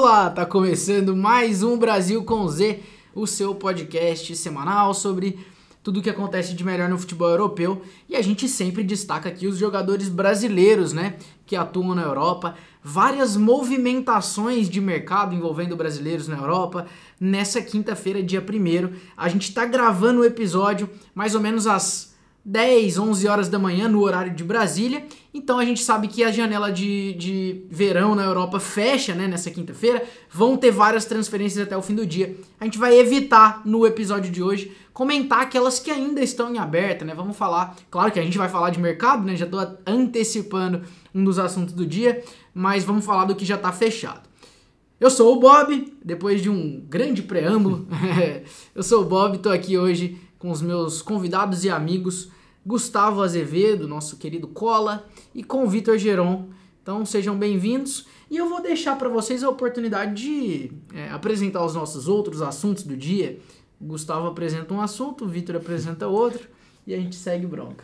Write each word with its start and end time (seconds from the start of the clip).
Olá, 0.00 0.30
tá 0.30 0.46
começando 0.46 1.16
mais 1.16 1.64
um 1.64 1.76
Brasil 1.76 2.22
com 2.22 2.46
Z, 2.46 2.78
o 3.12 3.26
seu 3.26 3.52
podcast 3.52 4.36
semanal 4.36 4.94
sobre 4.94 5.44
tudo 5.82 5.98
o 5.98 6.02
que 6.04 6.08
acontece 6.08 6.54
de 6.54 6.62
melhor 6.62 6.88
no 6.88 6.96
futebol 6.96 7.28
europeu 7.28 7.82
e 8.08 8.14
a 8.14 8.22
gente 8.22 8.48
sempre 8.48 8.84
destaca 8.84 9.28
aqui 9.28 9.48
os 9.48 9.58
jogadores 9.58 10.08
brasileiros, 10.08 10.92
né, 10.92 11.16
que 11.44 11.56
atuam 11.56 11.96
na 11.96 12.02
Europa, 12.02 12.54
várias 12.80 13.36
movimentações 13.36 14.70
de 14.70 14.80
mercado 14.80 15.34
envolvendo 15.34 15.74
brasileiros 15.74 16.28
na 16.28 16.36
Europa. 16.36 16.86
Nessa 17.18 17.60
quinta-feira, 17.60 18.22
dia 18.22 18.40
1 18.40 18.94
a 19.16 19.28
gente 19.28 19.52
tá 19.52 19.66
gravando 19.66 20.20
o 20.20 20.24
episódio 20.24 20.88
mais 21.12 21.34
ou 21.34 21.40
menos 21.40 21.66
às 21.66 22.14
10, 22.48 22.98
11 22.98 23.28
horas 23.28 23.48
da 23.50 23.58
manhã 23.58 23.88
no 23.88 24.00
horário 24.00 24.34
de 24.34 24.42
Brasília. 24.42 25.04
Então 25.34 25.58
a 25.58 25.64
gente 25.66 25.84
sabe 25.84 26.08
que 26.08 26.24
a 26.24 26.32
janela 26.32 26.72
de, 26.72 27.12
de 27.12 27.66
verão 27.70 28.14
na 28.14 28.24
Europa 28.24 28.58
fecha 28.58 29.14
né, 29.14 29.28
nessa 29.28 29.50
quinta-feira. 29.50 30.02
Vão 30.30 30.56
ter 30.56 30.70
várias 30.70 31.04
transferências 31.04 31.62
até 31.62 31.76
o 31.76 31.82
fim 31.82 31.94
do 31.94 32.06
dia. 32.06 32.34
A 32.58 32.64
gente 32.64 32.78
vai 32.78 32.98
evitar 32.98 33.60
no 33.66 33.86
episódio 33.86 34.32
de 34.32 34.42
hoje 34.42 34.72
comentar 34.94 35.42
aquelas 35.42 35.78
que 35.78 35.90
ainda 35.90 36.22
estão 36.22 36.50
em 36.54 36.56
aberta, 36.56 37.04
né? 37.04 37.12
Vamos 37.14 37.36
falar, 37.36 37.76
claro 37.90 38.10
que 38.10 38.18
a 38.18 38.22
gente 38.22 38.38
vai 38.38 38.48
falar 38.48 38.70
de 38.70 38.80
mercado, 38.80 39.26
né? 39.26 39.36
Já 39.36 39.44
estou 39.44 39.60
antecipando 39.86 40.84
um 41.14 41.22
dos 41.22 41.38
assuntos 41.38 41.74
do 41.74 41.84
dia, 41.84 42.24
mas 42.54 42.82
vamos 42.82 43.04
falar 43.04 43.26
do 43.26 43.36
que 43.36 43.44
já 43.44 43.56
está 43.56 43.70
fechado. 43.72 44.26
Eu 44.98 45.10
sou 45.10 45.36
o 45.36 45.38
Bob, 45.38 45.92
depois 46.02 46.40
de 46.40 46.48
um 46.48 46.82
grande 46.88 47.22
preâmbulo. 47.22 47.86
eu 48.74 48.82
sou 48.82 49.02
o 49.02 49.04
Bob, 49.04 49.36
estou 49.36 49.52
aqui 49.52 49.76
hoje 49.76 50.18
com 50.38 50.50
os 50.50 50.62
meus 50.62 51.02
convidados 51.02 51.62
e 51.62 51.68
amigos 51.68 52.30
Gustavo 52.68 53.22
Azevedo, 53.22 53.88
nosso 53.88 54.18
querido 54.18 54.46
Cola, 54.46 55.08
e 55.34 55.42
com 55.42 55.64
o 55.64 55.66
Vitor 55.66 55.96
Geron. 55.96 56.50
Então 56.82 57.02
sejam 57.06 57.34
bem-vindos 57.34 58.06
e 58.30 58.36
eu 58.36 58.46
vou 58.46 58.60
deixar 58.60 58.98
para 58.98 59.08
vocês 59.08 59.42
a 59.42 59.48
oportunidade 59.48 60.22
de 60.22 60.72
é, 60.94 61.08
apresentar 61.08 61.64
os 61.64 61.74
nossos 61.74 62.08
outros 62.08 62.42
assuntos 62.42 62.82
do 62.82 62.94
dia. 62.94 63.38
O 63.80 63.86
Gustavo 63.86 64.26
apresenta 64.26 64.74
um 64.74 64.82
assunto, 64.82 65.24
o 65.24 65.28
Vitor 65.28 65.56
apresenta 65.56 66.08
outro 66.08 66.46
e 66.86 66.92
a 66.92 66.98
gente 66.98 67.16
segue 67.16 67.46
bronca. 67.46 67.82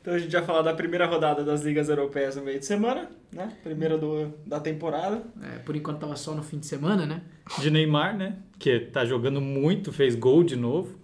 Então 0.00 0.14
a 0.14 0.18
gente 0.18 0.32
vai 0.32 0.42
falar 0.42 0.62
da 0.62 0.72
primeira 0.72 1.04
rodada 1.04 1.44
das 1.44 1.60
ligas 1.60 1.90
europeias 1.90 2.34
no 2.34 2.44
meio 2.44 2.58
de 2.58 2.64
semana, 2.64 3.10
né? 3.30 3.52
Primeira 3.62 3.98
do, 3.98 4.32
da 4.46 4.58
temporada. 4.58 5.22
É, 5.42 5.58
por 5.58 5.76
enquanto 5.76 5.98
tava 5.98 6.16
só 6.16 6.34
no 6.34 6.42
fim 6.42 6.58
de 6.58 6.66
semana, 6.66 7.04
né? 7.04 7.20
De 7.60 7.70
Neymar, 7.70 8.16
né? 8.16 8.38
Que 8.58 8.80
tá 8.80 9.04
jogando 9.04 9.42
muito, 9.42 9.92
fez 9.92 10.14
gol 10.14 10.42
de 10.42 10.56
novo. 10.56 11.03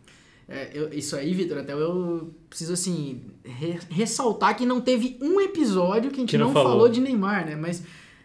É, 0.50 0.68
eu, 0.74 0.92
isso 0.92 1.14
aí, 1.14 1.32
Vitor, 1.32 1.58
até 1.58 1.72
eu 1.72 2.34
preciso, 2.48 2.72
assim, 2.72 3.22
re, 3.44 3.78
ressaltar 3.88 4.56
que 4.56 4.66
não 4.66 4.80
teve 4.80 5.16
um 5.22 5.40
episódio 5.40 6.10
que 6.10 6.16
a 6.16 6.20
gente 6.20 6.30
que 6.30 6.38
não, 6.38 6.48
não 6.48 6.52
falou. 6.52 6.70
falou. 6.72 6.88
de 6.88 7.00
Neymar, 7.00 7.46
né? 7.46 7.54
Mas. 7.54 7.84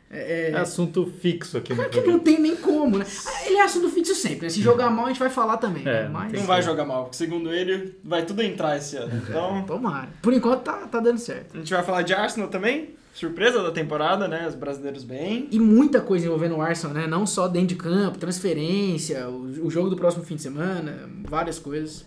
É, 0.10 0.50
é, 0.50 0.52
é 0.52 0.58
assunto 0.58 1.06
fixo 1.06 1.58
aqui 1.58 1.74
no 1.74 1.90
que 1.90 2.02
não 2.02 2.20
tem 2.20 2.40
nem 2.40 2.56
como, 2.56 2.98
né? 2.98 3.06
Ele 3.46 3.58
é 3.58 3.64
assunto 3.64 3.90
fixo 3.90 4.16
sempre, 4.16 4.44
né? 4.44 4.50
Se 4.50 4.62
jogar 4.62 4.90
mal, 4.90 5.06
a 5.06 5.08
gente 5.10 5.20
vai 5.20 5.30
falar 5.30 5.58
também. 5.58 5.84
É, 5.84 6.04
né? 6.04 6.10
Mas, 6.12 6.32
não 6.32 6.44
vai 6.44 6.62
jogar 6.62 6.86
mal, 6.86 7.04
porque 7.04 7.18
segundo 7.18 7.54
ele, 7.54 7.96
vai 8.04 8.26
tudo 8.26 8.42
entrar 8.42 8.78
esse 8.78 8.98
ano. 8.98 9.12
Então. 9.24 9.64
Tomara. 9.64 10.10
Por 10.22 10.34
enquanto 10.34 10.62
tá, 10.64 10.88
tá 10.88 11.00
dando 11.00 11.20
certo. 11.20 11.56
A 11.56 11.58
gente 11.60 11.72
vai 11.72 11.84
falar 11.84 12.02
de 12.02 12.14
Arsenal 12.14 12.50
também 12.50 12.96
surpresa 13.14 13.64
da 13.64 13.72
temporada, 13.72 14.28
né? 14.28 14.46
Os 14.48 14.56
brasileiros 14.56 15.04
bem. 15.04 15.48
E 15.50 15.58
muita 15.58 16.02
coisa 16.02 16.26
envolvendo 16.26 16.58
o 16.58 16.62
Arsenal, 16.62 16.94
né? 16.94 17.08
Não 17.08 17.26
só 17.26 17.48
dentro 17.48 17.70
de 17.70 17.76
campo, 17.76 18.18
transferência, 18.18 19.30
o, 19.30 19.66
o 19.66 19.72
jogo 19.72 19.90
do 19.90 19.96
próximo 19.96 20.24
fim 20.24 20.36
de 20.36 20.42
semana, 20.42 21.10
várias 21.24 21.58
coisas. 21.58 22.06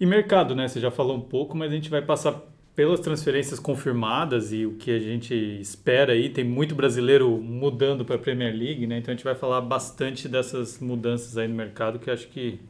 E 0.00 0.06
mercado, 0.06 0.54
né? 0.54 0.68
Você 0.68 0.80
já 0.80 0.90
falou 0.90 1.16
um 1.16 1.20
pouco, 1.20 1.56
mas 1.56 1.72
a 1.72 1.74
gente 1.74 1.90
vai 1.90 2.02
passar 2.02 2.40
pelas 2.78 3.00
transferências 3.00 3.58
confirmadas 3.58 4.52
e 4.52 4.64
o 4.64 4.76
que 4.76 4.92
a 4.92 5.00
gente 5.00 5.34
espera 5.34 6.12
aí. 6.12 6.30
Tem 6.30 6.44
muito 6.44 6.76
brasileiro 6.76 7.28
mudando 7.38 8.04
para 8.04 8.14
a 8.14 8.18
Premier 8.18 8.54
League, 8.54 8.86
né? 8.86 8.98
Então 8.98 9.12
a 9.12 9.16
gente 9.16 9.24
vai 9.24 9.34
falar 9.34 9.60
bastante 9.60 10.28
dessas 10.28 10.78
mudanças 10.78 11.36
aí 11.36 11.48
no 11.48 11.56
mercado 11.56 11.98
que 11.98 12.08
acho 12.08 12.28
que 12.28 12.60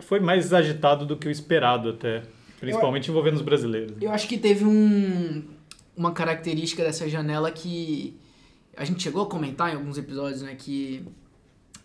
foi 0.00 0.18
mais 0.18 0.52
agitado 0.52 1.06
do 1.06 1.16
que 1.16 1.28
o 1.28 1.30
esperado 1.30 1.90
até, 1.90 2.24
principalmente 2.58 3.08
eu, 3.08 3.12
envolvendo 3.12 3.36
os 3.36 3.42
brasileiros. 3.42 3.96
Eu 4.00 4.10
acho 4.10 4.26
que 4.26 4.36
teve 4.36 4.64
um, 4.64 5.44
uma 5.96 6.10
característica 6.10 6.82
dessa 6.82 7.08
janela 7.08 7.52
que 7.52 8.18
a 8.76 8.84
gente 8.84 9.00
chegou 9.00 9.22
a 9.22 9.26
comentar 9.26 9.72
em 9.72 9.76
alguns 9.76 9.96
episódios, 9.96 10.42
né? 10.42 10.56
Que 10.58 11.04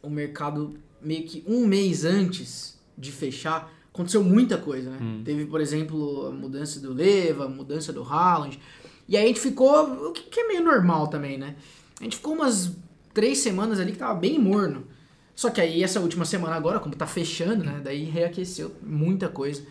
o 0.02 0.09
mercado 0.09 0.80
meio 1.00 1.24
que 1.25 1.44
um 1.47 1.68
mês 1.68 2.06
antes 2.06 2.81
de 2.97 3.12
fechar 3.12 3.72
aconteceu 4.01 4.23
muita 4.23 4.57
coisa, 4.57 4.89
né? 4.89 4.97
Hum. 5.01 5.22
Teve, 5.23 5.45
por 5.45 5.62
exemplo, 5.62 6.28
a 6.28 6.31
mudança 6.31 6.79
do 6.79 6.94
Leva, 6.94 7.45
a 7.45 7.50
mudança 7.50 7.94
do 7.94 8.03
Haaland. 8.03 8.59
E 9.07 9.17
aí 9.17 9.23
a 9.23 9.28
gente 9.28 9.39
ficou, 9.39 10.09
o 10.09 10.12
que 10.12 10.39
é 10.39 10.47
meio 10.47 10.63
normal 10.63 11.07
também, 11.07 11.38
né? 11.38 11.56
A 12.00 12.03
gente 12.03 12.17
ficou 12.17 12.34
umas 12.34 12.72
três 13.13 13.40
semanas 13.40 13.79
ali 13.79 13.91
que 13.91 13.97
tava 13.97 14.13
bem 14.13 14.40
morno. 14.40 14.88
Só 15.35 15.50
que 15.50 15.61
aí 15.61 15.84
essa 15.84 16.00
última 16.00 16.25
semana 16.25 16.56
agora, 16.56 16.79
como 16.79 16.95
tá 16.95 17.07
fechando, 17.07 17.63
né? 17.63 17.81
Daí 17.84 18.03
reaqueceu 18.03 18.75
muita 18.81 19.28
coisa. 19.28 19.63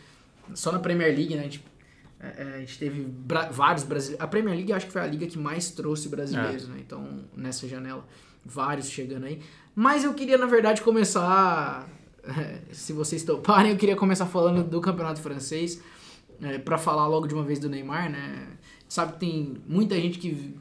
Só 0.55 0.73
na 0.73 0.79
Premier 0.79 1.15
League, 1.15 1.35
né? 1.35 1.41
A 1.41 1.45
gente, 1.45 1.65
é, 2.19 2.27
é, 2.27 2.55
a 2.57 2.59
gente 2.61 2.79
teve 2.79 3.07
vários 3.51 3.85
brasileiros. 3.85 4.25
A 4.25 4.27
Premier 4.27 4.57
League 4.57 4.73
acho 4.73 4.87
que 4.87 4.93
foi 4.93 5.03
a 5.03 5.07
liga 5.07 5.27
que 5.27 5.39
mais 5.39 5.71
trouxe 5.71 6.09
brasileiros, 6.09 6.65
é. 6.65 6.69
né? 6.69 6.77
Então, 6.81 7.25
nessa 7.37 7.69
janela, 7.69 8.05
vários 8.45 8.89
chegando 8.91 9.27
aí. 9.27 9.41
Mas 9.75 10.05
eu 10.05 10.13
queria, 10.13 10.37
na 10.37 10.47
verdade, 10.47 10.83
começar 10.83 11.89
se 12.73 12.93
vocês 12.93 13.23
toparem, 13.23 13.73
eu 13.73 13.77
queria 13.77 13.97
começar 13.97 14.27
falando 14.27 14.63
do 14.63 14.81
campeonato 14.81 15.21
francês, 15.21 15.81
é, 16.43 16.59
para 16.59 16.79
falar 16.79 17.07
logo 17.07 17.27
de 17.27 17.35
uma 17.35 17.45
vez 17.45 17.59
do 17.59 17.69
Neymar, 17.69 18.11
né? 18.11 18.49
Sabe 18.89 19.13
que 19.13 19.21
tem 19.21 19.57
muita 19.67 19.95
gente 19.95 20.19
que 20.19 20.55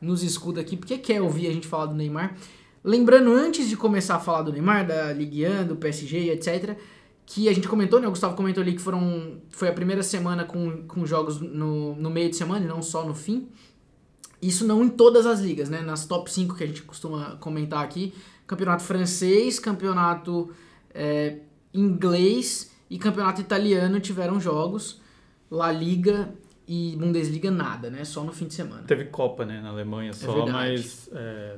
nos 0.00 0.22
escuta 0.22 0.60
aqui 0.60 0.76
porque 0.76 0.98
quer 0.98 1.20
ouvir 1.20 1.48
a 1.48 1.52
gente 1.52 1.66
falar 1.66 1.86
do 1.86 1.94
Neymar. 1.94 2.36
Lembrando, 2.82 3.32
antes 3.32 3.68
de 3.68 3.76
começar 3.76 4.16
a 4.16 4.20
falar 4.20 4.42
do 4.42 4.52
Neymar, 4.52 4.86
da 4.86 5.12
Ligue 5.12 5.46
1, 5.46 5.66
do 5.66 5.76
PSG, 5.76 6.30
etc., 6.30 6.76
que 7.26 7.46
a 7.48 7.52
gente 7.52 7.68
comentou, 7.68 8.00
né? 8.00 8.06
O 8.06 8.10
Gustavo 8.10 8.34
comentou 8.34 8.62
ali 8.62 8.72
que 8.72 8.80
foram, 8.80 9.42
foi 9.50 9.68
a 9.68 9.72
primeira 9.72 10.02
semana 10.02 10.44
com, 10.44 10.86
com 10.86 11.04
jogos 11.04 11.38
no, 11.38 11.94
no 11.94 12.08
meio 12.08 12.30
de 12.30 12.36
semana 12.36 12.64
e 12.64 12.68
não 12.68 12.80
só 12.80 13.04
no 13.04 13.14
fim. 13.14 13.48
Isso 14.40 14.66
não 14.66 14.82
em 14.82 14.88
todas 14.88 15.26
as 15.26 15.40
ligas, 15.40 15.68
né? 15.68 15.82
Nas 15.82 16.06
top 16.06 16.32
5 16.32 16.54
que 16.54 16.64
a 16.64 16.66
gente 16.66 16.82
costuma 16.82 17.36
comentar 17.36 17.84
aqui. 17.84 18.14
Campeonato 18.46 18.82
francês, 18.82 19.58
campeonato 19.58 20.50
é, 20.94 21.38
inglês 21.72 22.70
e 22.90 22.98
campeonato 22.98 23.40
italiano 23.40 24.00
tiveram 24.00 24.40
jogos. 24.40 25.00
La 25.50 25.72
Liga 25.72 26.32
e 26.66 26.94
Bundesliga 26.96 27.50
nada, 27.50 27.88
né? 27.88 28.04
Só 28.04 28.22
no 28.22 28.32
fim 28.32 28.46
de 28.46 28.54
semana. 28.54 28.82
Teve 28.82 29.06
Copa, 29.06 29.46
né? 29.46 29.60
Na 29.62 29.70
Alemanha 29.70 30.10
é 30.10 30.12
só, 30.12 30.46
é 30.46 30.52
mas 30.52 31.08
é, 31.12 31.56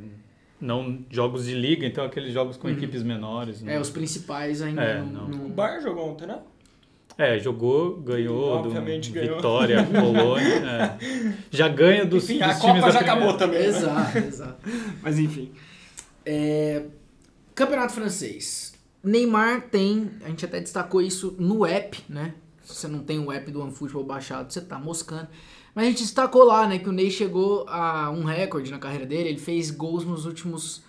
não 0.60 1.04
jogos 1.10 1.46
de 1.46 1.54
liga, 1.54 1.84
então 1.84 2.04
aqueles 2.04 2.32
jogos 2.32 2.56
com 2.56 2.68
uhum. 2.68 2.74
equipes 2.74 3.02
menores. 3.02 3.60
Né? 3.62 3.74
É, 3.74 3.80
os 3.80 3.90
principais 3.90 4.62
ainda 4.62 4.82
é, 4.82 5.02
não, 5.02 5.28
não. 5.28 5.46
O 5.46 5.48
Bayern 5.48 5.82
jogou 5.82 6.10
ontem, 6.10 6.26
né? 6.26 6.38
É, 7.18 7.38
jogou, 7.38 7.96
ganhou 8.00 8.58
Obviamente 8.58 9.10
do 9.10 9.14
ganhou. 9.14 9.36
Vitória, 9.36 9.84
Colônia. 9.84 10.96
É. 11.00 11.34
Já 11.50 11.68
ganha 11.68 12.06
dos, 12.06 12.24
enfim, 12.24 12.38
dos 12.38 12.48
a 12.48 12.54
times 12.58 12.80
Copa 12.80 12.92
já 12.92 13.00
acabou 13.00 13.34
também. 13.34 13.58
Né? 13.58 13.66
Exato, 13.66 14.18
exato. 14.18 14.70
Mas 15.02 15.18
enfim. 15.18 15.52
É, 16.24 16.84
campeonato 17.54 17.92
francês. 17.92 18.72
Neymar 19.02 19.68
tem, 19.70 20.10
a 20.22 20.28
gente 20.28 20.44
até 20.44 20.60
destacou 20.60 21.00
isso 21.00 21.34
no 21.38 21.64
app, 21.64 22.02
né? 22.08 22.34
Se 22.62 22.74
você 22.74 22.88
não 22.88 23.00
tem 23.00 23.18
o 23.18 23.32
app 23.32 23.50
do 23.50 23.60
OneFootball 23.62 24.04
baixado, 24.04 24.52
você 24.52 24.60
tá 24.60 24.78
moscando. 24.78 25.28
Mas 25.74 25.86
a 25.86 25.88
gente 25.88 26.02
destacou 26.02 26.44
lá, 26.44 26.66
né, 26.66 26.78
que 26.78 26.88
o 26.88 26.92
Ney 26.92 27.10
chegou 27.10 27.66
a 27.68 28.10
um 28.10 28.24
recorde 28.24 28.70
na 28.70 28.78
carreira 28.78 29.06
dele, 29.06 29.30
ele 29.30 29.38
fez 29.38 29.70
gols 29.70 30.04
nos 30.04 30.26
últimos 30.26 30.82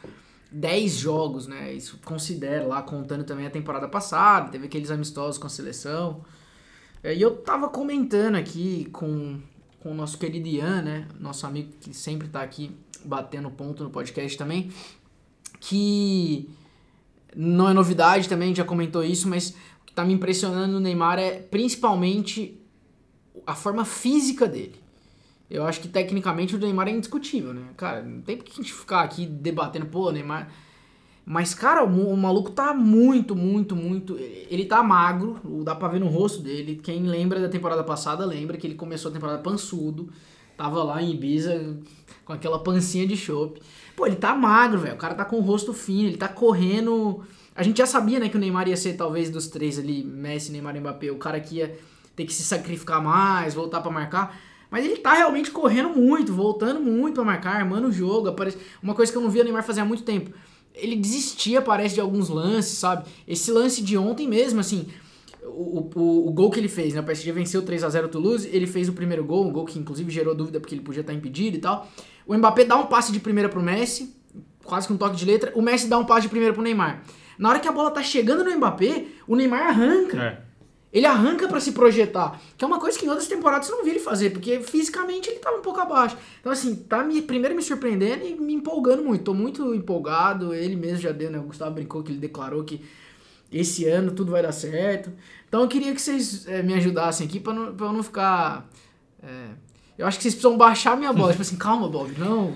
10 0.51 0.97
jogos, 0.97 1.47
né? 1.47 1.73
Isso 1.73 1.99
considera 2.03 2.65
lá, 2.65 2.81
contando 2.81 3.23
também 3.23 3.45
a 3.45 3.49
temporada 3.49 3.87
passada, 3.87 4.49
teve 4.49 4.65
aqueles 4.65 4.91
amistosos 4.91 5.37
com 5.37 5.47
a 5.47 5.49
seleção. 5.49 6.25
É, 7.03 7.15
e 7.15 7.21
eu 7.21 7.37
tava 7.37 7.69
comentando 7.69 8.35
aqui 8.35 8.85
com, 8.91 9.39
com 9.79 9.91
o 9.91 9.95
nosso 9.95 10.17
querido 10.17 10.47
Ian, 10.47 10.81
né? 10.81 11.07
Nosso 11.19 11.45
amigo 11.47 11.71
que 11.79 11.93
sempre 11.93 12.27
tá 12.27 12.41
aqui 12.41 12.71
batendo 13.05 13.49
ponto 13.49 13.83
no 13.83 13.89
podcast 13.89 14.37
também, 14.37 14.71
que 15.59 16.49
não 17.35 17.69
é 17.69 17.73
novidade 17.73 18.27
também, 18.27 18.53
já 18.53 18.63
comentou 18.63 19.03
isso, 19.03 19.27
mas 19.27 19.51
o 19.81 19.85
que 19.85 19.93
tá 19.93 20.03
me 20.03 20.13
impressionando 20.13 20.73
no 20.73 20.79
Neymar 20.79 21.19
é 21.19 21.39
principalmente 21.39 22.59
a 23.45 23.55
forma 23.55 23.85
física 23.85 24.47
dele. 24.47 24.75
Eu 25.49 25.65
acho 25.65 25.81
que 25.81 25.87
tecnicamente 25.87 26.55
o 26.55 26.59
Neymar 26.59 26.87
é 26.87 26.91
indiscutível, 26.91 27.53
né? 27.53 27.61
Cara, 27.75 28.01
não 28.01 28.21
tem 28.21 28.37
por 28.37 28.45
que 28.45 28.53
a 28.53 28.55
gente 28.55 28.73
ficar 28.73 29.01
aqui 29.01 29.25
debatendo, 29.25 29.85
pô, 29.85 30.09
Neymar. 30.11 30.49
Mas, 31.25 31.53
cara, 31.53 31.83
o, 31.83 32.13
o, 32.13 32.17
maluco 32.17 32.51
tá 32.51 32.73
muito, 32.73 33.35
muito, 33.35 33.75
muito. 33.75 34.17
Ele 34.17 34.65
tá 34.65 34.81
magro, 34.81 35.39
dá 35.63 35.75
pra 35.75 35.89
ver 35.89 35.99
no 35.99 36.07
rosto 36.07 36.41
dele. 36.41 36.79
Quem 36.81 37.03
lembra 37.03 37.39
da 37.39 37.49
temporada 37.49 37.83
passada 37.83 38.25
lembra 38.25 38.57
que 38.57 38.65
ele 38.65 38.75
começou 38.75 39.09
a 39.11 39.13
temporada 39.13 39.39
pançudo. 39.39 40.09
Tava 40.57 40.83
lá 40.83 41.01
em 41.01 41.11
Ibiza 41.11 41.77
com 42.25 42.33
aquela 42.33 42.59
pancinha 42.59 43.05
de 43.05 43.15
chope. 43.17 43.61
Pô, 43.95 44.05
ele 44.05 44.15
tá 44.15 44.35
magro, 44.35 44.79
velho. 44.79 44.95
O 44.95 44.97
cara 44.97 45.13
tá 45.13 45.25
com 45.25 45.37
o 45.37 45.41
rosto 45.41 45.73
fino, 45.73 46.09
ele 46.09 46.17
tá 46.17 46.27
correndo. 46.27 47.21
A 47.55 47.63
gente 47.63 47.77
já 47.77 47.85
sabia, 47.85 48.19
né, 48.19 48.29
que 48.29 48.37
o 48.37 48.39
Neymar 48.39 48.67
ia 48.67 48.77
ser 48.77 48.93
talvez 48.93 49.29
dos 49.29 49.47
três 49.47 49.77
ali, 49.77 50.03
Messi, 50.03 50.51
Neymar 50.51 50.75
e 50.75 50.79
Mbappé, 50.79 51.11
o 51.11 51.17
cara 51.17 51.39
que 51.39 51.55
ia 51.55 51.77
ter 52.15 52.25
que 52.25 52.33
se 52.33 52.43
sacrificar 52.43 53.01
mais, 53.03 53.53
voltar 53.53 53.81
para 53.81 53.91
marcar. 53.91 54.39
Mas 54.69 54.85
ele 54.85 54.97
tá 54.97 55.13
realmente 55.13 55.51
correndo 55.51 55.89
muito, 55.89 56.33
voltando 56.33 56.79
muito 56.79 57.15
para 57.15 57.23
marcar, 57.25 57.57
armando 57.57 57.89
o 57.89 57.91
jogo. 57.91 58.29
Aparece... 58.29 58.57
Uma 58.81 58.95
coisa 58.95 59.11
que 59.11 59.17
eu 59.17 59.21
não 59.21 59.29
via 59.29 59.41
o 59.41 59.43
Neymar 59.43 59.63
fazer 59.63 59.81
há 59.81 59.85
muito 59.85 60.03
tempo. 60.03 60.31
ele 60.73 60.95
desistia, 60.95 61.61
parece, 61.61 61.95
de 61.95 62.01
alguns 62.01 62.29
lances, 62.29 62.77
sabe? 62.77 63.05
Esse 63.27 63.51
lance 63.51 63.81
de 63.81 63.97
ontem 63.97 64.27
mesmo, 64.27 64.61
assim, 64.61 64.87
o, 65.43 65.89
o, 65.93 66.27
o 66.29 66.31
gol 66.31 66.49
que 66.49 66.59
ele 66.59 66.69
fez, 66.69 66.93
né? 66.93 67.01
O 67.01 67.03
PSG 67.03 67.31
venceu 67.31 67.61
3 67.61 67.83
a 67.83 67.89
0 67.89 68.07
o 68.07 68.09
Toulouse, 68.09 68.49
ele 68.51 68.67
fez 68.67 68.87
o 68.87 68.93
primeiro 68.93 69.23
gol, 69.23 69.45
um 69.45 69.51
gol 69.51 69.65
que 69.65 69.77
inclusive 69.77 70.09
gerou 70.11 70.33
dúvida 70.33 70.59
porque 70.59 70.73
ele 70.73 70.81
podia 70.81 71.01
estar 71.01 71.13
impedido 71.13 71.57
e 71.57 71.59
tal. 71.59 71.89
O 72.25 72.37
Mbappé 72.37 72.65
dá 72.65 72.75
um 72.77 72.85
passe 72.85 73.11
de 73.11 73.19
primeira 73.19 73.49
pro 73.49 73.61
Messi, 73.61 74.15
quase 74.63 74.87
com 74.87 74.93
um 74.93 74.97
toque 74.97 75.15
de 75.15 75.25
letra, 75.25 75.51
o 75.55 75.61
Messi 75.61 75.87
dá 75.87 75.97
um 75.97 76.05
passe 76.05 76.23
de 76.23 76.29
primeira 76.29 76.53
pro 76.53 76.61
Neymar. 76.63 77.03
Na 77.37 77.49
hora 77.49 77.59
que 77.59 77.67
a 77.67 77.71
bola 77.71 77.89
tá 77.91 78.03
chegando 78.03 78.43
no 78.43 78.55
Mbappé, 78.55 79.05
o 79.27 79.35
Neymar 79.35 79.67
arranca. 79.67 80.21
É. 80.21 80.51
Ele 80.93 81.05
arranca 81.05 81.47
pra 81.47 81.61
se 81.61 81.71
projetar, 81.71 82.39
que 82.57 82.65
é 82.65 82.67
uma 82.67 82.77
coisa 82.77 82.99
que 82.99 83.05
em 83.05 83.09
outras 83.09 83.25
temporadas 83.25 83.65
você 83.67 83.71
não 83.73 83.81
viu 83.81 83.93
ele 83.93 83.99
fazer, 83.99 84.31
porque 84.31 84.59
fisicamente 84.59 85.29
ele 85.29 85.39
tava 85.39 85.57
um 85.57 85.61
pouco 85.61 85.79
abaixo. 85.79 86.17
Então 86.41 86.51
assim, 86.51 86.75
tá 86.75 87.01
me, 87.01 87.21
primeiro 87.21 87.55
me 87.55 87.61
surpreendendo 87.61 88.25
e 88.25 88.35
me 88.35 88.53
empolgando 88.53 89.01
muito. 89.01 89.23
Tô 89.23 89.33
muito 89.33 89.73
empolgado, 89.73 90.53
ele 90.53 90.75
mesmo 90.75 90.97
já 90.97 91.13
deu, 91.13 91.31
né? 91.31 91.39
O 91.39 91.43
Gustavo 91.43 91.71
brincou 91.75 92.03
que 92.03 92.11
ele 92.11 92.19
declarou 92.19 92.65
que 92.65 92.83
esse 93.51 93.85
ano 93.87 94.11
tudo 94.11 94.31
vai 94.33 94.41
dar 94.41 94.51
certo. 94.51 95.13
Então 95.47 95.61
eu 95.61 95.67
queria 95.69 95.93
que 95.93 96.01
vocês 96.01 96.45
eh, 96.47 96.61
me 96.61 96.73
ajudassem 96.73 97.25
aqui 97.25 97.39
pra, 97.39 97.53
não, 97.53 97.73
pra 97.73 97.85
eu 97.87 97.93
não 97.93 98.03
ficar. 98.03 98.69
eh, 99.23 99.47
eu 99.97 100.07
acho 100.07 100.17
que 100.17 100.23
vocês 100.23 100.35
precisam 100.35 100.57
baixar 100.57 100.97
minha 100.97 101.13
bola. 101.13 101.31
tipo 101.31 101.41
assim, 101.41 101.57
calma, 101.57 101.87
Bob, 101.87 102.13
não. 102.17 102.53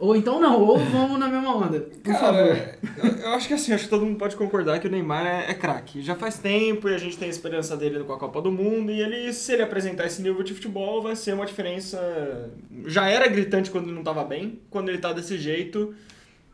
Ou 0.00 0.16
então 0.16 0.40
não, 0.40 0.62
ou 0.62 0.78
vamos 0.78 1.20
na 1.20 1.28
mesma 1.28 1.54
onda. 1.54 1.78
Por 1.78 2.14
favor. 2.14 2.56
Cara, 2.56 2.78
eu, 2.96 3.10
eu 3.18 3.30
acho 3.34 3.46
que 3.46 3.52
assim, 3.52 3.74
acho 3.74 3.84
que 3.84 3.90
todo 3.90 4.06
mundo 4.06 4.16
pode 4.16 4.34
concordar 4.34 4.80
que 4.80 4.88
o 4.88 4.90
Neymar 4.90 5.26
é, 5.26 5.50
é 5.50 5.54
craque. 5.54 6.00
Já 6.00 6.16
faz 6.16 6.38
tempo 6.38 6.88
e 6.88 6.94
a 6.94 6.98
gente 6.98 7.18
tem 7.18 7.28
a 7.28 7.30
esperança 7.30 7.76
dele 7.76 8.02
com 8.02 8.14
a 8.14 8.18
Copa 8.18 8.40
do 8.40 8.50
Mundo. 8.50 8.90
E 8.90 8.98
ele, 8.98 9.30
se 9.34 9.52
ele 9.52 9.62
apresentar 9.62 10.06
esse 10.06 10.22
nível 10.22 10.42
de 10.42 10.54
futebol, 10.54 11.02
vai 11.02 11.14
ser 11.14 11.34
uma 11.34 11.44
diferença. 11.44 12.50
Já 12.86 13.10
era 13.10 13.28
gritante 13.28 13.70
quando 13.70 13.84
ele 13.84 13.92
não 13.92 14.00
estava 14.00 14.24
bem. 14.24 14.62
Quando 14.70 14.88
ele 14.88 14.96
tá 14.96 15.12
desse 15.12 15.36
jeito, 15.36 15.94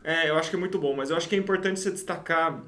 é, 0.02 0.28
eu 0.28 0.36
acho 0.36 0.50
que 0.50 0.56
é 0.56 0.58
muito 0.58 0.76
bom. 0.76 0.96
Mas 0.96 1.10
eu 1.10 1.16
acho 1.16 1.28
que 1.28 1.36
é 1.36 1.38
importante 1.38 1.78
você 1.78 1.92
destacar. 1.92 2.64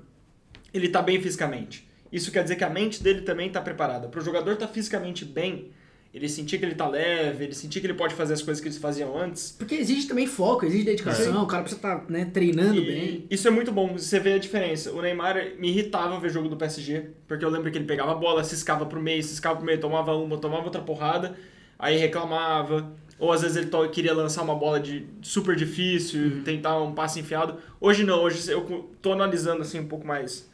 Ele 0.72 0.88
tá 0.88 1.02
bem 1.02 1.20
fisicamente. 1.20 1.88
Isso 2.12 2.30
quer 2.30 2.44
dizer 2.44 2.54
que 2.54 2.64
a 2.64 2.70
mente 2.70 3.02
dele 3.02 3.22
também 3.22 3.50
tá 3.50 3.60
preparada. 3.60 4.06
Para 4.06 4.20
o 4.20 4.24
jogador 4.24 4.52
estar 4.52 4.68
tá 4.68 4.72
fisicamente 4.72 5.24
bem, 5.24 5.72
ele 6.18 6.28
sentir 6.28 6.58
que 6.58 6.64
ele 6.64 6.74
tá 6.74 6.88
leve, 6.88 7.44
ele 7.44 7.54
sentir 7.54 7.80
que 7.80 7.86
ele 7.86 7.94
pode 7.94 8.14
fazer 8.14 8.34
as 8.34 8.42
coisas 8.42 8.60
que 8.60 8.68
eles 8.68 8.78
faziam 8.78 9.16
antes. 9.16 9.54
Porque 9.56 9.76
exige 9.76 10.06
também 10.06 10.26
foco, 10.26 10.66
exige 10.66 10.84
dedicação, 10.84 11.42
o 11.42 11.46
cara 11.46 11.62
precisa 11.62 11.78
estar 11.78 12.04
né, 12.08 12.24
treinando 12.26 12.80
E 12.80 12.86
bem. 12.86 13.26
Isso 13.30 13.46
é 13.46 13.50
muito 13.50 13.70
bom, 13.70 13.92
você 13.96 14.18
vê 14.18 14.34
a 14.34 14.38
diferença. 14.38 14.92
O 14.92 15.00
Neymar 15.00 15.52
me 15.58 15.68
irritava 15.68 16.18
ver 16.18 16.30
jogo 16.30 16.48
do 16.48 16.56
PSG, 16.56 17.10
porque 17.26 17.44
eu 17.44 17.48
lembro 17.48 17.70
que 17.70 17.78
ele 17.78 17.86
pegava 17.86 18.12
a 18.12 18.14
bola, 18.16 18.42
ciscava 18.42 18.84
pro 18.84 19.00
meio, 19.00 19.22
ciscava 19.22 19.56
pro 19.56 19.64
meio, 19.64 19.80
tomava 19.80 20.14
uma, 20.14 20.36
tomava 20.36 20.64
outra 20.64 20.82
porrada, 20.82 21.36
aí 21.78 21.96
reclamava. 21.96 22.92
Ou 23.18 23.32
às 23.32 23.42
vezes 23.42 23.56
ele 23.56 23.68
queria 23.88 24.14
lançar 24.14 24.42
uma 24.42 24.54
bola 24.54 24.78
de 24.78 25.06
super 25.22 25.56
difícil, 25.56 26.42
tentar 26.44 26.80
um 26.80 26.92
passe 26.92 27.18
enfiado. 27.20 27.56
Hoje 27.80 28.04
não, 28.04 28.22
hoje 28.22 28.50
eu 28.50 28.90
tô 29.02 29.12
analisando 29.12 29.62
assim 29.62 29.80
um 29.80 29.88
pouco 29.88 30.06
mais 30.06 30.48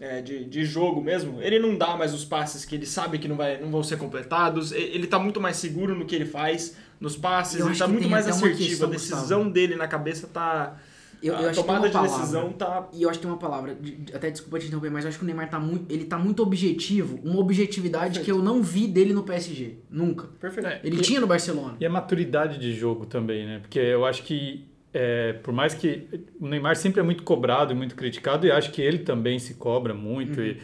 é, 0.00 0.20
de, 0.20 0.44
de 0.44 0.64
jogo 0.64 1.00
mesmo. 1.00 1.40
Ele 1.40 1.58
não 1.58 1.76
dá 1.76 1.96
mais 1.96 2.12
os 2.12 2.24
passes 2.24 2.64
que 2.64 2.74
ele 2.74 2.86
sabe 2.86 3.18
que 3.18 3.28
não, 3.28 3.36
vai, 3.36 3.60
não 3.60 3.70
vão 3.70 3.82
ser 3.82 3.96
completados. 3.98 4.72
Ele 4.72 5.06
tá 5.06 5.18
muito 5.18 5.40
mais 5.40 5.56
seguro 5.56 5.94
no 5.94 6.04
que 6.04 6.14
ele 6.14 6.26
faz, 6.26 6.76
nos 7.00 7.16
passes, 7.16 7.64
ele 7.64 7.76
tá 7.76 7.86
que 7.86 7.92
muito 7.92 8.08
mais 8.08 8.26
assertivo. 8.28 8.68
questão, 8.68 8.88
A 8.88 8.92
decisão 8.92 9.20
Gustavo. 9.38 9.50
dele 9.50 9.76
na 9.76 9.86
cabeça 9.88 10.26
tá. 10.26 10.76
Eu, 11.22 11.34
eu 11.34 11.46
a 11.46 11.50
acho 11.50 11.50
que 11.50 11.54
tem 11.54 11.64
tomada 11.66 11.86
de 11.86 11.92
palavra. 11.92 12.16
decisão 12.18 12.52
tá. 12.52 12.88
E 12.92 13.02
eu 13.04 13.08
acho 13.08 13.20
que 13.20 13.24
tem 13.24 13.30
uma 13.32 13.38
palavra, 13.38 13.78
até 14.12 14.28
desculpa 14.28 14.58
te 14.58 14.66
interromper, 14.66 14.90
mas 14.90 15.04
eu 15.04 15.08
acho 15.08 15.18
que 15.18 15.22
o 15.24 15.26
Neymar 15.26 15.48
tá 15.48 15.60
muito, 15.60 15.92
ele 15.92 16.04
tá 16.04 16.18
muito 16.18 16.42
objetivo, 16.42 17.20
uma 17.22 17.38
objetividade 17.38 18.18
que 18.20 18.32
eu 18.32 18.42
não 18.42 18.60
vi 18.60 18.88
dele 18.88 19.12
no 19.12 19.22
PSG, 19.22 19.76
nunca. 19.88 20.26
Perfeito. 20.40 20.66
É, 20.66 20.80
Ele 20.82 20.96
e- 20.96 21.00
tinha 21.00 21.20
no 21.20 21.28
Barcelona. 21.28 21.76
E 21.78 21.86
a 21.86 21.90
maturidade 21.90 22.58
de 22.58 22.74
jogo 22.74 23.06
também, 23.06 23.46
né? 23.46 23.60
Porque 23.60 23.78
eu 23.78 24.04
acho 24.04 24.24
que, 24.24 24.66
é, 24.94 25.32
por 25.34 25.52
mais 25.52 25.74
que 25.74 26.06
o 26.38 26.46
Neymar 26.46 26.76
sempre 26.76 27.00
é 27.00 27.02
muito 27.02 27.22
cobrado 27.22 27.72
e 27.72 27.76
muito 27.76 27.94
criticado, 27.94 28.46
e 28.46 28.50
acho 28.50 28.70
que 28.72 28.82
ele 28.82 28.98
também 28.98 29.38
se 29.38 29.54
cobra 29.54 29.94
muito. 29.94 30.40
E, 30.40 30.58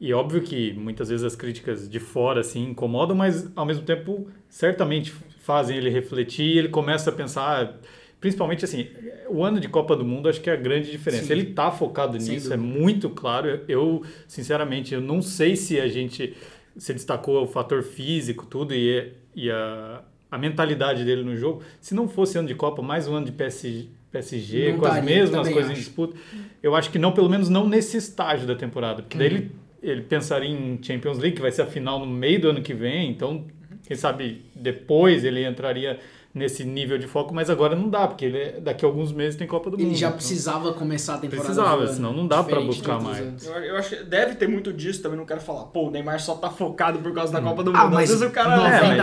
e 0.00 0.12
óbvio 0.12 0.42
que 0.42 0.72
muitas 0.72 1.08
vezes 1.08 1.24
as 1.24 1.36
críticas 1.36 1.88
de 1.88 2.00
fora 2.00 2.40
assim 2.40 2.70
incomodam, 2.70 3.16
mas 3.16 3.50
ao 3.56 3.64
mesmo 3.64 3.84
tempo 3.84 4.28
certamente 4.48 5.12
fazem 5.40 5.76
ele 5.76 5.90
refletir 5.90 6.44
e 6.44 6.58
ele 6.58 6.68
começa 6.68 7.10
a 7.10 7.12
pensar. 7.12 7.78
Principalmente 8.20 8.64
assim, 8.64 8.88
o 9.28 9.44
ano 9.44 9.60
de 9.60 9.68
Copa 9.68 9.94
do 9.94 10.04
Mundo 10.04 10.28
acho 10.28 10.40
que 10.40 10.50
é 10.50 10.52
a 10.52 10.56
grande 10.56 10.90
diferença. 10.90 11.26
Sim. 11.26 11.32
Ele 11.32 11.44
tá 11.44 11.70
focado 11.70 12.20
Sem 12.20 12.34
nisso, 12.34 12.52
é 12.52 12.56
muito 12.56 13.08
claro. 13.10 13.60
Eu, 13.68 14.02
sinceramente, 14.26 14.92
eu 14.92 15.00
não 15.00 15.22
sei 15.22 15.54
se 15.54 15.78
a 15.78 15.86
gente 15.86 16.36
se 16.76 16.92
destacou 16.92 17.44
o 17.44 17.46
fator 17.46 17.82
físico, 17.82 18.44
tudo, 18.44 18.74
e, 18.74 19.12
e 19.36 19.48
a, 19.50 20.02
a 20.30 20.36
mentalidade 20.38 21.04
dele 21.04 21.22
no 21.22 21.36
jogo. 21.36 21.62
Se 21.80 21.94
não 21.94 22.08
fosse 22.08 22.38
ano 22.38 22.48
de 22.48 22.54
Copa, 22.54 22.82
mais 22.82 23.06
um 23.08 23.14
ano 23.16 23.26
de 23.26 23.32
PSG, 23.32 23.88
PSG 24.10 24.72
Não 24.72 24.78
com 24.78 24.86
as 24.86 25.04
mesmas 25.04 25.48
coisas 25.48 25.70
em 25.70 25.72
acho. 25.74 25.80
disputa, 25.82 26.16
eu 26.62 26.74
acho 26.74 26.90
que 26.90 26.98
não, 26.98 27.12
pelo 27.12 27.28
menos 27.28 27.48
não 27.48 27.68
nesse 27.68 27.96
estágio 27.96 28.46
da 28.46 28.54
temporada. 28.54 29.02
Porque 29.02 29.16
daí 29.18 29.28
Uhum. 29.28 29.34
ele, 29.36 29.50
ele 29.82 30.00
pensaria 30.02 30.48
em 30.48 30.78
Champions 30.82 31.18
League, 31.18 31.36
que 31.36 31.42
vai 31.42 31.52
ser 31.52 31.62
a 31.62 31.66
final 31.66 31.98
no 32.00 32.06
meio 32.06 32.40
do 32.40 32.48
ano 32.50 32.62
que 32.62 32.74
vem, 32.74 33.10
então, 33.10 33.44
quem 33.86 33.96
sabe 33.96 34.42
depois 34.54 35.24
ele 35.24 35.46
entraria 35.46 35.98
nesse 36.34 36.62
nível 36.62 36.98
de 36.98 37.06
foco, 37.06 37.34
mas 37.34 37.48
agora 37.50 37.74
não 37.74 37.88
dá, 37.88 38.06
porque 38.06 38.24
ele, 38.26 38.60
daqui 38.60 38.84
a 38.84 38.88
alguns 38.88 39.10
meses 39.12 39.34
tem 39.36 39.46
Copa 39.46 39.70
do 39.70 39.78
Mundo. 39.78 39.86
Ele 39.88 39.94
já 39.96 40.08
então- 40.08 40.18
precisava 40.18 40.72
começar 40.72 41.14
a 41.14 41.18
temporada 41.18 41.44
Precisava, 41.46 41.86
senão 41.88 42.12
não 42.12 42.26
dá 42.28 42.42
de 42.42 42.54
buscar 42.64 43.00
mais. 43.00 43.44
Eu, 43.46 43.52
eu 43.54 43.76
acho 43.76 43.96
que 43.96 44.04
deve 44.04 44.34
ter 44.36 44.46
muito 44.48 44.72
disso 44.72 45.02
também, 45.02 45.18
não 45.18 45.24
quero 45.26 45.40
falar. 45.40 45.64
Pô, 45.64 45.88
o 45.88 45.90
Neymar 45.90 46.20
só 46.20 46.34
tá 46.36 46.50
focado 46.50 46.98
por 47.00 47.12
causa 47.12 47.32
da 47.32 47.40
Copa 47.40 47.64
do 47.64 47.72
Mundo. 47.72 47.80
Ah, 47.80 47.86
Às 47.88 47.92
mas 47.94 48.08
vezes 48.10 48.24
o 48.24 48.30
cara. 48.30 48.56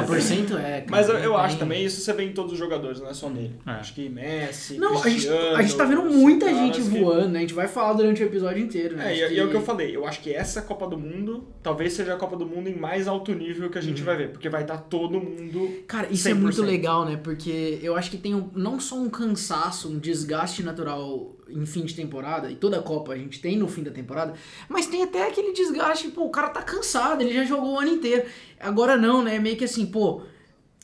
90% 0.04 0.57
é, 0.57 0.81
cara, 0.81 0.86
Mas 0.89 1.10
eu, 1.10 1.16
eu 1.18 1.36
acho 1.38 1.57
também, 1.57 1.83
isso 1.83 2.00
você 2.01 2.13
vê 2.13 2.24
em 2.24 2.31
todos 2.31 2.54
os 2.54 2.60
jogadores, 2.60 3.01
não 3.01 3.10
é 3.10 3.13
só 3.13 3.30
nele. 3.30 3.56
É. 3.66 3.72
Acho 3.72 3.94
que 3.94 4.07
Messi, 4.07 4.77
Não, 4.77 4.92
a 4.92 4.95
gente, 4.95 5.04
Cristiano, 5.04 5.56
a 5.57 5.62
gente 5.62 5.75
tá 5.75 5.83
vendo 5.86 6.04
muita 6.04 6.48
gente 6.54 6.81
que- 6.81 6.88
voando, 7.00 7.30
né? 7.30 7.39
A 7.39 7.42
gente 7.42 7.54
vai 7.54 7.68
falar 7.68 7.94
durante 7.94 8.24
o 8.24 8.25
episódio 8.25 8.62
inteiro, 8.63 8.95
né? 8.95 9.12
É, 9.13 9.30
e, 9.31 9.33
e 9.36 9.39
é 9.39 9.44
o 9.44 9.50
que 9.50 9.56
eu 9.56 9.62
falei, 9.62 9.95
eu 9.95 10.06
acho 10.07 10.22
que 10.22 10.31
essa 10.33 10.62
Copa 10.62 10.88
do 10.88 10.98
Mundo 10.98 11.48
talvez 11.62 11.94
seja 11.94 12.13
a 12.13 12.18
Copa 12.18 12.36
do 12.38 12.45
Mundo 12.45 12.69
em 12.69 12.75
mais 12.75 13.07
alto 13.07 13.33
nível 13.33 13.69
que 13.69 13.77
a 13.77 13.81
Uhum. 13.81 13.88
gente 13.88 14.01
vai 14.04 14.16
ver, 14.16 14.30
porque 14.30 14.48
vai 14.50 14.62
estar 14.62 14.77
todo 14.77 15.19
mundo. 15.19 15.83
Cara, 15.88 16.07
isso 16.12 16.27
é 16.30 16.33
muito 16.33 16.62
100%. 16.62 16.66
legal, 16.66 17.06
né? 17.06 17.15
Porque 17.18 17.80
eu 17.82 17.96
acho 17.96 18.10
que 18.12 18.18
tem 18.18 18.34
um- 18.36 18.50
não 18.56 18.80
só 18.80 18.96
um 18.98 19.10
cansaço, 19.10 19.90
um 19.90 19.98
desgaste 20.00 20.64
natural 20.64 21.36
em 21.50 21.66
fim 21.66 21.84
de 21.86 21.94
temporada, 21.96 22.50
e 22.52 22.56
toda 22.56 22.80
a 22.80 22.82
Copa 22.82 23.14
a 23.14 23.18
gente 23.18 23.40
tem 23.40 23.58
no 23.58 23.68
fim 23.68 23.84
da 23.84 23.92
temporada, 23.92 24.34
mas 24.68 24.88
tem 24.88 25.04
até 25.04 25.28
aquele 25.28 25.54
desgaste, 25.54 26.08
pô, 26.10 26.26
o 26.26 26.30
cara 26.30 26.50
tá 26.50 26.62
cansado, 26.62 27.22
ele 27.22 27.34
já 27.34 27.44
jogou 27.44 27.74
o 27.76 27.80
ano 27.80 27.92
inteiro. 27.92 28.26
Agora 28.60 28.98
não, 28.98 29.24
né? 29.24 29.38
Meio 29.40 29.56
que 29.58 29.66
assim, 29.66 29.86
pô, 29.86 30.22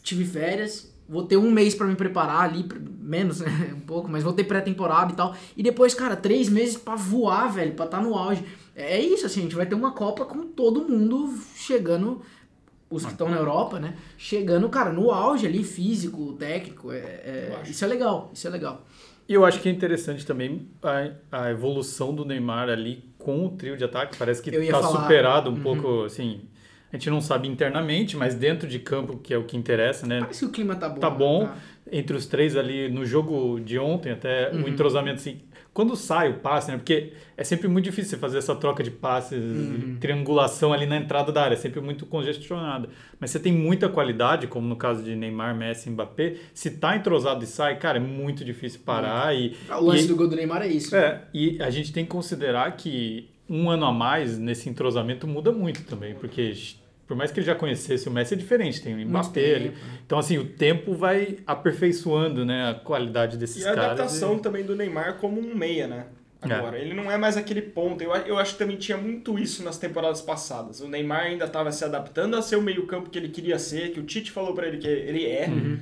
tive 0.03 0.23
férias, 0.25 0.93
vou 1.09 1.23
ter 1.23 1.37
um 1.37 1.51
mês 1.51 1.73
pra 1.75 1.87
me 1.87 1.95
preparar 1.95 2.43
ali, 2.43 2.65
menos, 3.01 3.39
né? 3.41 3.73
Um 3.75 3.79
pouco, 3.81 4.07
mas 4.09 4.23
vou 4.23 4.33
ter 4.33 4.43
pré-temporada 4.43 5.11
e 5.11 5.15
tal. 5.15 5.35
E 5.57 5.63
depois, 5.63 5.93
cara, 5.93 6.15
três 6.15 6.47
meses 6.47 6.77
pra 6.77 6.95
voar, 6.95 7.47
velho, 7.51 7.73
pra 7.73 7.85
estar 7.85 8.01
no 8.01 8.15
auge. 8.15 8.43
É 8.75 8.99
isso, 8.99 9.25
assim, 9.25 9.41
a 9.41 9.43
gente 9.43 9.55
vai 9.55 9.65
ter 9.65 9.75
uma 9.75 9.91
Copa 9.91 10.25
com 10.25 10.45
todo 10.47 10.87
mundo 10.87 11.33
chegando 11.55 12.21
os 12.91 13.05
que 13.05 13.11
estão 13.11 13.29
na 13.29 13.37
Europa, 13.37 13.79
né? 13.79 13.95
Chegando, 14.17 14.67
cara, 14.69 14.91
no 14.91 15.11
auge 15.11 15.47
ali, 15.47 15.63
físico, 15.63 16.33
técnico. 16.33 16.91
É, 16.91 16.97
é- 16.97 17.61
isso 17.65 17.83
é 17.83 17.87
legal, 17.87 18.29
isso 18.33 18.45
é 18.47 18.49
legal. 18.51 18.85
E 19.29 19.33
eu 19.33 19.45
acho 19.45 19.61
que 19.61 19.69
é 19.69 19.71
interessante 19.71 20.25
também 20.25 20.67
a, 20.83 21.43
a 21.43 21.51
evolução 21.51 22.13
do 22.13 22.25
Neymar 22.25 22.67
ali 22.69 23.05
com 23.17 23.45
o 23.45 23.49
trio 23.51 23.77
de 23.77 23.83
ataque. 23.83 24.17
Parece 24.17 24.41
que 24.41 24.51
tá 24.51 24.81
falar- 24.81 25.01
superado 25.01 25.49
um 25.49 25.53
Uhum. 25.53 25.61
pouco, 25.61 26.03
assim. 26.03 26.41
A 26.91 26.97
gente 26.97 27.09
não 27.09 27.21
sabe 27.21 27.47
internamente, 27.47 28.17
mas 28.17 28.35
dentro 28.35 28.67
de 28.67 28.77
campo, 28.79 29.17
que 29.17 29.33
é 29.33 29.37
o 29.37 29.43
que 29.45 29.55
interessa, 29.55 30.05
né? 30.05 30.19
Parece 30.19 30.39
que 30.39 30.45
o 30.45 30.49
clima 30.51 30.75
tá 30.75 30.89
bom. 30.89 30.99
Tá 30.99 31.09
né? 31.09 31.15
bom. 31.17 31.45
Tá. 31.47 31.55
Entre 31.91 32.15
os 32.15 32.25
três 32.25 32.55
ali 32.55 32.89
no 32.89 33.05
jogo 33.05 33.59
de 33.59 33.77
ontem, 33.79 34.11
até 34.11 34.49
Uhum. 34.51 34.63
o 34.63 34.69
entrosamento, 34.69 35.15
assim. 35.19 35.39
Quando 35.73 35.95
sai 35.95 36.29
o 36.29 36.33
passe, 36.39 36.69
né? 36.69 36.75
Porque 36.77 37.13
é 37.37 37.43
sempre 37.45 37.69
muito 37.69 37.85
difícil 37.85 38.11
você 38.11 38.17
fazer 38.17 38.37
essa 38.39 38.53
troca 38.53 38.83
de 38.83 38.91
passes, 38.91 39.41
Uhum. 39.41 39.95
triangulação 40.01 40.73
ali 40.73 40.85
na 40.85 40.97
entrada 40.97 41.31
da 41.31 41.43
área, 41.43 41.53
é 41.53 41.57
sempre 41.57 41.79
muito 41.79 42.05
congestionada. 42.05 42.89
Mas 43.19 43.31
você 43.31 43.39
tem 43.39 43.53
muita 43.53 43.87
qualidade, 43.87 44.47
como 44.47 44.67
no 44.67 44.75
caso 44.75 45.01
de 45.01 45.15
Neymar, 45.15 45.55
Messi, 45.55 45.89
Mbappé. 45.89 46.35
Se 46.53 46.71
tá 46.71 46.95
entrosado 46.97 47.41
e 47.45 47.47
sai, 47.47 47.77
cara, 47.79 47.97
é 47.97 48.01
muito 48.01 48.43
difícil 48.43 48.81
parar. 48.85 49.33
E, 49.33 49.55
O 49.69 49.79
lance 49.85 50.03
e- 50.03 50.07
do 50.09 50.15
gol 50.17 50.27
do 50.27 50.35
Neymar 50.35 50.61
é 50.61 50.67
isso. 50.67 50.93
é, 50.93 51.21
e 51.33 51.57
a 51.61 51.69
gente 51.69 51.93
tem 51.93 52.03
que 52.03 52.11
considerar 52.11 52.69
que 52.75 53.29
um 53.49 53.69
ano 53.69 53.85
a 53.85 53.91
mais 53.93 54.37
nesse 54.37 54.69
entrosamento 54.69 55.25
muda 55.27 55.51
muito 55.53 55.83
também, 55.83 56.13
porque 56.15 56.53
por 57.11 57.17
mais 57.17 57.29
que 57.29 57.41
ele 57.41 57.45
já 57.45 57.55
conhecesse 57.55 58.07
o 58.07 58.11
Messi 58.11 58.35
é 58.35 58.37
diferente, 58.37 58.81
tem 58.81 58.95
o 58.95 59.05
Mbappé 59.09 59.55
ali. 59.55 59.69
né? 59.69 59.73
Então 60.05 60.17
assim, 60.17 60.37
o 60.37 60.45
tempo 60.45 60.93
vai 60.93 61.39
aperfeiçoando, 61.45 62.45
né, 62.45 62.69
a 62.69 62.73
qualidade 62.73 63.35
desses 63.37 63.63
E 63.63 63.67
a 63.67 63.73
caras. 63.75 63.83
adaptação 63.91 64.37
e- 64.37 64.39
também 64.39 64.63
do 64.63 64.75
Neymar 64.77 65.17
como 65.17 65.41
um 65.41 65.53
meia, 65.53 65.87
né? 65.87 66.05
É. 66.41 66.53
Agora, 66.53 66.79
ele 66.79 66.93
não 66.93 67.11
é 67.11 67.17
mais 67.17 67.35
aquele 67.37 67.61
ponto. 67.61 68.01
Eu, 68.01 68.11
eu 68.15 68.37
acho 68.39 68.53
que 68.53 68.59
também 68.59 68.77
tinha 68.77 68.97
muito 68.97 69.37
isso 69.37 69.61
nas 69.61 69.77
temporadas 69.77 70.21
passadas. 70.21 70.79
O 70.79 70.87
Neymar 70.87 71.23
ainda 71.25 71.45
estava 71.45 71.69
se 71.71 71.83
adaptando 71.83 72.35
a 72.35 72.41
ser 72.41 72.55
o 72.55 72.61
meio-campo 72.61 73.09
que 73.09 73.19
ele 73.19 73.27
queria 73.29 73.59
ser, 73.59 73.91
que 73.91 73.99
o 73.99 74.03
Tite 74.03 74.31
falou 74.31 74.53
pra 74.55 74.67
ele 74.67 74.77
que 74.77 74.87
ele 74.87 75.25
é. 75.27 75.47
Uhum. 75.49 75.77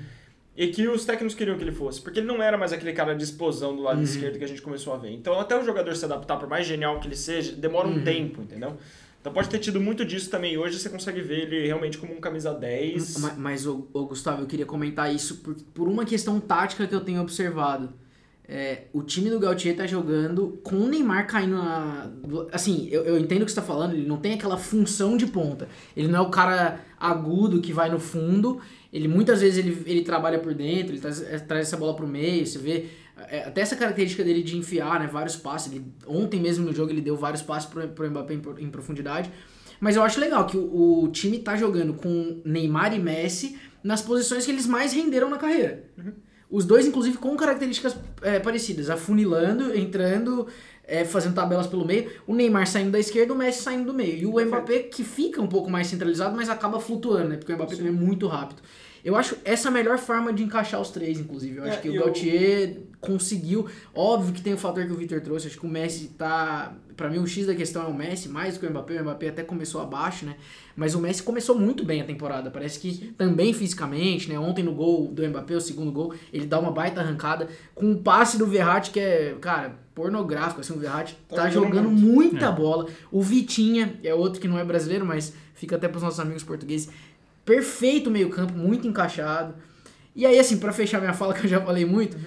E 0.57 0.67
que 0.67 0.85
os 0.87 1.05
técnicos 1.05 1.33
queriam 1.35 1.55
que 1.57 1.63
ele 1.63 1.71
fosse. 1.71 2.01
Porque 2.01 2.19
ele 2.19 2.27
não 2.27 2.41
era 2.43 2.57
mais 2.57 2.73
aquele 2.73 2.91
cara 2.91 3.13
de 3.15 3.23
explosão 3.23 3.73
do 3.73 3.83
lado 3.83 3.97
Uhum. 3.99 4.03
esquerdo 4.03 4.37
que 4.39 4.43
a 4.43 4.47
gente 4.47 4.61
começou 4.61 4.93
a 4.93 4.97
ver. 4.97 5.11
Então, 5.11 5.39
até 5.39 5.55
o 5.57 5.63
jogador 5.63 5.95
se 5.95 6.03
adaptar, 6.03 6.35
por 6.37 6.49
mais 6.49 6.65
genial 6.67 6.99
que 6.99 7.07
ele 7.07 7.15
seja, 7.15 7.53
demora 7.53 7.87
um 7.87 7.93
Uhum. 7.97 8.03
tempo, 8.03 8.41
entendeu? 8.41 8.75
Então 9.21 9.33
pode 9.33 9.49
ter 9.49 9.59
tido 9.59 9.81
muito 9.81 10.05
disso 10.05 10.29
também. 10.29 10.57
Hoje 10.57 10.79
você 10.79 10.89
consegue 10.89 11.21
ver 11.21 11.41
ele 11.41 11.67
realmente 11.67 11.97
como 11.97 12.13
um 12.13 12.21
camisa 12.21 12.53
10. 12.53 13.17
Ma- 13.19 13.33
Mas, 13.37 13.65
ô, 13.67 13.75
Gustavo, 14.05 14.41
eu 14.43 14.47
queria 14.47 14.65
comentar 14.65 15.13
isso 15.13 15.37
por, 15.37 15.55
por 15.73 15.87
uma 15.89 16.05
questão 16.05 16.39
tática 16.39 16.87
que 16.87 16.95
eu 16.95 17.01
tenho 17.01 17.21
observado. 17.21 17.89
É, 18.51 18.85
o 18.93 19.03
time 19.03 19.29
do 19.29 19.39
Gautier 19.39 19.75
tá 19.75 19.85
jogando 19.85 20.59
com 20.63 20.77
o 20.77 20.87
Neymar 20.87 21.27
caindo 21.27 21.55
na. 21.55 22.09
Assim, 22.51 22.87
eu, 22.89 23.03
eu 23.03 23.19
entendo 23.19 23.43
o 23.43 23.45
que 23.45 23.51
você 23.51 23.59
tá 23.59 23.61
falando, 23.61 23.93
ele 23.93 24.07
não 24.07 24.17
tem 24.17 24.33
aquela 24.33 24.57
função 24.57 25.15
de 25.17 25.27
ponta. 25.27 25.67
Ele 25.95 26.07
não 26.07 26.17
é 26.17 26.21
o 26.21 26.31
cara 26.31 26.79
agudo 26.99 27.61
que 27.61 27.71
vai 27.71 27.91
no 27.91 27.99
fundo. 27.99 28.59
Ele 28.91 29.07
muitas 29.07 29.41
vezes 29.41 29.59
ele, 29.63 29.83
ele 29.85 30.01
trabalha 30.01 30.39
por 30.39 30.53
dentro, 30.55 30.93
ele 30.93 30.99
traz, 30.99 31.21
é, 31.21 31.37
traz 31.37 31.67
essa 31.67 31.77
bola 31.77 31.93
pro 31.95 32.07
meio, 32.07 32.43
você 32.47 32.57
vê. 32.57 32.87
É, 33.29 33.43
até 33.45 33.61
essa 33.61 33.75
característica 33.75 34.23
dele 34.23 34.43
de 34.43 34.57
enfiar, 34.57 34.99
né? 34.99 35.07
Vários 35.07 35.35
passes. 35.35 35.71
Ele, 35.71 35.85
ontem 36.07 36.39
mesmo 36.39 36.65
no 36.65 36.73
jogo 36.73 36.91
ele 36.91 37.01
deu 37.01 37.15
vários 37.15 37.41
passes 37.41 37.69
pro, 37.69 37.87
pro 37.89 38.09
Mbappé 38.09 38.33
em, 38.33 38.41
em 38.59 38.69
profundidade. 38.69 39.31
Mas 39.79 39.95
eu 39.95 40.03
acho 40.03 40.19
legal 40.19 40.45
que 40.45 40.57
o, 40.57 41.03
o 41.03 41.07
time 41.09 41.39
tá 41.39 41.55
jogando 41.55 41.93
com 41.93 42.41
Neymar 42.43 42.93
e 42.93 42.99
Messi 42.99 43.57
nas 43.83 44.01
posições 44.01 44.45
que 44.45 44.51
eles 44.51 44.65
mais 44.65 44.93
renderam 44.93 45.29
na 45.29 45.37
carreira. 45.37 45.85
Os 46.49 46.65
dois, 46.65 46.85
inclusive, 46.85 47.17
com 47.17 47.35
características 47.35 47.95
é, 48.21 48.39
parecidas, 48.39 48.89
afunilando, 48.89 49.75
entrando, 49.77 50.47
é, 50.83 51.05
fazendo 51.05 51.35
tabelas 51.35 51.67
pelo 51.67 51.85
meio. 51.85 52.09
O 52.25 52.33
Neymar 52.33 52.67
saindo 52.67 52.91
da 52.91 52.99
esquerda, 52.99 53.33
o 53.33 53.37
Messi 53.37 53.61
saindo 53.61 53.85
do 53.85 53.93
meio. 53.93 54.17
E 54.17 54.25
o 54.25 54.45
Mbappé 54.45 54.79
que 54.79 55.03
fica 55.03 55.41
um 55.41 55.47
pouco 55.47 55.69
mais 55.69 55.87
centralizado, 55.87 56.35
mas 56.35 56.49
acaba 56.49 56.79
flutuando, 56.79 57.29
né? 57.29 57.37
Porque 57.37 57.53
o 57.53 57.55
Mbappé 57.55 57.75
também 57.75 57.93
é 57.93 57.95
muito 57.95 58.27
rápido. 58.27 58.61
Eu 59.03 59.15
acho 59.15 59.35
essa 59.45 59.69
a 59.69 59.71
melhor 59.71 59.97
forma 59.97 60.31
de 60.33 60.43
encaixar 60.43 60.79
os 60.81 60.89
três, 60.89 61.19
inclusive. 61.19 61.57
Eu 61.57 61.65
É, 61.65 61.69
acho 61.69 61.81
que 61.81 61.89
o 61.89 61.95
eu- 61.95 62.03
Gautier 62.05 62.77
conseguiu. 62.99 63.65
Óbvio 63.93 64.33
que 64.33 64.41
tem 64.41 64.53
o 64.53 64.57
fator 64.57 64.85
que 64.85 64.91
o 64.91 64.95
Victor 64.95 65.21
trouxe. 65.21 65.47
Acho 65.47 65.59
que 65.59 65.65
o 65.65 65.69
Messi 65.69 66.09
tá. 66.17 66.73
Pra 66.97 67.09
mim, 67.09 67.17
o 67.19 67.25
X 67.25 67.47
da 67.47 67.55
questão 67.55 67.83
é 67.83 67.87
o 67.87 67.93
Messi, 67.93 68.27
mais 68.27 68.55
do 68.55 68.59
que 68.59 68.65
o 68.65 68.69
Mbappé. 68.69 68.99
O 68.99 69.03
Mbappé 69.03 69.29
até 69.29 69.41
começou 69.43 69.79
abaixo, 69.81 70.25
né? 70.25 70.35
Mas 70.75 70.95
o 70.95 70.99
Messi 70.99 71.23
começou 71.23 71.57
muito 71.57 71.85
bem 71.85 72.01
a 72.01 72.03
temporada. 72.03 72.51
Parece 72.51 72.77
que 72.77 73.13
também 73.17 73.53
fisicamente, 73.53 74.27
né? 74.27 74.37
Ontem 74.37 74.63
no 74.63 74.73
gol 74.73 75.07
do 75.07 75.25
Mbappé, 75.25 75.55
o 75.55 75.61
segundo 75.61 75.91
gol, 75.93 76.13
ele 76.33 76.45
dá 76.45 76.59
uma 76.59 76.71
baita 76.71 76.99
arrancada. 76.99 77.47
Com 77.73 77.93
o 77.93 77.97
passe 77.99 78.37
do 78.37 78.45
Verratti, 78.45 78.91
que 78.91 78.99
é, 78.99 79.33
cara, 79.39 79.79
pornográfico. 79.95 80.59
Assim, 80.59 80.73
o 80.73 80.77
Verratti 80.77 81.17
Tá 81.29 81.37
tá, 81.37 81.49
jogando 81.49 81.69
jogando 81.75 81.89
muito. 81.91 82.31
muita 82.33 82.47
É. 82.47 82.51
bola. 82.51 82.87
O 83.09 83.21
Vitinha 83.21 83.97
é 84.03 84.13
outro 84.13 84.41
que 84.41 84.47
não 84.47 84.59
é 84.59 84.65
brasileiro, 84.65 85.05
mas 85.05 85.33
fica 85.53 85.77
até 85.77 85.87
pros 85.87 86.03
nossos 86.03 86.19
amigos 86.19 86.43
portugueses. 86.43 86.89
Perfeito 87.45 88.11
meio 88.11 88.29
campo, 88.29 88.53
muito 88.53 88.87
encaixado. 88.87 89.55
E 90.15 90.25
aí, 90.25 90.37
assim, 90.39 90.57
pra 90.57 90.71
fechar 90.71 90.99
minha 90.99 91.13
fala, 91.13 91.33
que 91.35 91.45
eu 91.45 91.49
já 91.49 91.61
falei 91.61 91.85
muito, 91.85 92.17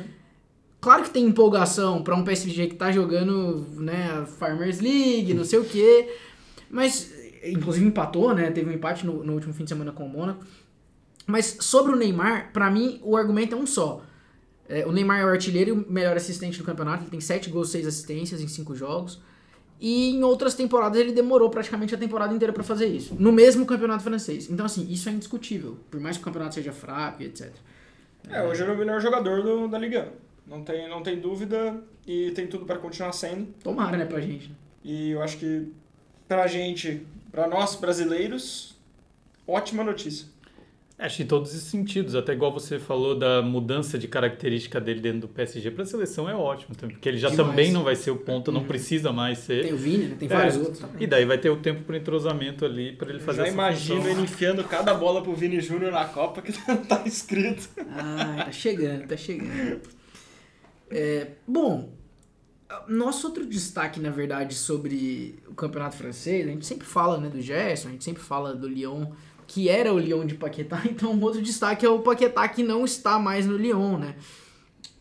claro 0.80 1.04
que 1.04 1.10
tem 1.10 1.24
empolgação 1.24 2.02
pra 2.02 2.14
um 2.14 2.24
PSG 2.24 2.68
que 2.68 2.74
tá 2.74 2.90
jogando, 2.90 3.66
né, 3.76 4.24
Farmers 4.38 4.80
League, 4.80 5.34
não 5.34 5.44
sei 5.44 5.58
o 5.58 5.64
quê, 5.64 6.14
mas, 6.70 7.12
inclusive 7.44 7.84
empatou, 7.86 8.34
né, 8.34 8.50
teve 8.50 8.70
um 8.70 8.72
empate 8.72 9.04
no, 9.04 9.22
no 9.22 9.34
último 9.34 9.52
fim 9.52 9.64
de 9.64 9.70
semana 9.70 9.92
com 9.92 10.06
o 10.06 10.08
Mônaco. 10.08 10.44
Mas 11.26 11.58
sobre 11.60 11.92
o 11.92 11.96
Neymar, 11.96 12.52
pra 12.52 12.70
mim, 12.70 13.00
o 13.02 13.16
argumento 13.16 13.54
é 13.54 13.58
um 13.58 13.66
só. 13.66 14.02
É, 14.68 14.86
o 14.86 14.92
Neymar 14.92 15.20
é 15.20 15.24
o 15.24 15.28
artilheiro 15.28 15.70
e 15.70 15.72
o 15.72 15.92
melhor 15.92 16.16
assistente 16.16 16.58
do 16.58 16.64
campeonato, 16.64 17.04
ele 17.04 17.10
tem 17.10 17.20
7 17.20 17.50
gols, 17.50 17.70
6 17.70 17.86
assistências 17.86 18.40
em 18.40 18.48
5 18.48 18.74
jogos. 18.74 19.20
E 19.84 20.10
em 20.10 20.22
outras 20.22 20.54
temporadas 20.54 21.00
ele 21.00 21.10
demorou 21.10 21.50
praticamente 21.50 21.92
a 21.92 21.98
temporada 21.98 22.32
inteira 22.32 22.52
pra 22.52 22.62
fazer 22.62 22.86
isso. 22.86 23.16
No 23.18 23.32
mesmo 23.32 23.66
campeonato 23.66 24.04
francês. 24.04 24.48
Então, 24.48 24.64
assim, 24.64 24.86
isso 24.88 25.08
é 25.08 25.12
indiscutível. 25.12 25.76
Por 25.90 25.98
mais 25.98 26.16
que 26.16 26.22
o 26.22 26.24
campeonato 26.24 26.54
seja 26.54 26.72
fraco 26.72 27.20
e 27.20 27.26
etc. 27.26 27.50
É, 28.30 28.40
hoje 28.44 28.62
ele 28.62 28.70
é 28.70 28.74
o 28.74 28.78
melhor 28.78 29.00
jogador 29.00 29.42
do, 29.42 29.66
da 29.66 29.76
Liga. 29.76 30.12
Não 30.46 30.62
tem, 30.62 30.88
não 30.88 31.02
tem 31.02 31.18
dúvida 31.18 31.82
e 32.06 32.30
tem 32.30 32.46
tudo 32.46 32.64
para 32.64 32.78
continuar 32.78 33.12
sendo. 33.12 33.48
Tomara, 33.60 33.96
né, 33.96 34.04
pra 34.04 34.20
gente. 34.20 34.50
né? 34.50 34.54
E 34.84 35.10
eu 35.10 35.20
acho 35.20 35.36
que 35.38 35.72
pra 36.28 36.46
gente, 36.46 37.04
pra 37.32 37.48
nós 37.48 37.74
brasileiros, 37.74 38.76
ótima 39.48 39.82
notícia. 39.82 40.28
Acho 41.06 41.16
que 41.18 41.22
em 41.24 41.26
todos 41.26 41.54
os 41.54 41.62
sentidos, 41.62 42.14
até 42.14 42.32
igual 42.32 42.52
você 42.52 42.78
falou 42.78 43.18
da 43.18 43.42
mudança 43.42 43.98
de 43.98 44.06
característica 44.06 44.80
dele 44.80 45.00
dentro 45.00 45.20
do 45.22 45.28
PSG 45.28 45.70
para 45.70 45.82
a 45.82 45.86
seleção 45.86 46.28
é 46.28 46.34
ótimo 46.34 46.74
também, 46.76 46.94
porque 46.96 47.08
ele 47.08 47.18
já 47.18 47.28
Demais. 47.28 47.48
também 47.48 47.72
não 47.72 47.82
vai 47.82 47.96
ser 47.96 48.10
o 48.12 48.16
ponta, 48.16 48.52
não 48.52 48.64
precisa 48.64 49.12
mais 49.12 49.38
ser. 49.38 49.62
Tem 49.64 49.72
o 49.72 49.76
Vini, 49.76 50.04
né? 50.06 50.16
Tem 50.18 50.28
É, 50.28 50.32
vários 50.32 50.56
outros 50.56 50.78
também. 50.78 51.02
E 51.02 51.06
daí 51.06 51.24
vai 51.24 51.38
ter 51.38 51.50
o 51.50 51.56
tempo 51.56 51.82
para 51.82 51.96
entrosamento 51.96 52.64
ali 52.64 52.92
para 52.92 53.10
ele 53.10 53.20
fazer 53.20 53.38
Já 53.38 53.44
essa 53.46 53.52
imagino 53.54 53.96
função. 54.00 54.12
ele 54.12 54.22
enfiando 54.22 54.64
cada 54.64 54.94
bola 54.94 55.22
pro 55.22 55.34
Vini 55.34 55.60
Júnior 55.60 55.90
na 55.92 56.04
Copa 56.04 56.40
que 56.42 56.52
tá 56.88 57.02
escrito. 57.04 57.68
Ah, 57.90 58.44
tá 58.44 58.52
chegando, 58.52 59.06
tá 59.06 59.16
chegando. 59.16 59.80
É, 60.90 61.28
bom, 61.46 61.90
nosso 62.86 63.26
outro 63.26 63.44
destaque, 63.46 63.98
na 64.00 64.10
verdade, 64.10 64.54
sobre 64.54 65.36
o 65.48 65.54
campeonato 65.54 65.96
francês, 65.96 66.46
a 66.46 66.50
gente 66.50 66.66
sempre 66.66 66.86
fala 66.86 67.18
né, 67.18 67.28
do 67.28 67.40
Gerson, 67.40 67.88
a 67.88 67.90
gente 67.92 68.04
sempre 68.04 68.22
fala 68.22 68.54
do 68.54 68.68
Lyon, 68.68 69.06
que 69.52 69.68
era 69.68 69.92
o 69.92 69.98
Lyon 69.98 70.24
de 70.24 70.34
Paquetá, 70.34 70.82
então 70.88 71.12
um 71.12 71.22
outro 71.22 71.42
destaque 71.42 71.84
é 71.84 71.88
o 71.88 71.98
Paquetá 72.00 72.48
que 72.48 72.62
não 72.62 72.86
está 72.86 73.18
mais 73.18 73.46
no 73.46 73.56
Lyon, 73.56 73.98
né? 73.98 74.16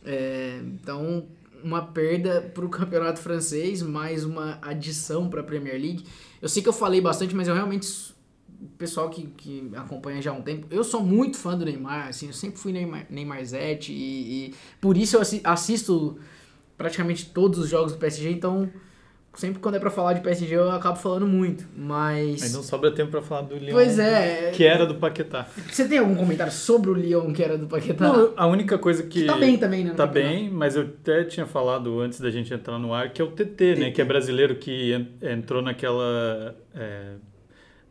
É, 0.03 0.59
então, 0.65 1.25
uma 1.63 1.81
perda 1.85 2.41
para 2.53 2.65
o 2.65 2.69
campeonato 2.69 3.21
francês, 3.21 3.81
mais 3.81 4.25
uma 4.25 4.59
adição 4.61 5.29
para 5.29 5.39
a 5.39 5.43
Premier 5.43 5.79
League. 5.79 6.03
Eu 6.41 6.49
sei 6.49 6.61
que 6.61 6.67
eu 6.67 6.73
falei 6.73 6.99
bastante, 6.99 7.33
mas 7.33 7.47
eu 7.47 7.53
realmente 7.53 7.87
o 8.61 8.67
pessoal 8.77 9.09
que, 9.09 9.27
que 9.37 9.71
acompanha 9.73 10.21
já 10.21 10.31
há 10.31 10.33
um 10.33 10.41
tempo, 10.41 10.67
eu 10.69 10.83
sou 10.83 11.01
muito 11.01 11.37
fã 11.37 11.57
do 11.57 11.63
Neymar, 11.65 12.09
assim, 12.09 12.27
eu 12.27 12.33
sempre 12.33 12.59
fui 12.59 12.73
Neymar, 12.73 13.07
Neymarzete 13.09 13.91
e, 13.93 14.49
e 14.49 14.53
por 14.81 14.97
isso 14.97 15.15
eu 15.15 15.21
assi- 15.21 15.41
assisto 15.43 16.19
praticamente 16.77 17.27
todos 17.27 17.57
os 17.57 17.69
jogos 17.69 17.93
do 17.93 17.97
PSG, 17.97 18.31
então 18.31 18.69
sempre 19.35 19.59
quando 19.59 19.75
é 19.75 19.79
pra 19.79 19.89
falar 19.89 20.13
de 20.13 20.21
PSG 20.21 20.55
eu 20.55 20.69
acabo 20.71 20.97
falando 20.97 21.25
muito, 21.25 21.65
mas... 21.75 22.43
Aí 22.43 22.49
não 22.49 22.61
sobra 22.61 22.91
tempo 22.91 23.11
para 23.11 23.21
falar 23.21 23.41
do 23.43 23.55
Lyon. 23.55 23.71
Pois 23.73 23.97
é, 23.97 24.51
Que 24.53 24.63
era 24.65 24.85
do 24.85 24.95
Paquetá. 24.95 25.47
você 25.69 25.87
tem 25.87 25.97
algum 25.99 26.15
comentário 26.15 26.51
sobre 26.51 26.89
o 26.89 26.93
Lyon 26.93 27.31
que 27.33 27.41
era 27.43 27.57
do 27.57 27.67
Paquetá? 27.67 28.07
Não, 28.11 28.33
a 28.35 28.45
única 28.47 28.77
coisa 28.77 29.03
que. 29.03 29.21
Que 29.21 29.25
tá 29.25 29.37
bem 29.37 29.57
também, 29.57 29.83
né, 29.85 29.91
Tá 29.93 30.05
campeonato. 30.07 30.33
bem, 30.35 30.49
mas 30.49 30.75
eu 30.75 30.83
até 30.83 31.23
tinha 31.23 31.45
falado 31.45 31.99
antes 32.01 32.19
da 32.19 32.29
gente 32.29 32.53
entrar 32.53 32.77
no 32.77 32.93
ar 32.93 33.09
que 33.11 33.21
é 33.21 33.25
o 33.25 33.31
TT, 33.31 33.75
né? 33.77 33.91
Que 33.91 34.01
é 34.01 34.05
brasileiro 34.05 34.55
que 34.55 34.93
en- 34.93 35.07
entrou 35.21 35.61
naquela 35.61 36.55
é, 36.75 37.13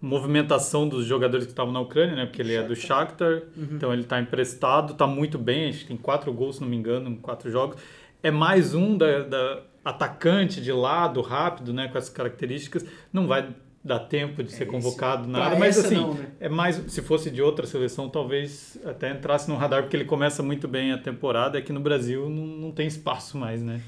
movimentação 0.00 0.88
dos 0.88 1.04
jogadores 1.06 1.44
que 1.46 1.52
estavam 1.52 1.72
na 1.72 1.80
Ucrânia, 1.80 2.16
né? 2.16 2.26
Porque 2.26 2.40
ele 2.42 2.54
é 2.54 2.62
do 2.62 2.74
Shakhtar, 2.74 3.42
Uhum. 3.56 3.68
então 3.72 3.92
ele 3.92 4.04
tá 4.04 4.20
emprestado, 4.20 4.94
tá 4.94 5.06
muito 5.06 5.38
bem, 5.38 5.68
acho 5.68 5.80
que 5.80 5.86
tem 5.88 5.96
quatro 5.96 6.32
gols, 6.32 6.56
se 6.56 6.62
não 6.62 6.68
me 6.68 6.76
engano, 6.76 7.10
em 7.10 7.16
quatro 7.16 7.50
jogos. 7.50 7.76
É 8.22 8.30
mais 8.30 8.74
um 8.74 8.96
da, 8.96 9.20
da 9.20 9.62
atacante 9.84 10.60
de 10.60 10.72
lado, 10.72 11.20
rápido, 11.20 11.72
né? 11.72 11.88
Com 11.88 11.98
essas 11.98 12.10
características. 12.10 12.84
Não 13.12 13.26
vai 13.26 13.54
dar 13.82 14.00
tempo 14.00 14.42
de 14.42 14.50
ser 14.52 14.64
esse- 14.64 14.70
convocado, 14.70 15.22
pra 15.28 15.38
nada, 15.40 15.56
mas 15.58 15.78
essa 15.78 15.86
assim, 15.86 15.96
não, 15.96 16.12
né? 16.14 16.26
é 16.38 16.48
mais, 16.50 16.76
se 16.88 17.00
fosse 17.00 17.30
de 17.30 17.40
outra 17.40 17.66
seleção, 17.66 18.10
talvez 18.10 18.78
até 18.84 19.10
entrasse 19.10 19.48
no 19.48 19.56
radar, 19.56 19.82
porque 19.82 19.96
ele 19.96 20.04
começa 20.04 20.42
muito 20.42 20.68
bem 20.68 20.92
a 20.92 20.98
temporada. 20.98 21.56
Aqui 21.58 21.72
no 21.72 21.80
Brasil 21.80 22.28
não, 22.28 22.44
não 22.46 22.72
tem 22.72 22.86
espaço 22.86 23.38
mais, 23.38 23.62
né? 23.62 23.80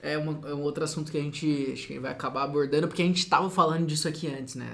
É, 0.00 0.16
uma- 0.16 0.48
é 0.48 0.54
um 0.54 0.62
outro 0.62 0.84
assunto 0.84 1.10
que 1.10 1.18
a 1.18 1.20
gente 1.20 1.70
acho 1.72 1.88
que 1.88 1.98
vai 1.98 2.12
acabar 2.12 2.44
abordando, 2.44 2.86
porque 2.86 3.02
a 3.02 3.04
gente 3.04 3.28
tava 3.28 3.50
falando 3.50 3.86
disso 3.86 4.06
aqui 4.06 4.28
antes, 4.28 4.54
né? 4.54 4.66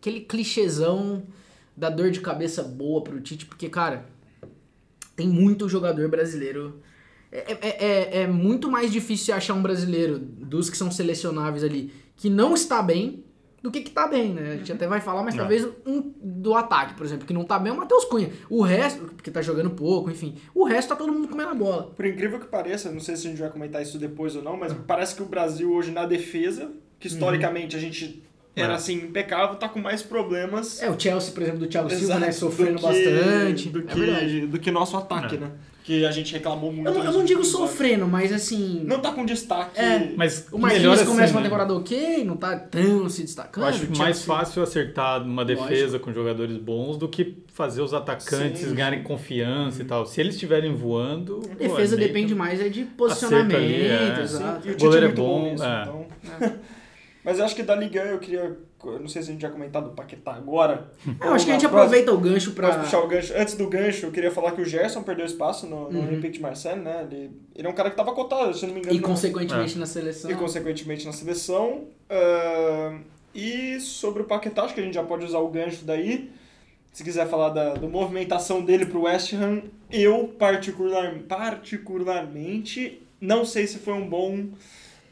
Aquele 0.00 0.20
clichêzão 0.20 1.22
da 1.76 1.88
dor 1.88 2.10
de 2.10 2.20
cabeça 2.20 2.62
boa 2.64 3.02
pro 3.04 3.20
Tite, 3.20 3.46
porque, 3.46 3.68
cara, 3.68 4.04
tem 5.14 5.28
muito 5.28 5.68
jogador 5.68 6.08
brasileiro. 6.08 6.80
É, 7.32 7.52
é, 7.60 7.86
é, 7.86 8.22
é 8.22 8.26
muito 8.26 8.70
mais 8.70 8.90
difícil 8.90 9.34
achar 9.34 9.54
um 9.54 9.62
brasileiro 9.62 10.18
dos 10.18 10.68
que 10.68 10.76
são 10.76 10.90
selecionáveis 10.90 11.62
ali 11.62 11.92
que 12.16 12.28
não 12.28 12.54
está 12.54 12.82
bem 12.82 13.24
do 13.62 13.70
que 13.70 13.82
que 13.82 13.90
tá 13.90 14.08
bem, 14.08 14.32
né? 14.32 14.52
A 14.52 14.56
gente 14.56 14.72
até 14.72 14.86
vai 14.86 15.00
falar, 15.02 15.22
mas 15.22 15.34
É. 15.34 15.38
talvez 15.38 15.68
um 15.86 16.12
do 16.22 16.54
ataque, 16.54 16.94
por 16.94 17.04
exemplo, 17.04 17.26
que 17.26 17.32
não 17.34 17.44
tá 17.44 17.58
bem 17.58 17.70
é 17.70 17.74
o 17.74 17.78
Matheus 17.78 18.04
Cunha. 18.06 18.30
O 18.48 18.62
resto, 18.62 19.02
porque 19.04 19.30
tá 19.30 19.42
jogando 19.42 19.70
pouco, 19.70 20.10
enfim. 20.10 20.34
O 20.54 20.64
resto 20.64 20.88
tá 20.88 20.96
todo 20.96 21.12
mundo 21.12 21.28
comendo 21.28 21.50
a 21.50 21.54
bola. 21.54 21.92
Por 21.94 22.06
incrível 22.06 22.40
que 22.40 22.46
pareça, 22.46 22.90
não 22.90 23.00
sei 23.00 23.16
se 23.16 23.26
a 23.26 23.30
gente 23.30 23.38
vai 23.40 23.50
comentar 23.50 23.82
isso 23.82 23.98
depois 23.98 24.34
ou 24.34 24.42
não, 24.42 24.56
mas 24.56 24.72
parece 24.86 25.14
que 25.14 25.22
o 25.22 25.26
Brasil 25.26 25.70
hoje 25.72 25.90
na 25.90 26.06
defesa, 26.06 26.72
que 26.98 27.06
historicamente 27.06 27.76
a 27.76 27.78
gente 27.78 28.22
era 28.56 28.72
É. 28.72 28.76
assim 28.76 28.94
impecável, 28.94 29.56
tá 29.56 29.68
com 29.68 29.78
mais 29.78 30.02
problemas. 30.02 30.82
É, 30.82 30.90
o 30.90 30.98
Chelsea, 30.98 31.32
por 31.32 31.42
exemplo, 31.42 31.60
do 31.60 31.66
Thiago 31.66 31.90
Silva, 31.90 32.18
né? 32.18 32.32
Sofrendo 32.32 32.72
do 32.72 32.78
que- 32.78 32.86
bastante. 32.86 33.68
Do 33.68 33.78
é 33.78 33.82
que, 33.82 34.00
verdade. 34.00 34.46
do 34.46 34.58
que 34.58 34.70
nosso 34.70 34.96
ataque, 34.96 35.36
É. 35.36 35.38
né? 35.38 35.50
Que 35.82 36.04
a 36.04 36.10
gente 36.10 36.32
reclamou 36.32 36.72
muito. 36.72 36.86
Eu 36.88 36.94
não, 36.94 37.04
eu 37.04 37.12
não 37.12 37.24
digo 37.24 37.42
sofrendo, 37.42 38.06
mas 38.06 38.32
assim. 38.32 38.82
Não 38.84 39.00
tá 39.00 39.12
com 39.12 39.24
destaque. 39.24 39.80
É. 39.80 40.12
Mas 40.16 40.46
o 40.52 40.58
melhor 40.58 40.60
Marquinhos 40.72 41.00
assim, 41.00 41.10
começa 41.10 41.32
uma 41.32 41.40
né? 41.40 41.46
temporada 41.46 41.74
ok, 41.74 42.24
não 42.24 42.36
tá 42.36 42.56
tão 42.56 43.08
se 43.08 43.22
destacando. 43.22 43.64
Eu 43.64 43.68
acho 43.70 43.84
o 43.86 43.98
mais 43.98 44.16
Chelsea- 44.18 44.26
fácil 44.26 44.62
acertar 44.62 45.22
uma 45.22 45.44
defesa 45.44 45.98
com 45.98 46.12
jogadores 46.12 46.56
bons 46.58 46.96
do 46.98 47.08
que 47.08 47.38
fazer 47.52 47.82
os 47.82 47.94
atacantes 47.94 48.60
Sim. 48.62 48.74
ganharem 48.74 49.02
confiança 49.02 49.82
e 49.82 49.84
tal. 49.84 50.04
Se 50.06 50.20
eles 50.20 50.34
estiverem 50.34 50.74
voando. 50.74 51.40
A 51.50 51.54
defesa 51.54 51.96
pô, 51.96 52.02
é 52.02 52.06
depende 52.06 52.34
mais 52.34 52.60
é 52.60 52.68
de 52.68 52.84
posicionamento, 52.84 53.56
ali, 53.56 53.86
é. 53.86 54.20
exato. 54.22 54.68
E 54.68 54.72
o 54.72 54.76
goleiro 54.78 55.06
é 55.06 55.08
é 55.08 55.12
bom, 55.12 55.40
bom, 55.42 55.50
nisso, 55.50 55.64
é. 55.64 55.82
então. 55.82 56.06
Mas 57.30 57.38
eu 57.38 57.44
acho 57.44 57.54
que 57.54 57.62
da 57.62 57.76
Liga 57.76 58.00
eu 58.00 58.18
queria. 58.18 58.56
eu 58.84 58.98
Não 58.98 59.06
sei 59.06 59.22
se 59.22 59.30
a 59.30 59.32
gente 59.32 59.42
vai 59.42 59.50
comentar 59.52 59.80
do 59.80 59.90
Paquetá 59.90 60.32
agora. 60.34 60.90
É, 61.20 61.28
eu 61.28 61.32
acho 61.32 61.44
que 61.44 61.52
a 61.52 61.54
gente 61.54 61.62
na 61.62 61.68
aproveita 61.68 62.12
o 62.12 62.18
gancho 62.18 62.50
Pra 62.52 62.76
puxar 62.78 62.98
o 62.98 63.06
gancho. 63.06 63.32
Antes 63.36 63.54
do 63.54 63.68
gancho, 63.68 64.06
eu 64.06 64.10
queria 64.10 64.32
falar 64.32 64.50
que 64.50 64.60
o 64.60 64.64
Gerson 64.64 65.04
perdeu 65.04 65.24
espaço 65.24 65.64
no, 65.66 65.88
no 65.90 66.00
Uhum. 66.00 66.08
Olympique 66.08 66.34
de 66.34 66.40
Marseille, 66.42 66.80
né? 66.80 67.06
Ele, 67.08 67.30
ele 67.54 67.68
é 67.68 67.70
um 67.70 67.74
cara 67.74 67.88
que 67.88 67.96
tava 67.96 68.12
cotado, 68.12 68.52
se 68.52 68.66
não 68.66 68.74
me 68.74 68.80
engano. 68.80 68.96
E 68.96 69.00
consequentemente 69.00 69.78
na 69.78 69.86
seleção. 69.86 70.28
e 70.30 70.34
consequentemente 70.34 71.06
na 71.06 71.12
seleção. 71.12 71.84
Ahn, 72.10 73.00
e 73.32 73.78
sobre 73.78 74.22
o 74.22 74.24
Paquetá, 74.24 74.64
acho 74.64 74.74
que 74.74 74.80
a 74.80 74.82
gente 74.82 74.94
já 74.94 75.04
pode 75.04 75.24
usar 75.24 75.38
o 75.38 75.48
gancho 75.48 75.84
daí. 75.84 76.30
Se 76.92 77.04
quiser 77.04 77.28
falar 77.28 77.50
da, 77.50 77.74
da 77.74 77.86
movimentação 77.86 78.64
dele 78.64 78.84
pro 78.86 79.02
West 79.02 79.32
Ham, 79.34 79.62
eu 79.92 80.26
particular, 80.36 81.14
particularmente 81.28 83.00
não 83.20 83.44
sei 83.44 83.66
se 83.66 83.78
foi 83.78 83.92
um 83.94 84.08
bom 84.08 84.46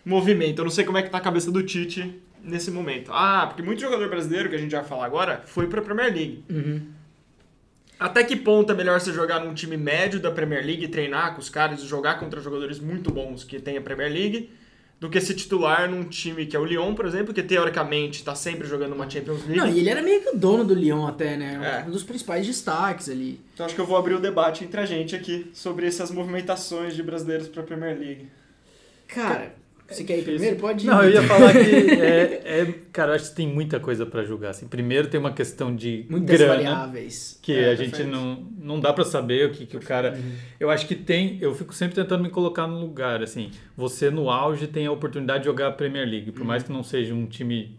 movimento. 0.09 0.61
Eu 0.61 0.65
não 0.65 0.71
sei 0.71 0.85
como 0.85 0.97
é 0.97 1.03
que 1.03 1.11
tá 1.11 1.19
a 1.19 1.21
cabeça 1.21 1.51
do 1.51 1.63
Tite 1.63 2.19
nesse 2.43 2.71
momento. 2.71 3.11
Ah, 3.13 3.47
porque 3.47 3.63
muito 3.63 3.81
jogador 3.81 4.09
brasileiro, 4.09 4.49
que 4.49 4.55
a 4.55 4.59
gente 4.59 4.75
vai 4.75 4.85
falar 4.85 5.05
agora, 5.05 5.43
foi 5.45 5.67
pra 5.67 5.83
Premier 5.83 6.13
League. 6.13 6.45
Uhum. 6.49 6.83
Até 8.01 8.23
que 8.23 8.37
ponto 8.37 8.73
é 8.73 8.75
melhor 8.75 9.01
você 9.01 9.13
jogar 9.13 9.41
num 9.41 9.53
time 9.53 9.77
médio 9.77 10.21
da 10.21 10.31
Premier 10.31 10.65
League, 10.65 10.87
treinar 10.89 11.35
com 11.35 11.41
os 11.41 11.51
caras 11.51 11.83
e 11.83 11.87
jogar 11.87 12.19
contra 12.19 12.41
jogadores 12.41 12.79
muito 12.79 13.11
bons 13.11 13.45
que 13.45 13.61
tem 13.61 13.77
a 13.77 13.81
Premier 13.81 14.11
League, 14.11 14.51
do 15.01 15.11
que 15.11 15.21
se 15.21 15.35
titular 15.35 15.91
num 15.91 16.05
time 16.05 16.47
que 16.47 16.57
é 16.57 16.59
o 16.59 16.65
Lyon, 16.65 16.95
por 16.95 17.07
exemplo, 17.07 17.35
que 17.35 17.43
teoricamente 17.43 18.21
está 18.21 18.35
sempre 18.35 18.67
jogando 18.67 18.95
uma 18.95 19.09
Champions 19.11 19.45
League. 19.45 19.57
Não, 19.57 19.69
e 19.69 19.81
ele 19.81 19.91
era 19.91 20.01
meio 20.01 20.23
que 20.23 20.31
o 20.31 20.37
dono 20.37 20.65
do 20.65 20.75
Lyon 20.75 21.07
até, 21.07 21.37
né? 21.37 21.85
É. 21.85 21.89
Um 21.89 21.91
dos 21.91 22.03
principais 22.03 22.47
destaques 22.47 23.09
ali. 23.09 23.41
Então 23.53 23.67
acho 23.67 23.75
que 23.75 23.81
eu 23.81 23.87
vou 23.87 23.97
abrir 23.97 24.15
o 24.15 24.21
debate 24.21 24.65
entre 24.65 24.81
a 24.81 24.87
gente 24.87 25.15
aqui 25.15 25.51
sobre 25.53 25.87
essas 25.87 26.11
movimentações 26.11 26.95
de 26.95 27.03
brasileiros 27.03 27.49
para 27.49 27.63
a 27.63 27.67
Premier 27.67 27.99
League. 27.99 28.29
Cara, 29.09 29.55
você 29.89 30.05
quer 30.05 30.19
ir 30.19 30.23
primeiro? 30.25 30.57
Pode 30.57 30.85
ir. 30.85 30.91
Não, 30.91 31.03
eu 31.03 31.11
ia 31.11 31.23
falar 31.23 31.53
que 31.53 31.59
é, 32.01 32.61
é- 32.61 32.75
cara, 32.93 33.13
eu 33.13 33.15
acho 33.17 33.31
que 33.31 33.37
tem 33.37 33.49
muita 33.49 33.81
coisa 33.81 34.05
pra 34.05 34.23
julgar. 34.25 34.51
Assim, 34.51 34.67
primeiro 34.69 35.09
tem 35.09 35.19
uma 35.19 35.33
questão 35.33 35.75
de 35.75 36.05
Muitas 36.11 36.37
grana, 36.37 36.55
variáveis. 36.55 37.39
que 37.43 37.53
É, 37.53 37.71
a 37.71 37.75
gente 37.75 38.03
não 38.05 38.47
não 38.61 38.79
dá 38.81 38.93
pra 38.93 39.05
saber 39.05 39.47
o 39.49 39.51
que 39.53 39.65
que 39.67 39.77
o 39.77 39.81
cara. 39.81 40.19
Eu 40.61 40.69
acho 40.71 40.87
que 40.87 40.95
tem, 40.95 41.39
eu 41.41 41.55
fico 41.55 41.75
sempre 41.75 41.95
tentando 41.95 42.23
me 42.23 42.29
colocar 42.31 42.67
no 42.67 42.79
lugar, 42.79 43.23
assim. 43.23 43.51
Você 43.77 44.11
no 44.11 44.29
auge 44.31 44.67
tem 44.67 44.87
a 44.87 44.93
oportunidade 44.93 45.41
de 45.41 45.45
jogar 45.47 45.69
a 45.69 45.73
Premier 45.73 46.07
League, 46.09 46.33
por 46.33 46.45
mais 46.45 46.63
que 46.63 46.71
não 46.71 46.83
seja 46.83 47.15
um 47.15 47.27
time 47.27 47.77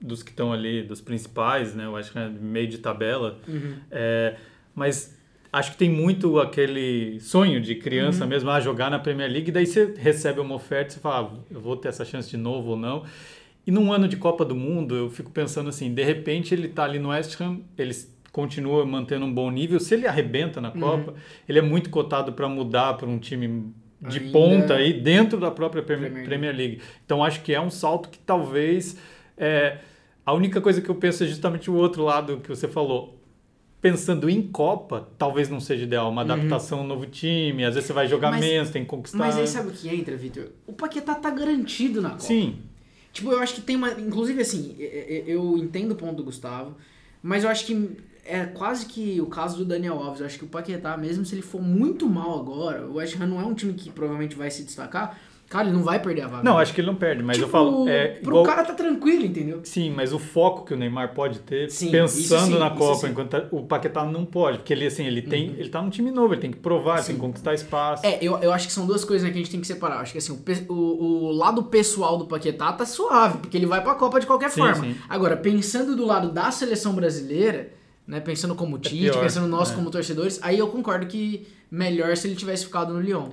dos 0.00 0.22
que 0.22 0.30
estão 0.30 0.52
ali, 0.52 0.82
dos 0.82 1.00
principais, 1.00 1.74
né? 1.74 1.84
Eu 1.84 1.96
acho 1.96 2.12
que 2.12 2.18
é 2.18 2.28
meio 2.28 2.68
de 2.68 2.78
tabela. 2.78 3.38
Uhum. 3.46 3.74
É, 3.90 4.36
mas 4.74 5.18
acho 5.52 5.72
que 5.72 5.78
tem 5.78 5.90
muito 5.90 6.38
aquele 6.38 7.18
sonho 7.20 7.60
de 7.60 7.74
criança 7.74 8.26
mesmo, 8.26 8.50
ah, 8.50 8.60
jogar 8.60 8.90
na 8.90 8.98
Premier 8.98 9.30
League, 9.30 9.50
daí 9.50 9.66
você 9.66 9.94
recebe 9.96 10.40
uma 10.40 10.54
oferta 10.54 10.90
e 10.90 10.94
você 10.94 11.00
fala, 11.00 11.32
ah, 11.32 11.38
eu 11.50 11.60
vou 11.60 11.76
ter 11.76 11.88
essa 11.88 12.04
chance 12.04 12.30
de 12.30 12.36
novo 12.36 12.70
ou 12.70 12.76
não. 12.76 13.04
E 13.66 13.70
num 13.70 13.92
ano 13.92 14.08
de 14.08 14.16
Copa 14.16 14.44
do 14.44 14.54
Mundo, 14.54 14.94
eu 14.96 15.10
fico 15.10 15.30
pensando 15.30 15.68
assim, 15.68 15.92
de 15.92 16.02
repente 16.02 16.54
ele 16.54 16.68
tá 16.68 16.84
ali 16.84 16.98
no 16.98 17.10
West 17.10 17.40
Ham, 17.40 17.60
ele 17.76 17.94
continua 18.32 18.86
mantendo 18.86 19.24
um 19.24 19.32
bom 19.32 19.50
nível, 19.50 19.80
se 19.80 19.94
ele 19.94 20.06
arrebenta 20.06 20.60
na 20.60 20.70
Copa, 20.70 21.14
ele 21.48 21.58
é 21.58 21.62
muito 21.62 21.90
cotado 21.90 22.32
para 22.32 22.48
mudar 22.48 22.94
para 22.94 23.08
um 23.08 23.18
time 23.18 23.72
de 24.00 24.18
Ainda- 24.18 24.32
ponta 24.32 24.74
aí 24.74 24.92
dentro 24.94 25.38
da 25.38 25.50
própria 25.50 25.82
Premier, 25.82 26.10
Premier 26.10 26.28
Premier 26.28 26.56
League. 26.56 26.80
Então 27.04 27.22
acho 27.22 27.42
que 27.42 27.52
é 27.52 27.60
um 27.60 27.68
salto 27.70 28.08
que 28.08 28.18
talvez 28.18 28.96
é, 29.36 29.78
a 30.24 30.32
única 30.32 30.60
coisa 30.60 30.80
que 30.80 30.88
eu 30.88 30.94
penso 30.94 31.24
é 31.24 31.26
justamente 31.26 31.70
o 31.70 31.74
outro 31.74 32.02
lado 32.04 32.38
que 32.38 32.48
você 32.48 32.66
falou. 32.68 33.19
Pensando 33.80 34.28
em 34.28 34.42
Copa, 34.42 35.08
talvez 35.16 35.48
não 35.48 35.58
seja 35.58 35.84
ideal. 35.84 36.10
Uma 36.10 36.20
adaptação 36.22 36.80
a 36.80 36.82
um 36.82 36.86
novo 36.86 37.06
time, 37.06 37.64
às 37.64 37.74
vezes 37.74 37.86
você 37.86 37.92
vai 37.94 38.06
jogar 38.06 38.28
Uhum. 38.28 38.38
Mas- 38.38 38.44
menos, 38.44 38.70
tem 38.70 38.82
que 38.82 38.88
conquistar. 38.88 39.18
Mas 39.18 39.36
aí 39.38 39.46
sabe 39.46 39.68
o 39.68 39.72
que 39.72 39.88
entra, 39.88 40.16
Vitor? 40.16 40.48
O 40.66 40.72
Paquetá 40.72 41.14
tá 41.14 41.30
garantido 41.30 42.02
na 42.02 42.10
Copa. 42.10 42.22
Sim, 42.22 42.58
Tipo, 43.12 43.32
eu 43.32 43.40
acho 43.40 43.54
que 43.54 43.60
tem 43.60 43.74
uma. 43.74 43.90
Inclusive, 43.92 44.40
assim, 44.40 44.76
eu 44.78 45.58
entendo 45.58 45.92
o 45.92 45.94
ponto 45.96 46.14
do 46.18 46.22
Gustavo, 46.24 46.76
mas 47.20 47.42
eu 47.42 47.50
acho 47.50 47.66
que 47.66 47.96
é 48.24 48.44
quase 48.44 48.86
que 48.86 49.20
o 49.20 49.26
caso 49.26 49.56
do 49.56 49.64
Daniel 49.64 49.94
Alves. 49.98 50.20
Eu 50.20 50.26
acho 50.26 50.38
que 50.38 50.44
o 50.44 50.48
Paquetá, 50.48 50.96
mesmo 50.96 51.24
se 51.24 51.34
ele 51.34 51.42
for 51.42 51.60
muito 51.60 52.08
mal 52.08 52.38
agora, 52.38 52.86
o 52.86 52.94
West 52.94 53.16
Ham 53.20 53.26
não 53.26 53.40
é 53.40 53.44
um 53.44 53.52
time 53.54 53.72
que 53.72 53.90
provavelmente 53.90 54.36
vai 54.36 54.48
se 54.48 54.62
destacar. 54.62 55.18
Cara, 55.50 55.66
ele 55.66 55.76
não 55.76 55.82
vai 55.82 55.98
perder 56.00 56.22
a 56.22 56.28
vaga. 56.28 56.44
Não, 56.44 56.56
acho 56.56 56.72
que 56.72 56.80
ele 56.80 56.86
não 56.86 56.94
perde, 56.94 57.24
mas 57.24 57.36
Tipo, 57.36 57.48
eu 57.48 57.50
falo. 57.50 57.88
É, 57.88 58.06
pro 58.06 58.30
igual- 58.30 58.44
cara 58.44 58.62
tá 58.64 58.72
tranquilo, 58.72 59.26
entendeu? 59.26 59.60
Sim, 59.64 59.90
mas 59.90 60.12
o 60.12 60.18
foco 60.20 60.64
que 60.64 60.72
o 60.72 60.76
Neymar 60.76 61.12
pode 61.12 61.40
ter, 61.40 61.68
Sim, 61.68 61.90
pensando 61.90 62.52
sim, 62.52 62.58
na 62.58 62.70
Copa. 62.70 63.06
Uhum. 63.06 63.12
enquanto 63.12 63.48
o 63.50 63.64
Paquetá 63.64 64.04
não 64.04 64.24
pode, 64.24 64.58
porque 64.58 64.72
ele 64.72 64.86
assim, 64.86 65.04
ele 65.04 65.20
tem, 65.22 65.56
ele 65.58 65.68
tá 65.68 65.82
num 65.82 65.90
time 65.90 66.12
novo, 66.12 66.34
ele 66.34 66.40
tem 66.40 66.52
que 66.52 66.58
provar, 66.58 66.98
ele 66.98 67.06
tem 67.06 67.14
que 67.16 67.20
conquistar 67.20 67.52
espaço. 67.52 68.06
É, 68.06 68.16
eu, 68.22 68.38
eu 68.38 68.52
acho 68.52 68.68
que 68.68 68.72
são 68.72 68.86
duas 68.86 69.04
coisas 69.04 69.26
né, 69.26 69.32
que 69.32 69.38
a 69.38 69.42
gente 69.42 69.50
tem 69.50 69.60
que 69.60 69.66
separar. 69.66 69.96
Eu 69.96 70.00
acho 70.02 70.12
que 70.12 70.18
assim, 70.18 70.32
o, 70.68 70.72
o, 70.72 71.24
o 71.24 71.32
lado 71.32 71.64
pessoal 71.64 72.16
do 72.16 72.26
Paquetá 72.26 72.72
tá 72.72 72.86
suave, 72.86 73.38
porque 73.38 73.56
ele 73.56 73.66
vai 73.66 73.82
pra 73.82 73.96
Copa 73.96 74.20
de 74.20 74.26
qualquer 74.28 74.50
forma. 74.50 74.94
Agora, 75.08 75.36
pensando 75.36 75.96
do 75.96 76.06
lado 76.06 76.30
da 76.30 76.52
seleção 76.52 76.94
brasileira, 76.94 77.72
né, 78.06 78.20
pensando 78.20 78.54
como 78.54 78.78
Tite, 78.78 79.10
pior, 79.10 79.20
pensando 79.20 79.48
nós 79.48 79.72
é. 79.72 79.74
como 79.74 79.90
torcedores, 79.90 80.38
aí 80.42 80.60
eu 80.60 80.68
concordo 80.68 81.06
que 81.06 81.48
melhor 81.68 82.16
se 82.16 82.28
ele 82.28 82.36
tivesse 82.36 82.66
ficado 82.66 82.94
no 82.94 83.00
Lyon. 83.00 83.30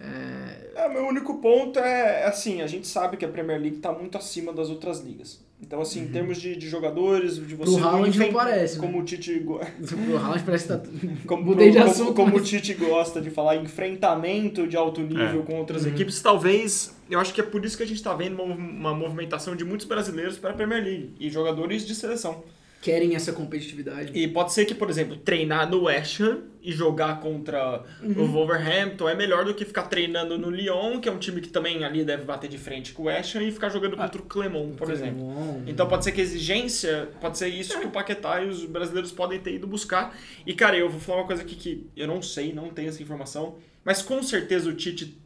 É, 0.00 0.88
meu 0.88 1.06
único 1.06 1.34
ponto 1.40 1.78
é, 1.78 2.24
assim, 2.24 2.62
a 2.62 2.66
gente 2.66 2.86
sabe 2.88 3.16
que 3.16 3.24
a 3.24 3.28
Premier 3.28 3.60
League 3.60 3.76
está 3.76 3.92
muito 3.92 4.16
acima 4.16 4.52
das 4.52 4.70
outras 4.70 5.00
ligas. 5.00 5.40
Então, 5.62 5.82
assim, 5.82 6.00
em 6.04 6.08
termos 6.08 6.40
de, 6.40 6.56
de 6.56 6.66
jogadores, 6.70 7.36
de 7.36 7.54
você... 7.54 7.72
Uhum. 7.72 7.84
Haaland 7.86 8.18
não 8.18 8.32
parece, 8.32 8.76
né? 8.76 8.80
Como 8.86 8.98
o 9.00 9.04
Tite... 9.04 9.38
go- 9.40 9.60
o 10.10 10.16
Haaland 10.16 10.42
parece 10.42 10.64
que 10.66 10.72
tá... 10.72 10.80
Como, 11.28 11.44
Mudei 11.44 11.70
de 11.70 11.76
como- 11.78 11.90
assunto, 11.90 12.14
como 12.14 12.34
o 12.36 12.38
mas- 12.38 12.48
Tite 12.48 12.72
gosta 12.74 13.20
de 13.20 13.28
falar, 13.28 13.56
enfrentamento 13.56 14.66
de 14.66 14.74
alto 14.74 15.02
nível 15.02 15.40
É. 15.42 15.44
com 15.44 15.52
Uhum. 15.52 15.58
outras 15.58 15.84
equipes, 15.84 16.20
talvez... 16.22 16.96
Eu 17.10 17.20
acho 17.20 17.34
que 17.34 17.40
é 17.42 17.44
por 17.44 17.62
isso 17.64 17.76
que 17.76 17.82
a 17.82 17.86
gente 17.86 17.98
está 17.98 18.14
vendo 18.14 18.42
uma, 18.42 18.54
uma 18.54 18.94
movimentação 18.94 19.54
de 19.54 19.64
muitos 19.64 19.84
brasileiros 19.86 20.38
para 20.38 20.50
a 20.50 20.54
Premier 20.54 20.82
League 20.82 21.10
e 21.20 21.28
jogadores 21.28 21.86
de 21.86 21.94
seleção. 21.94 22.42
Querem 22.80 23.14
essa 23.14 23.32
competitividade. 23.32 24.10
E 24.14 24.26
pode 24.26 24.52
ser 24.52 24.64
que, 24.64 24.74
por 24.74 24.88
exemplo, 24.88 25.16
treinar 25.16 25.70
no 25.70 25.84
West 25.84 26.18
Ham 26.20 26.44
e 26.62 26.72
jogar 26.72 27.20
contra 27.20 27.84
Uhum. 28.02 28.24
o 28.24 28.26
Wolverhampton 28.28 29.08
é 29.08 29.14
melhor 29.14 29.44
do 29.44 29.54
que 29.54 29.64
ficar 29.64 29.82
treinando 29.84 30.38
no 30.38 30.50
Lyon, 30.50 30.98
que 30.98 31.08
é 31.08 31.12
um 31.12 31.18
time 31.18 31.40
que 31.40 31.48
também 31.48 31.84
ali 31.84 32.04
deve 32.04 32.24
bater 32.24 32.48
de 32.48 32.56
frente 32.56 32.92
com 32.92 33.02
o 33.02 33.06
West 33.06 33.34
Ham, 33.36 33.42
e 33.42 33.52
ficar 33.52 33.68
jogando 33.68 33.96
contra 33.96 34.20
o 34.20 34.24
Clermont, 34.24 34.74
por 34.76 34.90
exemplo. 34.90 35.20
Bom. 35.20 35.62
Então 35.66 35.86
pode 35.86 36.04
ser 36.04 36.12
que 36.12 36.20
a 36.20 36.24
exigência, 36.24 37.10
pode 37.20 37.36
ser 37.36 37.48
isso 37.48 37.78
que 37.78 37.86
o 37.86 37.90
Paquetá 37.90 38.42
e 38.42 38.48
os 38.48 38.64
brasileiros 38.64 39.12
podem 39.12 39.38
ter 39.38 39.54
ido 39.54 39.66
buscar. 39.66 40.16
E 40.46 40.54
cara, 40.54 40.76
eu 40.76 40.88
vou 40.88 41.00
falar 41.00 41.20
uma 41.20 41.26
coisa 41.26 41.42
aqui 41.42 41.56
que 41.56 41.86
eu 41.96 42.06
não 42.06 42.22
sei, 42.22 42.52
não 42.52 42.70
tenho 42.70 42.88
essa 42.88 43.02
informação, 43.02 43.56
mas 43.84 44.00
com 44.02 44.22
certeza 44.22 44.70
o 44.70 44.74
Tite 44.74 45.18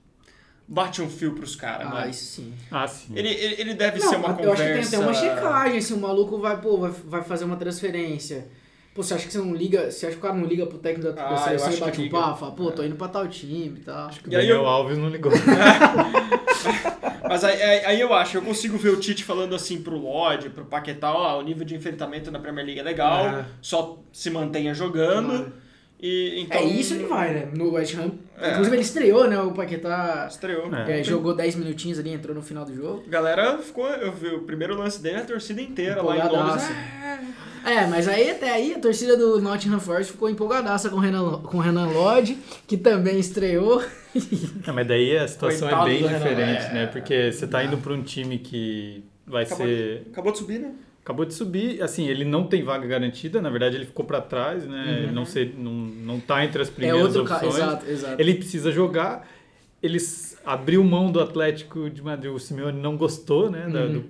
bate 0.67 1.03
um 1.03 1.09
fio 1.11 1.33
pros 1.35 1.55
caras, 1.57 1.87
Ah, 1.87 1.91
mano. 1.91 2.11
isso 2.11 2.25
sim. 2.25 2.53
Ah, 2.71 2.87
sim. 2.87 3.13
Ele, 3.15 3.29
ele, 3.29 3.55
ele 3.61 3.75
deve 3.75 3.99
Não, 4.01 4.09
ser 4.09 4.17
uma 4.17 4.29
eu 4.31 4.35
conversa... 4.37 4.63
acho 4.63 4.73
que 4.73 4.79
tem 4.91 4.99
até 4.99 4.99
uma 4.99 5.15
checagem, 5.15 5.79
assim, 5.79 5.95
o 5.95 5.99
maluco 6.01 6.39
vai, 6.39 6.61
pô, 6.61 6.79
vai, 6.79 6.91
vai 6.91 7.23
fazer 7.23 7.45
uma 7.45 7.57
transferência. 7.57 8.47
Pô, 8.95 9.03
você 9.03 9.15
acha 9.15 9.27
que 9.27 9.33
você 9.33 9.39
não 9.39 9.53
liga, 9.55 9.91
você 9.91 10.07
acha 10.07 10.15
que 10.15 10.21
o 10.21 10.23
cara 10.23 10.35
não 10.35 10.47
liga 10.47 10.67
pro 10.67 10.79
técnico 10.79 11.13
da, 11.13 11.23
Ah, 11.27 11.29
da 11.31 11.35
eu 11.35 11.39
seleção 11.59 11.69
acho 11.69 11.77
e 11.77 11.81
bate 11.81 12.01
que 12.01 12.07
um 12.07 12.11
papo, 12.11 12.39
fala, 12.39 12.53
pô, 12.53 12.71
tô 12.71 12.83
indo 12.85 12.95
pra 12.95 13.09
tal 13.09 13.27
time 13.27 13.79
e 13.79 13.83
tal. 13.83 14.07
O 14.09 14.11
E 14.11 14.37
aí 14.37 14.43
Daniel 14.47 14.57
eu- 14.59 14.67
Alves 14.67 14.97
não 14.97 15.09
ligou. 15.09 15.33
Mas 17.29 17.43
aí, 17.43 17.61
aí- 17.63 17.85
aí 17.87 18.01
eu 18.01 18.13
acho, 18.15 18.37
eu 18.37 18.43
consigo 18.43 18.77
ver 18.79 18.91
o 18.91 19.01
Tite 19.01 19.25
falando 19.25 19.55
assim 19.55 19.83
pro 19.83 19.97
Lodge, 19.97 20.51
pro 20.51 20.65
Paquetá, 20.65 21.13
ó, 21.13 21.39
o 21.39 21.43
nível 21.43 21.65
de 21.65 21.75
enfrentamento 21.75 22.31
na 22.31 22.39
Premier 22.39 22.65
League 22.67 22.81
é 22.81 22.83
legal, 22.85 23.27
É. 23.27 23.47
só 23.61 23.99
se 24.13 24.31
mantenha 24.31 24.75
jogando. 24.75 25.29
Claro. 25.29 25.64
E, 26.01 26.41
então, 26.43 26.59
É 26.61 26.65
isso 26.65 26.95
ele 26.95 27.07
vai, 27.07 27.33
né? 27.33 27.49
No 27.57 27.73
West 27.73 27.95
Ham. 27.97 28.13
É. 28.39 28.51
Inclusive 28.51 28.77
ele 28.77 28.83
estreou, 28.83 29.29
né? 29.29 29.39
O 29.41 29.53
Paquetá 29.53 30.27
Estreou. 30.29 30.75
É. 30.75 31.01
é, 31.01 31.05
jogou 31.05 31.35
10 31.35 31.57
minutinhos 31.57 31.99
ali, 31.99 32.13
entrou 32.13 32.35
no 32.35 32.43
final 32.43 32.65
do 32.65 32.75
jogo. 32.75 33.05
A 33.07 33.11
galera 33.11 33.59
ficou, 33.59 33.89
eu 33.89 34.13
vi 34.13 34.29
o 34.29 34.41
primeiro 34.41 34.77
lance 34.77 35.01
dele, 35.01 35.19
a 35.19 35.25
torcida 35.25 35.63
inteira 35.63 36.03
lá 36.03 36.17
em. 36.17 36.29
Londres. 36.29 36.65
É, 37.65 37.87
mas 37.87 38.07
aí 38.07 38.31
até 38.31 38.51
aí 38.51 38.75
a 38.75 38.79
torcida 38.79 39.17
do 39.17 39.41
Nottingham 39.41 39.81
Forest 39.81 40.13
ficou 40.13 40.29
empolgadaça 40.29 40.91
com 40.91 40.97
o 40.97 41.01
Renan, 41.01 41.41
com 41.41 41.57
o 41.57 41.61
Renan 41.61 41.87
Lodge, 41.87 42.37
que 42.67 42.77
também 42.77 43.19
estreou. 43.19 43.83
Não, 44.67 44.75
mas 44.75 44.87
daí 44.87 45.17
a 45.17 45.27
situação 45.27 45.69
Coitado 45.69 45.89
é 45.89 45.93
bem 45.95 46.03
Renan, 46.03 46.19
diferente, 46.19 46.65
é. 46.67 46.75
né? 46.75 46.87
Porque 46.87 47.33
você 47.33 47.47
tá 47.47 47.65
indo 47.65 47.79
para 47.79 47.95
um 47.95 48.03
time 48.03 48.39
que 48.39 49.03
vai 49.27 49.45
Acabou, 49.45 49.67
ser. 49.67 50.07
acabou 50.13 50.33
de 50.33 50.39
subir, 50.39 50.59
né? 50.59 50.73
Acabou 51.05 51.27
de 51.27 51.35
subir, 51.35 51.83
assim, 51.83 52.09
ele 52.09 52.25
não 52.25 52.45
tem 52.47 52.63
vaga 52.63 52.87
garantida, 52.87 53.43
na 53.43 53.51
verdade 53.51 53.77
ele 53.77 53.85
ficou 53.85 54.07
para 54.07 54.23
trás, 54.23 54.65
né? 54.67 55.01
Ele 55.03 55.13
não, 55.13 55.27
sei, 55.27 55.55
não, 55.57 55.71
não 55.71 56.19
tá 56.19 56.43
entre 56.43 56.63
as 56.63 56.69
Uhum. 56.69 56.73
É 56.73 56.77
primeiras 56.77 57.03
outro 57.17 57.25
caso. 57.25 57.45
opções. 57.47 57.63
Exato, 57.63 57.87
exato. 57.91 58.23
Ele 58.23 58.35
precisa 58.35 58.73
jogar. 58.73 59.29
Ele 59.83 59.99
abriu 60.47 60.83
mão 60.83 61.13
do 61.13 61.21
Atlético 61.21 61.91
de 61.91 62.01
Madrid. 62.03 62.33
O 62.33 62.39
Simeone 62.39 62.81
não 62.81 62.97
gostou, 62.97 63.51
né? 63.51 63.69
da- 63.69 63.81
Uhum. 63.83 64.03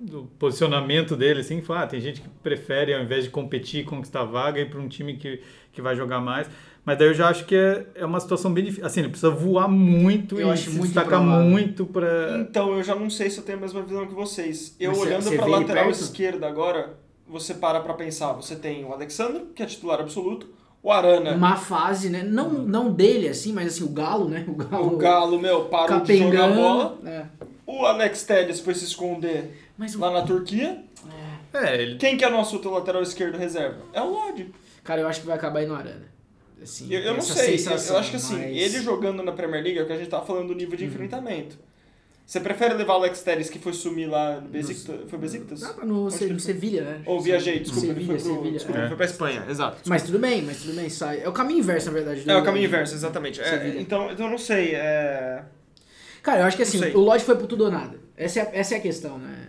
do, 0.00 0.12
do 0.12 0.22
posicionamento 0.36 1.14
dele, 1.16 1.38
assim. 1.38 1.62
Falou, 1.62 1.84
ah, 1.84 1.86
tem 1.86 2.00
gente 2.00 2.20
que 2.20 2.28
prefere, 2.42 2.92
ao 2.92 3.02
invés 3.04 3.22
de 3.22 3.30
competir 3.30 3.82
e 3.82 3.84
conquistar 3.84 4.24
vaga, 4.24 4.60
ir 4.60 4.68
para 4.68 4.80
um 4.80 4.88
time 4.88 5.14
que, 5.16 5.40
que 5.72 5.80
vai 5.80 5.94
jogar 5.94 6.20
mais. 6.20 6.50
Mas 6.84 6.98
daí 6.98 7.08
eu 7.08 7.14
já 7.14 7.28
acho 7.28 7.46
que 7.46 7.54
é, 7.54 7.86
é 7.94 8.04
uma 8.04 8.20
situação 8.20 8.52
bem 8.52 8.64
difícil. 8.64 8.84
Assim, 8.84 9.00
ele 9.00 9.08
precisa 9.08 9.30
voar 9.30 9.68
muito 9.68 10.38
Eu 10.38 10.48
e 10.48 10.50
acho 10.50 10.64
se 10.64 10.70
muito 10.70 10.92
destacar 10.92 11.20
improvável. 11.20 11.50
muito 11.50 11.86
para... 11.86 12.38
Então, 12.40 12.74
eu 12.74 12.82
já 12.82 12.94
não 12.94 13.08
sei 13.08 13.30
se 13.30 13.38
eu 13.38 13.44
tenho 13.44 13.56
a 13.58 13.60
mesma 13.62 13.82
visão 13.82 14.06
que 14.06 14.12
vocês. 14.12 14.76
Eu 14.78 14.90
Mas 14.90 15.00
olhando 15.00 15.22
você 15.22 15.36
pra 15.36 15.44
vê 15.46 15.50
ele 15.50 15.60
lateral 15.60 15.84
perto? 15.84 16.00
esquerda 16.00 16.46
agora, 16.46 16.94
você 17.26 17.54
para 17.54 17.80
pra 17.80 17.94
pensar, 17.94 18.32
você 18.34 18.54
tem 18.54 18.84
o 18.84 18.92
Alexandre, 18.92 19.46
que 19.54 19.62
é 19.62 19.66
titular 19.66 19.98
absoluto, 20.00 20.48
o 20.82 20.92
Arana, 20.92 21.34
Má 21.34 21.56
fase, 21.56 22.10
né? 22.10 22.22
Não, 22.22 22.50
não 22.50 22.92
dele, 22.92 23.28
assim, 23.28 23.54
mas 23.54 23.68
assim, 23.68 23.84
o 23.84 23.88
Galo, 23.88 24.28
né? 24.28 24.44
O 24.46 24.54
Galo. 24.54 24.86
o 24.94 24.96
Galo, 24.98 25.40
meu, 25.40 25.64
parou 25.64 26.00
de 26.00 26.16
jogar 26.18 26.30
capengando. 26.30 26.60
bola. 26.60 26.98
É. 27.06 27.24
O 27.66 27.86
Alex 27.86 28.24
Telles 28.24 28.60
foi 28.60 28.74
se 28.74 28.84
esconder 28.84 29.70
Mas 29.78 29.94
o 29.94 30.00
lá 30.00 30.10
na 30.10 30.20
Turquia. 30.22 30.84
É, 31.54 31.80
ele... 31.80 31.96
Quem 31.96 32.16
que 32.18 32.24
é 32.24 32.28
nosso 32.28 32.56
outro 32.56 32.70
lateral 32.70 33.00
esquerdo 33.00 33.38
reserva? 33.38 33.78
É 33.94 34.02
o 34.02 34.10
Lodge. 34.10 34.52
Cara, 34.82 35.00
eu 35.00 35.08
acho 35.08 35.20
que 35.20 35.26
vai 35.26 35.36
acabar 35.36 35.62
indo 35.62 35.72
no 35.72 35.78
Arana. 35.78 36.13
Assim, 36.62 36.92
Eu, 36.92 37.00
eu 37.00 37.12
não 37.12 37.18
essa 37.18 37.34
sei, 37.34 37.54
eu, 37.54 37.58
sensação, 37.58 37.96
eu 37.96 38.00
acho 38.00 38.10
que 38.10 38.16
assim, 38.16 38.34
mas- 38.36 38.44
Uhum. 38.46 38.56
ele 38.56 38.80
jogando 38.82 39.22
na 39.22 39.32
Premier 39.32 39.62
League 39.62 39.78
é 39.78 39.82
o 39.82 39.86
que 39.86 39.92
a 39.92 39.98
gente 39.98 40.08
tava 40.08 40.24
falando 40.24 40.48
do 40.48 40.54
nível 40.54 40.76
de 40.76 40.84
enfrentamento. 40.84 41.58
Você 42.26 42.40
prefere 42.40 42.72
levar 42.72 42.94
o 42.94 42.96
Alex 42.96 43.20
Telles 43.20 43.50
que 43.50 43.58
foi 43.58 43.74
sumir 43.74 44.06
lá 44.06 44.40
no 44.40 44.48
Besiktas? 44.48 44.96
Foi 45.10 45.18
Besiktas? 45.18 45.60
Tava 45.60 45.84
no 45.84 46.10
Se- 46.10 46.24
no? 46.24 46.40
Sevilha, 46.40 46.82
né? 46.82 47.02
Ou 47.04 47.20
viajei, 47.20 47.58
desculpa, 47.58 47.86
ele 47.88 47.94
Sevilha, 47.96 48.06
foi 48.06 48.16
pro, 48.16 48.34
Sevilha, 48.36 48.52
desculpa, 48.52 48.80
é. 48.80 48.88
foi 48.88 48.96
pra 48.96 49.04
Espanha, 49.06 49.46
exato. 49.50 49.82
Mas 49.86 50.02
tudo 50.04 50.18
bem, 50.18 50.40
mas 50.40 50.62
tudo 50.62 50.74
bem, 50.74 50.88
sai. 50.88 51.20
É 51.22 51.28
o 51.28 51.32
caminho 51.32 51.58
inverso, 51.58 51.86
na 51.88 51.92
verdade. 51.92 52.22
do- 52.22 52.30
É 52.30 52.36
o 52.38 52.42
caminho 52.42 52.64
inverso, 52.64 52.94
exatamente. 52.94 53.42
É, 53.42 53.74
então, 53.78 54.10
então 54.10 54.24
eu 54.24 54.30
não 54.30 54.38
sei. 54.38 54.74
é, 54.74 55.42
Cara, 56.22 56.40
eu 56.40 56.44
acho 56.46 56.56
que 56.56 56.62
assim, 56.62 56.78
Não 56.80 56.96
o 56.98 57.04
Lodge 57.04 57.24
foi 57.26 57.36
pro 57.36 57.46
tudo 57.46 57.64
ou 57.64 57.70
nada. 57.70 57.98
Essa 58.16 58.40
é, 58.40 58.50
essa 58.54 58.74
é 58.74 58.78
a 58.78 58.80
questão, 58.80 59.18
né? 59.18 59.43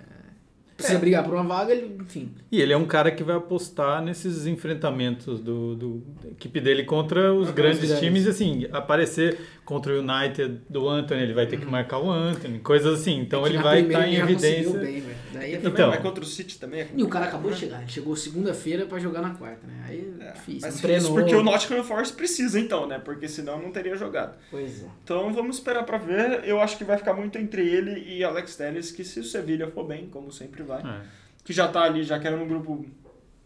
Precisa 0.75 0.97
É. 0.97 0.99
brigar 0.99 1.23
por 1.23 1.33
uma 1.33 1.43
vaga, 1.43 1.71
ele, 1.73 1.95
enfim. 2.01 2.29
E 2.51 2.61
ele 2.61 2.73
é 2.73 2.77
um 2.77 2.85
cara 2.85 3.09
que 3.09 3.23
vai 3.23 3.35
apostar 3.37 4.03
nesses 4.03 4.45
enfrentamentos 4.45 5.39
do, 5.39 5.73
do- 5.75 6.03
da 6.21 6.29
equipe 6.29 6.59
dele 6.59 6.83
contra 6.83 7.33
os 7.33 7.49
grandes 7.51 7.79
grandes. 7.79 7.99
times, 7.99 8.25
e 8.25 8.29
assim, 8.29 8.67
aparecer 8.73 9.37
contra 9.65 9.91
o 9.93 9.99
United 9.99 10.61
do 10.69 10.87
Anthony, 10.87 11.23
ele 11.23 11.33
vai 11.33 11.47
ter 11.47 11.57
que 11.59 11.65
marcar 11.65 11.99
o 11.99 12.09
Anthony, 12.09 12.59
coisas 12.59 12.99
assim. 13.01 13.19
Então 13.19 13.41
Uhum. 13.41 13.47
É 13.47 13.49
ele 13.49 13.57
vai 13.57 13.81
estar 13.81 14.07
em 14.07 14.13
ele 14.13 14.17
já 14.17 14.25
conseguiu 14.27 14.49
evidência. 14.59 14.79
Bem, 14.79 15.01
velho. 15.01 15.15
Daí 15.33 15.53
é 15.55 15.61
Então. 15.63 15.89
mas 15.89 15.99
contra 16.01 16.23
o 16.23 16.27
City 16.27 16.59
também 16.59 16.81
é 16.81 16.87
E 16.95 17.03
o 17.03 17.09
cara 17.09 17.25
acabou 17.25 17.49
de 17.51 17.55
né? 17.55 17.59
chegar, 17.61 17.81
ele 17.81 17.91
chegou 17.91 18.15
segunda-feira 18.15 18.85
pra 18.85 18.99
jogar 18.99 19.21
na 19.21 19.31
quarta, 19.31 19.65
né? 19.67 19.83
Aí 19.87 20.13
é 20.19 20.23
É, 20.27 20.31
difícil. 20.33 20.61
mas 20.61 20.73
isso 20.75 20.81
treinou. 20.83 21.13
porque 21.13 21.35
o 21.35 21.43
Nottingham 21.43 21.83
Forest 21.83 22.15
precisa 22.15 22.59
então, 22.59 22.87
né? 22.87 22.99
Porque 23.03 23.27
senão 23.27 23.61
não 23.61 23.71
teria 23.71 23.95
jogado. 23.97 24.37
Pois 24.51 24.83
é. 24.83 24.87
Então 25.03 25.33
vamos 25.33 25.57
esperar 25.57 25.83
pra 25.83 25.97
ver. 25.97 26.43
Eu 26.45 26.61
acho 26.61 26.77
que 26.77 26.83
vai 26.83 26.97
ficar 26.97 27.13
muito 27.13 27.37
entre 27.37 27.67
ele 27.67 27.99
e 28.07 28.23
Alex 28.23 28.55
Telles, 28.55 28.91
que 28.91 29.03
se 29.03 29.19
o 29.19 29.23
Sevilla 29.23 29.67
for 29.71 29.85
bem, 29.85 30.07
como 30.07 30.31
sempre 30.31 30.63
vai, 30.63 30.81
É. 30.81 31.01
que 31.43 31.51
já 31.51 31.67
tá 31.67 31.81
ali, 31.81 32.03
já 32.03 32.17
que 32.19 32.27
era 32.27 32.35
um 32.37 32.47
grupo 32.47 32.85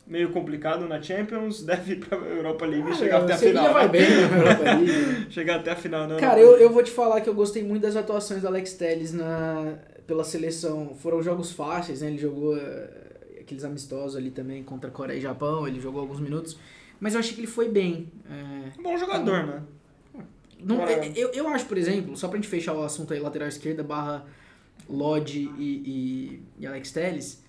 meio 0.09 0.31
complicado 0.31 0.87
na 0.87 1.01
Champions, 1.01 1.61
deve 1.63 1.93
ir 1.93 1.99
pra 2.05 2.17
Europa 2.17 2.65
League 2.65 2.89
e 2.91 2.95
chegar 2.97 3.21
até 3.23 3.33
a 3.33 3.37
final. 3.37 3.73
vai 3.73 3.85
né? 3.85 3.91
bem 3.91 4.09
na 4.09 4.37
Europa 4.37 4.63
League. 4.63 5.27
chegar 5.31 5.55
até 5.59 5.71
a 5.71 5.75
final, 5.75 6.07
não. 6.07 6.17
Cara, 6.17 6.39
eu, 6.41 6.57
eu 6.57 6.69
vou 6.71 6.83
te 6.83 6.91
falar 6.91 7.21
que 7.21 7.29
eu 7.29 7.33
gostei 7.33 7.63
muito 7.63 7.83
das 7.83 7.95
atuações 7.95 8.41
do 8.41 8.47
Alex 8.47 8.73
Telles 8.73 9.13
na, 9.13 9.75
pela 10.07 10.23
seleção. 10.23 10.95
Foram 10.95 11.21
jogos 11.21 11.51
fáceis, 11.51 12.01
né? 12.01 12.07
Ele 12.07 12.17
jogou 12.17 12.57
eh, 12.57 12.89
aqueles 13.41 13.63
amistosos 13.63 14.17
ali 14.17 14.31
também 14.31 14.63
contra 14.63 14.89
Coreia 14.89 15.17
e 15.17 15.21
Japão, 15.21 15.67
ele 15.67 15.79
jogou 15.79 16.01
alguns 16.01 16.19
minutos. 16.19 16.57
Mas 16.99 17.13
eu 17.13 17.19
achei 17.19 17.33
que 17.33 17.39
ele 17.41 17.47
foi 17.47 17.69
bem. 17.69 18.11
É, 18.29 18.79
Um 18.79 18.83
bom 18.83 18.97
jogador, 18.97 19.45
né? 19.45 19.61
Não, 20.61 20.85
é- 20.85 21.13
eu, 21.15 21.29
eu 21.29 21.47
acho, 21.47 21.65
por 21.65 21.77
exemplo, 21.77 22.17
só 22.17 22.27
pra 22.27 22.35
gente 22.37 22.49
fechar 22.49 22.73
o 22.73 22.83
assunto 22.83 23.13
aí, 23.13 23.19
lateral 23.19 23.47
esquerda 23.47 23.81
barra 23.83 24.25
Lodge 24.89 25.49
e, 25.57 25.63
e, 25.63 26.43
e 26.59 26.67
Alex 26.67 26.91
Telles, 26.91 27.41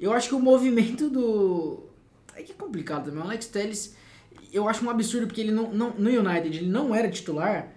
eu 0.00 0.12
acho 0.12 0.28
que 0.28 0.34
o 0.34 0.40
movimento 0.40 1.08
do... 1.08 1.84
É 2.34 2.42
que 2.42 2.52
é 2.52 2.54
complicado 2.54 3.06
também, 3.06 3.20
o 3.20 3.24
Alex 3.24 3.46
Telles, 3.46 3.96
eu 4.52 4.68
acho 4.68 4.84
um 4.84 4.90
absurdo 4.90 5.26
porque 5.26 5.40
ele 5.40 5.52
não, 5.52 5.70
não, 5.72 5.90
no 5.90 6.08
United 6.08 6.56
ele 6.58 6.70
não 6.70 6.94
era 6.94 7.08
titular, 7.10 7.68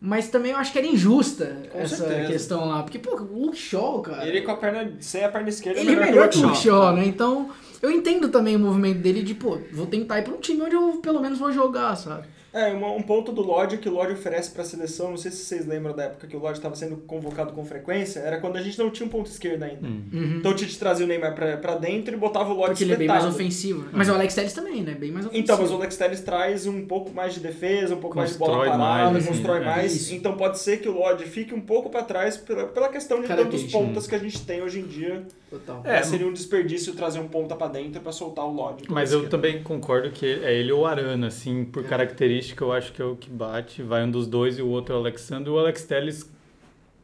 mas 0.00 0.28
também 0.28 0.52
eu 0.52 0.58
acho 0.58 0.72
que 0.72 0.78
era 0.78 0.86
injusta 0.86 1.68
Com 1.70 1.78
essa 1.78 1.96
certeza. 1.96 2.32
questão 2.32 2.64
lá, 2.66 2.82
porque, 2.82 2.98
pô, 2.98 3.16
o 3.16 3.46
Luke 3.46 3.56
Shaw, 3.56 4.00
cara... 4.02 4.26
Ele 4.26 4.42
com 4.42 4.52
a 4.52 4.56
perna, 4.56 4.96
sem 5.00 5.24
a 5.24 5.28
perna 5.28 5.48
esquerda, 5.48 5.80
Ele 5.80 5.92
é 5.92 5.96
melhor 5.96 6.28
que 6.28 6.38
o 6.38 6.46
Luke. 6.48 6.56
Shaw, 6.56 6.94
né? 6.94 7.04
Então, 7.06 7.50
eu 7.82 7.90
entendo 7.90 8.28
também 8.28 8.56
o 8.56 8.58
movimento 8.58 9.00
dele 9.00 9.22
de, 9.22 9.34
pô, 9.34 9.58
vou 9.72 9.86
tentar 9.86 10.18
ir 10.18 10.22
pra 10.22 10.34
um 10.34 10.40
time 10.40 10.62
onde 10.62 10.74
eu 10.74 10.98
pelo 11.02 11.20
menos 11.20 11.38
vou 11.38 11.52
jogar, 11.52 11.94
sabe? 11.96 12.26
É, 12.58 12.72
uma- 12.72 12.90
um 12.92 13.02
ponto 13.02 13.32
do 13.32 13.42
Lodge 13.42 13.76
que 13.78 13.88
o 13.88 13.92
Lodge 13.92 14.12
oferece 14.14 14.50
pra 14.50 14.64
seleção, 14.64 15.10
não 15.10 15.16
sei 15.16 15.30
se 15.30 15.44
vocês 15.44 15.66
lembram 15.66 15.94
da 15.94 16.04
época 16.04 16.26
que 16.26 16.36
o 16.36 16.40
Lodge 16.40 16.58
estava 16.58 16.74
sendo 16.74 16.96
convocado 16.98 17.52
com 17.52 17.64
frequência, 17.64 18.20
era 18.20 18.38
quando 18.38 18.56
a 18.56 18.62
gente 18.62 18.78
não 18.78 18.90
tinha 18.90 19.06
um 19.06 19.10
ponto 19.10 19.26
esquerdo 19.30 19.62
ainda. 19.64 19.86
Uhum. 19.86 20.36
Então 20.38 20.52
o 20.52 20.54
Tite 20.54 20.78
trazia 20.78 21.04
o 21.04 21.08
Neymar 21.08 21.34
pra, 21.34 21.56
pra 21.58 21.74
dentro 21.76 22.14
e 22.14 22.16
botava 22.16 22.50
o 22.52 22.56
Lodge 22.56 22.68
Porque 22.70 22.84
ele 22.84 22.92
é 22.94 22.96
bem 22.96 23.08
mais 23.08 23.24
ofensivo. 23.24 23.82
né? 23.82 23.88
Mas 23.92 24.08
o 24.08 24.12
Alex 24.14 24.34
Telles 24.34 24.52
também, 24.52 24.82
né? 24.82 24.94
Bem 24.94 25.10
mais 25.12 25.26
ofensivo. 25.26 25.44
Então, 25.44 25.58
mas 25.60 25.70
o 25.70 25.74
Alex 25.74 25.96
Telles 25.96 26.20
traz 26.20 26.66
um 26.66 26.86
pouco 26.86 27.10
mais 27.12 27.34
de 27.34 27.40
defesa, 27.40 27.94
um 27.94 28.00
pouco 28.00 28.16
mais 28.16 28.32
de 28.32 28.38
bola 28.38 28.52
Constrói 28.52 28.70
parada, 28.78 29.10
mais, 29.12 29.16
assim, 29.24 29.26
constrói 29.34 29.58
é. 29.60 29.64
mais. 29.64 29.94
Isso. 29.94 30.14
Então 30.14 30.36
pode 30.36 30.58
ser 30.58 30.78
que 30.78 30.88
o 30.88 30.92
Lodge 30.92 31.24
fique 31.26 31.54
um 31.54 31.60
pouco 31.60 31.90
pra 31.90 32.02
trás 32.02 32.36
pela, 32.36 32.64
pela 32.66 32.88
questão 32.88 33.20
de 33.20 33.26
tantos 33.28 33.64
pontas 33.64 34.06
que 34.06 34.14
a 34.14 34.18
gente 34.18 34.40
tem 34.46 34.62
hoje 34.62 34.80
em 34.80 34.86
dia. 34.86 35.22
Total. 35.50 35.82
É, 35.84 35.98
É, 35.98 36.02
seria 36.02 36.26
um 36.26 36.32
desperdício 36.32 36.92
trazer 36.94 37.18
um 37.20 37.28
ponta 37.28 37.54
pra 37.54 37.68
dentro 37.68 38.00
pra 38.00 38.12
soltar 38.12 38.44
o 38.44 38.52
Lodge. 38.52 38.84
Mas 38.88 39.12
eu 39.12 39.18
esquerda. 39.20 39.36
também 39.36 39.62
concordo 39.62 40.10
que 40.10 40.26
é 40.26 40.54
ele 40.58 40.72
ou 40.72 40.80
o 40.82 40.86
Arana, 40.86 41.26
assim, 41.28 41.64
por 41.64 41.84
É. 41.84 41.88
característica, 41.88 42.45
eu 42.60 42.72
acho 42.72 42.92
que 42.92 43.00
é 43.00 43.04
o 43.04 43.16
que 43.16 43.30
bate. 43.30 43.82
Vai 43.82 44.04
um 44.04 44.10
dos 44.10 44.26
dois 44.26 44.58
e 44.58 44.62
o 44.62 44.68
outro 44.68 44.94
é 44.94 44.96
o 44.98 45.00
Alexandre. 45.00 45.50
O 45.50 45.58
Alex 45.58 45.84
Telles 45.84 46.30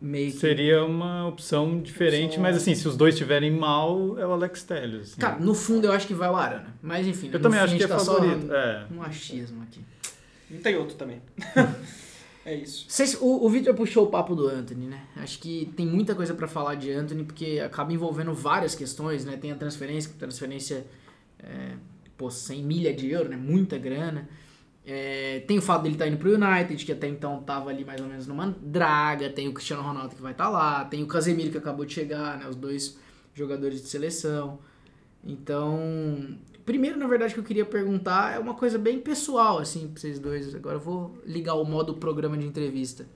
Meio 0.01 0.33
que... 0.33 0.39
seria 0.39 0.85
uma 0.85 1.29
opção 1.29 1.81
diferente, 1.81 2.31
Opção- 2.31 2.43
mas 2.43 2.57
assim, 2.57 2.75
se 2.75 2.87
os 2.89 2.97
dois 2.97 3.15
estiverem 3.15 3.51
mal, 3.53 4.19
é 4.19 4.27
o 4.27 4.33
Alex 4.33 4.63
Telles. 4.65 5.13
assim. 5.13 5.21
Cara, 5.21 5.39
no 5.39 5.55
fundo 5.55 5.87
eu 5.87 5.93
acho 5.93 6.07
que 6.07 6.15
vai 6.15 6.29
o 6.29 6.35
Arana. 6.37 6.75
Mas 6.83 7.07
enfim, 7.07 7.29
né? 7.29 7.35
eu 7.35 7.39
no 7.39 7.43
também 7.45 7.59
fim 7.61 7.65
acho 7.65 7.75
a 7.75 7.79
que 7.79 7.85
é 7.85 7.87
tá 7.89 7.99
favorito. 7.99 8.47
Só 8.49 8.55
É. 8.55 8.87
um 8.93 9.03
achismo 9.03 9.63
aqui. 9.63 9.81
Não 10.51 10.61
tem 10.61 10.77
outro 10.77 10.97
também. 10.97 11.23
é 12.45 12.55
isso. 12.55 12.87
O, 13.21 13.47
o 13.47 13.49
Victor 13.49 13.75
puxou 13.75 14.05
o 14.05 14.11
papo 14.11 14.35
do 14.35 14.49
Anthony, 14.49 14.87
né? 14.87 15.03
Acho 15.17 15.39
que 15.39 15.73
tem 15.77 15.87
muita 15.87 16.15
coisa 16.15 16.35
pra 16.35 16.49
falar 16.49 16.75
de 16.75 16.91
Anthony, 16.93 17.25
porque 17.25 17.63
acaba 17.65 17.93
envolvendo 17.93 18.35
várias 18.35 18.75
questões, 18.75 19.25
né? 19.25 19.37
Tem 19.37 19.53
a 19.53 19.57
transferência, 19.57 20.11
que 20.11 20.17
transferência, 20.19 20.85
é, 21.39 21.75
pô, 22.19 22.29
100 22.29 22.63
milha 22.65 22.93
de 22.93 23.09
euro, 23.11 23.29
né? 23.29 23.37
Muita 23.37 23.79
grana. 23.79 24.29
É, 24.85 25.45
tem 25.47 25.59
o 25.59 25.63
fato 25.63 25.83
dele 25.83 25.95
estar 25.95 26.09
indo 26.09 26.17
pro 26.17 26.35
United, 26.35 26.85
que 26.85 26.93
até 26.93 27.07
então 27.07 27.41
tava 27.43 27.71
ali 27.71 27.85
mais 27.85 28.01
ou 28.01 28.07
menos 28.07 28.27
numa 28.27 28.55
draga. 28.61 29.31
Tem 29.31 29.49
o 29.49 29.53
Cristiano 29.53 29.83
Ronaldo 29.83 30.15
que 30.15 30.23
vai 30.23 30.33
estar 30.33 30.49
lá. 30.49 30.85
Tem 30.85 31.03
o 31.03 31.07
Casemiro 31.07 31.51
que 31.51 31.59
acabou 31.59 31.85
de 31.85 31.93
chegar, 31.93 32.39
né? 32.39 32.49
Os 32.49 32.57
dois 32.57 32.99
jogadores 33.35 33.81
de 33.81 33.89
seleção. 33.89 34.59
Então, 35.25 36.37
primeiro, 36.65 36.99
na 36.99 37.07
verdade, 37.07 37.33
que 37.33 37.41
eu 37.41 37.45
queria 37.45 37.65
perguntar 37.65 38.35
é 38.35 38.39
uma 38.39 38.55
coisa 38.55 38.77
bem 38.77 38.99
pessoal, 38.99 39.59
assim, 39.59 39.89
pra 39.89 40.01
vocês 40.01 40.19
dois. 40.19 40.55
Agora 40.55 40.77
eu 40.77 40.81
vou 40.81 41.17
ligar 41.25 41.55
o 41.55 41.65
modo 41.65 41.95
programa 41.95 42.37
de 42.37 42.47
entrevista. 42.47 43.07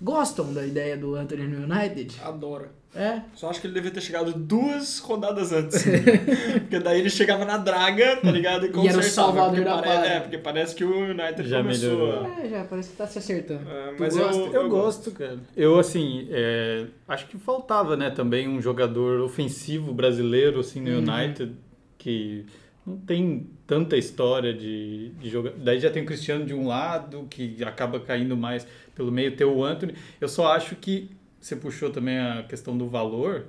Gostam 0.00 0.52
da 0.52 0.66
ideia 0.66 0.96
do 0.96 1.14
Anthony 1.14 1.46
no 1.46 1.64
United? 1.72 2.16
Adoro. 2.22 2.68
É? 2.94 3.20
Só 3.34 3.50
acho 3.50 3.60
que 3.60 3.66
ele 3.66 3.74
devia 3.74 3.90
ter 3.90 4.00
chegado 4.00 4.32
duas 4.32 4.98
rodadas 5.00 5.52
antes. 5.52 5.82
porque 6.60 6.78
daí 6.78 7.00
ele 7.00 7.10
chegava 7.10 7.44
na 7.44 7.58
draga, 7.58 8.16
tá 8.16 8.30
ligado? 8.30 8.66
E, 8.66 8.84
E 8.84 8.88
era 8.88 8.98
o 8.98 9.02
salvador 9.02 9.62
da 9.62 9.82
pare-. 9.82 10.08
É, 10.08 10.20
porque 10.20 10.38
parece 10.38 10.74
que 10.74 10.82
o 10.82 11.10
United 11.10 11.46
Já 11.46 11.58
começou... 11.62 11.90
melhorou. 11.90 12.26
É, 12.38 12.48
já, 12.48 12.64
parece 12.64 12.90
que 12.90 12.96
tá 12.96 13.06
se 13.06 13.18
acertando. 13.18 13.68
É, 13.70 13.94
mas 13.98 14.16
gosta? 14.16 14.40
eu, 14.40 14.52
Eu 14.54 14.68
gosto, 14.70 15.10
cara. 15.10 15.38
Eu, 15.54 15.78
assim, 15.78 16.26
é, 16.30 16.86
acho 17.06 17.26
que 17.26 17.36
faltava, 17.36 17.96
né, 17.98 18.08
também 18.10 18.48
um 18.48 18.62
jogador 18.62 19.20
ofensivo 19.20 19.92
brasileiro, 19.92 20.60
assim, 20.60 20.80
no 20.80 20.90
Uhum. 20.92 20.98
United, 21.14 21.52
que 21.98 22.46
não 22.86 22.96
tem 22.96 23.46
tanta 23.66 23.96
história 23.98 24.54
de, 24.54 25.10
de 25.20 25.28
jogar. 25.28 25.52
Daí 25.58 25.80
já 25.80 25.90
tem 25.90 26.02
o 26.02 26.06
Cristiano 26.06 26.46
de 26.46 26.54
um 26.54 26.66
lado, 26.66 27.26
que 27.28 27.62
acaba 27.62 28.00
caindo 28.00 28.36
mais 28.36 28.66
pelo 28.96 29.12
meio, 29.12 29.36
ter 29.36 29.44
o 29.44 29.62
Anthony. 29.62 29.94
Eu 30.20 30.26
só 30.28 30.48
acho 30.52 30.74
que 30.74 31.08
você 31.40 31.54
puxou 31.54 31.90
também 31.90 32.18
a 32.18 32.42
questão 32.42 32.76
do 32.76 32.88
valor, 32.88 33.46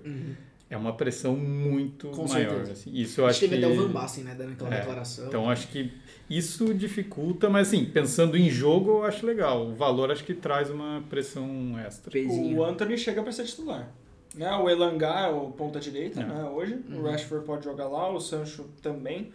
é 0.70 0.78
uma 0.78 0.94
pressão 0.94 1.36
muito 1.36 2.10
Com 2.10 2.28
maior. 2.28 2.50
certeza. 2.52 2.72
assim. 2.74 2.92
Isso 2.94 3.22
eu 3.22 3.26
a 3.26 3.30
acho 3.30 3.40
gente 3.40 3.50
teve 3.52 3.62
que... 3.62 3.68
até 3.72 3.80
o 3.80 3.88
Van 3.88 3.92
Basten, 3.94 4.24
né, 4.26 4.36
dando 4.38 4.52
aquela 4.52 4.76
É, 4.76 4.80
declaração. 4.80 5.28
Então 5.28 5.50
acho 5.50 5.70
que 5.70 5.92
isso 6.30 6.74
dificulta, 6.74 7.50
mas 7.50 7.70
assim, 7.70 7.86
pensando 7.86 8.36
em 8.38 8.50
jogo, 8.50 8.92
eu 8.92 9.04
acho 9.06 9.26
legal. 9.26 9.66
O 9.68 9.74
valor 9.74 10.12
acho 10.12 10.24
que 10.26 10.34
traz 10.34 10.70
uma 10.70 11.02
pressão 11.10 11.80
extra. 11.80 12.12
Pezinho. 12.12 12.58
O 12.58 12.64
Anthony 12.66 12.98
chega 12.98 13.24
pra 13.24 13.32
ser 13.32 13.46
titular. 13.46 13.90
Né? 14.36 14.52
O 14.58 14.70
Elanga 14.70 15.08
é 15.08 15.30
o 15.30 15.50
ponta 15.52 15.80
direita, 15.80 16.20
É. 16.22 16.26
né? 16.26 16.44
Hoje. 16.44 16.78
Uhum. 16.90 17.00
O 17.00 17.04
Rashford 17.10 17.46
pode 17.46 17.64
jogar 17.64 17.88
lá, 17.88 18.12
o 18.12 18.20
Sancho 18.20 18.66
também. 18.82 19.32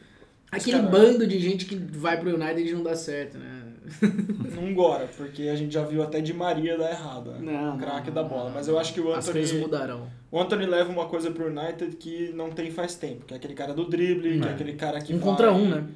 Aquele 0.50 0.76
cara- 0.76 0.90
bando 0.90 1.26
de 1.26 1.40
gente 1.40 1.64
que 1.64 1.74
vai 1.74 2.20
pro 2.20 2.28
United 2.34 2.68
e 2.68 2.74
não 2.74 2.82
dá 2.82 2.94
certo, 2.94 3.38
né? 3.38 3.61
Não 4.54 4.72
gora, 4.74 5.08
porque 5.16 5.42
a 5.48 5.56
gente 5.56 5.72
já 5.74 5.84
viu 5.84 6.02
até 6.02 6.20
de 6.20 6.32
Maria 6.32 6.76
dar 6.78 6.90
errado. 6.90 7.30
né? 7.32 7.38
Não, 7.52 7.76
O 7.76 7.78
craque 7.78 8.08
não, 8.08 8.14
da 8.14 8.22
bola. 8.22 8.44
não. 8.46 8.52
Mas 8.54 8.68
eu 8.68 8.78
acho 8.78 8.94
que 8.94 9.00
o 9.00 9.12
As 9.12 9.28
coisas 9.28 9.50
Anthony, 9.50 9.60
mudarão. 9.62 10.08
o 10.30 10.40
Anthony 10.40 10.66
leva 10.66 10.90
uma 10.90 11.06
coisa 11.06 11.30
pro 11.30 11.46
United 11.48 11.96
que 11.96 12.32
não 12.32 12.50
tem 12.50 12.70
faz 12.70 12.94
tempo, 12.94 13.24
que 13.24 13.34
é 13.34 13.36
aquele 13.36 13.54
cara 13.54 13.74
do 13.74 13.84
drible, 13.88 14.38
que 14.40 14.46
é 14.46 14.50
É. 14.50 14.54
aquele 14.54 14.72
cara 14.74 15.00
que 15.00 15.12
Um 15.12 15.18
vai- 15.18 15.28
contra 15.28 15.52
um, 15.52 15.68
né? 15.68 15.86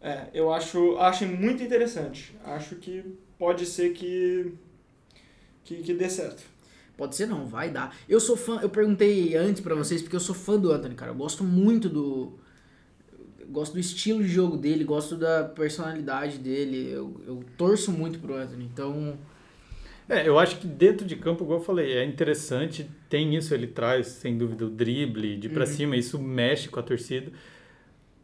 É, 0.00 0.26
eu 0.34 0.52
acho, 0.52 0.96
acho 0.98 1.24
muito 1.26 1.62
interessante. 1.62 2.34
Acho 2.44 2.74
que 2.76 3.04
pode 3.38 3.64
ser 3.66 3.92
que, 3.92 4.52
que, 5.64 5.76
que 5.76 5.94
dê 5.94 6.08
certo. 6.10 6.42
Pode 6.96 7.14
ser 7.16 7.26
não, 7.26 7.46
vai 7.46 7.70
dar. 7.70 7.96
Eu 8.08 8.20
sou 8.20 8.36
fã, 8.36 8.60
eu 8.60 8.68
perguntei 8.68 9.34
antes 9.36 9.62
pra 9.62 9.74
vocês 9.74 10.02
porque 10.02 10.14
eu 10.16 10.20
sou 10.20 10.34
fã 10.34 10.58
do 10.58 10.70
Anthony, 10.72 10.94
cara. 10.94 11.10
Eu 11.12 11.14
gosto 11.16 11.42
muito 11.42 11.88
do 11.88 12.34
gosto 13.52 13.74
do 13.74 13.78
estilo 13.80 14.22
de 14.22 14.28
jogo 14.28 14.56
dele, 14.56 14.82
gosto 14.84 15.14
da 15.16 15.44
personalidade 15.44 16.38
dele. 16.38 16.90
Eu, 16.90 17.20
eu 17.26 17.44
torço 17.56 17.92
muito 17.92 18.18
pro 18.18 18.34
Anthony. 18.34 18.64
Então, 18.72 19.16
É, 20.08 20.26
eu 20.26 20.38
acho 20.38 20.58
que 20.58 20.66
dentro 20.66 21.06
de 21.06 21.14
campo, 21.16 21.44
igual 21.44 21.60
eu 21.60 21.64
falei, 21.64 21.92
é 21.92 22.04
interessante, 22.04 22.90
tem 23.08 23.34
isso, 23.36 23.54
ele 23.54 23.66
traz, 23.68 24.08
sem 24.08 24.36
dúvida, 24.36 24.66
o 24.66 24.70
drible 24.70 25.36
de 25.36 25.48
Uhum. 25.48 25.54
pra 25.54 25.64
cima, 25.66 25.96
isso 25.96 26.18
mexe 26.18 26.68
com 26.68 26.80
a 26.80 26.82
torcida. 26.82 27.30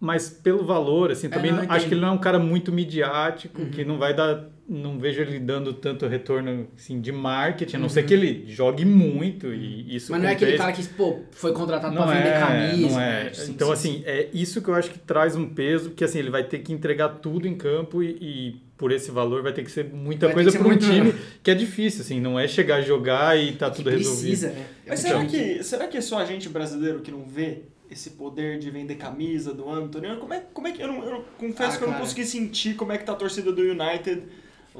Mas 0.01 0.29
pelo 0.31 0.64
valor, 0.64 1.11
assim, 1.11 1.29
também 1.29 1.51
É, 1.51 1.55
não, 1.55 1.71
acho 1.73 1.87
que 1.88 1.95
ele 1.95 2.01
não 2.01 2.09
é 2.09 2.12
um 2.12 2.19
cara 2.19 2.38
muito 2.38 2.71
midiático, 2.73 3.62
Uhum. 3.62 3.71
que 3.71 3.85
não 3.85 3.99
vai 3.99 4.14
dar. 4.14 4.49
Não 4.71 4.99
vejo 4.99 5.23
ele 5.23 5.39
dando 5.39 5.73
tanto 5.73 6.07
retorno 6.07 6.69
assim, 6.77 7.01
de 7.01 7.11
marketing, 7.11 7.77
a 7.77 7.79
não 7.79 7.89
ser 7.89 8.01
Uhum. 8.03 8.07
que 8.07 8.13
ele 8.15 8.45
jogue 8.49 8.85
muito 8.85 9.47
e 9.53 9.97
isso. 9.97 10.13
mas 10.13 10.21
não 10.21 10.29
é 10.29 10.33
aquele 10.33 10.59
cara 10.59 10.73
que, 10.73 10.87
pô, 10.89 11.21
foi 11.33 11.55
contratado 11.55 11.95
Não 11.95 12.03
pra 12.07 12.15
vender 12.15 12.29
é, 12.29 12.39
camisa. 12.39 12.89
não 12.91 13.01
é. 13.01 13.25
né? 13.25 13.31
Sim, 13.33 13.53
então, 13.53 13.69
sim, 13.69 13.73
assim, 13.73 14.03
é 14.05 14.29
isso 14.35 14.61
que 14.61 14.69
eu 14.69 14.75
acho 14.75 14.91
que 14.91 14.99
traz 14.99 15.35
um 15.35 15.49
peso, 15.49 15.89
porque 15.89 16.05
assim, 16.05 16.19
ele 16.19 16.29
vai 16.29 16.45
ter 16.45 16.59
que 16.59 16.71
entregar 16.71 17.09
tudo 17.09 17.49
em 17.49 17.55
campo 17.57 18.03
e, 18.03 18.11
e 18.21 18.57
por 18.77 18.93
esse 18.93 19.11
valor 19.11 19.43
vai 19.43 19.55
ter 19.55 19.65
que 19.65 19.71
ser 19.71 19.87
muita 19.87 20.27
Vai 20.27 20.35
coisa 20.35 20.51
ser 20.51 20.59
para 20.59 20.67
um 20.67 20.71
muito- 20.71 20.85
time 20.87 21.15
que 21.43 21.51
é 21.51 21.55
difícil, 21.55 22.03
assim, 22.03 22.21
não 22.21 22.39
é 22.39 22.47
chegar, 22.47 22.83
jogar 22.83 23.39
e 23.39 23.53
tá 23.53 23.71
Que 23.71 23.77
tudo 23.79 23.89
resolvido. 23.89 24.21
precisa, 24.21 24.51
né? 24.51 24.67
É 24.85 24.91
Mas 24.91 25.01
um 25.01 25.03
será 25.09 25.25
que, 25.25 25.65
será 25.65 25.89
que 25.89 25.97
é 25.97 26.01
só 26.03 26.19
a 26.19 26.27
gente 26.27 26.47
brasileiro 26.51 27.01
que 27.01 27.11
não 27.11 27.25
vê 27.25 27.63
esse 27.91 28.11
poder 28.11 28.59
de 28.59 28.71
vender 28.71 28.97
camisa 28.97 29.55
do 29.55 29.67
Anthony? 29.71 30.15
Como 30.17 30.35
é, 30.35 30.43
como 30.53 30.69
é 30.69 30.73
que. 30.73 30.83
Eu, 30.83 30.89
não, 30.89 31.03
eu 31.05 31.25
confesso 31.39 31.77
Ah, 31.77 31.79
que 31.79 31.85
eu 31.85 31.91
não 31.91 31.99
consegui 31.99 32.25
sentir 32.27 32.75
como 32.75 32.93
é 32.93 32.99
que 32.99 33.05
tá 33.05 33.13
a 33.13 33.17
torcida 33.17 33.51
do 33.51 33.63
United 33.63 34.23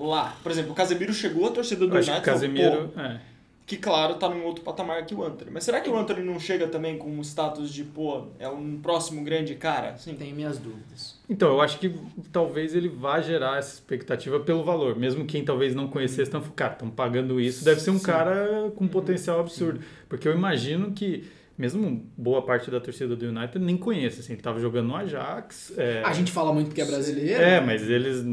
lá. 0.07 0.37
Por 0.43 0.53
exemplo, 0.53 0.73
o 0.73 0.75
Casemiro 0.75 1.13
chegou, 1.13 1.47
a 1.47 1.51
torcida 1.51 1.87
do 1.87 1.91
que 1.91 1.97
United 1.97 2.19
o 2.19 2.23
Casemiro. 2.23 2.91
pô, 2.95 3.01
é. 3.01 3.21
que 3.67 3.77
claro, 3.77 4.15
tá 4.15 4.29
num 4.29 4.45
outro 4.45 4.65
patamar 4.65 5.05
que 5.05 5.15
o 5.15 5.23
Anthony. 5.23 5.51
Mas 5.53 5.65
será 5.65 5.81
que 5.81 5.91
o 5.91 5.97
Anthony 5.99 6.23
não 6.23 6.41
chega 6.41 6.67
também 6.69 6.97
com 6.97 7.11
um 7.11 7.21
status 7.21 7.73
de, 7.73 7.85
pô, 7.85 8.29
é 8.39 8.49
um 8.49 8.79
próximo 8.81 9.23
grande 9.23 9.55
cara? 9.57 9.91
Assim, 9.91 10.15
Tenho 10.15 10.35
minhas 10.35 10.59
dúvidas. 10.59 11.19
Então, 11.29 11.49
eu 11.49 11.61
acho 11.61 11.79
que 11.79 11.95
talvez 12.33 12.75
ele 12.75 12.89
vá 12.89 13.21
gerar 13.21 13.59
essa 13.59 13.75
expectativa 13.75 14.41
pelo 14.41 14.65
valor. 14.65 14.97
Mesmo 14.97 15.27
quem 15.27 15.45
talvez 15.45 15.75
não 15.75 15.87
conhecesse, 15.89 16.23
estão 16.23 16.41
cara, 16.41 16.73
estão 16.73 16.89
pagando 16.89 17.39
isso, 17.39 17.65
deve 17.65 17.81
ser 17.81 17.91
um 17.91 17.99
Sim. 17.99 18.05
cara 18.05 18.73
com 18.75 18.89
potencial 18.89 19.39
absurdo. 19.41 19.81
Porque 20.09 20.27
eu 20.27 20.33
imagino 20.33 20.93
que, 20.93 21.25
mesmo 21.59 22.07
boa 22.17 22.41
parte 22.41 22.71
da 22.71 22.81
torcida 22.81 23.15
do 23.15 23.27
United 23.27 23.59
nem 23.59 23.77
conhece, 23.77 24.21
assim, 24.21 24.33
ele 24.33 24.41
estava 24.41 24.59
jogando 24.59 24.87
no 24.87 24.97
Ajax. 24.97 25.75
é, 25.77 26.03
A 26.03 26.15
gente 26.15 26.33
fala 26.33 26.55
muito 26.55 26.69
porque 26.69 26.81
é 26.81 26.87
brasileiro. 26.87 27.43
É, 27.43 27.61
mas 27.61 27.83
eles 27.83 28.25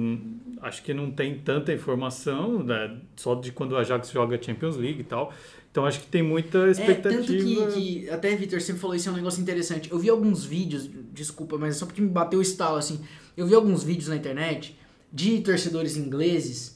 acho 0.67 0.82
que 0.84 0.93
não 0.93 1.12
tem 1.12 1.38
tanta 1.38 1.71
informação 1.71 2.63
né, 2.63 2.97
só 3.15 3.36
de 3.36 3.51
quando 3.51 3.73
o 3.73 3.78
Ajax 3.78 4.10
joga 4.12 4.41
Champions 4.41 4.75
League 4.78 5.01
e 5.01 5.04
tal. 5.04 5.32
Então 5.71 5.86
acho 5.86 5.99
que 5.99 6.08
tem 6.08 6.23
muita 6.23 6.60
É, 6.67 6.71
expectativa. 6.71 7.21
tanto 7.21 7.28
que, 7.34 7.65
que 7.73 8.10
até, 8.10 8.36
Vitor, 8.36 8.60
você 8.62 8.73
falou 8.73 8.95
isso 8.95 9.08
é 9.10 9.12
um 9.12 9.15
negócio 9.15 9.41
interessante. 9.41 9.91
Eu 9.91 9.99
vi 9.99 10.10
alguns 10.10 10.43
vídeos, 10.45 10.89
desculpa, 11.13 11.58
mas 11.58 11.75
é 11.75 11.80
só 11.80 11.86
porque 11.86 12.01
me 12.01 12.08
bateu 12.10 12.39
o 12.39 12.41
estalo, 12.41 12.78
assim. 12.78 12.99
Eu 13.38 13.45
vi 13.45 13.54
alguns 13.54 13.84
vídeos 13.84 14.08
na 14.08 14.15
internet 14.15 14.75
de 15.12 15.39
torcedores 15.41 15.95
ingleses 15.97 16.75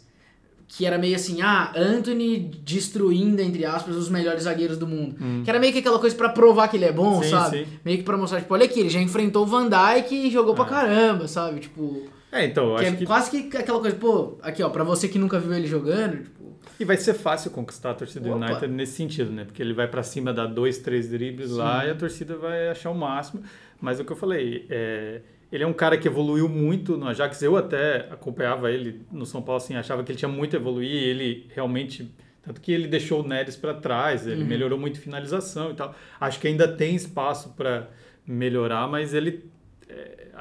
que 0.67 0.85
era 0.85 0.99
meio 0.99 1.15
assim, 1.15 1.41
ah, 1.41 1.73
Anthony 1.75 2.37
destruindo, 2.63 3.41
entre 3.41 3.65
aspas, 3.65 3.95
os 3.95 4.07
melhores 4.07 4.43
zagueiros 4.43 4.77
do 4.77 4.85
mundo. 4.85 5.15
Que 5.43 5.49
era 5.49 5.59
meio 5.59 5.73
que 5.73 5.79
aquela 5.79 5.97
coisa 5.97 6.15
pra 6.15 6.29
provar 6.29 6.67
que 6.67 6.77
ele 6.77 6.85
é 6.85 6.91
bom, 6.91 7.17
Hum. 7.19 7.23
Sim, 7.23 7.29
sabe? 7.31 7.57
sim. 7.65 7.71
Meio 7.83 7.97
que 7.97 8.03
pra 8.03 8.15
mostrar, 8.17 8.39
tipo, 8.41 8.53
olha 8.53 8.65
aqui, 8.65 8.81
ele 8.81 8.89
já 8.89 9.01
enfrentou 9.01 9.43
o 9.43 9.47
Van 9.47 9.67
Dijk 9.67 10.13
e 10.13 10.29
jogou 10.29 10.53
pra 10.53 10.65
É. 10.65 10.67
caramba, 10.69 11.27
sabe? 11.27 11.61
Tipo, 11.61 12.03
É, 12.31 12.45
então, 12.45 12.71
eu 12.71 12.75
que 12.75 12.85
acho 12.85 12.93
é 12.93 12.97
que 12.97 13.05
quase 13.05 13.49
que 13.49 13.57
aquela 13.57 13.79
coisa, 13.79 13.95
pô, 13.95 14.37
aqui 14.41 14.61
ó, 14.61 14.69
pra 14.69 14.83
você 14.83 15.07
que 15.07 15.17
nunca 15.17 15.39
viu 15.39 15.53
ele 15.53 15.67
jogando, 15.67 16.23
tipo, 16.23 16.53
E 16.79 16.85
vai 16.85 16.95
ser 16.97 17.13
fácil 17.13 17.51
conquistar 17.51 17.91
a 17.91 17.93
torcida 17.93 18.29
do 18.29 18.35
Opa. 18.35 18.45
United 18.45 18.67
nesse 18.67 18.93
sentido, 18.93 19.31
né? 19.31 19.45
Porque 19.45 19.61
ele 19.61 19.73
vai 19.73 19.87
pra 19.87 20.03
cima, 20.03 20.31
dá 20.33 20.45
dois, 20.45 20.77
três 20.77 21.09
dribles 21.09 21.51
lá 21.51 21.85
e 21.85 21.89
a 21.91 21.95
torcida 21.95 22.37
vai 22.37 22.69
achar 22.69 22.91
o 22.91 22.95
máximo. 22.95 23.43
Mas 23.81 23.99
é 23.99 24.03
o 24.03 24.05
que 24.05 24.11
eu 24.11 24.17
falei, 24.17 24.65
é, 24.69 25.21
ele 25.51 25.63
é 25.63 25.67
um 25.67 25.73
cara 25.73 25.97
que 25.97 26.07
evoluiu 26.07 26.47
muito 26.47 26.95
no 26.97 27.07
Ajax. 27.07 27.41
Eu 27.41 27.57
até 27.57 28.07
acompanhava 28.11 28.71
ele 28.71 29.01
no 29.11 29.25
São 29.25 29.41
Paulo, 29.41 29.61
assim, 29.61 29.75
achava 29.75 30.03
que 30.03 30.11
ele 30.11 30.19
tinha 30.19 30.29
muito 30.29 30.55
a 30.55 30.59
evoluir. 30.59 30.89
E 30.91 31.03
ele 31.03 31.47
realmente. 31.53 32.09
Tanto 32.41 32.61
que 32.61 32.71
ele 32.71 32.87
deixou 32.87 33.21
o 33.23 33.27
Neres 33.27 33.55
para 33.55 33.73
trás, 33.73 34.25
ele 34.25 34.43
melhorou 34.43 34.79
muito 34.79 34.99
finalização 34.99 35.71
e 35.71 35.73
tal. 35.73 35.93
Acho 36.19 36.39
que 36.39 36.47
ainda 36.47 36.67
tem 36.67 36.95
espaço 36.95 37.49
para 37.57 37.89
melhorar, 38.25 38.87
mas 38.87 39.13
ele. 39.13 39.49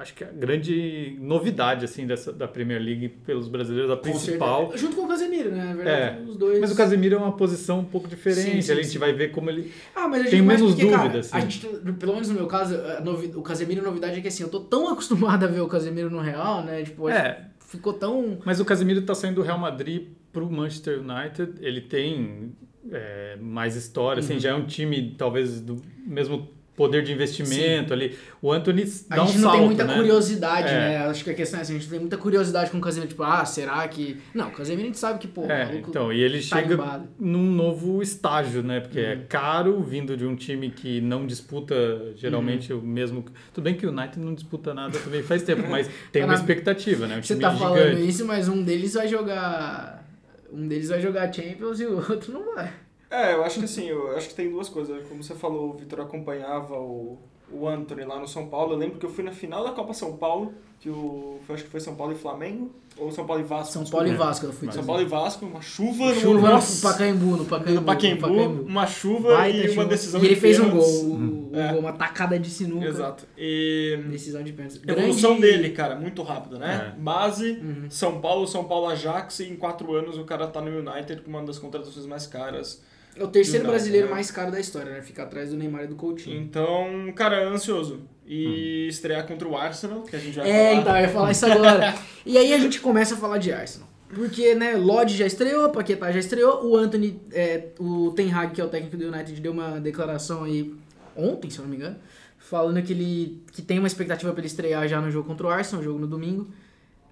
Acho 0.00 0.14
que 0.14 0.24
a 0.24 0.28
grande 0.28 1.16
novidade 1.20 1.84
assim 1.84 2.06
dessa, 2.06 2.32
da 2.32 2.46
Premier 2.48 2.80
League 2.80 3.08
pelos 3.26 3.48
brasileiros, 3.48 3.90
a 3.90 3.96
com 3.96 4.02
principal. 4.02 4.62
certeza. 4.70 4.78
Junto 4.84 4.96
com 4.96 5.02
o 5.04 5.08
Casemiro, 5.08 5.50
né? 5.50 5.64
Na 5.64 5.74
verdade, 5.74 6.18
É, 6.18 6.22
os 6.28 6.36
dois. 6.36 6.60
Mas 6.60 6.70
o 6.72 6.76
Casemiro 6.76 7.14
é 7.14 7.18
uma 7.18 7.36
posição 7.36 7.80
um 7.80 7.84
pouco 7.84 8.08
diferente. 8.08 8.40
Sim, 8.56 8.62
sim, 8.62 8.72
a 8.72 8.74
gente 8.76 8.88
sim. 8.88 8.98
vai 8.98 9.12
ver 9.12 9.30
como 9.30 9.50
ele. 9.50 9.72
Ah, 9.94 10.08
mas 10.08 10.18
eu 10.24 10.30
Tem 10.30 10.34
digo 10.36 10.46
mais 10.46 10.60
menos 10.60 10.74
porque, 10.76 10.90
cara, 10.90 11.02
dúvida, 11.08 11.18
a 11.18 11.20
assim. 11.20 11.40
gente, 11.50 11.66
pelo 11.98 12.12
menos 12.12 12.28
no 12.28 12.34
meu 12.34 12.46
caso, 12.46 12.74
a 12.76 13.00
novi- 13.00 13.32
o 13.34 13.42
Casemiro, 13.42 13.80
a 13.80 13.84
novidade 13.84 14.18
é 14.18 14.20
que 14.20 14.28
assim, 14.28 14.42
eu 14.42 14.48
tô 14.48 14.60
tão 14.60 14.88
acostumado 14.88 15.44
a 15.44 15.46
ver 15.48 15.60
o 15.60 15.68
Casemiro 15.68 16.10
no 16.10 16.20
Real, 16.20 16.64
né? 16.64 16.82
Tipo, 16.82 17.08
acho 17.08 17.18
É. 17.18 17.46
que 17.58 17.66
ficou 17.76 17.92
tão. 17.92 18.38
Mas 18.44 18.60
o 18.60 18.64
Casemiro 18.64 19.02
tá 19.02 19.14
saindo 19.14 19.36
do 19.36 19.42
Real 19.42 19.58
Madrid 19.58 20.08
pro 20.32 20.50
Manchester 20.50 21.00
United. 21.00 21.54
Ele 21.60 21.80
tem 21.80 22.52
é, 22.90 23.36
mais 23.40 23.76
história, 23.76 24.20
Uhum. 24.20 24.24
assim, 24.26 24.38
já 24.40 24.50
é 24.50 24.54
um 24.54 24.64
time 24.64 25.14
talvez 25.18 25.60
do 25.60 25.76
mesmo 26.06 26.48
poder 26.78 27.02
de 27.02 27.12
investimento 27.12 27.92
ali. 27.92 28.16
O 28.40 28.50
Anthony 28.52 28.84
A 29.10 29.16
dá 29.16 29.24
um 29.24 29.26
gente 29.26 29.36
não 29.38 29.42
salto, 29.42 29.56
tem 29.58 29.66
muita 29.66 29.84
né? 29.84 29.94
curiosidade, 29.96 30.68
É. 30.68 30.72
né? 30.78 30.96
Acho 31.08 31.24
que 31.24 31.30
a 31.30 31.34
questão 31.34 31.58
é 31.58 31.62
assim, 31.62 31.74
a 31.76 31.78
gente 31.78 31.90
tem 31.90 31.98
muita 31.98 32.16
curiosidade 32.16 32.70
com 32.70 32.78
o 32.78 32.80
Casemiro, 32.80 33.08
tipo, 33.10 33.22
ah, 33.24 33.44
será 33.44 33.86
que. 33.88 34.16
Não, 34.32 34.48
o 34.48 34.52
Casemiro 34.52 34.84
a 34.84 34.86
gente 34.86 34.98
sabe 34.98 35.18
que, 35.18 35.26
pô, 35.28 35.44
É, 35.44 35.66
maluco 35.66 35.90
então, 35.90 36.12
e 36.12 36.20
ele 36.22 36.40
chega 36.40 36.62
tarimbado. 36.76 37.08
num 37.18 37.50
novo 37.52 38.00
estágio, 38.00 38.62
né? 38.62 38.80
Porque 38.80 39.00
Uhum. 39.00 39.06
é 39.06 39.16
caro, 39.28 39.82
vindo 39.82 40.16
de 40.16 40.24
um 40.24 40.36
time 40.36 40.70
que 40.70 41.00
não 41.00 41.26
disputa 41.26 41.74
geralmente 42.16 42.72
Uhum. 42.72 42.78
o 42.78 42.82
mesmo. 42.86 43.24
Tudo 43.52 43.64
bem 43.64 43.74
que 43.74 43.84
o 43.84 43.90
United 43.90 44.18
não 44.20 44.32
disputa 44.32 44.72
nada 44.72 44.96
também 44.98 45.22
faz 45.22 45.42
tempo, 45.42 45.68
mas 45.68 45.88
tem 46.12 46.22
Tá 46.22 46.28
uma 46.28 46.34
expectativa, 46.34 47.06
né? 47.06 47.18
Um 47.18 47.22
Você 47.22 47.36
tá 47.36 47.50
falando 47.50 47.82
gigante. 47.88 48.08
isso, 48.08 48.24
mas 48.24 48.48
um 48.48 48.62
deles 48.62 48.94
vai 48.94 49.08
jogar. 49.08 50.06
Um 50.52 50.66
deles 50.66 50.88
vai 50.88 51.00
jogar 51.00 51.32
Champions 51.32 51.80
e 51.80 51.84
o 51.86 51.96
outro 51.96 52.32
não 52.32 52.54
vai. 52.54 52.70
É, 53.10 53.34
eu 53.34 53.42
acho 53.44 53.58
que 53.58 53.64
assim, 53.64 53.86
eu 53.88 54.16
acho 54.16 54.28
que 54.28 54.34
tem 54.34 54.50
duas 54.50 54.68
coisas. 54.68 55.06
Como 55.08 55.22
você 55.22 55.34
falou, 55.34 55.70
o 55.70 55.72
Vitor 55.74 56.00
acompanhava 56.00 56.74
o, 56.74 57.18
o 57.50 57.66
Anthony 57.66 58.04
lá 58.04 58.18
no 58.18 58.28
São 58.28 58.46
Paulo. 58.48 58.72
Eu 58.74 58.78
lembro 58.78 58.98
que 58.98 59.06
eu 59.06 59.10
fui 59.10 59.24
na 59.24 59.32
final 59.32 59.64
da 59.64 59.70
Copa 59.72 59.94
São 59.94 60.16
Paulo, 60.16 60.52
que 60.78 60.90
o. 60.90 61.38
Acho 61.48 61.64
que 61.64 61.70
foi 61.70 61.80
São 61.80 61.94
Paulo 61.94 62.12
e 62.12 62.16
Flamengo, 62.16 62.70
ou 62.98 63.10
São 63.10 63.26
Paulo 63.26 63.40
e 63.42 63.46
Vasco. 63.46 63.72
São 63.72 63.82
desculpa. 63.82 64.04
Paulo 64.04 64.14
e 64.14 64.18
Vasco 64.18 64.44
eu 64.46 64.52
fui 64.52 64.70
São. 64.70 64.84
Paulo 64.84 65.00
e 65.00 65.04
Vasco, 65.06 65.46
uma 65.46 65.62
chuva, 65.62 66.04
no 66.12 66.14
Chuva 66.20 66.50
no 66.50 66.80
Pacaembu, 66.82 67.36
no 67.38 67.44
Pacaembu. 67.46 67.80
no 67.80 67.86
Pacaembu, 67.86 68.62
uma 68.64 68.86
chuva 68.86 69.34
Baita 69.36 69.56
e 69.56 69.62
uma 69.62 69.68
chuva. 69.70 69.84
decisão 69.86 70.20
E 70.20 70.24
ele 70.26 70.34
de 70.34 70.40
fez 70.42 70.60
um 70.60 70.70
gol, 70.70 71.04
um 71.06 71.50
É. 71.54 71.72
gol, 71.72 71.80
uma 71.80 71.92
tacada 71.94 72.38
de 72.38 72.50
sinuca. 72.50 72.84
Exato. 72.86 73.26
E 73.38 73.98
Decisão 74.10 74.42
de 74.42 74.52
pênalti. 74.52 74.82
evolução 74.86 75.40
dele, 75.40 75.70
cara, 75.70 75.96
muito 75.96 76.22
rápido, 76.22 76.58
né? 76.58 76.92
É. 76.94 77.00
Base, 77.00 77.52
Uhum. 77.52 77.86
São 77.88 78.20
Paulo, 78.20 78.46
São 78.46 78.64
Paulo 78.64 78.88
Ajax, 78.88 79.40
e 79.40 79.44
em 79.48 79.56
quatro 79.56 79.94
anos 79.94 80.18
o 80.18 80.24
cara 80.24 80.46
tá 80.46 80.60
no 80.60 80.70
United 80.78 81.22
com 81.22 81.30
uma 81.30 81.42
das 81.42 81.58
contratações 81.58 82.04
mais 82.04 82.26
caras. 82.26 82.86
É 83.18 83.24
o 83.24 83.28
terceiro 83.28 83.64
United, 83.64 83.70
brasileiro 83.78 84.06
né? 84.08 84.12
mais 84.14 84.30
caro 84.30 84.50
da 84.50 84.60
história, 84.60 84.92
né? 84.92 85.02
Fica 85.02 85.22
atrás 85.24 85.50
do 85.50 85.56
Neymar 85.56 85.84
e 85.84 85.86
do 85.88 85.96
Coutinho. 85.96 86.40
Então, 86.40 87.12
cara, 87.14 87.48
ansioso. 87.48 88.00
E 88.26 88.86
estrear 88.88 89.26
contra 89.26 89.48
o 89.48 89.56
Arsenal, 89.56 90.02
que 90.02 90.14
a 90.14 90.18
gente 90.18 90.36
vai 90.38 90.48
É, 90.50 90.68
falar. 90.68 90.80
então, 90.80 90.96
eu 90.96 91.02
ia 91.02 91.08
falar 91.08 91.30
isso 91.32 91.46
agora. 91.46 91.94
e 92.26 92.36
aí 92.36 92.52
a 92.52 92.58
gente 92.58 92.80
começa 92.80 93.14
a 93.14 93.16
falar 93.18 93.38
de 93.38 93.50
Arsenal. 93.52 93.88
Porque, 94.08 94.54
né, 94.54 94.74
Lodge 94.76 95.16
já 95.16 95.26
estreou, 95.26 95.68
Paquetá 95.70 96.10
já 96.12 96.18
estreou, 96.18 96.64
o 96.66 96.76
Anthony, 96.76 97.20
é, 97.32 97.68
o 97.78 98.10
Ten 98.12 98.32
Hag, 98.32 98.54
que 98.54 98.60
é 98.60 98.64
o 98.64 98.68
técnico 98.68 98.96
do 98.96 99.06
United, 99.08 99.38
deu 99.40 99.52
uma 99.52 99.78
declaração 99.80 100.44
aí 100.44 100.74
ontem, 101.16 101.50
se 101.50 101.58
eu 101.58 101.62
não 101.64 101.70
me 101.70 101.76
engano, 101.76 101.96
falando 102.38 102.80
que 102.82 102.92
ele 102.92 103.42
que 103.52 103.60
tem 103.60 103.78
uma 103.78 103.88
expectativa 103.88 104.30
para 104.32 104.40
ele 104.40 104.46
estrear 104.46 104.86
já 104.88 105.00
no 105.00 105.10
jogo 105.10 105.26
contra 105.28 105.46
o 105.46 105.50
Arsenal, 105.50 105.82
jogo 105.82 105.98
no 105.98 106.06
domingo. 106.06 106.48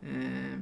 É, 0.03 0.59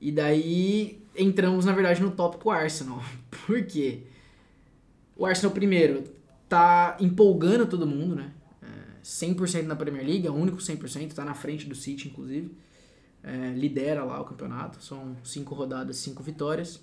e 0.00 0.12
daí 0.12 1.02
entramos, 1.16 1.64
na 1.64 1.72
verdade, 1.72 2.02
no 2.02 2.10
tópico 2.10 2.50
Arsenal. 2.50 3.02
Por 3.46 3.62
quê? 3.64 4.00
O 5.18 5.26
Arsenal, 5.26 5.52
primeiro, 5.52 6.04
tá 6.48 6.96
empolgando 7.00 7.66
todo 7.66 7.84
mundo, 7.84 8.14
né? 8.14 8.30
É, 8.62 9.02
100% 9.02 9.64
na 9.64 9.74
Premier 9.74 10.06
League, 10.06 10.28
é 10.28 10.30
o 10.30 10.34
único 10.34 10.58
100%, 10.58 11.12
tá 11.12 11.24
na 11.24 11.34
frente 11.34 11.66
do 11.66 11.74
City, 11.74 12.06
inclusive. 12.06 12.56
É, 13.24 13.52
lidera 13.56 14.04
lá 14.04 14.20
o 14.20 14.24
campeonato, 14.24 14.80
são 14.80 15.16
cinco 15.24 15.56
rodadas, 15.56 15.96
cinco 15.96 16.22
vitórias. 16.22 16.80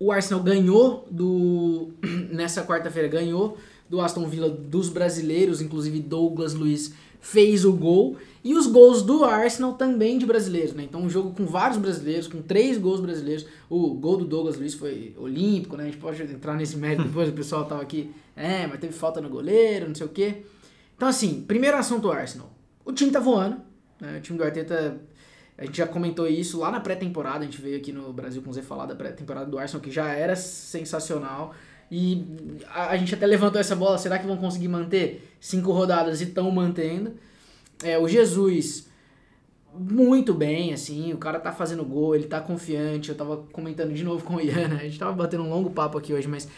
O 0.00 0.10
Arsenal 0.10 0.42
ganhou 0.42 1.06
do. 1.10 1.92
Nessa 2.32 2.64
quarta-feira 2.64 3.06
ganhou 3.06 3.58
do 3.88 4.00
Aston 4.00 4.26
Villa 4.26 4.48
dos 4.48 4.88
brasileiros, 4.88 5.60
inclusive 5.60 6.00
Douglas 6.00 6.54
Luiz 6.54 6.94
fez 7.26 7.64
o 7.64 7.72
gol. 7.72 8.16
E 8.44 8.54
os 8.54 8.68
gols 8.68 9.02
do 9.02 9.24
Arsenal 9.24 9.72
também 9.72 10.18
de 10.18 10.24
brasileiros, 10.24 10.72
né? 10.72 10.84
Então 10.84 11.00
um 11.00 11.10
jogo 11.10 11.34
com 11.34 11.44
vários 11.44 11.78
brasileiros, 11.78 12.28
com 12.28 12.40
três 12.40 12.78
gols 12.78 13.00
brasileiros. 13.00 13.44
O 13.68 13.94
gol 13.94 14.18
do 14.18 14.24
Douglas 14.24 14.56
Luiz 14.56 14.74
foi 14.74 15.12
olímpico, 15.18 15.76
né? 15.76 15.82
A 15.82 15.86
gente 15.86 15.98
pode 15.98 16.22
entrar 16.22 16.54
nesse 16.54 16.76
mérito 16.76 17.02
depois, 17.02 17.28
o 17.28 17.32
pessoal 17.32 17.64
tava 17.64 17.82
aqui. 17.82 18.12
É, 18.36 18.66
mas 18.68 18.78
teve 18.78 18.92
falta 18.92 19.20
no 19.20 19.28
goleiro, 19.28 19.88
não 19.88 19.94
sei 19.94 20.06
o 20.06 20.10
quê. 20.10 20.44
Então, 20.96 21.08
assim, 21.08 21.42
primeiro 21.42 21.76
assunto 21.76 22.10
Arsenal. 22.10 22.48
O 22.84 22.92
time 22.92 23.10
tá 23.10 23.18
voando. 23.18 23.56
Né? 24.00 24.18
O 24.18 24.20
time 24.20 24.38
do 24.38 24.44
Arteta, 24.44 25.00
a 25.58 25.64
gente 25.64 25.78
já 25.78 25.86
comentou 25.86 26.28
isso 26.28 26.60
lá 26.60 26.70
na 26.70 26.78
pré-temporada. 26.78 27.40
A 27.40 27.44
gente 27.44 27.60
veio 27.60 27.76
aqui 27.76 27.90
no 27.90 28.12
Brasil 28.12 28.40
com 28.42 28.50
o 28.50 28.52
Zé 28.52 28.62
falar 28.62 28.86
da 28.86 28.94
pré-temporada 28.94 29.50
do 29.50 29.58
Arsenal, 29.58 29.82
que 29.82 29.90
já 29.90 30.12
era 30.12 30.36
sensacional. 30.36 31.52
E 31.90 32.24
a, 32.68 32.90
a 32.90 32.96
gente 32.96 33.14
até 33.14 33.26
levantou 33.26 33.60
essa 33.60 33.76
bola. 33.76 33.98
Será 33.98 34.18
que 34.18 34.26
vão 34.26 34.36
conseguir 34.36 34.68
manter 34.68 35.36
cinco 35.40 35.72
rodadas 35.72 36.20
e 36.20 36.24
estão 36.24 36.50
mantendo? 36.50 37.14
É, 37.82 37.98
o 37.98 38.08
Jesus, 38.08 38.88
muito 39.72 40.34
bem, 40.34 40.72
assim. 40.72 41.12
O 41.12 41.18
cara 41.18 41.38
tá 41.38 41.52
fazendo 41.52 41.84
gol, 41.84 42.14
ele 42.14 42.26
tá 42.26 42.40
confiante. 42.40 43.10
Eu 43.10 43.14
tava 43.14 43.38
comentando 43.52 43.92
de 43.92 44.02
novo 44.02 44.22
com 44.26 44.36
o 44.36 44.40
Ian, 44.40 44.68
né? 44.68 44.78
A 44.80 44.84
gente 44.84 44.98
tava 44.98 45.12
batendo 45.12 45.44
um 45.44 45.50
longo 45.50 45.70
papo 45.70 45.98
aqui 45.98 46.12
hoje, 46.12 46.26
mas 46.26 46.48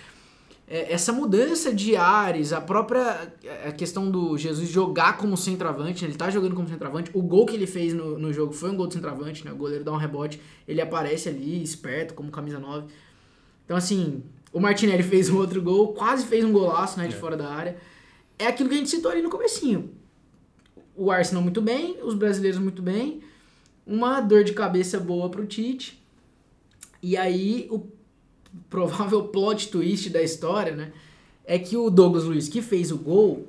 é, 0.70 0.92
essa 0.92 1.12
mudança 1.12 1.74
de 1.74 1.96
ares, 1.96 2.52
a 2.52 2.60
própria 2.60 3.32
a 3.66 3.72
questão 3.72 4.10
do 4.10 4.36
Jesus 4.36 4.68
jogar 4.68 5.16
como 5.16 5.36
centroavante, 5.36 6.04
ele 6.04 6.14
tá 6.14 6.30
jogando 6.30 6.54
como 6.54 6.68
centroavante, 6.68 7.10
o 7.14 7.22
gol 7.22 7.46
que 7.46 7.54
ele 7.54 7.66
fez 7.66 7.94
no, 7.94 8.18
no 8.18 8.32
jogo 8.32 8.52
foi 8.52 8.70
um 8.70 8.76
gol 8.76 8.86
de 8.86 8.94
centroavante, 8.94 9.44
né? 9.44 9.52
O 9.52 9.56
goleiro 9.56 9.82
dá 9.82 9.92
um 9.92 9.96
rebote, 9.96 10.40
ele 10.66 10.80
aparece 10.80 11.28
ali, 11.28 11.62
esperto, 11.62 12.12
como 12.12 12.30
camisa 12.30 12.58
9. 12.58 12.86
Então, 13.64 13.76
assim, 13.76 14.22
o 14.52 14.60
Martinelli 14.60 15.02
fez 15.02 15.28
um 15.28 15.36
outro 15.36 15.60
gol, 15.60 15.92
quase 15.92 16.26
fez 16.26 16.44
um 16.44 16.52
golaço, 16.52 16.98
né, 16.98 17.06
de 17.06 17.14
É. 17.14 17.18
fora 17.18 17.36
da 17.36 17.48
área. 17.48 17.76
É 18.38 18.46
aquilo 18.46 18.68
que 18.68 18.74
a 18.74 18.78
gente 18.78 18.90
citou 18.90 19.10
ali 19.10 19.20
no 19.22 19.30
comecinho. 19.30 19.90
O 20.96 21.10
Arsenal 21.10 21.42
muito 21.42 21.60
bem, 21.60 21.98
os 22.02 22.14
brasileiros 22.14 22.58
muito 22.58 22.82
bem, 22.82 23.20
uma 23.86 24.20
dor 24.20 24.44
de 24.44 24.52
cabeça 24.52 24.98
boa 24.98 25.28
pro 25.28 25.46
Tite. 25.46 26.02
E 27.02 27.16
aí, 27.16 27.68
o 27.70 27.86
provável 28.68 29.24
plot 29.28 29.68
twist 29.68 30.10
da 30.10 30.22
história, 30.22 30.74
né? 30.74 30.92
É 31.44 31.58
que 31.58 31.76
o 31.76 31.88
Douglas 31.88 32.24
Luiz, 32.24 32.48
que 32.48 32.60
fez 32.60 32.90
o 32.90 32.98
gol, 32.98 33.46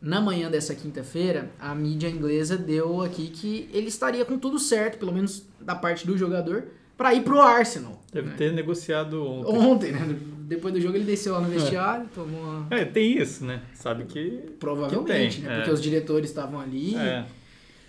na 0.00 0.20
manhã 0.20 0.50
dessa 0.50 0.74
quinta-feira, 0.74 1.50
a 1.58 1.74
mídia 1.74 2.08
inglesa 2.08 2.56
deu 2.56 3.00
aqui 3.02 3.28
que 3.28 3.68
ele 3.72 3.88
estaria 3.88 4.24
com 4.24 4.38
tudo 4.38 4.58
certo, 4.58 4.98
pelo 4.98 5.12
menos 5.12 5.44
da 5.60 5.74
parte 5.74 6.06
do 6.06 6.16
jogador, 6.16 6.64
para 6.96 7.14
ir 7.14 7.22
pro 7.22 7.40
Arsenal. 7.40 8.02
Deve 8.12 8.28
né? 8.28 8.34
ter 8.36 8.52
negociado 8.52 9.24
ontem. 9.24 9.58
Ontem, 9.58 9.92
né? 9.92 10.18
Depois 10.48 10.72
do 10.72 10.80
jogo 10.80 10.96
ele 10.96 11.04
desceu 11.04 11.34
lá 11.34 11.40
no 11.42 11.48
vestiário, 11.48 12.08
tomou 12.14 12.40
uma... 12.40 12.66
É, 12.70 12.84
tem 12.84 13.18
isso, 13.18 13.44
né? 13.44 13.60
Sabe 13.74 14.04
que. 14.04 14.40
Provavelmente, 14.58 15.36
que 15.36 15.42
tem, 15.42 15.48
né? 15.48 15.52
é. 15.52 15.56
Porque 15.58 15.70
os 15.72 15.82
diretores 15.82 16.30
estavam 16.30 16.58
ali. 16.58 16.96
É. 16.96 17.26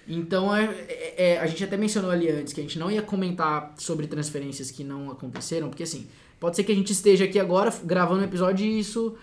Então, 0.05 0.53
é, 0.53 0.65
é- 0.65 1.13
é, 1.17 1.39
a 1.39 1.47
gente 1.47 1.63
até 1.63 1.77
mencionou 1.77 2.11
ali 2.11 2.29
antes 2.29 2.51
que 2.51 2.59
a 2.59 2.63
gente 2.63 2.77
não 2.77 2.91
ia 2.91 3.01
comentar 3.01 3.73
sobre 3.77 4.07
transferências 4.07 4.71
que 4.71 4.83
não 4.83 5.09
aconteceram, 5.09 5.69
porque 5.69 5.83
assim, 5.83 6.07
pode 6.39 6.57
ser 6.57 6.63
que 6.65 6.71
a 6.71 6.75
gente 6.75 6.91
esteja 6.91 7.23
aqui 7.25 7.39
agora 7.39 7.71
gravando 7.85 8.21
um 8.21 8.25
episódio 8.25 8.65
e 8.65 8.79
isso 8.79 9.15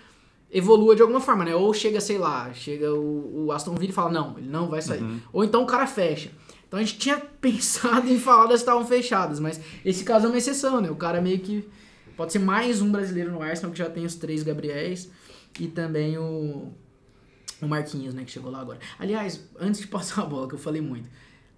evolua 0.50 0.96
de 0.96 1.02
alguma 1.02 1.20
forma, 1.20 1.44
né? 1.44 1.54
Ou 1.54 1.74
chega, 1.74 2.00
sei 2.00 2.16
lá, 2.16 2.50
chega 2.54 2.94
o, 2.94 3.46
o 3.46 3.52
Aston 3.52 3.74
Villa 3.74 3.90
e 3.90 3.94
fala, 3.94 4.10
não, 4.12 4.38
ele 4.38 4.48
não 4.48 4.68
vai 4.68 4.80
sair. 4.80 5.02
Uhum. 5.02 5.20
Ou 5.32 5.44
então 5.44 5.62
o 5.62 5.66
cara 5.66 5.86
fecha. 5.86 6.30
Então 6.66 6.80
a 6.80 6.82
gente 6.82 6.98
tinha 6.98 7.18
pensado 7.40 8.08
em 8.10 8.18
falar 8.18 8.44
das 8.44 8.60
que 8.62 8.68
estavam 8.68 8.86
fechadas, 8.86 9.40
mas 9.40 9.60
esse 9.84 10.04
caso 10.04 10.26
é 10.26 10.28
uma 10.28 10.38
exceção, 10.38 10.80
né? 10.80 10.90
O 10.90 10.96
cara 10.96 11.20
meio 11.20 11.38
que. 11.40 11.68
Pode 12.16 12.32
ser 12.32 12.38
mais 12.38 12.80
um 12.80 12.90
brasileiro 12.90 13.30
no 13.30 13.42
Arsenal, 13.42 13.70
que 13.70 13.78
já 13.78 13.90
tem 13.90 14.06
os 14.06 14.14
três 14.14 14.42
Gabriéis 14.42 15.10
e 15.60 15.66
também 15.66 16.16
o, 16.16 16.72
o 17.60 17.68
Marquinhos, 17.68 18.14
né, 18.14 18.24
que 18.24 18.30
chegou 18.30 18.50
lá 18.50 18.60
agora. 18.60 18.78
Aliás, 18.98 19.46
antes 19.60 19.82
de 19.82 19.86
passar 19.88 20.22
a 20.22 20.24
bola, 20.24 20.48
que 20.48 20.54
eu 20.54 20.58
falei 20.58 20.80
muito. 20.80 21.08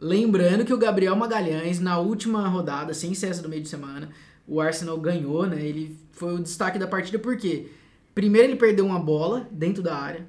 Lembrando 0.00 0.64
que 0.64 0.74
o 0.74 0.78
Gabriel 0.78 1.14
Magalhães, 1.14 1.78
na 1.78 1.98
última 1.98 2.46
rodada, 2.48 2.92
sem 2.92 3.14
cessa 3.14 3.40
do 3.40 3.48
meio 3.48 3.62
de 3.62 3.68
semana, 3.68 4.10
o 4.46 4.60
Arsenal 4.60 4.98
ganhou, 4.98 5.46
né? 5.46 5.62
Ele 5.62 5.96
foi 6.12 6.34
o 6.34 6.38
destaque 6.38 6.78
da 6.78 6.86
partida 6.86 7.18
porque, 7.18 7.70
primeiro, 8.14 8.48
ele 8.48 8.56
perdeu 8.56 8.86
uma 8.86 8.98
bola 8.98 9.48
dentro 9.50 9.82
da 9.82 9.96
área, 9.96 10.26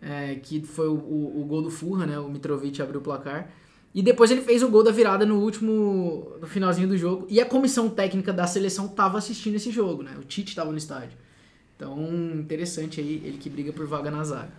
é, 0.00 0.34
que 0.36 0.62
foi 0.62 0.88
o, 0.88 0.94
o, 0.94 1.42
o 1.42 1.44
gol 1.44 1.62
do 1.62 1.70
Furra, 1.70 2.06
né? 2.06 2.18
O 2.18 2.28
Mitrovic 2.28 2.80
abriu 2.80 3.00
o 3.00 3.02
placar. 3.02 3.50
E 3.96 4.02
depois 4.02 4.30
ele 4.30 4.42
fez 4.42 4.62
o 4.62 4.68
gol 4.68 4.82
da 4.84 4.90
virada 4.92 5.24
no 5.24 5.40
último, 5.40 6.32
no 6.38 6.46
finalzinho 6.46 6.86
do 6.86 6.98
jogo. 6.98 7.26
E 7.30 7.40
a 7.40 7.46
comissão 7.46 7.88
técnica 7.88 8.30
da 8.30 8.46
seleção 8.46 8.86
tava 8.88 9.16
assistindo 9.16 9.54
esse 9.54 9.70
jogo, 9.70 10.02
né? 10.02 10.10
O 10.18 10.22
Tite 10.22 10.54
tava 10.54 10.70
no 10.70 10.76
estádio. 10.76 11.16
Então, 11.74 11.98
interessante 12.34 13.00
aí, 13.00 13.22
ele 13.24 13.38
que 13.38 13.48
briga 13.48 13.72
por 13.72 13.86
vaga 13.86 14.10
na 14.10 14.22
zaga. 14.22 14.50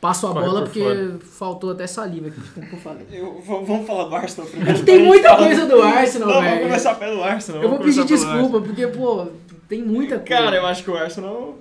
Passo 0.00 0.26
a 0.26 0.32
Corre 0.32 0.46
bola 0.46 0.60
por 0.60 0.64
porque 0.68 0.80
fora. 0.80 1.18
faltou 1.20 1.70
até 1.72 1.86
saliva 1.86 2.28
aqui, 2.28 2.40
tanto 2.54 2.66
que 2.68 2.72
eu 2.76 2.78
falei. 2.80 3.06
Eu- 3.12 3.42
vamos 3.42 3.86
falar 3.86 4.04
do 4.04 4.14
Arsenal 4.14 4.46
É 4.46 4.50
primeiro. 4.52 4.78
que 4.78 4.84
tem 4.86 4.96
gente 4.96 5.06
muita 5.06 5.28
falar- 5.28 5.44
coisa 5.46 5.66
do 5.66 5.82
Arsenal, 5.82 6.28
Não, 6.28 6.40
velho. 6.40 6.50
vamos 6.54 6.66
começar 6.68 6.94
pelo 6.94 7.22
Arsenal. 7.24 7.62
Eu 7.62 7.68
vou 7.68 7.78
pedir 7.80 8.04
desculpa, 8.06 8.60
porque, 8.62 8.86
pô, 8.86 9.26
tem 9.68 9.82
muita 9.82 10.18
coisa. 10.18 10.24
Cara, 10.42 10.56
eu 10.56 10.64
acho 10.66 10.82
que 10.84 10.90
o 10.90 10.96
Arsenal 10.96 11.58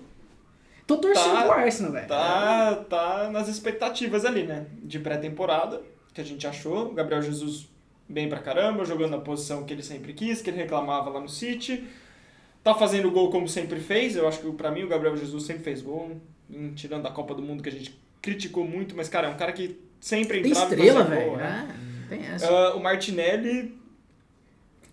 Tô 0.86 0.98
torcendo 0.98 1.34
tá- 1.34 1.42
pro 1.44 1.52
Arsenal, 1.52 1.92
velho. 1.92 2.08
tá, 2.08 2.76
tá 2.90 3.30
nas 3.34 3.48
expectativas 3.50 4.24
ali, 4.24 4.44
né? 4.44 4.68
De 4.84 5.00
pré-temporada, 5.00 5.82
que 6.18 6.22
a 6.22 6.26
gente 6.26 6.48
achou. 6.48 6.88
O 6.90 6.94
Gabriel 6.94 7.22
Jesus 7.22 7.68
bem 8.10 8.28
pra 8.28 8.40
caramba, 8.40 8.84
jogando 8.86 9.12
na 9.12 9.20
posição 9.20 9.64
que 9.64 9.72
ele 9.74 9.84
sempre 9.84 10.14
quis, 10.14 10.42
que 10.42 10.50
ele 10.50 10.58
reclamava 10.58 11.10
lá 11.12 11.20
no 11.20 11.30
City. 11.30 11.84
Tá 12.64 12.74
fazendo 12.74 13.12
gol 13.12 13.30
como 13.30 13.48
sempre 13.48 13.80
fez. 13.80 14.16
Eu 14.16 14.28
acho 14.28 14.40
que 14.40 14.52
pra 14.54 14.72
mim 14.72 14.84
o 14.84 14.88
Gabriel 14.88 15.16
Jesus 15.16 15.44
sempre 15.46 15.64
fez 15.64 15.82
gol. 15.82 16.18
Tirando 16.76 17.04
da 17.04 17.12
Copa 17.12 17.36
do 17.36 17.42
Mundo 17.42 17.62
que 17.62 17.70
a 17.70 17.72
gente 17.72 17.98
criticou 18.22 18.66
muito, 18.66 18.96
mas 18.96 19.08
cara, 19.10 19.28
é 19.28 19.30
um 19.30 19.38
cara 19.38 19.52
que 19.54 19.80
sempre 20.02 20.42
Tem 20.42 20.52
entrava 20.52 20.74
estrela, 20.74 21.04
velho. 21.04 21.28
gol, 21.30 21.38
né? 21.38 21.76
Tem 22.10 22.26
essa. 22.26 22.48
Ah, 22.50 22.76
o 22.76 22.82
Martinelli, 22.82 23.78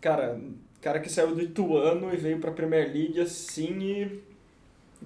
cara, 0.01 0.39
cara 0.83 1.01
que 1.01 1.11
saiu 1.11 1.35
do 1.35 1.41
Ituano 1.41 2.13
e 2.13 2.17
veio 2.17 2.39
pra 2.39 2.51
Premier 2.51 2.93
League 2.93 3.19
assim 3.21 3.79
e 3.81 4.23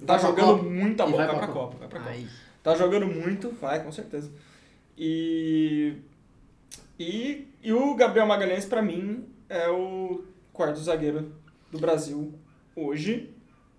tá 0.05 0.17
Vai 0.17 0.19
jogando 0.19 0.63
muita 0.63 1.05
bola. 1.05 1.17
vai 1.17 1.27
Vai 1.27 1.37
pra 1.37 1.47
Copa. 1.47 1.59
Copa, 1.59 1.77
vai 1.77 1.87
pra 1.87 1.99
Copa. 1.99 2.27
Tá 2.63 2.75
jogando 2.75 3.05
muito, 3.07 3.51
vai, 3.61 3.81
com 3.83 3.91
certeza. 3.91 4.29
E, 4.97 5.93
e, 6.99 7.47
e 7.63 7.71
o 7.73 7.95
Gabriel 7.95 8.27
Magalhães, 8.27 8.65
pra 8.65 8.81
mim, 8.81 9.23
é 9.47 9.69
o 9.69 10.23
quarto 10.51 10.79
zagueiro 10.79 11.31
do 11.71 11.79
Brasil 11.79 12.33
hoje. 12.75 13.29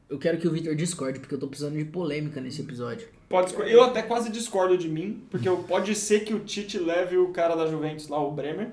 Eu 0.08 0.18
quero 0.18 0.38
que 0.38 0.48
o 0.48 0.50
Victor 0.50 0.74
discorde, 0.74 1.20
porque 1.20 1.34
eu 1.34 1.38
tô 1.38 1.46
precisando 1.46 1.76
de 1.76 1.84
polêmica 1.84 2.40
nesse 2.40 2.62
episódio. 2.62 3.06
Pode 3.28 3.54
eu 3.70 3.84
até 3.84 4.02
quase 4.02 4.28
discordo 4.28 4.76
de 4.76 4.88
mim, 4.88 5.22
porque 5.30 5.48
eu- 5.48 5.58
pode 5.58 5.94
ser 5.94 6.20
que 6.24 6.34
o 6.34 6.40
Tite 6.40 6.78
leve 6.78 7.16
o 7.16 7.28
cara 7.28 7.54
da 7.54 7.66
Juventus 7.66 8.08
lá, 8.08 8.20
o 8.20 8.32
Bremer, 8.32 8.70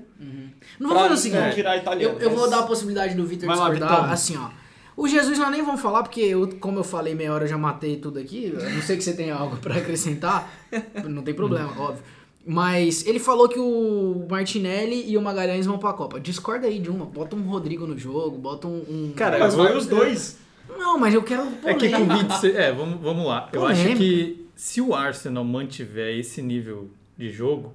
Não 0.80 0.88
vou 0.88 0.98
fazer 0.98 1.14
o 1.14 1.16
seguinte. 1.16 1.54
virar 1.54 1.76
italiano. 1.76 2.16
Eu, 2.18 2.22
eu 2.22 2.30
vou 2.30 2.40
mas- 2.40 2.50
dar 2.50 2.58
a 2.60 2.62
possibilidade 2.66 3.14
do 3.14 3.24
Victor 3.24 3.46
Vai 3.46 3.56
lá, 3.56 3.68
discordar, 3.70 3.98
Vitão. 4.00 4.12
assim, 4.12 4.36
ó. 4.36 4.50
O 4.96 5.06
Jesus 5.06 5.38
nós 5.38 5.52
nem 5.52 5.62
vamos 5.62 5.80
falar, 5.80 6.02
porque 6.02 6.20
eu, 6.20 6.48
como 6.58 6.80
eu 6.80 6.82
falei 6.84 7.14
meia 7.14 7.32
hora, 7.32 7.44
eu 7.44 7.48
já 7.48 7.56
matei 7.56 7.98
tudo 7.98 8.18
aqui. 8.18 8.52
A 8.60 8.68
não 8.70 8.82
sei 8.82 8.96
que 8.96 9.04
você 9.04 9.14
tenha 9.14 9.32
algo 9.36 9.56
pra 9.58 9.76
acrescentar. 9.76 10.52
não 11.08 11.22
tem 11.22 11.32
problema, 11.34 11.70
óbvio. 11.80 12.02
Mas 12.50 13.06
ele 13.06 13.18
falou 13.18 13.46
que 13.46 13.58
o 13.58 14.26
Martinelli 14.30 15.04
e 15.06 15.18
o 15.18 15.20
Magalhães 15.22 15.66
vão 15.66 15.78
pra 15.78 15.92
Copa. 15.92 16.18
Discorda 16.18 16.66
aí 16.66 16.78
de 16.78 16.88
uma. 16.88 17.04
Bota 17.04 17.36
um 17.36 17.42
Rodrigo 17.42 17.86
no 17.86 17.98
jogo, 17.98 18.38
bota 18.38 18.66
um. 18.66 18.78
um- 18.88 19.12
Cara, 19.14 19.38
Mas 19.38 19.52
eu 19.52 19.62
vai 19.62 19.76
os 19.76 19.86
dois. 19.86 20.38
Não, 20.78 20.98
mas 20.98 21.12
eu 21.12 21.22
quero 21.22 21.42
É 21.64 21.74
que 21.74 21.88
polêmica. 21.90 21.98
com 21.98 22.28
26. 22.28 22.56
É, 22.56 22.72
vamos, 22.72 23.00
vamos 23.02 23.26
lá. 23.26 23.50
Eu 23.52 23.60
Polêmica. 23.60 23.88
acho 23.90 23.96
que 23.98 24.46
se 24.56 24.80
o 24.80 24.94
Arsenal 24.94 25.44
mantiver 25.44 26.18
esse 26.18 26.40
nível 26.40 26.88
de 27.18 27.30
jogo, 27.30 27.74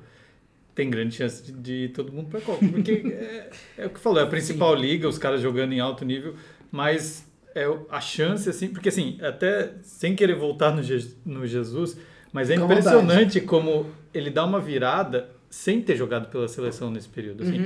tem 0.73 0.89
grande 0.89 1.15
chance 1.17 1.43
de, 1.43 1.51
de 1.51 1.89
todo 1.93 2.11
mundo 2.11 2.29
pra 2.29 2.41
Copa. 2.41 2.65
Porque 2.65 3.03
é, 3.13 3.49
é 3.77 3.85
o 3.85 3.89
que 3.91 3.99
falou, 3.99 4.19
é 4.19 4.23
a 4.23 4.27
principal 4.27 4.73
liga, 4.73 5.07
os 5.07 5.19
caras 5.19 5.39
jogando 5.39 5.71
em 5.73 5.79
alto 5.79 6.03
nível, 6.03 6.33
mas 6.71 7.27
é 7.53 7.65
a 7.91 8.01
chance, 8.01 8.49
assim, 8.49 8.69
porque 8.69 8.89
assim, 8.89 9.19
até 9.21 9.73
sem 9.83 10.15
querer 10.15 10.35
voltar 10.35 10.71
no, 10.75 10.81
Je- 10.81 11.15
no 11.23 11.45
Jesus, 11.45 11.95
mas 12.33 12.49
é 12.49 12.55
impressionante 12.55 13.39
como 13.39 13.85
ele 14.13 14.29
dá 14.29 14.43
uma 14.43 14.59
virada 14.59 15.29
sem 15.49 15.81
ter 15.81 15.95
jogado 15.95 16.29
pela 16.29 16.47
seleção 16.47 16.91
nesse 16.91 17.07
período. 17.07 17.43
Assim. 17.43 17.65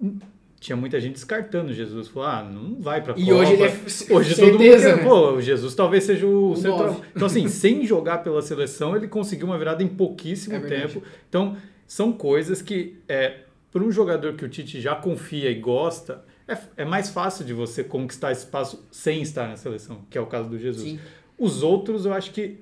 Uhum. 0.00 0.18
Tinha 0.58 0.76
muita 0.76 1.00
gente 1.00 1.14
descartando 1.14 1.72
Jesus. 1.72 2.06
Falou, 2.08 2.28
ah, 2.28 2.42
não 2.44 2.80
vai 2.80 3.00
pra 3.02 3.14
E 3.16 3.24
Copa. 3.24 3.34
hoje 3.36 3.52
ele 3.54 3.62
é 3.64 3.66
Hoje 4.14 4.34
todo 4.36 4.52
mundo 4.52 4.58
certeza, 4.62 4.90
quer, 4.90 4.96
né? 4.98 5.04
pô, 5.04 5.32
o 5.32 5.40
Jesus 5.40 5.74
talvez 5.74 6.04
seja 6.04 6.26
o, 6.26 6.50
O 6.52 6.56
central. 6.56 6.86
nove. 6.86 7.00
Então, 7.14 7.26
assim, 7.26 7.48
sem 7.48 7.84
jogar 7.84 8.18
pela 8.18 8.40
seleção, 8.42 8.94
ele 8.96 9.08
conseguiu 9.08 9.46
uma 9.46 9.58
virada 9.58 9.82
em 9.82 9.88
pouquíssimo 9.88 10.54
É 10.56 10.60
tempo. 10.60 11.02
Então, 11.28 11.56
são 11.86 12.12
coisas 12.12 12.62
que, 12.62 12.96
é, 13.08 13.40
para 13.72 13.82
um 13.82 13.90
jogador 13.90 14.34
que 14.34 14.44
o 14.44 14.48
Tite 14.48 14.80
já 14.80 14.94
confia 14.94 15.50
e 15.50 15.54
gosta, 15.56 16.24
é, 16.46 16.56
é 16.76 16.84
mais 16.84 17.10
fácil 17.10 17.44
de 17.44 17.52
você 17.52 17.82
conquistar 17.82 18.30
espaço 18.30 18.86
sem 18.90 19.20
estar 19.20 19.48
na 19.48 19.56
seleção, 19.56 20.02
que 20.08 20.16
é 20.16 20.20
o 20.20 20.26
caso 20.26 20.48
do 20.48 20.58
Jesus. 20.58 20.88
Sim. 20.90 21.00
Os 21.36 21.64
outros, 21.64 22.06
eu 22.06 22.12
acho 22.12 22.30
que 22.30 22.58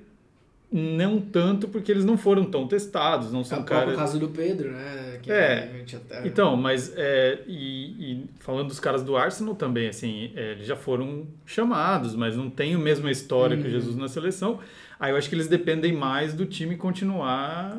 não 0.71 1.19
tanto, 1.19 1.67
porque 1.67 1.91
eles 1.91 2.05
não 2.05 2.17
foram 2.17 2.45
tão 2.45 2.65
testados, 2.65 3.31
não 3.31 3.41
É 3.41 3.43
são 3.43 3.59
o 3.59 3.63
próprio 3.65 3.87
caras... 3.93 3.99
caso 3.99 4.19
do 4.19 4.29
Pedro, 4.29 4.71
né? 4.71 5.19
Que 5.21 5.29
É. 5.31 5.83
até- 5.95 6.25
Então, 6.27 6.55
mas 6.55 6.93
é, 6.95 7.39
e, 7.45 8.13
e 8.13 8.25
falando 8.39 8.67
dos 8.69 8.79
caras 8.79 9.03
do 9.03 9.17
Arsenal 9.17 9.53
também, 9.53 9.89
assim, 9.89 10.31
é, 10.35 10.51
eles 10.53 10.65
já 10.65 10.75
foram 10.77 11.25
chamados, 11.45 12.15
mas 12.15 12.37
não 12.37 12.49
tem 12.49 12.73
a 12.73 12.77
mesma 12.79 13.11
história 13.11 13.57
que 13.57 13.63
o 13.63 13.65
Uhum. 13.65 13.71
Jesus 13.71 13.95
na 13.97 14.07
seleção. 14.07 14.59
Aí 14.97 15.11
eu 15.11 15.17
acho 15.17 15.27
que 15.27 15.35
eles 15.35 15.47
dependem 15.47 15.91
mais 15.91 16.33
do 16.33 16.45
time 16.45 16.77
continuar 16.77 17.77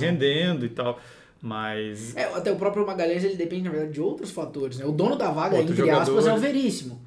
rendendo 0.00 0.66
e 0.66 0.68
tal. 0.68 1.00
Mas 1.40 2.16
É, 2.16 2.24
até 2.24 2.50
o 2.50 2.56
próprio 2.56 2.86
Magalhães 2.86 3.22
ele 3.22 3.36
depende, 3.36 3.64
na 3.64 3.70
verdade, 3.70 3.92
de 3.92 4.00
outros 4.00 4.30
fatores, 4.30 4.78
né? 4.78 4.84
O 4.86 4.92
dono 4.92 5.14
da 5.16 5.30
vaga, 5.30 5.56
Outro 5.56 5.72
entre 5.72 5.76
jogador. 5.86 6.00
aspas, 6.02 6.26
é 6.26 6.32
o 6.32 6.38
Veríssimo. 6.38 7.00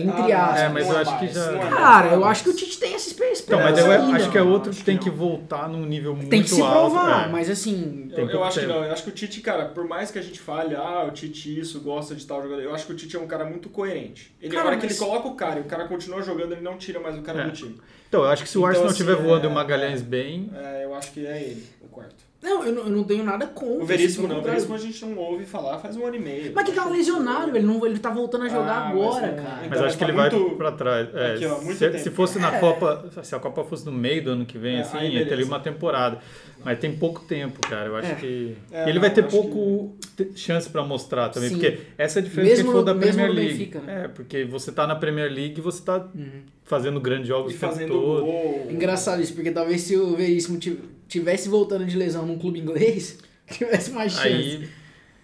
Entre 0.00 0.32
Ah, 0.32 0.44
aspas. 0.46 0.60
É, 0.60 0.68
mas 0.68 0.88
eu 0.88 0.96
acho 0.98 1.18
que 1.18 1.28
já- 1.28 1.44
é 1.46 1.56
mais, 1.56 1.74
Cara, 1.74 2.08
é 2.08 2.14
eu 2.14 2.24
acho 2.24 2.44
que 2.44 2.50
o 2.50 2.54
Tite 2.54 2.78
tem 2.78 2.94
essa 2.94 3.08
experiência. 3.08 3.44
então, 3.46 3.60
mas 3.60 3.78
É, 3.78 3.80
eu 3.82 3.90
ainda, 3.90 4.16
acho 4.16 4.30
que 4.30 4.38
é 4.38 4.42
outro 4.42 4.70
acho 4.70 4.78
que 4.80 4.84
tem 4.84 4.96
que 4.98 5.04
que 5.04 5.10
voltar 5.10 5.68
num 5.68 5.84
nível 5.86 6.14
muito 6.14 6.28
Tem 6.30 6.42
que 6.42 6.48
se 6.50 6.60
alto. 6.60 6.72
provar, 6.92 7.28
é. 7.28 7.32
mas 7.32 7.48
assim. 7.50 8.10
Eu, 8.16 8.28
eu 8.28 8.44
acho 8.44 8.60
que 8.60 8.66
não, 8.66 8.84
eu 8.84 8.92
acho 8.92 9.02
que 9.04 9.08
o 9.10 9.12
Tite, 9.12 9.40
cara, 9.40 9.66
por 9.66 9.86
mais 9.86 10.10
que 10.10 10.18
a 10.18 10.22
gente 10.22 10.38
fale, 10.40 10.74
ah, 10.74 11.04
o 11.08 11.10
Tite 11.10 11.58
isso, 11.60 11.80
gosta 11.80 12.14
de 12.14 12.26
tal 12.26 12.42
jogador, 12.42 12.62
eu 12.62 12.74
acho 12.74 12.86
que 12.86 12.92
o 12.92 12.96
Tite 12.96 13.16
é 13.16 13.20
um 13.20 13.26
cara 13.26 13.44
muito 13.44 13.68
coerente. 13.68 14.34
Ele, 14.40 14.52
Cara, 14.52 14.64
a 14.64 14.66
hora 14.68 14.76
que 14.78 14.86
mas- 14.86 15.00
ele 15.00 15.06
coloca 15.08 15.28
o 15.28 15.34
cara 15.34 15.58
e 15.58 15.62
o 15.62 15.66
cara 15.66 15.86
continua 15.88 16.22
jogando, 16.22 16.52
ele 16.52 16.60
não 16.62 16.76
tira 16.76 16.98
mais 17.00 17.16
o 17.18 17.22
cara 17.22 17.42
É. 17.42 17.44
do 17.46 17.52
time. 17.52 17.80
Então, 18.08 18.24
eu 18.24 18.28
acho 18.30 18.42
que 18.42 18.48
se 18.48 18.56
o 18.58 18.60
Então, 18.60 18.68
Arsenal 18.68 18.86
assim, 18.90 19.02
estiver 19.02 19.14
voando 19.16 19.44
e 19.44 19.46
é- 19.46 19.50
o 19.50 19.54
Magalhães 19.54 20.02
bem, 20.02 20.50
É, 20.54 20.84
eu 20.84 20.94
acho 20.94 21.12
que 21.12 21.24
é 21.26 21.40
ele, 21.42 21.64
o 21.80 21.86
quarto. 21.88 22.29
Não, 22.42 22.64
eu 22.64 22.72
não, 22.72 22.82
eu 22.84 22.90
não 22.90 23.04
tenho 23.04 23.22
nada 23.22 23.46
contra. 23.46 23.82
O 23.82 23.86
Veríssimo 23.86 24.26
pelo 24.26 24.40
não, 24.40 24.46
o. 24.46 24.50
Veríssimo 24.50 24.74
a 24.74 24.78
gente 24.78 25.04
não 25.04 25.16
ouve 25.18 25.44
falar 25.44 25.78
faz 25.78 25.94
um 25.94 26.06
ano 26.06 26.16
e 26.16 26.18
meio. 26.18 26.52
Mas 26.54 26.64
que 26.64 26.72
tá 26.72 26.86
lesionado, 26.86 27.52
velho. 27.52 27.66
Não, 27.66 27.84
ele 27.84 27.98
tá 27.98 28.08
voltando 28.08 28.44
a 28.44 28.48
jogar 28.48 28.72
Ah, 28.78 28.84
mas 28.94 29.04
agora, 29.04 29.26
não- 29.26 29.36
cara. 29.36 29.56
mas 29.58 29.66
Então, 29.66 29.84
acho 29.84 29.98
que 29.98 30.04
tá 30.04 30.08
ele 30.10 30.16
vai 30.16 30.30
muito- 30.30 30.56
pra 30.56 30.72
trás. 30.72 31.08
É, 31.14 31.34
Aqui, 31.34 31.44
ó, 31.46 31.60
muito 31.60 31.74
se, 31.76 31.90
tempo. 31.90 31.98
se 32.02 32.10
fosse 32.10 32.38
na 32.38 32.56
É. 32.56 32.58
Copa, 32.58 33.10
se 33.22 33.34
a 33.34 33.38
Copa 33.38 33.62
fosse 33.64 33.84
no 33.84 33.92
meio 33.92 34.24
do 34.24 34.30
ano 34.30 34.46
que 34.46 34.56
vem, 34.56 34.76
É, 34.76 34.80
assim, 34.80 34.98
ia 35.06 35.26
ter 35.26 35.34
ali 35.34 35.44
uma 35.44 35.60
temporada. 35.60 36.18
Mas 36.64 36.78
tem 36.78 36.94
pouco 36.96 37.20
tempo, 37.20 37.60
cara. 37.60 37.86
Eu 37.88 37.96
acho 37.96 38.12
É. 38.12 38.14
que. 38.14 38.56
É, 38.72 38.80
e 38.80 38.82
ele 38.84 38.94
não, 38.94 39.00
vai 39.00 39.10
ter 39.10 39.22
pouco 39.26 39.94
te- 40.16 40.30
chance 40.34 40.68
pra 40.68 40.82
mostrar 40.82 41.28
também. 41.28 41.50
Sim. 41.50 41.54
Porque 41.56 41.78
essa 41.98 42.18
é 42.18 42.22
a 42.22 42.24
diferença 42.24 42.50
Mesmo 42.52 42.64
que 42.66 42.70
falou 42.70 42.84
da 42.84 42.94
Premier 42.94 43.30
League. 43.32 43.52
Benfica, 43.52 43.80
né? 43.80 44.04
É, 44.04 44.08
porque 44.08 44.44
você 44.44 44.72
tá 44.72 44.86
na 44.86 44.94
Premier 44.94 45.30
League 45.30 45.54
e 45.58 45.60
você 45.60 45.82
tá 45.82 46.08
Uhum. 46.14 46.42
fazendo 46.64 46.98
grandes 47.00 47.28
jogos 47.28 47.52
E 47.52 47.56
o 47.56 47.58
tempo 47.58 47.72
fazendo 47.72 47.92
todo. 47.92 48.24
gol. 48.24 48.66
Engraçado 48.70 49.20
isso, 49.22 49.34
porque 49.34 49.50
talvez 49.50 49.82
se 49.82 49.96
o 49.96 50.14
Veríssimo 50.16 50.58
ti- 50.58 50.78
tivesse 51.10 51.48
voltando 51.48 51.84
de 51.84 51.96
lesão 51.96 52.24
num 52.24 52.38
clube 52.38 52.60
inglês, 52.60 53.18
tivesse 53.50 53.90
mais 53.90 54.12
chance. 54.12 54.26
Aí 54.26 54.68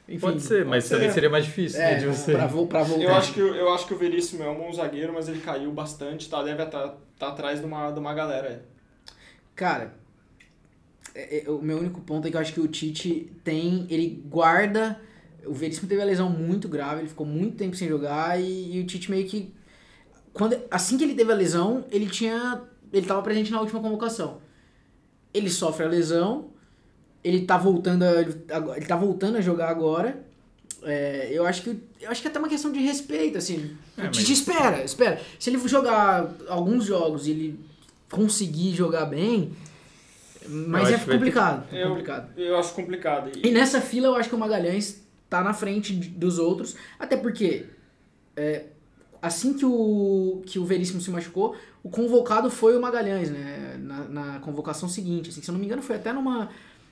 Enfim, 0.09 0.19
pode 0.19 0.43
ser, 0.43 0.65
mas 0.65 0.85
ser. 0.85 0.97
também 0.97 1.11
seria 1.13 1.31
mais 1.31 1.45
difícil 1.45 1.79
né, 1.79 1.93
É, 1.93 1.97
de 1.97 2.07
você. 2.07 2.33
pra, 2.33 2.49
pra 2.49 2.83
voltar. 2.83 3.03
Eu 3.03 3.15
acho, 3.15 3.33
que, 3.33 3.41
eu 3.41 3.73
acho 3.73 3.87
que 3.87 3.95
o 3.95 3.97
Veríssimo 3.97 4.43
é 4.43 4.51
um 4.51 4.57
bom 4.57 4.73
zagueiro, 4.73 5.13
mas 5.13 5.29
ele 5.29 5.41
caiu 5.41 5.71
bastante, 5.71 6.29
tá? 6.29 6.43
Deve 6.43 6.63
estar 6.63 6.97
tá 7.17 7.29
atrás 7.29 7.61
de 7.61 7.67
uma, 7.67 7.93
de 7.93 8.01
uma 8.01 8.13
galera 8.13 8.49
aí. 8.49 8.59
Cara, 9.55 9.95
é, 11.15 11.45
é, 11.47 11.51
o 11.51 11.63
meu 11.63 11.79
único 11.79 12.01
ponto 12.01 12.27
é 12.27 12.31
que 12.31 12.37
eu 12.37 12.41
acho 12.41 12.53
que 12.53 12.61
o 12.61 12.69
Tite 12.69 13.33
tem. 13.45 13.87
Ele 13.89 14.23
guarda. 14.27 15.01
O 15.47 15.53
Veríssimo 15.53 15.89
teve 15.89 16.03
a 16.03 16.05
lesão 16.05 16.29
muito 16.29 16.69
grave, 16.69 17.03
ele 17.03 17.09
ficou 17.09 17.25
muito 17.25 17.57
tempo 17.57 17.77
sem 17.77 17.87
jogar 17.89 18.41
e, 18.41 18.77
e 18.77 18.81
o 18.81 18.87
Tite 18.87 19.09
meio 19.09 19.27
que. 19.27 19.55
Quando, 20.33 20.61
assim 20.69 20.99
que 20.99 21.05
ele 21.05 21.15
teve 21.15 21.31
a 21.33 21.37
lesão, 21.37 21.85
ele 21.91 22.07
tinha. 22.07 22.61
Ele 22.93 23.03
estava 23.03 23.23
presente 23.23 23.53
na 23.53 23.61
última 23.61 23.81
convocação. 23.81 24.41
Ele 25.37 25.51
sofre 25.51 25.85
a 25.85 25.89
lesão, 25.89 26.47
ele 27.23 27.43
tá 27.45 27.57
voltando 27.59 28.03
a, 28.05 28.21
ele 28.77 28.87
tá 28.87 28.97
voltando 28.97 29.37
a 29.37 29.41
jogar 29.41 29.69
agora. 29.69 30.25
É, 30.83 31.29
eu 31.33 31.45
acho 31.47 31.63
que 31.63 31.71
eu 32.01 32.11
acho 32.11 32.21
que 32.23 32.29
é 32.29 32.31
até 32.31 32.39
uma 32.39 32.49
questão 32.49 32.71
de 32.73 32.79
respeito, 32.81 33.37
assim. 33.39 33.77
É, 33.97 34.07
o 34.07 34.11
Tite 34.11 34.31
mas- 34.31 34.39
espera, 34.39 34.85
espera. 34.85 35.21
Se 35.39 35.51
ele 35.51 35.59
jogar 35.69 36.33
alguns 36.49 36.85
jogos 36.85 37.27
e 37.27 37.31
ele 37.33 37.61
conseguir 38.11 38.73
jogar 38.75 39.07
bem, 39.07 39.53
mas 40.49 40.91
é 40.91 40.99
ter 40.99 41.13
complicado, 41.13 41.67
é 41.75 41.83
Eu, 41.83 41.89
complicado. 41.89 42.31
eu 42.39 42.57
acho 42.57 42.73
complicado. 42.75 43.31
E 43.37 43.49
E, 43.49 43.51
nessa 43.51 43.81
fila 43.81 44.07
eu 44.09 44.15
acho 44.15 44.29
que 44.29 44.35
o 44.35 44.39
Magalhães 44.39 45.03
tá 45.29 45.43
na 45.43 45.53
frente 45.53 45.93
dos 45.93 46.39
outros, 46.39 46.77
até 47.01 47.17
porque 47.17 47.65
é, 48.37 48.67
assim 49.27 49.55
que 49.55 49.65
o, 49.65 50.43
que 50.47 50.59
o 50.59 50.65
Veríssimo 50.65 51.01
se 51.01 51.11
machucou, 51.11 51.55
o 51.83 51.89
convocado 51.91 52.51
foi 52.51 52.77
o 52.77 52.81
Magalhães, 52.81 53.31
né? 53.31 53.77
Na, 53.79 54.05
na 54.09 54.39
convocação 54.41 54.89
seguinte. 54.89 55.31
Assim, 55.31 55.41
se 55.43 55.49
eu 55.49 55.53
não 55.53 55.61
me 55.61 55.67
engano, 55.67 55.83
foi 55.83 55.97
até 55.97 56.13
numa. 56.13 56.49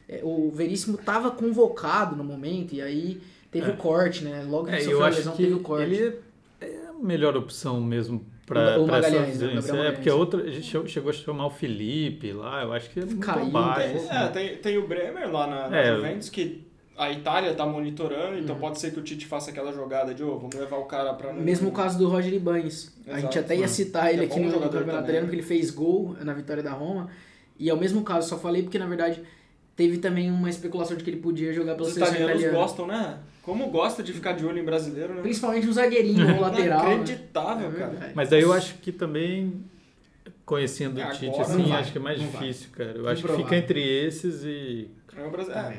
é, 0.09 0.21
o 0.23 0.51
Veríssimo 0.55 0.97
tava 0.99 1.31
convocado 1.31 2.15
no 2.17 2.23
momento, 2.25 2.75
e 2.75 2.83
aí 2.83 3.21
teve 3.51 3.71
É. 3.71 3.75
o 3.75 3.77
corte, 3.77 4.23
né? 4.25 4.45
Logo 4.49 4.67
que 4.67 4.75
É, 4.75 4.79
sofreu 4.81 4.99
eu 4.99 5.05
a 5.05 5.09
lesão, 5.09 5.33
que 5.35 5.43
teve 5.43 5.55
o 5.55 5.61
corte. 5.61 5.85
ele 5.93 6.19
é 6.61 6.79
a 6.91 6.93
melhor 7.05 7.37
opção 7.37 7.81
mesmo 7.81 8.25
para 8.47 8.79
o 8.79 8.85
essa 8.85 8.93
Magalhães, 8.93 9.39
né? 9.41 9.47
É, 9.47 9.51
porque 9.53 9.71
a 9.71 9.73
Magalhães. 9.73 10.13
outra, 10.13 10.43
a 10.43 10.51
gente 10.51 10.67
chegou- 10.91 11.11
a 11.11 11.13
chamar 11.15 11.47
o 11.47 11.51
Felipe 11.51 12.33
lá, 12.33 12.63
eu 12.63 12.73
acho 12.75 12.91
que 12.91 13.01
é 13.01 13.05
muito 13.07 13.21
Caiu, 13.21 13.47
bobagem. 13.47 13.97
é. 14.11 14.17
é, 14.25 14.29
tem, 14.29 14.57
tem 14.59 14.79
o 14.79 14.87
Bremer 14.87 15.33
lá 15.33 15.47
na, 15.47 15.69
na 15.71 15.77
É. 15.79 15.95
Juventus 15.97 16.29
que 16.29 16.64
a 16.97 17.11
Itália 17.11 17.53
tá 17.55 17.67
monitorando, 17.67 18.37
Uhum. 18.37 18.43
então 18.43 18.57
pode 18.57 18.79
ser 18.79 18.93
que 18.93 18.99
o 19.01 19.03
Tite 19.03 19.27
faça 19.27 19.51
aquela 19.51 19.73
jogada 19.73 20.15
de, 20.15 20.23
ô, 20.23 20.39
vamos 20.39 20.55
levar 20.55 20.77
o 20.77 20.85
cara 20.85 21.13
pra... 21.15 21.33
não- 21.33 21.43
Mesmo 21.43 21.69
o 21.71 21.73
caso 21.73 21.99
do 21.99 22.09
Roger 22.09 22.33
Ibanez. 22.33 22.93
A 23.09 23.19
gente 23.21 23.39
até 23.39 23.57
ia 23.57 23.67
citar 23.69 24.13
ele 24.13 24.23
É 24.23 24.25
aqui 24.27 24.39
no 24.41 24.51
jogador 24.51 24.79
Campeonato. 24.79 25.03
Italiano, 25.05 25.27
porque 25.27 25.37
ele 25.37 25.47
fez 25.47 25.71
gol 25.71 26.17
na 26.21 26.33
vitória 26.33 26.63
da 26.63 26.71
Roma. 26.73 27.09
E 27.59 27.69
é 27.69 27.75
o 27.75 27.77
mesmo 27.77 28.03
caso, 28.03 28.29
só 28.29 28.39
falei 28.39 28.63
porque 28.63 28.79
na 28.79 28.87
verdade 28.87 29.23
teve 29.77 29.99
também 29.99 30.31
uma 30.31 30.49
especulação 30.49 30.97
de 30.97 31.03
que 31.05 31.11
ele 31.11 31.21
podia 31.21 31.53
jogar 31.53 31.75
pela 31.75 31.87
Os 31.89 31.95
seleção 31.95 32.15
italianos 32.15 32.41
italiana. 32.43 32.65
gostam, 32.65 32.87
né? 32.87 33.19
Como 33.43 33.69
gosta 33.71 34.03
de 34.03 34.13
ficar 34.13 34.33
de 34.33 34.47
olho 34.47 34.59
em 34.59 34.65
brasileiro, 34.65 35.15
né? 35.15 35.21
Principalmente 35.23 35.69
um 35.69 35.73
zagueirinho, 35.73 36.27
um 36.27 36.39
lateral. 36.41 36.85
né? 36.85 36.95
Inacreditável, 36.95 37.69
É 37.71 37.73
cara. 37.73 38.13
Mas 38.15 38.29
daí 38.31 38.41
eu 38.43 38.53
acho 38.53 38.75
que 38.79 38.91
também, 38.93 39.53
conhecendo 40.47 40.97
o 40.99 41.03
Agora 41.03 41.17
Tite, 41.17 41.41
assim, 41.41 41.63
vai, 41.65 41.81
acho 41.81 41.93
que 41.93 41.99
é 41.99 42.01
mais 42.01 42.21
não 42.21 42.29
vai. 42.29 42.41
difícil, 42.43 42.69
cara. 42.73 42.93
Eu 42.93 43.07
acho 43.09 43.17
que 43.17 43.29
Improvável. 43.29 43.45
fica 43.45 43.57
entre 43.57 43.83
esses 44.07 44.45
e. 44.45 44.89
É 45.17 45.25
o 45.27 45.31
Brasil. 45.31 45.53
É. 45.55 45.77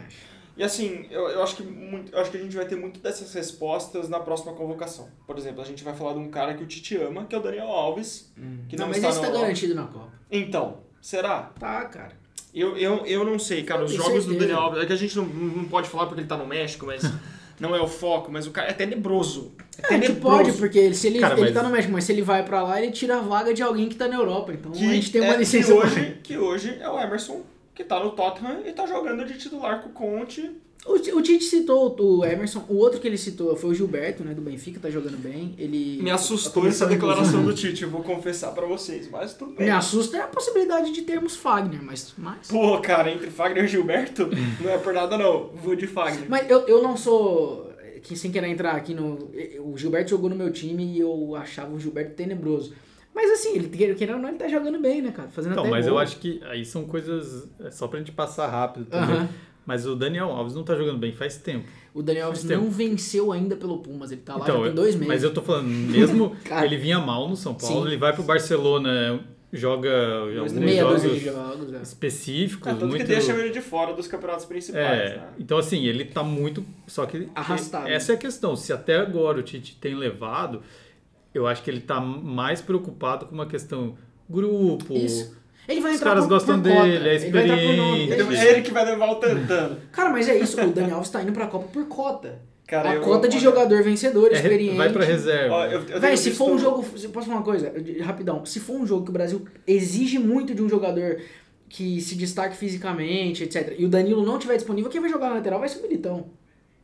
E 0.57 0.63
assim, 0.63 1.05
eu, 1.11 1.27
eu, 1.29 1.43
acho 1.43 1.55
que 1.57 1.63
muito, 1.63 2.13
eu 2.13 2.19
acho 2.21 2.31
que 2.31 2.37
a 2.37 2.39
gente 2.39 2.55
vai 2.55 2.65
ter 2.65 2.75
muito 2.77 2.99
dessas 3.01 3.33
respostas 3.33 4.07
na 4.07 4.19
próxima 4.21 4.53
convocação. 4.53 5.09
Por 5.27 5.37
exemplo, 5.37 5.61
a 5.61 5.65
gente 5.65 5.83
vai 5.83 5.93
falar 5.93 6.13
de 6.13 6.19
um 6.19 6.29
cara 6.29 6.53
que 6.53 6.63
o 6.63 6.65
Tite 6.65 6.95
ama, 6.97 7.25
que 7.25 7.35
é 7.35 7.37
o 7.37 7.41
Daniel 7.41 7.67
Alves. 7.67 8.31
Que 8.69 8.77
não, 8.77 8.85
não 8.85 8.87
mas 8.87 8.97
está 8.97 9.09
esse 9.09 9.19
tá 9.21 9.27
no- 9.29 9.33
garantido 9.39 9.75
na 9.75 9.83
Copa. 9.85 10.09
Então, 10.31 10.77
será? 11.01 11.51
Tá, 11.59 11.83
cara. 11.85 12.13
Eu, 12.53 12.77
eu, 12.77 13.05
eu 13.05 13.25
não 13.25 13.37
sei, 13.37 13.63
cara. 13.63 13.83
Os 13.83 13.91
jogos 13.91 14.25
do 14.25 14.31
certeza. 14.31 14.39
Daniel 14.39 14.59
Alves. 14.59 14.81
É 14.83 14.85
que 14.85 14.93
a 14.93 14.95
gente 14.95 15.15
não, 15.17 15.25
não 15.25 15.65
pode 15.65 15.89
falar 15.89 16.05
porque 16.05 16.21
ele 16.21 16.27
tá 16.27 16.37
no 16.37 16.47
México, 16.47 16.85
mas 16.85 17.03
não 17.59 17.75
é 17.75 17.81
o 17.81 17.87
foco. 17.87 18.31
Mas 18.31 18.47
o 18.47 18.51
cara 18.51 18.69
é 18.69 18.73
tenebroso. 18.73 19.51
É 19.77 19.87
A 19.87 19.91
gente 19.97 20.07
tenebroso. 20.07 20.37
pode, 20.37 20.53
porque 20.53 20.79
ele, 20.79 20.95
se 20.95 21.07
ele, 21.07 21.19
Cara, 21.19 21.33
ele 21.33 21.41
mas- 21.41 21.53
tá 21.53 21.63
no 21.63 21.69
México, 21.69 21.91
mas 21.91 22.05
se 22.05 22.13
ele 22.13 22.21
vai 22.21 22.45
pra 22.45 22.63
lá, 22.63 22.81
ele 22.81 22.93
tira 22.93 23.17
a 23.17 23.21
vaga 23.21 23.53
de 23.53 23.61
alguém 23.61 23.89
que 23.89 23.95
tá 23.95 24.07
na 24.07 24.15
Europa. 24.15 24.53
Então 24.53 24.71
Que 24.71 24.85
a 24.89 24.93
gente 24.93 25.11
tem 25.11 25.19
uma 25.21 25.33
é- 25.33 25.37
licença. 25.37 25.67
que 25.67 25.73
hoje, 25.77 26.17
que 26.23 26.37
hoje 26.37 26.77
é 26.79 26.89
o 26.89 26.97
Emerson, 26.97 27.41
que 27.75 27.83
tá 27.83 27.99
no 27.99 28.11
Tottenham 28.11 28.61
e 28.65 28.71
tá 28.71 28.87
jogando 28.87 29.25
de 29.25 29.37
titular 29.37 29.83
com 29.83 29.89
o 29.89 29.91
Conte. 29.91 30.49
O, 30.85 30.93
o 30.93 31.21
Tite 31.21 31.43
citou 31.43 31.95
o 31.99 32.23
Emerson, 32.23 32.63
o 32.69 32.75
outro 32.75 32.99
que 32.99 33.07
ele 33.07 33.17
citou 33.17 33.55
foi 33.55 33.71
o 33.71 33.73
Gilberto, 33.73 34.23
né, 34.23 34.35
do 34.35 34.41
Benfica, 34.41 34.79
tá 34.79 34.87
jogando 34.87 35.17
bem. 35.17 35.55
Ele 35.57 35.99
Me 36.01 36.11
assustou 36.11 36.67
essa 36.67 36.85
declaração 36.85 37.43
do 37.43 37.53
Tite, 37.55 37.83
eu 37.83 37.89
vou 37.89 38.03
confessar 38.03 38.51
pra 38.53 38.67
vocês, 38.67 39.09
mas 39.09 39.33
tudo 39.33 39.55
bem. 39.55 39.65
Me 39.65 39.71
assusta 39.71 40.17
é 40.17 40.21
a 40.21 40.27
possibilidade 40.27 40.91
de 40.91 41.01
termos 41.01 41.35
Fagner, 41.35 41.81
mas. 41.81 42.13
Mas, 42.15 42.47
Pô, 42.47 42.79
cara, 42.79 43.11
entre 43.11 43.31
Fagner 43.31 43.65
e 43.65 43.67
Gilberto, 43.67 44.29
não 44.61 44.69
é 44.69 44.77
por 44.77 44.93
nada 44.93 45.17
não, 45.17 45.49
vou 45.55 45.75
de 45.75 45.87
Fagner. 45.87 46.29
mas 46.29 46.49
eu, 46.49 46.59
eu 46.67 46.83
não 46.83 46.95
sou. 46.95 47.73
Que 48.03 48.15
sem 48.15 48.31
querer 48.31 48.49
entrar 48.49 48.73
aqui 48.75 48.93
no. 48.93 49.31
O 49.61 49.75
Gilberto 49.75 50.11
jogou 50.11 50.29
no 50.29 50.35
meu 50.35 50.51
time 50.51 50.85
e 50.85 50.99
eu 50.99 51.35
achava 51.35 51.73
o 51.73 51.79
Gilberto 51.79 52.13
tenebroso. 52.13 52.75
Mas 53.15 53.31
assim, 53.31 53.55
ele 53.55 53.69
querendo 53.95 54.15
ou 54.17 54.21
não, 54.21 54.27
ele 54.29 54.37
tá 54.37 54.47
jogando 54.47 54.77
bem, 54.79 55.01
né, 55.01 55.11
cara? 55.11 55.29
Fazendo 55.29 55.53
Então, 55.53 55.63
até 55.63 55.71
mas 55.71 55.85
gol. 55.85 55.93
eu 55.95 55.99
acho 55.99 56.17
que 56.19 56.41
aí 56.43 56.65
são 56.65 56.83
coisas. 56.83 57.47
É 57.61 57.71
só 57.71 57.87
pra 57.87 57.97
gente 57.99 58.11
passar 58.11 58.47
rápido 58.47 58.85
também. 58.85 59.15
Aham. 59.15 59.29
Mas 59.65 59.87
o 59.87 59.95
Daniel 59.95 60.29
Alves 60.29 60.53
não 60.53 60.63
tá 60.63 60.75
jogando 60.75 60.99
bem 60.99 61.11
faz 61.11 61.37
tempo. 61.37 61.65
O 61.91 62.03
Daniel 62.03 62.27
Alves 62.27 62.43
tempo. 62.43 62.61
não 62.65 62.69
venceu 62.69 63.31
ainda 63.31 63.55
pelo 63.55 63.79
Pumas, 63.79 64.11
ele 64.11 64.21
tá 64.21 64.35
lá 64.35 64.41
então, 64.43 64.57
já 64.59 64.65
tem 64.65 64.75
dois 64.75 64.93
meses. 64.93 65.07
mas 65.07 65.23
eu 65.23 65.33
tô 65.33 65.41
falando, 65.41 65.67
mesmo 65.69 66.35
ele 66.63 66.77
vinha 66.77 66.99
mal 66.99 67.27
no 67.27 67.35
São 67.35 67.55
Paulo, 67.55 67.81
Sim. 67.81 67.87
ele 67.87 67.97
vai 67.97 68.13
pro 68.13 68.21
Barcelona, 68.21 69.19
joga 69.51 69.89
alguns 70.37 70.53
jogos 70.53 71.01
jogos, 71.23 71.73
é. 71.73 71.81
específicos, 71.81 72.67
É, 72.67 72.71
tanto 72.71 72.85
muito 72.85 73.01
que 73.01 73.07
deixam 73.07 73.37
ele 73.39 73.49
de 73.49 73.61
fora 73.61 73.93
dos 73.93 74.07
campeonatos 74.07 74.45
principais, 74.45 74.85
É, 75.13 75.17
né? 75.17 75.27
então 75.39 75.57
assim, 75.57 75.83
ele 75.85 76.05
tá 76.05 76.21
muito. 76.21 76.63
Só 76.85 77.05
que 77.07 77.27
Arrastado. 77.33 77.87
essa 77.87 78.11
é 78.11 78.15
a 78.15 78.17
questão. 78.19 78.55
Se 78.55 78.71
até 78.71 78.97
agora 78.97 79.39
o 79.39 79.41
Tite 79.41 79.77
tem 79.81 79.95
levado, 79.95 80.61
eu 81.37 81.47
acho 81.47 81.61
que 81.63 81.69
ele 81.69 81.81
tá 81.81 81.99
mais 81.99 82.61
preocupado 82.61 83.25
com 83.25 83.33
uma 83.35 83.45
questão 83.45 83.95
grupo. 84.29 84.93
Isso. 84.93 85.35
Ele 85.67 85.81
vai 85.81 85.91
Os 85.91 85.97
entrar 85.97 86.09
caras 86.11 86.25
por, 86.25 86.29
gostam 86.29 86.61
por 86.61 86.69
cota. 86.71 86.83
dele, 86.83 87.09
é 87.09 87.15
Ele 87.15 87.31
vai 87.31 87.43
entrar 87.43 87.57
por 87.57 87.63
nome. 87.75 88.03
experiente. 88.03 88.13
Então, 88.13 88.31
É 88.31 88.51
ele 88.51 88.61
que 88.61 88.71
vai 88.71 88.85
levar 88.85 89.09
o 89.11 89.15
Tantano. 89.15 89.77
Cara, 89.91 90.09
mas 90.11 90.29
é 90.29 90.37
isso, 90.37 90.61
o 90.61 90.67
Daniel 90.71 90.95
Alves 90.97 91.09
tá 91.09 91.21
indo 91.23 91.31
pra 91.31 91.47
Copa 91.47 91.67
por 91.71 91.85
cota. 91.87 92.39
Cara, 92.67 92.91
a 92.93 92.99
cota 92.99 93.27
de 93.27 93.35
olha, 93.37 93.43
jogador 93.43 93.83
vencedor, 93.83 94.31
É, 94.31 94.35
experiente. 94.35 94.75
vai 94.75 94.91
pra 94.91 95.03
reserva. 95.05 95.53
Ó, 95.55 95.65
eu, 95.65 95.71
eu 95.71 95.81
Véi, 95.81 95.99
tenho 96.01 96.17
se 96.17 96.29
visto- 96.29 96.37
for 96.37 96.51
um 96.51 96.57
jogo. 96.57 96.83
Posso 96.83 97.25
falar 97.27 97.37
uma 97.37 97.43
coisa? 97.43 97.71
Rapidão. 98.03 98.43
Se 98.45 98.59
for 98.59 98.75
um 98.75 98.85
jogo 98.87 99.03
que 99.05 99.09
o 99.11 99.13
Brasil 99.13 99.45
exige 99.67 100.17
muito 100.17 100.53
de 100.55 100.63
um 100.63 100.69
jogador 100.69 101.19
que 101.69 101.99
se 102.01 102.15
destaque 102.15 102.55
fisicamente, 102.57 103.43
etc. 103.43 103.75
E 103.77 103.85
o 103.85 103.89
Danilo 103.89 104.23
não 104.25 104.39
tiver 104.39 104.55
disponível, 104.55 104.89
quem 104.89 104.99
vai 105.01 105.09
jogar 105.11 105.29
na 105.29 105.35
lateral 105.35 105.59
vai 105.59 105.69
ser 105.69 105.79
o 105.79 105.81
Militão. 105.83 106.25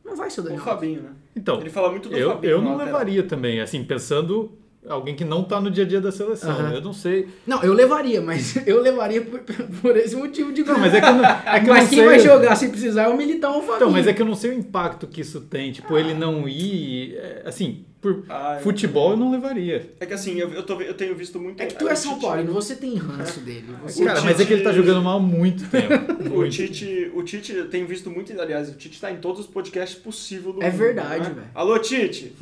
Não 0.04 0.16
vai 0.16 0.30
ser 0.30 0.40
o 0.40 0.42
O 0.42 0.46
Danilo. 0.46 0.64
Fabinho, 0.64 1.02
né? 1.02 1.10
Então, 1.36 1.60
Ele 1.60 1.70
fala 1.70 1.90
muito 1.90 2.08
do 2.08 2.16
eu, 2.16 2.30
Fabinho. 2.30 2.50
eu 2.50 2.62
não 2.62 2.72
lateral. 2.72 2.86
levaria 3.00 3.22
também, 3.22 3.60
assim, 3.60 3.84
pensando 3.84 4.52
alguém 4.88 5.14
que 5.14 5.24
não 5.24 5.44
tá 5.44 5.60
no 5.60 5.70
dia 5.70 5.84
a 5.84 5.86
dia 5.86 6.00
da 6.00 6.10
seleção. 6.12 6.50
Aham. 6.50 6.72
Eu 6.74 6.80
não 6.80 6.92
sei. 6.92 7.28
Não, 7.46 7.62
eu 7.62 7.72
levaria, 7.72 8.20
mas 8.20 8.56
eu 8.66 8.80
levaria 8.80 9.22
por, 9.22 9.40
por 9.80 9.96
esse 9.96 10.16
motivo 10.16 10.52
de 10.52 10.62
Não, 10.64 10.78
mas 10.78 10.94
é 10.94 11.00
que 11.00 11.10
não, 11.10 11.24
é 11.24 11.60
que 11.60 11.66
eu 11.68 11.74
Mas 11.74 11.82
não 11.84 11.88
quem 11.90 11.98
sei. 11.98 12.06
vai 12.06 12.18
jogar 12.18 12.56
se 12.56 12.68
precisar 12.68 13.02
é 13.04 13.08
o 13.08 13.16
Militão 13.16 13.52
ou 13.54 13.58
o 13.58 13.62
Fabinho. 13.62 13.76
Então, 13.76 13.90
mas 13.90 14.06
é 14.06 14.12
que 14.12 14.20
eu 14.22 14.26
não 14.26 14.34
sei 14.34 14.50
o 14.50 14.54
impacto 14.54 15.06
que 15.06 15.20
isso 15.20 15.40
tem. 15.42 15.72
Tipo, 15.72 15.96
ele 15.96 16.14
não 16.14 16.48
ir. 16.48 17.14
é, 17.16 17.42
Assim, 17.46 17.84
por 18.00 18.24
Ah, 18.28 18.58
futebol 18.60 19.12
eu 19.12 19.16
não 19.16 19.30
levaria. 19.30 19.92
É 20.00 20.06
que 20.06 20.12
assim, 20.12 20.36
eu, 20.36 20.50
eu, 20.50 20.64
tô, 20.64 20.80
eu 20.80 20.92
tenho 20.94 21.14
visto 21.14 21.38
muito... 21.38 21.62
É 21.62 21.66
que 21.66 21.74
tu 21.76 21.86
é 21.88 21.92
o 21.92 21.96
São 21.96 22.14
Tite- 22.14 22.26
Paulo, 22.26 22.44
você 22.52 22.74
tem 22.74 22.96
ranço 22.96 23.38
dele. 23.40 23.66
Você... 23.84 24.02
O 24.02 24.06
Cara, 24.06 24.20
mas 24.22 24.40
é 24.40 24.44
que 24.44 24.52
ele 24.52 24.62
tá 24.62 24.70
Tite- 24.70 24.82
jogando 24.84 25.04
mal 25.04 25.18
há 25.18 25.22
muito 25.22 25.68
tempo. 25.70 25.92
O 26.32 26.36
Muito. 26.38 26.50
Tite, 26.56 27.10
o 27.14 27.22
Tite, 27.22 27.52
eu 27.52 27.68
tenho 27.68 27.86
visto 27.86 28.10
muito, 28.10 28.32
aliás, 28.40 28.68
o 28.68 28.74
Tite 28.74 29.00
tá 29.00 29.10
em 29.12 29.18
todos 29.18 29.40
os 29.42 29.46
podcasts 29.46 29.96
possíveis 29.98 30.54
do 30.54 30.62
É 30.62 30.66
mundo, 30.70 30.78
verdade, 30.78 31.28
né? 31.28 31.34
velho. 31.34 31.46
Alô, 31.54 31.78
Tite! 31.78 32.32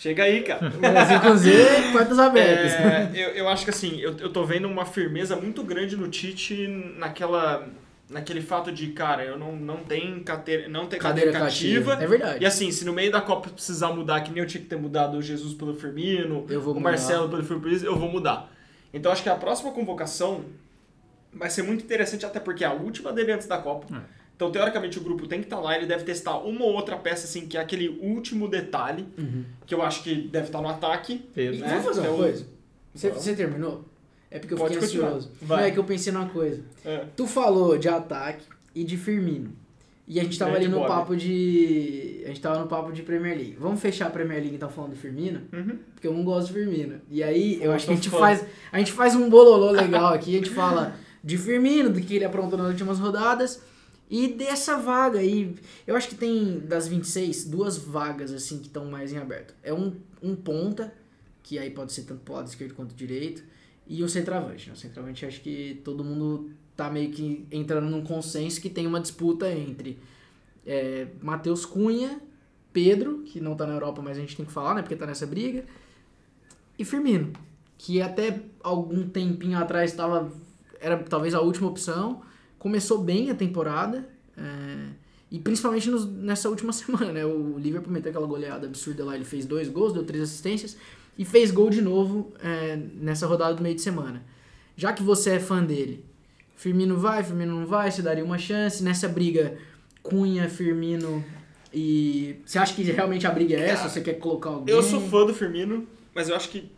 Chega 0.00 0.22
aí, 0.24 0.42
cara. 0.42 0.70
Brasil 0.70 1.20
com 1.20 1.36
Z, 1.36 1.52
portas 1.92 2.18
abertas. 2.18 2.72
É, 2.72 3.10
eu, 3.14 3.28
eu 3.34 3.48
acho 3.50 3.64
que 3.64 3.70
assim, 3.70 4.00
eu, 4.00 4.16
eu 4.16 4.32
tô 4.32 4.44
vendo 4.44 4.66
uma 4.66 4.86
firmeza 4.86 5.36
muito 5.36 5.62
grande 5.62 5.94
no 5.94 6.08
Tite 6.08 6.66
naquela. 6.96 7.68
Naquele 8.08 8.40
fato 8.40 8.72
de, 8.72 8.88
cara, 8.88 9.22
eu 9.24 9.38
não, 9.38 9.54
não 9.54 9.76
tenho 9.84 10.20
cadeira, 10.24 10.68
não 10.68 10.86
tem 10.86 10.98
Cadeira 10.98 11.30
cadeira 11.30 11.46
cativa. 11.52 11.90
cativa. 11.92 12.04
É 12.04 12.08
verdade. 12.08 12.42
E 12.42 12.46
assim, 12.46 12.72
se 12.72 12.84
no 12.84 12.92
meio 12.92 13.12
da 13.12 13.20
Copa 13.20 13.50
precisar 13.50 13.92
mudar, 13.92 14.22
que 14.22 14.32
nem 14.32 14.42
eu 14.42 14.48
tinha 14.48 14.60
que 14.60 14.66
ter 14.66 14.74
mudado 14.76 15.16
o 15.18 15.22
Jesus 15.22 15.54
pelo 15.54 15.74
Firmino, 15.74 16.44
Eu 16.48 16.60
vou 16.60 16.72
o 16.72 16.76
mudar. 16.78 16.90
Marcelo 16.90 17.28
pelo 17.28 17.44
Firmino, 17.44 17.84
eu 17.84 17.96
vou 17.96 18.08
mudar. 18.10 18.50
Então 18.92 19.12
acho 19.12 19.22
que 19.22 19.28
a 19.28 19.36
próxima 19.36 19.70
convocação 19.70 20.44
vai 21.32 21.48
ser 21.50 21.62
muito 21.62 21.84
interessante, 21.84 22.26
até 22.26 22.40
porque 22.40 22.64
é 22.64 22.66
a 22.66 22.72
última 22.72 23.12
dele 23.12 23.30
antes 23.30 23.46
da 23.46 23.58
Copa. 23.58 23.86
É. 23.94 24.19
Então, 24.40 24.50
teoricamente, 24.50 24.96
o 24.98 25.02
grupo 25.02 25.26
tem 25.26 25.38
que 25.40 25.44
estar 25.44 25.60
lá, 25.60 25.76
ele 25.76 25.84
deve 25.84 26.02
testar 26.02 26.38
uma 26.38 26.64
ou 26.64 26.72
outra 26.72 26.96
peça, 26.96 27.26
assim, 27.26 27.46
que 27.46 27.58
é 27.58 27.60
aquele 27.60 27.90
último 28.00 28.48
detalhe, 28.48 29.06
Uhum. 29.18 29.44
que 29.66 29.74
eu 29.74 29.82
acho 29.82 30.02
que 30.02 30.14
deve 30.14 30.46
estar 30.46 30.62
no 30.62 30.68
ataque. 30.70 31.12
E 31.12 31.18
Pedro. 31.18 31.60
né? 31.60 31.68
vamos 31.68 31.84
fazer 31.84 32.00
uma 32.00 32.06
Então- 32.08 32.18
coisa? 32.22 32.46
Você, 32.94 33.10
você 33.10 33.34
terminou? 33.36 33.84
É 34.30 34.38
porque 34.38 34.54
eu 34.54 34.58
Pode 34.58 34.72
fiquei 34.72 34.88
continuar. 34.88 35.08
ansioso. 35.08 35.30
Vai. 35.42 35.58
Não, 35.60 35.66
é 35.66 35.70
que 35.72 35.78
eu 35.78 35.84
pensei 35.84 36.10
numa 36.10 36.26
coisa. 36.30 36.62
É. 36.86 37.04
Tu 37.14 37.26
falou 37.26 37.76
de 37.76 37.86
ataque 37.90 38.46
e 38.74 38.82
de 38.82 38.96
Firmino. 38.96 39.52
E 40.08 40.18
a 40.18 40.22
gente 40.24 40.38
tava 40.38 40.52
Grande 40.52 40.64
ali 40.66 40.74
no 40.74 40.80
Bob. 40.80 40.88
papo 40.88 41.14
de. 41.14 42.22
A 42.24 42.28
gente 42.28 42.40
tava 42.40 42.58
no 42.60 42.66
papo 42.66 42.92
de 42.92 43.02
Premier 43.02 43.36
League. 43.36 43.56
Vamos 43.60 43.78
fechar 43.78 44.06
a 44.06 44.10
Premier 44.10 44.40
League 44.40 44.56
então 44.56 44.70
falando 44.70 44.92
do 44.92 44.96
Firmino? 44.96 45.42
Uhum. 45.52 45.76
Porque 45.94 46.06
eu 46.06 46.14
não 46.14 46.24
gosto 46.24 46.48
do 46.48 46.54
Firmino. 46.54 46.94
E 47.10 47.22
aí 47.22 47.56
eu 47.56 47.64
Eu 47.64 47.72
acho 47.72 47.84
que 47.86 47.92
a 47.92 47.94
gente 47.94 48.08
faz. 48.08 48.42
A 48.72 48.78
gente 48.78 48.90
faz 48.92 49.14
um 49.14 49.28
bololô 49.28 49.70
legal 49.70 50.14
aqui, 50.14 50.34
a 50.34 50.38
gente 50.38 50.50
fala 50.50 50.94
de 51.22 51.36
Firmino, 51.36 51.90
do 51.90 52.00
que 52.00 52.16
ele 52.16 52.24
aprontou 52.24 52.58
nas 52.58 52.68
últimas 52.68 52.98
rodadas. 52.98 53.62
E 54.10 54.26
dessa 54.26 54.76
vaga 54.76 55.20
aí, 55.20 55.54
eu 55.86 55.94
acho 55.94 56.08
que 56.08 56.16
tem 56.16 56.58
das 56.58 56.88
26, 56.88 57.44
duas 57.44 57.78
vagas 57.78 58.32
assim 58.32 58.58
que 58.58 58.66
estão 58.66 58.86
mais 58.86 59.12
em 59.12 59.18
aberto. 59.18 59.54
É 59.62 59.72
um, 59.72 59.94
um 60.20 60.34
ponta, 60.34 60.92
que 61.42 61.58
aí 61.58 61.70
pode 61.70 61.92
ser 61.92 62.02
tanto 62.02 62.22
pro 62.22 62.34
lado 62.34 62.48
esquerdo 62.48 62.74
quanto 62.74 62.94
direito, 62.94 63.44
e 63.86 64.02
o 64.02 64.08
centroavante. 64.08 64.68
Né? 64.68 64.74
O 64.74 64.76
centroavante 64.76 65.24
acho 65.24 65.40
que 65.40 65.80
todo 65.84 66.02
mundo 66.02 66.50
tá 66.76 66.90
meio 66.90 67.10
que 67.12 67.46
entrando 67.52 67.88
num 67.88 68.02
consenso 68.02 68.60
que 68.60 68.68
tem 68.68 68.86
uma 68.86 69.00
disputa 69.00 69.50
entre 69.52 69.98
é, 70.66 71.06
Matheus 71.22 71.64
Cunha, 71.64 72.20
Pedro, 72.72 73.22
que 73.22 73.40
não 73.40 73.54
tá 73.54 73.66
na 73.66 73.74
Europa, 73.74 74.02
mas 74.02 74.16
a 74.16 74.20
gente 74.20 74.36
tem 74.36 74.44
que 74.44 74.52
falar, 74.52 74.74
né? 74.74 74.82
Porque 74.82 74.96
tá 74.96 75.06
nessa 75.06 75.26
briga, 75.26 75.64
e 76.78 76.84
Firmino, 76.84 77.32
que 77.76 78.00
até 78.00 78.40
algum 78.62 79.08
tempinho 79.08 79.58
atrás 79.58 79.90
estava 79.90 80.32
era 80.80 80.96
talvez 80.96 81.34
a 81.34 81.40
última 81.40 81.68
opção. 81.68 82.22
Começou 82.60 82.98
bem 82.98 83.28
a 83.30 83.34
temporada. 83.34 84.08
é, 84.38 84.86
e 85.32 85.38
principalmente 85.38 85.88
nos- 85.90 86.06
nessa 86.06 86.48
última 86.48 86.72
semana, 86.74 87.12
né? 87.12 87.24
O 87.26 87.58
Liverpool 87.58 87.92
meteu 87.92 88.10
aquela 88.10 88.26
goleada 88.26 88.66
absurda 88.66 89.04
lá. 89.04 89.14
Ele 89.16 89.24
fez 89.24 89.44
dois 89.46 89.68
gols, 89.68 89.92
deu 89.92 90.04
três 90.04 90.22
assistências. 90.22 90.76
E 91.18 91.24
fez 91.24 91.50
gol 91.50 91.68
de 91.70 91.80
novo 91.82 92.32
é, 92.42 92.76
nessa 92.94 93.26
rodada 93.26 93.54
do 93.54 93.62
meio 93.62 93.74
de 93.74 93.80
semana. 93.82 94.22
Já 94.76 94.92
que 94.92 95.02
você 95.02 95.30
é 95.32 95.40
fã 95.40 95.62
dele, 95.62 96.04
Firmino 96.56 96.96
vai, 96.96 97.22
Firmino 97.24 97.58
não 97.60 97.66
vai, 97.66 97.90
você 97.90 98.00
daria 98.02 98.24
uma 98.24 98.38
chance. 98.38 98.82
Nessa 98.82 99.08
briga, 99.08 99.56
Cunha, 100.02 100.48
Firmino 100.48 101.22
e... 101.72 102.36
Você 102.46 102.58
acha 102.58 102.74
que 102.74 102.82
realmente 102.82 103.26
a 103.26 103.30
briga 103.30 103.54
é 103.56 103.60
essa? 103.68 103.76
Cara, 103.76 103.88
Você 103.90 104.00
quer 104.00 104.14
colocar 104.14 104.50
alguém? 104.50 104.74
Eu 104.74 104.82
sou 104.82 105.00
fã 105.02 105.26
do 105.26 105.34
Firmino, 105.34 105.86
mas 106.14 106.28
eu 106.28 106.36
acho 106.36 106.48
que, 106.48 106.70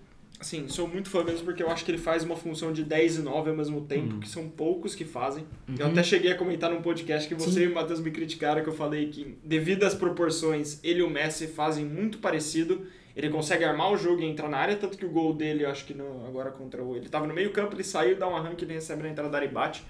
assim, 0.42 0.68
sou 0.68 0.88
muito 0.88 1.08
fã 1.08 1.22
mesmo 1.22 1.44
porque 1.44 1.62
eu 1.62 1.70
acho 1.70 1.84
que 1.84 1.90
ele 1.90 1.98
faz 1.98 2.24
uma 2.24 2.36
função 2.36 2.72
de 2.72 2.82
10 2.84 3.18
e 3.18 3.22
9 3.22 3.50
ao 3.50 3.56
mesmo 3.56 3.80
tempo, 3.82 4.18
que 4.18 4.28
são 4.28 4.48
poucos 4.48 4.94
que 4.94 5.04
fazem. 5.04 5.46
Eu 5.78 5.86
até 5.86 6.02
cheguei 6.02 6.32
a 6.32 6.36
comentar 6.36 6.70
num 6.70 6.82
podcast 6.82 7.28
que 7.28 7.34
você 7.34 7.60
Sim. 7.60 7.62
e 7.62 7.68
o 7.68 7.74
Matheus 7.74 8.00
me 8.00 8.10
criticaram, 8.10 8.62
que 8.62 8.68
eu 8.68 8.74
falei 8.74 9.08
que, 9.08 9.38
devido 9.44 9.84
às 9.84 9.94
proporções, 9.94 10.80
ele 10.82 10.98
e 11.00 11.02
o 11.02 11.08
Messi 11.08 11.46
fazem 11.46 11.84
muito 11.84 12.18
parecido. 12.18 12.86
Ele 13.14 13.28
consegue 13.28 13.62
armar 13.62 13.92
o 13.92 13.96
jogo 13.96 14.22
e 14.22 14.24
entrar 14.24 14.48
na 14.48 14.56
área, 14.56 14.74
tanto 14.74 14.96
que 14.96 15.04
o 15.04 15.10
gol 15.10 15.34
dele, 15.34 15.64
eu 15.64 15.70
acho 15.70 15.84
que 15.84 15.94
no, 15.94 16.26
agora 16.26 16.50
contra 16.50 16.82
o. 16.82 16.96
Ele 16.96 17.08
tava 17.08 17.26
no 17.26 17.34
meio 17.34 17.52
campo, 17.52 17.74
ele 17.76 17.84
saiu, 17.84 18.16
dá 18.16 18.26
um 18.26 18.34
arranque, 18.34 18.64
ele 18.64 18.74
recebe 18.74 19.02
na 19.02 19.10
entrada 19.10 19.30
da 19.30 19.38
área 19.38 19.46
e 19.46 19.50
bate. 19.50 19.84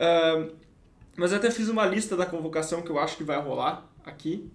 Ahn, 0.00 0.48
mas 1.16 1.32
eu 1.32 1.38
até 1.38 1.50
fiz 1.50 1.68
uma 1.68 1.84
lista 1.84 2.16
da 2.16 2.24
convocação 2.24 2.80
que 2.80 2.90
eu 2.90 2.98
acho 2.98 3.16
que 3.16 3.24
vai 3.24 3.38
rolar 3.42 3.90
aqui, 4.06 4.48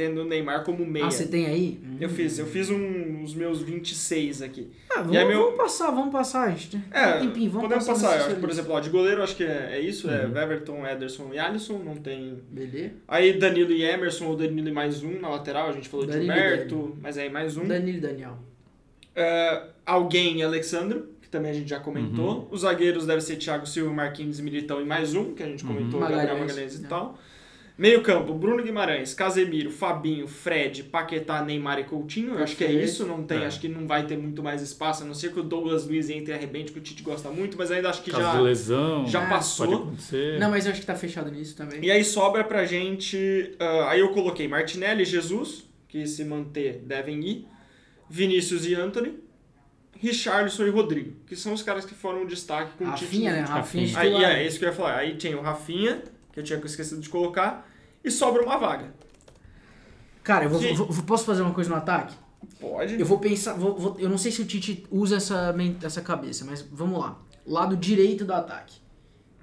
tendo 0.00 0.22
o 0.22 0.24
Neymar 0.24 0.64
como 0.64 0.86
meia. 0.86 1.04
Ah, 1.04 1.10
você 1.10 1.26
tem 1.26 1.44
aí? 1.44 1.78
Eu 2.00 2.08
fiz, 2.08 2.38
eu 2.38 2.46
fiz 2.46 2.70
um, 2.70 3.22
os 3.22 3.34
meus 3.34 3.60
26 3.60 4.40
aqui. 4.40 4.70
Ah, 4.88 5.02
vamos, 5.02 5.14
E 5.14 5.24
meu- 5.26 5.42
vamos 5.42 5.56
passar, 5.58 5.90
vamos 5.90 6.10
passar. 6.10 6.50
gente. 6.56 6.82
É, 6.90 7.22
Enfim, 7.22 7.50
vamos 7.50 7.68
podemos 7.68 7.86
passar 7.86 8.08
passar. 8.16 8.30
acho 8.30 8.40
por 8.40 8.48
exemplo, 8.48 8.72
ó, 8.72 8.80
de 8.80 8.88
goleiro, 8.88 9.22
acho 9.22 9.36
que 9.36 9.44
é, 9.44 9.72
é 9.72 9.80
isso, 9.80 10.08
é 10.08 10.24
Everton, 10.24 10.86
Ederson 10.86 11.34
e 11.34 11.38
Alisson, 11.38 11.80
não 11.80 11.96
tem... 11.96 12.38
Beleza. 12.50 12.94
Aí 13.06 13.34
Danilo 13.34 13.72
e 13.72 13.82
Emerson, 13.82 14.24
ou 14.28 14.36
Danilo 14.36 14.68
e 14.68 14.72
mais 14.72 15.02
um 15.02 15.20
na 15.20 15.28
lateral, 15.28 15.68
a 15.68 15.72
gente 15.72 15.86
falou 15.90 16.06
Danilo 16.06 16.32
de 16.32 16.38
Humberto, 16.40 16.96
mas 17.02 17.18
aí 17.18 17.28
mais 17.28 17.58
um. 17.58 17.66
Danilo 17.68 17.98
e 17.98 18.00
Daniel. 18.00 18.38
É, 19.14 19.64
alguém 19.84 20.38
e 20.38 20.42
Alexandro, 20.42 21.08
que 21.20 21.28
também 21.28 21.50
a 21.50 21.54
gente 21.54 21.68
já 21.68 21.78
comentou. 21.78 22.38
Uhum. 22.38 22.46
Os 22.50 22.62
zagueiros 22.62 23.04
devem 23.04 23.20
ser 23.20 23.36
Thiago 23.36 23.66
Silva, 23.66 23.92
Marquinhos 23.92 24.38
e 24.38 24.42
Militão 24.42 24.80
e 24.80 24.84
mais 24.86 25.14
um, 25.14 25.34
que 25.34 25.42
a 25.42 25.46
gente 25.46 25.62
comentou, 25.62 26.00
Gabriel 26.00 26.20
Magalhães, 26.22 26.40
Magalhães 26.40 26.74
e 26.76 26.82
né? 26.82 26.88
tal. 26.88 27.18
Meio 27.80 28.02
campo, 28.02 28.34
Bruno 28.34 28.62
Guimarães, 28.62 29.14
Casemiro, 29.14 29.70
Fabinho, 29.70 30.28
Fred, 30.28 30.82
Paquetá, 30.84 31.42
Neymar 31.42 31.78
e 31.78 31.84
Coutinho. 31.84 32.34
Eu 32.34 32.44
acho 32.44 32.54
que 32.54 32.62
é 32.62 32.70
isso, 32.70 33.06
não 33.06 33.22
tem, 33.22 33.38
É. 33.42 33.46
acho 33.46 33.58
que 33.58 33.68
não 33.68 33.86
vai 33.86 34.04
ter 34.06 34.18
muito 34.18 34.42
mais 34.42 34.60
espaço, 34.60 35.02
a 35.02 35.06
não 35.06 35.14
ser 35.14 35.32
que 35.32 35.40
o 35.40 35.42
Douglas 35.42 35.86
Luiz 35.86 36.10
entre 36.10 36.30
e 36.30 36.36
arrebente, 36.36 36.72
que 36.72 36.78
o 36.78 36.82
Tite 36.82 37.02
gosta 37.02 37.30
muito, 37.30 37.56
mas 37.56 37.70
ainda 37.70 37.88
acho 37.88 38.02
que 38.02 38.10
Caso 38.10 38.22
já, 38.22 38.32
de 38.36 38.42
lesão, 38.42 39.06
já 39.06 39.24
Ah, 39.24 39.30
passou. 39.30 39.66
pode 39.66 39.80
acontecer. 39.82 40.38
Não, 40.38 40.50
mas 40.50 40.66
eu 40.66 40.72
acho 40.72 40.80
que 40.82 40.86
tá 40.86 40.94
fechado 40.94 41.30
nisso 41.30 41.56
também. 41.56 41.82
E 41.82 41.90
aí 41.90 42.04
sobra 42.04 42.44
pra 42.44 42.66
gente. 42.66 43.56
ah, 43.58 43.88
aí 43.92 44.00
eu 44.00 44.10
coloquei 44.10 44.46
Martinelli 44.46 45.00
e 45.02 45.06
Jesus, 45.06 45.64
que 45.88 46.06
se 46.06 46.22
manter 46.22 46.82
devem 46.84 47.18
ir. 47.26 47.46
Vinícius 48.10 48.66
e 48.66 48.74
Anthony. 48.74 49.18
Richarlison 49.98 50.66
e 50.66 50.70
Rodrigo, 50.70 51.12
que 51.26 51.34
são 51.34 51.54
os 51.54 51.62
caras 51.62 51.84
que 51.86 51.94
foram 51.94 52.24
um 52.24 52.26
destaque 52.26 52.72
com 52.76 52.84
o 52.84 52.92
Tite. 52.92 53.04
Rafinha, 53.06 53.32
né? 53.32 53.40
Rafinha 53.40 53.86
Rafinha. 53.96 54.28
Aí 54.28 54.40
é 54.42 54.46
isso 54.46 54.58
que 54.58 54.64
eu 54.66 54.68
ia 54.68 54.74
falar. 54.74 54.96
Aí 54.96 55.16
tinha 55.16 55.38
o 55.38 55.42
Rafinha, 55.42 56.02
que 56.32 56.40
eu 56.40 56.44
tinha 56.44 56.58
esquecido 56.58 57.00
de 57.00 57.08
colocar, 57.08 57.69
e 58.04 58.10
sobra 58.10 58.42
uma 58.42 58.56
vaga. 58.58 58.94
Cara, 60.22 60.44
eu 60.44 60.50
vou, 60.50 60.60
vou- 60.60 60.86
vou- 60.92 61.04
posso 61.04 61.24
fazer 61.24 61.42
uma 61.42 61.52
coisa 61.54 61.70
no 61.70 61.76
ataque? 61.76 62.14
Pode. 62.58 62.98
Eu 62.98 63.06
vou 63.06 63.18
pensar, 63.18 63.54
vou- 63.54 63.76
vou- 63.76 63.96
eu 63.98 64.08
não 64.08 64.18
sei 64.18 64.30
se 64.30 64.42
o 64.42 64.44
Tite 64.46 64.86
usa 64.90 65.16
essa, 65.16 65.54
essa 65.82 66.00
cabeça, 66.00 66.44
mas 66.44 66.62
vamos 66.62 66.98
lá. 66.98 67.18
Lado 67.46 67.76
direito 67.76 68.24
do 68.24 68.32
ataque. 68.32 68.78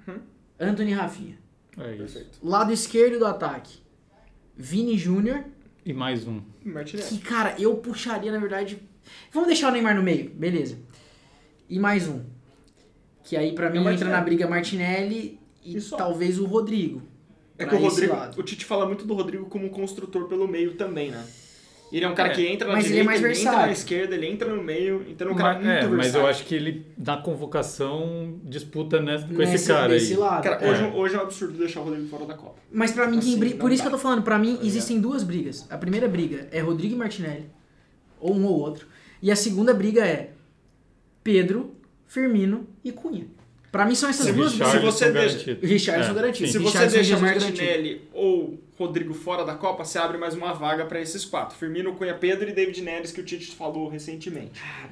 Uhum. 0.06 0.18
Anthony 0.58 0.92
Rafinha. 0.92 1.38
É 1.76 1.90
isso. 1.90 1.98
Perfeito. 1.98 2.38
Lado 2.42 2.72
esquerdo 2.72 3.18
do 3.18 3.26
ataque. 3.26 3.78
Vini 4.56 4.96
Júnior. 4.96 5.44
E 5.84 5.92
mais 5.92 6.26
um. 6.26 6.40
Martinelli. 6.64 7.08
Que, 7.08 7.18
cara, 7.18 7.54
eu 7.58 7.76
puxaria, 7.76 8.30
na 8.32 8.38
verdade. 8.38 8.80
Vamos 9.32 9.46
deixar 9.46 9.68
o 9.68 9.72
Neymar 9.72 9.94
no 9.94 10.02
meio, 10.02 10.30
beleza. 10.30 10.78
E 11.68 11.78
mais 11.78 12.06
um. 12.08 12.22
Que 13.24 13.36
aí 13.36 13.52
pra 13.54 13.70
mim 13.70 13.86
É 13.86 13.92
entra 13.92 14.08
na 14.10 14.20
briga 14.20 14.48
Martinelli 14.48 15.38
e 15.62 15.76
E 15.76 15.80
talvez 15.82 16.38
o 16.38 16.46
Rodrigo. 16.46 17.02
É 17.58 17.66
que 17.66 17.74
o 17.74 17.78
Rodrigo, 17.78 18.12
lado. 18.14 18.38
o 18.38 18.42
Tite 18.42 18.64
fala 18.64 18.86
muito 18.86 19.04
do 19.04 19.14
Rodrigo 19.14 19.46
como 19.46 19.68
construtor 19.70 20.28
pelo 20.28 20.46
meio 20.46 20.74
também, 20.74 21.10
né? 21.10 21.24
Ele 21.90 22.04
é 22.04 22.08
um 22.08 22.14
cara 22.14 22.28
É, 22.30 22.34
que 22.34 22.46
entra 22.46 22.68
na 22.68 22.74
mas 22.74 22.84
ele 22.84 22.98
é 22.98 23.00
direita, 23.02 23.20
mais 23.22 23.38
ele 23.38 23.48
entra 23.48 23.66
na 23.66 23.72
esquerda, 23.72 24.14
ele 24.14 24.26
entra 24.26 24.54
no 24.54 24.62
meio, 24.62 25.06
então 25.08 25.26
é 25.28 25.30
um 25.32 25.34
cara 25.34 25.54
Mas, 25.54 25.64
muito 25.64 25.70
é, 25.70 25.80
mas 25.82 25.90
versátil. 25.90 26.20
eu 26.20 26.26
acho 26.26 26.44
que 26.44 26.54
ele, 26.54 26.86
na 26.98 27.16
convocação, 27.16 28.38
disputa 28.44 29.00
nessa, 29.00 29.26
com 29.26 29.32
Nesse- 29.32 29.54
esse 29.54 29.68
cara 29.68 29.88
desse 29.88 30.12
aí. 30.12 30.18
lado. 30.18 30.42
Cara, 30.42 30.64
É. 30.64 30.70
hoje, 30.70 30.84
hoje 30.94 31.14
é 31.14 31.18
um 31.18 31.22
absurdo 31.22 31.56
deixar 31.58 31.80
o 31.80 31.84
Rodrigo 31.84 32.06
fora 32.08 32.26
da 32.26 32.34
Copa. 32.34 32.56
Mas 32.70 32.92
pra 32.92 33.06
mim, 33.06 33.18
quem 33.20 33.34
Assim, 33.42 33.56
Por 33.56 33.72
isso 33.72 33.82
dá. 33.82 33.88
que 33.88 33.94
eu 33.94 33.98
tô 33.98 34.02
falando, 34.02 34.22
pra 34.22 34.38
mim 34.38 34.56
Tá 34.56 34.66
existem 34.66 35.00
duas 35.00 35.22
brigas. 35.24 35.66
A 35.70 35.78
primeira 35.78 36.06
briga 36.06 36.46
é 36.52 36.60
Rodrigo 36.60 36.94
e 36.94 36.98
Martinelli. 36.98 37.46
Ou 38.20 38.34
um 38.36 38.44
ou 38.44 38.58
outro. 38.60 38.86
E 39.22 39.30
a 39.30 39.36
segunda 39.36 39.72
briga 39.72 40.04
é 40.06 40.32
Pedro, 41.24 41.74
Firmino 42.06 42.66
e 42.84 42.92
Cunha. 42.92 43.26
Pra 43.70 43.84
mim 43.84 43.94
são 43.94 44.08
essas 44.08 44.26
Se 44.26 44.32
duas 44.32 44.52
se 44.52 44.78
você 44.78 45.10
deixa-. 45.12 45.58
Richarlison 45.62 46.10
É, 46.10 46.14
garantido. 46.14 46.46
sim. 46.46 46.52
Se 46.52 46.58
você 46.58 46.86
deixa. 46.86 47.18
Martinelli 47.18 48.00
ou 48.14 48.58
Rodrigo 48.78 49.12
fora 49.12 49.44
da 49.44 49.54
Copa, 49.54 49.84
você 49.84 49.98
abre 49.98 50.16
mais 50.16 50.34
uma 50.34 50.52
vaga 50.54 50.86
pra 50.86 51.00
esses 51.00 51.24
quatro. 51.24 51.56
Firmino, 51.56 51.94
Cunha, 51.94 52.14
Pedro 52.14 52.48
e 52.48 52.52
David 52.52 52.80
Neres, 52.82 53.12
que 53.12 53.20
o 53.20 53.24
Tite 53.24 53.54
falou 53.54 53.88
recentemente. 53.88 54.52
Ah, 54.64 54.88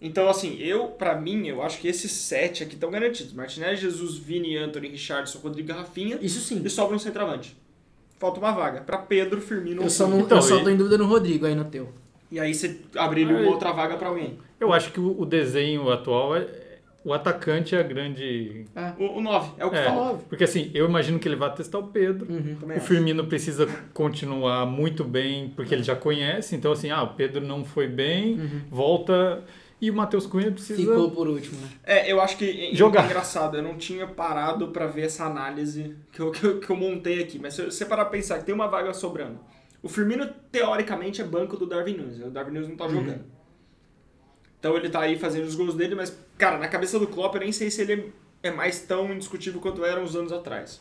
Então, 0.00 0.28
assim, 0.28 0.56
eu, 0.60 0.86
pra 0.86 1.20
mim, 1.20 1.48
eu 1.48 1.60
acho 1.62 1.80
que 1.80 1.88
esses 1.88 2.10
sete 2.12 2.62
aqui 2.62 2.74
estão 2.74 2.90
garantidos. 2.90 3.32
Martinelli, 3.32 3.76
Jesus, 3.76 4.16
Vini, 4.16 4.56
Anthony, 4.56 4.88
Richardson, 4.88 5.38
Rodrigo 5.40 5.70
e 5.70 5.74
Rafinha. 5.74 6.18
Isso 6.22 6.40
sim. 6.40 6.62
E 6.64 6.70
sobra 6.70 6.94
um 6.94 6.98
centroavante. 7.00 7.56
Falta 8.18 8.38
uma 8.40 8.52
vaga. 8.52 8.80
Pra 8.80 8.98
Pedro, 8.98 9.40
Firmino 9.40 9.80
Eu 9.80 9.84
ou 9.84 9.90
só, 9.90 10.04
Cunha. 10.04 10.16
não, 10.18 10.24
Então, 10.24 10.38
eu 10.38 10.42
só 10.42 10.60
tô 10.60 10.70
em 10.70 10.76
dúvida 10.76 10.96
no 10.96 11.06
Rodrigo 11.06 11.44
aí 11.46 11.54
no 11.54 11.64
teu. 11.64 11.92
E 12.30 12.38
aí 12.38 12.54
você 12.54 12.78
abriria 12.96 13.36
uma 13.36 13.48
outra 13.50 13.72
vaga 13.72 13.96
pra 13.96 14.08
alguém. 14.08 14.38
Eu 14.60 14.72
acho 14.72 14.92
que 14.92 15.00
o, 15.00 15.20
o 15.20 15.26
desenho 15.26 15.90
atual 15.90 16.36
é. 16.36 16.46
O 17.04 17.12
atacante 17.14 17.74
é 17.74 17.80
a 17.80 17.82
grande. 17.82 18.64
É. 18.74 18.92
O, 18.98 19.18
o 19.18 19.20
nove, 19.20 19.52
é 19.56 19.64
o 19.64 19.70
que 19.70 19.76
É, 19.76 19.84
falou. 19.84 20.18
porque 20.28 20.44
assim, 20.44 20.70
eu 20.74 20.86
imagino 20.86 21.18
que 21.18 21.26
ele 21.28 21.36
vai 21.36 21.54
testar 21.54 21.78
o 21.78 21.86
Pedro. 21.86 22.26
Uhum. 22.30 22.56
O 22.62 22.72
acho. 22.72 22.80
Firmino 22.82 23.24
precisa 23.26 23.66
continuar 23.94 24.66
muito 24.66 25.04
bem, 25.04 25.50
porque 25.56 25.74
ele 25.74 25.82
já 25.84 25.94
conhece. 25.96 26.56
Então, 26.56 26.72
assim, 26.72 26.90
ah, 26.90 27.02
o 27.04 27.14
Pedro 27.14 27.40
não 27.46 27.64
foi 27.64 27.86
bem, 27.86 28.62
volta. 28.70 29.42
E 29.80 29.92
o 29.92 29.94
Matheus 29.94 30.26
Cunha 30.26 30.50
precisa. 30.50 30.80
Ficou 30.80 31.08
por 31.12 31.28
último, 31.28 31.56
né? 31.60 31.68
É, 31.84 32.12
eu 32.12 32.20
acho 32.20 32.36
que 32.36 32.70
é 32.72 32.74
Jogar. 32.74 33.04
engraçado, 33.04 33.56
eu 33.56 33.62
não 33.62 33.76
tinha 33.76 34.08
parado 34.08 34.68
pra 34.68 34.86
ver 34.88 35.02
essa 35.02 35.24
análise 35.24 35.94
que 36.12 36.18
eu, 36.20 36.32
que 36.32 36.44
eu, 36.44 36.58
que 36.58 36.68
eu 36.68 36.74
montei 36.76 37.22
aqui, 37.22 37.38
mas 37.38 37.54
se 37.54 37.64
você 37.64 37.84
parar 37.86 38.06
pra 38.06 38.10
pensar 38.18 38.38
que 38.40 38.44
tem 38.44 38.52
uma 38.54 38.66
vaga 38.66 38.92
sobrando. 38.92 39.38
O 39.80 39.88
Firmino, 39.88 40.28
teoricamente, 40.50 41.20
é 41.22 41.24
banco 41.24 41.56
do 41.56 41.64
Darwin 41.64 41.96
Nunes, 41.96 42.18
o 42.20 42.28
Darwin 42.28 42.54
Nunes 42.54 42.68
não 42.68 42.76
tá 42.76 42.86
Uhum. 42.86 43.18
Então 44.58 44.76
ele 44.76 44.88
tá 44.90 45.00
aí 45.00 45.18
fazendo 45.18 45.44
os 45.46 45.54
gols 45.54 45.74
dele, 45.74 45.94
mas, 45.94 46.16
cara, 46.36 46.58
na 46.58 46.68
cabeça 46.68 46.98
do 46.98 47.06
Klopp 47.06 47.34
eu 47.36 47.40
nem 47.40 47.52
sei 47.52 47.70
se 47.70 47.80
ele 47.82 48.12
é 48.42 48.50
mais 48.50 48.80
tão 48.80 49.12
indiscutível 49.12 49.60
quanto 49.60 49.84
era 49.84 50.00
uns 50.00 50.16
anos 50.16 50.32
atrás. 50.32 50.80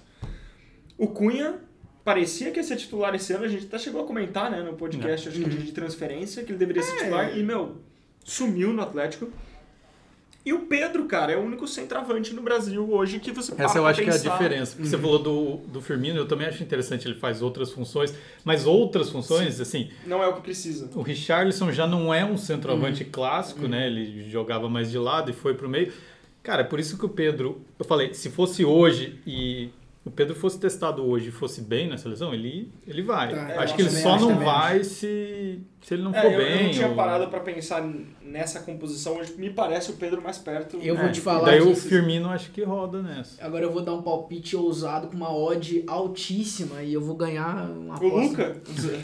O 0.98 1.08
Cunha 1.08 1.56
parecia 2.04 2.52
que 2.52 2.58
ia 2.60 2.64
ser 2.64 2.76
titular 2.78 3.14
esse 3.14 3.34
ano, 3.34 3.44
a 3.46 3.48
gente 3.48 3.66
até 3.66 3.78
chegou 3.78 4.02
a 4.04 4.08
comentar, 4.08 4.50
né, 4.50 4.62
no 4.64 4.74
podcast, 4.74 5.30
acho 5.30 5.38
que 5.38 5.44
Uhum. 5.44 5.50
de 5.50 5.72
transferência, 5.72 6.44
que 6.44 6.52
ele 6.52 6.58
deveria 6.58 6.82
É. 6.82 6.86
ser 6.86 6.98
titular, 6.98 7.38
e, 7.38 7.44
meu, 7.44 7.78
sumiu 8.24 8.74
no 8.74 8.82
Atlético. 8.82 9.30
E 10.48 10.54
o 10.54 10.60
Pedro, 10.60 11.04
cara, 11.08 11.34
é 11.34 11.36
o 11.36 11.42
único 11.42 11.68
centroavante 11.68 12.34
no 12.34 12.42
Brasil 12.42 12.90
hoje 12.90 13.20
que 13.20 13.34
você 13.34 13.54
Essa 13.58 13.80
eu 13.80 13.86
acho 13.86 14.00
que 14.02 14.08
é 14.10 14.14
a 14.14 14.14
pensar. 14.16 14.32
diferença. 14.32 14.76
Porque 14.78 14.88
você 14.90 14.98
falou 14.98 15.20
do, 15.20 15.58
do 15.68 15.82
Firmino, 15.82 16.18
eu 16.20 16.26
também 16.26 16.48
acho 16.48 16.64
interessante, 16.64 17.06
ele 17.06 17.16
faz 17.16 17.42
outras 17.42 17.70
funções, 17.74 18.14
mas 18.46 18.66
outras 18.66 19.10
funções, 19.10 19.60
assim, 19.60 19.90
Não 20.06 20.24
é 20.24 20.28
o 20.28 20.34
que 20.36 20.42
precisa. 20.42 20.90
o 20.96 21.02
Richarlison 21.02 21.70
já 21.74 21.86
não 21.86 22.14
é 22.14 22.24
um 22.24 22.38
centroavante 22.38 23.04
Uhum. 23.04 23.10
clássico, 23.12 23.68
né? 23.68 23.88
Ele 23.88 24.30
jogava 24.30 24.70
mais 24.70 24.90
de 24.90 24.98
lado 24.98 25.30
e 25.32 25.34
foi 25.34 25.54
pro 25.54 25.68
meio. 25.68 25.92
Cara, 26.42 26.62
é 26.62 26.66
por 26.66 26.80
isso 26.80 26.98
que 26.98 27.06
o 27.06 27.10
Pedro, 27.10 27.60
eu 27.78 27.84
falei, 27.84 28.14
se 28.14 28.30
fosse 28.30 28.64
hoje 28.64 29.20
e 29.28 29.68
o 30.08 30.12
Pedro 30.12 30.34
fosse 30.36 30.60
testado 30.60 31.04
hoje 31.06 31.30
e 31.30 31.32
fosse 31.32 31.62
bem 31.62 31.88
na 31.90 31.98
seleção, 31.98 32.34
ele, 32.34 32.72
ele 32.88 33.02
vai. 33.02 33.34
Tá, 33.34 33.62
acho 33.62 33.76
que 33.76 33.82
ele 33.82 33.90
só 33.92 34.20
não 34.20 34.38
vai 34.40 34.84
se, 34.84 35.60
se 35.82 35.94
ele 35.94 36.04
não 36.04 36.14
É, 36.16 36.22
for 36.22 36.32
eu, 36.32 36.38
bem. 36.38 36.58
eu 36.60 36.64
não 36.64 36.72
tinha 36.72 36.88
ou- 36.88 36.96
parado 36.96 37.28
pra 37.28 37.40
pensar 37.40 37.88
nessa 38.22 38.62
composição 38.62 39.18
hoje. 39.18 39.34
Me 39.38 39.50
parece 39.50 39.92
o 39.92 39.96
Pedro 39.96 40.22
mais 40.22 40.38
perto. 40.38 40.78
Eu 40.82 40.96
vou 40.96 41.06
É, 41.06 41.12
te 41.12 41.22
falar 41.22 41.46
Daí 41.46 41.62
o 41.62 41.76
Firmino 41.76 42.30
acho 42.30 42.52
que 42.52 42.64
roda 42.64 43.02
nessa. 43.02 43.44
Agora 43.46 43.64
eu 43.66 43.72
vou 43.72 43.82
dar 43.82 43.94
um 43.94 44.02
palpite 44.02 44.56
ousado 44.56 45.08
com 45.08 45.16
uma 45.16 45.32
odd 45.36 45.84
altíssima 45.88 46.82
e 46.82 46.94
eu 46.94 47.02
vou 47.02 47.16
ganhar 47.16 47.70
uma 47.70 47.94
O 47.94 47.98
aposta. 47.98 48.48
Luca? 48.48 48.58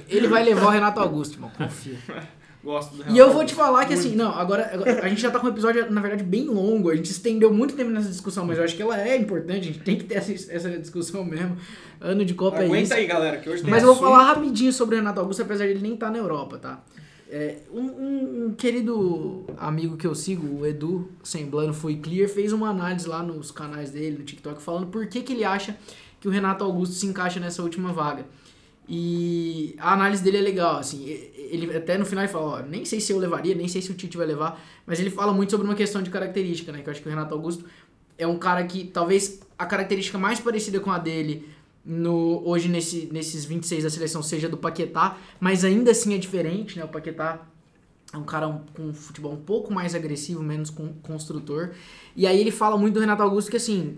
Ele 0.10 0.28
vai 0.28 0.44
levar 0.44 0.68
o 0.68 0.70
Renato 0.70 1.00
Augusto, 1.00 1.36
irmão, 1.36 1.52
confia. 1.58 1.98
Gosto 2.64 2.96
do 2.96 3.12
E 3.12 3.18
eu 3.18 3.32
vou 3.34 3.44
te 3.46 3.54
falar 3.54 3.86
que 3.86 3.94
assim, 3.94 4.16
não, 4.16 4.32
agora, 4.34 4.70
agora 4.74 5.04
a 5.06 5.10
gente 5.10 5.20
já 5.22 5.30
tá 5.30 5.38
com 5.38 5.48
um 5.48 5.50
episódio, 5.50 5.92
na 5.92 6.00
verdade, 6.00 6.24
bem 6.24 6.46
longo. 6.46 6.90
A 6.90 6.96
gente 6.96 7.12
estendeu 7.12 7.54
muito 7.54 7.76
tempo 7.76 7.90
nessa 7.92 8.08
discussão, 8.10 8.46
mas 8.46 8.58
eu 8.58 8.64
acho 8.64 8.76
que 8.76 8.82
ela 8.82 9.00
é 9.02 9.18
importante, 9.18 9.60
a 9.60 9.64
gente 9.64 9.80
tem 9.80 9.98
que 9.98 10.06
ter 10.06 10.16
essa, 10.16 10.32
essa 10.32 10.70
discussão 10.80 11.26
mesmo. 11.26 11.58
Ano 12.00 12.24
de 12.24 12.34
Copa 12.34 12.60
é 12.60 12.66
Aguenta 12.66 12.84
isso. 12.84 12.94
aí, 12.94 13.06
galera, 13.06 13.38
que 13.38 13.50
hoje 13.50 13.64
tem 13.64 13.70
Mas 13.72 13.82
eu 13.84 13.88
vou 13.94 13.96
assunto. 13.98 14.10
falar 14.18 14.24
rapidinho 14.34 14.72
sobre 14.72 14.96
o 14.96 14.98
Renato 15.00 15.20
Augusto, 15.20 15.42
apesar 15.42 15.66
de 15.66 15.72
ele 15.72 15.82
nem 15.82 15.94
estar 15.96 16.10
na 16.10 16.18
Europa, 16.20 16.58
tá? 16.58 16.82
É, 17.30 17.58
um, 17.74 17.82
um- 17.82 18.46
um 18.48 18.54
querido 18.54 19.44
amigo 19.58 19.98
que 19.98 20.06
eu 20.08 20.14
sigo, 20.16 20.60
o 20.62 20.66
Edu 20.66 21.10
Semblano 21.24 21.74
Foi 21.74 21.96
Clear, 21.96 22.30
fez 22.30 22.54
uma 22.54 22.70
análise 22.70 23.08
lá 23.08 23.24
nos 23.24 23.52
canais 23.52 23.90
dele, 23.92 24.18
no 24.20 24.24
TikTok, 24.24 24.62
falando 24.62 24.88
por 24.88 25.08
que, 25.08 25.22
que 25.22 25.34
ele 25.34 25.44
acha 25.44 25.76
que 26.22 26.28
o 26.28 26.32
Renato 26.32 26.64
Augusto 26.64 26.94
se 26.96 27.06
encaixa 27.08 27.40
nessa 27.40 27.62
última 27.64 27.92
vaga. 27.92 28.26
E 28.96 29.76
a 29.80 29.92
análise 29.94 30.24
dele 30.24 30.38
é 30.38 30.42
legal, 30.42 30.78
assim, 30.78 31.04
ele 31.36 31.76
até 31.76 31.98
no 31.98 32.06
final 32.06 32.24
ele 32.24 32.32
fala, 32.32 32.46
ó, 32.46 32.62
nem 32.62 32.86
sei 32.86 33.00
se 33.00 33.12
eu 33.12 33.18
levaria, 33.18 33.56
nem 33.56 33.68
sei 33.68 33.82
se 33.82 33.90
o 33.90 33.96
Tite 33.96 34.16
vai 34.18 34.28
levar, 34.28 34.64
mas 34.86 35.00
ele 35.00 35.10
fala 35.10 35.34
muito 35.34 35.50
sobre 35.50 35.66
uma 35.66 35.74
questão 35.74 36.04
de 36.04 36.12
característica, 36.12 36.72
né, 36.72 36.82
que 36.84 36.90
eu 36.90 36.92
acho 36.92 37.02
que 37.02 37.08
o 37.08 37.10
Renato 37.10 37.34
Augusto 37.34 37.66
é 38.20 38.28
um 38.28 38.38
cara 38.38 38.64
que 38.66 38.84
talvez 38.84 39.40
a 39.58 39.66
característica 39.66 40.18
mais 40.20 40.40
parecida 40.40 40.80
com 40.80 40.92
a 40.92 41.00
dele 41.00 41.50
no, 41.84 42.44
hoje 42.48 42.70
nesse, 42.70 43.10
nesses 43.12 43.46
26 43.46 43.84
da 43.84 43.90
seleção 43.90 44.22
seja 44.22 44.48
do 44.48 44.58
Paquetá, 44.58 45.18
mas 45.40 45.66
ainda 45.66 45.90
assim 45.90 46.14
é 46.14 46.20
diferente, 46.20 46.78
né? 46.78 46.86
O 46.86 46.88
Paquetá 46.88 47.42
é 48.14 48.18
um 48.18 48.24
cara 48.24 48.48
um- 48.48 48.62
com 48.76 48.84
um 48.90 48.94
futebol 48.94 49.34
um 49.34 49.42
pouco 49.42 49.74
mais 49.74 49.96
agressivo, 49.96 50.44
menos 50.44 50.70
con- 50.70 50.94
construtor. 51.02 51.72
E 52.16 52.28
aí 52.28 52.40
ele 52.40 52.52
fala 52.52 52.78
muito 52.78 52.94
do 52.94 53.00
Renato 53.00 53.24
Augusto 53.24 53.50
que 53.50 53.58
assim, 53.58 53.98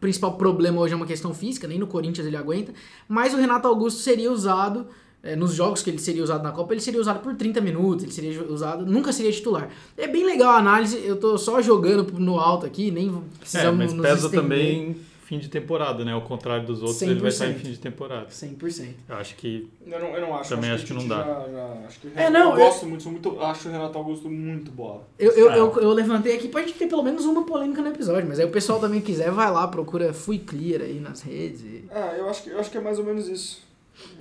principal 0.00 0.32
problema 0.34 0.80
hoje 0.80 0.94
é 0.94 0.96
uma 0.96 1.06
questão 1.06 1.34
física, 1.34 1.68
nem 1.68 1.78
no 1.78 1.86
Corinthians 1.86 2.26
ele 2.26 2.36
aguenta, 2.36 2.72
mas 3.08 3.34
o 3.34 3.36
Renato 3.36 3.68
Augusto 3.68 4.00
seria 4.00 4.32
usado 4.32 4.86
é, 5.22 5.36
nos 5.36 5.52
jogos 5.54 5.82
que 5.82 5.90
ele 5.90 5.98
seria 5.98 6.22
usado 6.24 6.42
na 6.42 6.50
Copa, 6.50 6.72
ele 6.72 6.80
seria 6.80 7.00
usado 7.00 7.20
por 7.20 7.34
30 7.34 7.60
minutos, 7.60 8.04
ele 8.04 8.12
seria 8.12 8.42
usado, 8.44 8.86
nunca 8.86 9.12
seria 9.12 9.30
titular. 9.30 9.68
É 9.96 10.08
bem 10.08 10.24
legal 10.24 10.52
a 10.52 10.56
análise, 10.56 10.98
eu 11.04 11.16
tô 11.16 11.36
só 11.36 11.60
jogando 11.60 12.10
no 12.18 12.38
alto 12.38 12.64
aqui, 12.64 12.90
nem 12.90 13.08
É, 13.08 13.38
precisamos 13.38 13.76
mas 13.78 13.92
nos 13.92 14.02
pesa 14.02 14.26
estender. 14.26 14.40
também 14.40 14.96
fim 15.30 15.38
de 15.38 15.48
temporada, 15.48 16.04
né? 16.04 16.12
Ao 16.12 16.22
contrário 16.22 16.66
dos 16.66 16.80
outros, 16.82 17.00
ele 17.02 17.20
vai 17.20 17.28
estar 17.28 17.46
em 17.46 17.54
100%. 17.54 17.58
fim 17.60 17.70
de 17.70 17.78
temporada. 17.78 18.26
100%. 18.30 18.94
Eu 19.08 19.14
acho 19.14 19.36
que 19.36 19.68
Eu 19.86 20.00
não, 20.00 20.08
eu 20.08 20.20
não 20.22 20.34
acho. 20.34 20.48
Também 20.50 20.70
eu 20.70 20.74
acho 20.74 20.84
que 20.84 20.92
não 20.92 21.06
dá. 21.06 21.18
Já, 21.22 21.48
já- 21.48 21.86
acho 21.86 22.00
que 22.00 22.06
o 22.08 22.10
É, 22.16 22.22
Renato- 22.24 22.32
não, 22.32 22.50
eu 22.54 22.58
eu- 22.58 22.66
gosto 22.66 22.86
muito, 22.86 23.02
sou 23.04 23.12
muito, 23.12 23.40
acho 23.40 23.68
o 23.68 23.70
Renato 23.72 23.96
Augusto 23.96 24.28
muito 24.28 24.72
bola. 24.72 25.06
Eu, 25.16 25.30
eu, 25.30 25.48
Ah. 25.50 25.56
eu, 25.56 25.72
eu 25.82 25.92
levantei 25.92 26.34
aqui 26.34 26.48
pra 26.48 26.62
gente 26.62 26.72
ter 26.74 26.88
pelo 26.88 27.04
menos 27.04 27.24
uma 27.26 27.44
polêmica 27.46 27.80
no 27.80 27.88
episódio, 27.90 28.28
mas 28.28 28.40
aí 28.40 28.44
o 28.44 28.50
pessoal 28.50 28.80
também 28.80 29.00
quiser, 29.00 29.30
vai 29.30 29.48
lá, 29.52 29.68
procura 29.68 30.12
Fui 30.12 30.38
Clear 30.40 30.82
aí 30.82 30.98
nas 30.98 31.22
redes. 31.22 31.60
e- 31.62 31.84
É, 31.92 32.18
eu 32.18 32.28
acho 32.28 32.42
que, 32.42 32.50
eu 32.50 32.58
acho 32.58 32.68
que 32.68 32.78
é 32.78 32.80
mais 32.80 32.98
ou 32.98 33.04
menos 33.04 33.28
isso. 33.28 33.62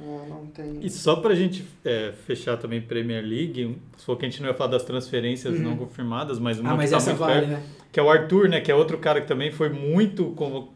É, 0.02 0.30
não 0.30 0.46
tem. 0.48 0.80
E 0.82 0.90
só 0.90 1.16
pra 1.18 1.36
gente 1.36 1.66
é, 1.84 2.14
fechar 2.26 2.58
também 2.58 2.82
Premier 2.82 3.24
League, 3.24 3.78
se 3.98 4.06
for 4.06 4.16
que 4.18 4.26
a 4.26 4.30
gente 4.30 4.42
não 4.42 4.48
ia 4.50 4.54
falar 4.56 4.72
das 4.72 4.84
transferências 4.84 5.56
Uhum. 5.56 5.62
não 5.64 5.78
confirmadas, 5.78 6.40
mas 6.40 6.60
uma 6.60 6.72
Ah, 6.72 6.76
mas 6.76 6.86
que 6.86 6.92
tá 6.92 6.98
essa 6.98 7.10
muito 7.12 7.20
vale, 7.20 7.48
perto, 7.48 7.50
né? 7.52 7.64
que 7.92 8.00
é 8.00 8.04
o 8.04 8.10
Arthur, 8.10 8.48
né? 8.50 8.62
Que 8.62 8.72
é 8.72 8.76
outro 8.76 8.98
cara 8.98 9.20
que 9.22 9.28
também 9.28 9.52
foi 9.52 9.70
muito, 9.70 10.34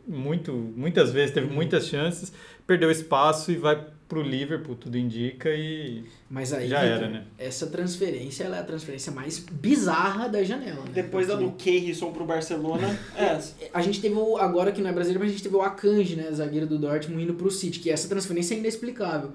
muito 0.07 0.51
muitas 0.75 1.11
vezes, 1.11 1.33
teve 1.33 1.47
Uhum. 1.47 1.53
muitas 1.53 1.87
chances, 1.87 2.33
perdeu 2.67 2.89
espaço 2.91 3.51
e 3.51 3.55
vai 3.55 3.83
pro 4.13 4.21
Liverpool, 4.21 4.75
tudo 4.75 4.95
indica, 4.95 5.49
e 5.49 6.03
Mas 6.29 6.53
aí, 6.53 6.69
Já 6.69 6.83
era, 6.83 7.09
né? 7.09 7.23
essa 7.35 7.65
transferência 7.65 8.43
ela 8.43 8.57
é 8.57 8.59
a 8.59 8.63
transferência 8.63 9.11
mais 9.11 9.39
bizarra 9.39 10.29
da 10.29 10.43
janela. 10.43 10.81
Né? 10.81 10.91
Depois 10.93 11.27
da 11.27 11.35
Porque 11.35 11.49
do 11.49 11.57
Keirson 11.57 12.11
pro 12.11 12.23
Barcelona, 12.23 12.87
é 13.17 13.23
essa. 13.25 13.55
A 13.73 13.81
gente 13.81 13.99
teve 13.99 14.13
o, 14.13 14.37
agora 14.37 14.71
que 14.71 14.81
não 14.81 14.89
é 14.91 14.93
brasileiro, 14.93 15.19
mas 15.19 15.29
a 15.29 15.33
gente 15.33 15.41
teve 15.41 15.55
o 15.55 15.63
Akanji, 15.63 16.15
né? 16.15 16.31
Zagueiro 16.31 16.67
do 16.67 16.77
Dortmund 16.77 17.23
indo 17.23 17.33
pro 17.33 17.49
City, 17.49 17.79
que 17.79 17.89
essa 17.89 18.07
transferência 18.07 18.53
é 18.53 18.59
inexplicável. 18.59 19.31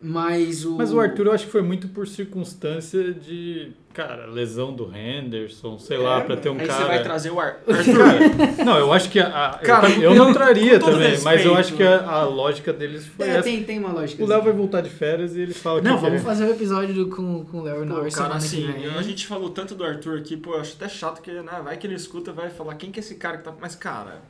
Mas 0.00 0.64
o. 0.64 0.76
Mas 0.76 0.90
o 0.90 0.98
Arthur 0.98 1.26
eu 1.26 1.32
acho 1.32 1.44
que 1.46 1.52
foi 1.52 1.62
muito 1.62 1.88
por 1.88 2.08
circunstância 2.08 3.12
de, 3.12 3.72
cara, 3.94 4.26
lesão 4.26 4.72
do 4.72 4.90
Henderson, 4.94 5.78
sei 5.78 5.96
lá, 5.96 6.20
pra 6.20 6.36
ter 6.36 6.50
um 6.50 6.58
Aí 6.58 6.66
cara. 6.66 6.78
você 6.82 6.88
vai 6.88 7.02
trazer 7.02 7.30
o 7.30 7.40
Ar. 7.40 7.60
Cara, 7.64 8.64
não, 8.64 8.76
eu 8.78 8.92
acho 8.92 9.08
que 9.08 9.18
a, 9.20 9.26
a- 9.50 9.58
Cara, 9.58 9.88
eu, 9.90 10.02
eu 10.12 10.14
não 10.14 10.32
traria 10.32 10.78
também, 10.80 11.18
mas 11.22 11.44
eu 11.44 11.54
respeito. 11.54 11.58
acho 11.58 11.74
que 11.76 11.82
a, 11.82 12.10
a 12.10 12.24
lógica 12.24 12.72
deles 12.72 13.06
foi 13.06 13.26
É, 13.26 13.30
essa. 13.30 13.42
tem, 13.44 13.62
tem 13.62 13.78
uma 13.78 13.92
lógica. 13.92 14.22
O 14.22 14.26
Léo 14.26 14.38
assim. 14.38 14.44
vai 14.48 14.56
voltar 14.56 14.80
de 14.80 14.90
férias 14.90 15.34
e 15.36 15.40
ele 15.40 15.54
fala 15.54 15.80
Não, 15.80 15.94
que 15.96 16.02
vamos 16.02 16.18
quer- 16.20 16.26
fazer 16.26 16.44
o 16.44 16.50
episódio 16.50 16.92
do- 16.94 17.08
com, 17.08 17.44
com 17.44 17.58
o 17.60 17.62
Léo 17.62 17.84
Norris 17.84 18.14
cara, 18.14 18.38
semana 18.40 18.74
assim, 18.76 18.98
a 18.98 19.02
gente 19.02 19.26
falou 19.26 19.48
tanto 19.50 19.74
do 19.74 19.84
Arthur 19.84 20.18
aqui, 20.18 20.36
pô, 20.36 20.54
eu 20.54 20.60
acho 20.60 20.74
até 20.78 20.88
chato 20.88 21.22
que, 21.22 21.30
né, 21.30 21.60
vai 21.62 21.76
que 21.76 21.86
ele 21.86 21.94
escuta 21.94 22.32
vai 22.32 22.50
falar 22.50 22.74
quem 22.74 22.90
que 22.90 22.98
é 22.98 23.02
esse 23.02 23.14
cara 23.14 23.38
que 23.38 23.44
tá... 23.44 23.52
Mas, 23.60 23.74
cara, 23.76 24.20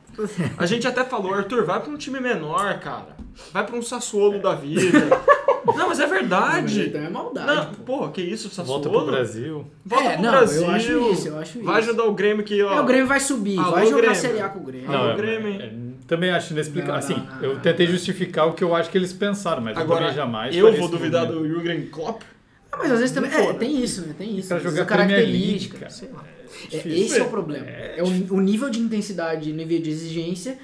a 0.57 0.65
gente 0.65 0.87
até 0.87 1.03
falou, 1.03 1.33
Arthur, 1.33 1.65
vai 1.65 1.79
pra 1.81 1.89
um 1.91 1.97
time 1.97 2.19
menor, 2.19 2.79
cara. 2.79 3.15
Vai 3.51 3.65
pra 3.65 3.75
um 3.75 3.81
Sassuolo 3.81 4.39
da 4.39 4.53
vida. 4.53 4.85
Não, 5.65 5.87
mas 5.89 5.99
é 5.99 6.03
Não, 6.03 6.09
mas 6.09 6.19
verdade. 6.19 6.81
então 6.89 7.01
é 7.01 7.09
maldade. 7.09 7.47
Não, 7.47 7.65
pô. 7.73 7.83
porra, 7.83 8.11
que 8.11 8.21
isso, 8.21 8.49
Sassuolo? 8.49 8.83
volta 8.83 8.89
pro 8.89 9.05
Brasil. 9.11 9.65
Volta 9.85 10.05
É, 10.09 10.13
pro 10.13 10.21
não, 10.23 10.31
Brasil. 10.31 10.61
eu 10.61 10.69
acho 10.71 11.11
isso, 11.11 11.27
eu 11.29 11.37
acho 11.39 11.59
Vai 11.63 11.79
isso. 11.81 11.89
ajudar 11.89 12.03
o 12.05 12.13
Grêmio 12.13 12.43
que, 12.43 12.61
ó... 12.61 12.73
É, 12.73 12.81
o 12.81 12.85
Grêmio 12.85 13.07
vai 13.07 13.19
subir, 13.19 13.57
Alô, 13.57 13.71
vai 13.71 13.85
jogar 13.85 13.97
Grêmio. 14.01 14.15
Série 14.15 14.41
A 14.41 14.49
com 14.49 14.59
o 14.59 14.63
Grêmio. 14.63 14.89
Alô, 14.91 15.03
Não, 15.05 15.11
é- 15.11 15.15
Grêmio, 15.17 15.47
hein? 15.49 15.59
é- 15.61 16.05
também 16.07 16.29
acho 16.29 16.53
inexplicável. 16.53 16.93
Não, 16.93 16.99
Assim, 16.99 17.13
não, 17.15 17.35
não, 17.37 17.43
eu 17.43 17.53
não, 17.55 17.61
tentei 17.61 17.85
não. 17.87 17.93
justificar 17.93 18.47
o 18.47 18.53
que 18.53 18.63
eu 18.63 18.75
acho 18.75 18.89
que 18.91 18.97
eles 18.97 19.11
pensaram, 19.11 19.61
mas 19.61 19.75
eu 19.75 19.81
Agora, 19.81 20.01
também 20.01 20.15
jamais 20.15 20.55
eu 20.55 20.71
vou 20.77 20.87
duvidar 20.87 21.25
do 21.25 21.47
Jürgen 21.47 21.87
Klopp. 21.87 22.21
Ah, 22.71 22.77
mas 22.77 22.91
às 22.91 22.99
vezes 22.99 23.15
também. 23.15 23.31
Não 23.31 23.49
É, 23.49 23.53
tem 23.53 23.83
isso, 23.83 24.01
né? 24.01 24.13
Tem 24.17 24.37
isso. 24.37 24.49
Pra 24.49 24.59
jogar 24.59 24.83
a 24.83 24.85
característica. 24.85 25.77
League, 25.79 25.93
sei 25.93 26.09
lá. 26.13 26.23
É, 26.71 26.77
difícil. 26.77 27.05
esse 27.05 27.19
é 27.19 27.23
o 27.23 27.29
problema. 27.29 27.65
É, 27.65 27.97
o, 28.03 28.35
o 28.35 28.39
nível 28.41 28.69
de 28.69 28.79
intensidade, 28.79 29.51
nível 29.51 29.81
de 29.81 29.89
exigência 29.89 30.57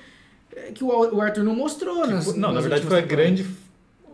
é, 0.55 0.71
que 0.71 0.83
o, 0.83 0.87
o 0.87 1.21
Arthur 1.21 1.43
não 1.43 1.55
mostrou. 1.55 2.05
nas, 2.05 2.27
não, 2.35 2.49
na 2.49 2.53
nas 2.55 2.63
verdade 2.65 2.83
últimas 2.83 2.99
foi 2.99 2.99
a 2.99 3.05
grande, 3.05 3.45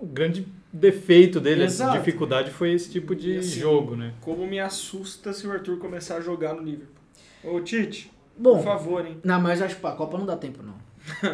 o 0.02 0.06
grande 0.06 0.48
defeito 0.72 1.40
dele, 1.40 1.64
Exato. 1.64 1.96
a 1.96 1.98
dificuldade 2.00 2.52
foi 2.52 2.74
esse 2.74 2.90
tipo 2.90 3.16
de 3.16 3.38
assim, 3.38 3.60
jogo, 3.60 3.96
né? 3.96 4.14
Como 4.22 4.46
me 4.46 4.60
assusta 4.60 5.32
se 5.34 5.48
o 5.48 5.52
Arthur 5.52 5.78
começar 5.78 6.18
a 6.18 6.22
jogar 6.22 6.54
no 6.54 6.62
Liverpool. 6.62 6.96
Ô, 7.44 7.60
Tite, 7.62 8.12
Bom, 8.38 8.58
por 8.58 8.64
favor, 8.66 9.06
hein? 9.06 9.18
não, 9.24 9.40
mas 9.42 9.62
acho 9.62 9.76
que 9.76 9.82
pra 9.82 9.92
Copa 9.92 10.18
não 10.18 10.26
dá 10.26 10.36
tempo, 10.36 10.62
não. 10.64 10.76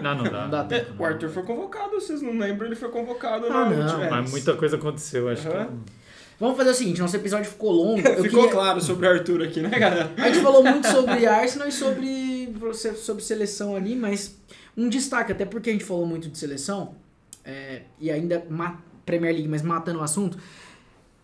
Não, 0.01 0.15
não 0.17 0.23
dá. 0.23 0.41
Não 0.43 0.49
dá 0.51 0.59
É, 0.59 0.79
tempo. 0.79 0.91
o 0.93 0.97
não. 0.97 1.05
Arthur 1.05 1.29
foi 1.29 1.43
convocado, 1.43 1.91
vocês 1.99 2.21
não 2.21 2.37
lembram? 2.37 2.67
Ele 2.67 2.75
foi 2.75 2.89
convocado 2.89 3.47
Ah, 3.47 3.69
na 3.69 3.69
não, 3.69 4.09
Mas 4.11 4.29
muita 4.31 4.53
coisa 4.55 4.75
aconteceu, 4.77 5.27
acho 5.29 5.47
Aham. 5.49 5.65
que. 5.65 5.91
Vamos 6.39 6.57
fazer 6.57 6.69
o 6.69 6.73
seguinte: 6.75 6.99
nosso 7.01 7.15
episódio 7.15 7.49
ficou 7.49 7.71
longo. 7.71 7.99
Eu 8.07 8.23
Ficou 8.23 8.41
queria- 8.41 8.51
claro 8.51 8.79
sobre 8.81 9.07
o 9.07 9.09
Arthur 9.09 9.41
aqui, 9.43 9.61
né, 9.61 9.69
galera? 9.79 10.11
A 10.17 10.29
gente 10.29 10.41
falou 10.43 10.63
muito 10.63 10.87
sobre 10.87 11.25
Arsenal 11.25 11.67
e 11.67 11.71
sobre, 11.71 12.53
sobre 12.97 13.23
seleção 13.23 13.75
ali, 13.75 13.95
mas 13.95 14.35
um 14.77 14.87
destaque, 14.89 15.31
até 15.31 15.43
porque 15.45 15.69
a 15.69 15.73
gente 15.73 15.85
falou 15.85 16.05
muito 16.05 16.29
de 16.29 16.37
seleção, 16.37 16.95
é, 17.43 17.83
e 17.99 18.11
ainda 18.11 18.45
ma- 18.49 18.79
Premier 19.05 19.33
League, 19.33 19.47
mas 19.47 19.61
matando 19.61 19.99
o 19.99 20.03
assunto. 20.03 20.37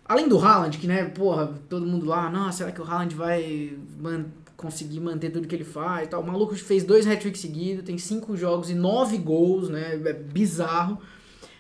Além 0.06 0.28
do 0.28 0.40
Haaland, 0.40 0.78
que, 0.78 0.88
né, 0.88 1.06
porra, 1.06 1.54
todo 1.70 1.86
mundo 1.86 2.06
lá, 2.06 2.30
nossa, 2.30 2.60
será 2.60 2.72
que 2.72 2.82
o 2.82 2.84
Haaland 2.84 3.14
vai 3.16 3.78
man- 4.00 4.26
conseguir 4.58 5.00
manter 5.00 5.30
tudo 5.30 5.48
que 5.48 5.56
ele 5.56 5.64
faz 5.64 6.08
e 6.08 6.10
tal? 6.10 6.22
O 6.22 6.26
maluco 6.28 6.56
fez 6.56 6.84
dois 6.84 7.06
hat-tricks 7.06 7.40
seguidos, 7.40 7.86
tem 7.86 7.98
cinco 7.98 8.36
jogos 8.36 8.70
e 8.70 8.74
nove 8.74 9.18
gols, 9.18 9.70
né, 9.70 10.02
é 10.04 10.14
bizarro. 10.14 11.00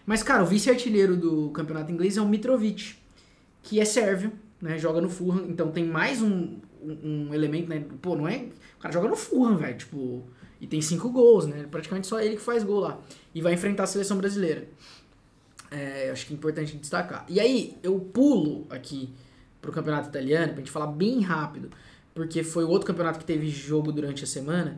Mas, 0.05 0.23
cara, 0.23 0.41
o 0.41 0.45
vice-artilheiro 0.47 1.15
do 1.15 1.51
campeonato 1.51 1.91
inglês 1.91 2.17
é 2.17 2.21
o 2.21 2.27
Mitrovic, 2.27 2.95
que 3.61 3.79
é 3.79 3.85
sérvio, 3.85 4.31
né, 4.59 4.79
joga 4.79 4.99
no 4.99 5.09
Fulham, 5.09 5.45
então 5.47 5.69
tem 5.69 5.85
mais 5.85 6.19
um, 6.21 6.57
um, 6.81 7.27
um 7.29 7.33
elemento, 7.33 7.69
né, 7.69 7.85
pô, 8.01 8.15
não 8.15 8.27
é... 8.27 8.47
O 8.77 8.81
cara 8.81 8.91
joga 8.91 9.07
no 9.07 9.15
Fulham, 9.15 9.57
velho, 9.57 9.77
tipo... 9.77 10.23
E 10.59 10.67
tem 10.67 10.81
cinco 10.81 11.09
gols, 11.09 11.45
né, 11.45 11.67
praticamente 11.69 12.07
só 12.07 12.19
ele 12.19 12.35
que 12.35 12.41
faz 12.41 12.63
gol 12.63 12.79
lá. 12.79 12.99
E 13.33 13.41
vai 13.41 13.53
enfrentar 13.53 13.83
a 13.83 13.87
seleção 13.87 14.17
brasileira. 14.17 14.67
É, 15.71 16.09
acho 16.11 16.25
que 16.25 16.33
é 16.33 16.35
importante 16.35 16.75
destacar. 16.77 17.25
E 17.29 17.39
aí, 17.39 17.77
eu 17.83 17.99
pulo 17.99 18.65
aqui 18.69 19.09
pro 19.61 19.71
campeonato 19.71 20.09
italiano, 20.09 20.53
pra 20.53 20.57
gente 20.57 20.71
falar 20.71 20.87
bem 20.87 21.21
rápido, 21.21 21.69
porque 22.13 22.43
foi 22.43 22.63
outro 22.63 22.87
campeonato 22.87 23.19
que 23.19 23.25
teve 23.25 23.49
jogo 23.49 23.91
durante 23.91 24.23
a 24.23 24.27
semana, 24.27 24.77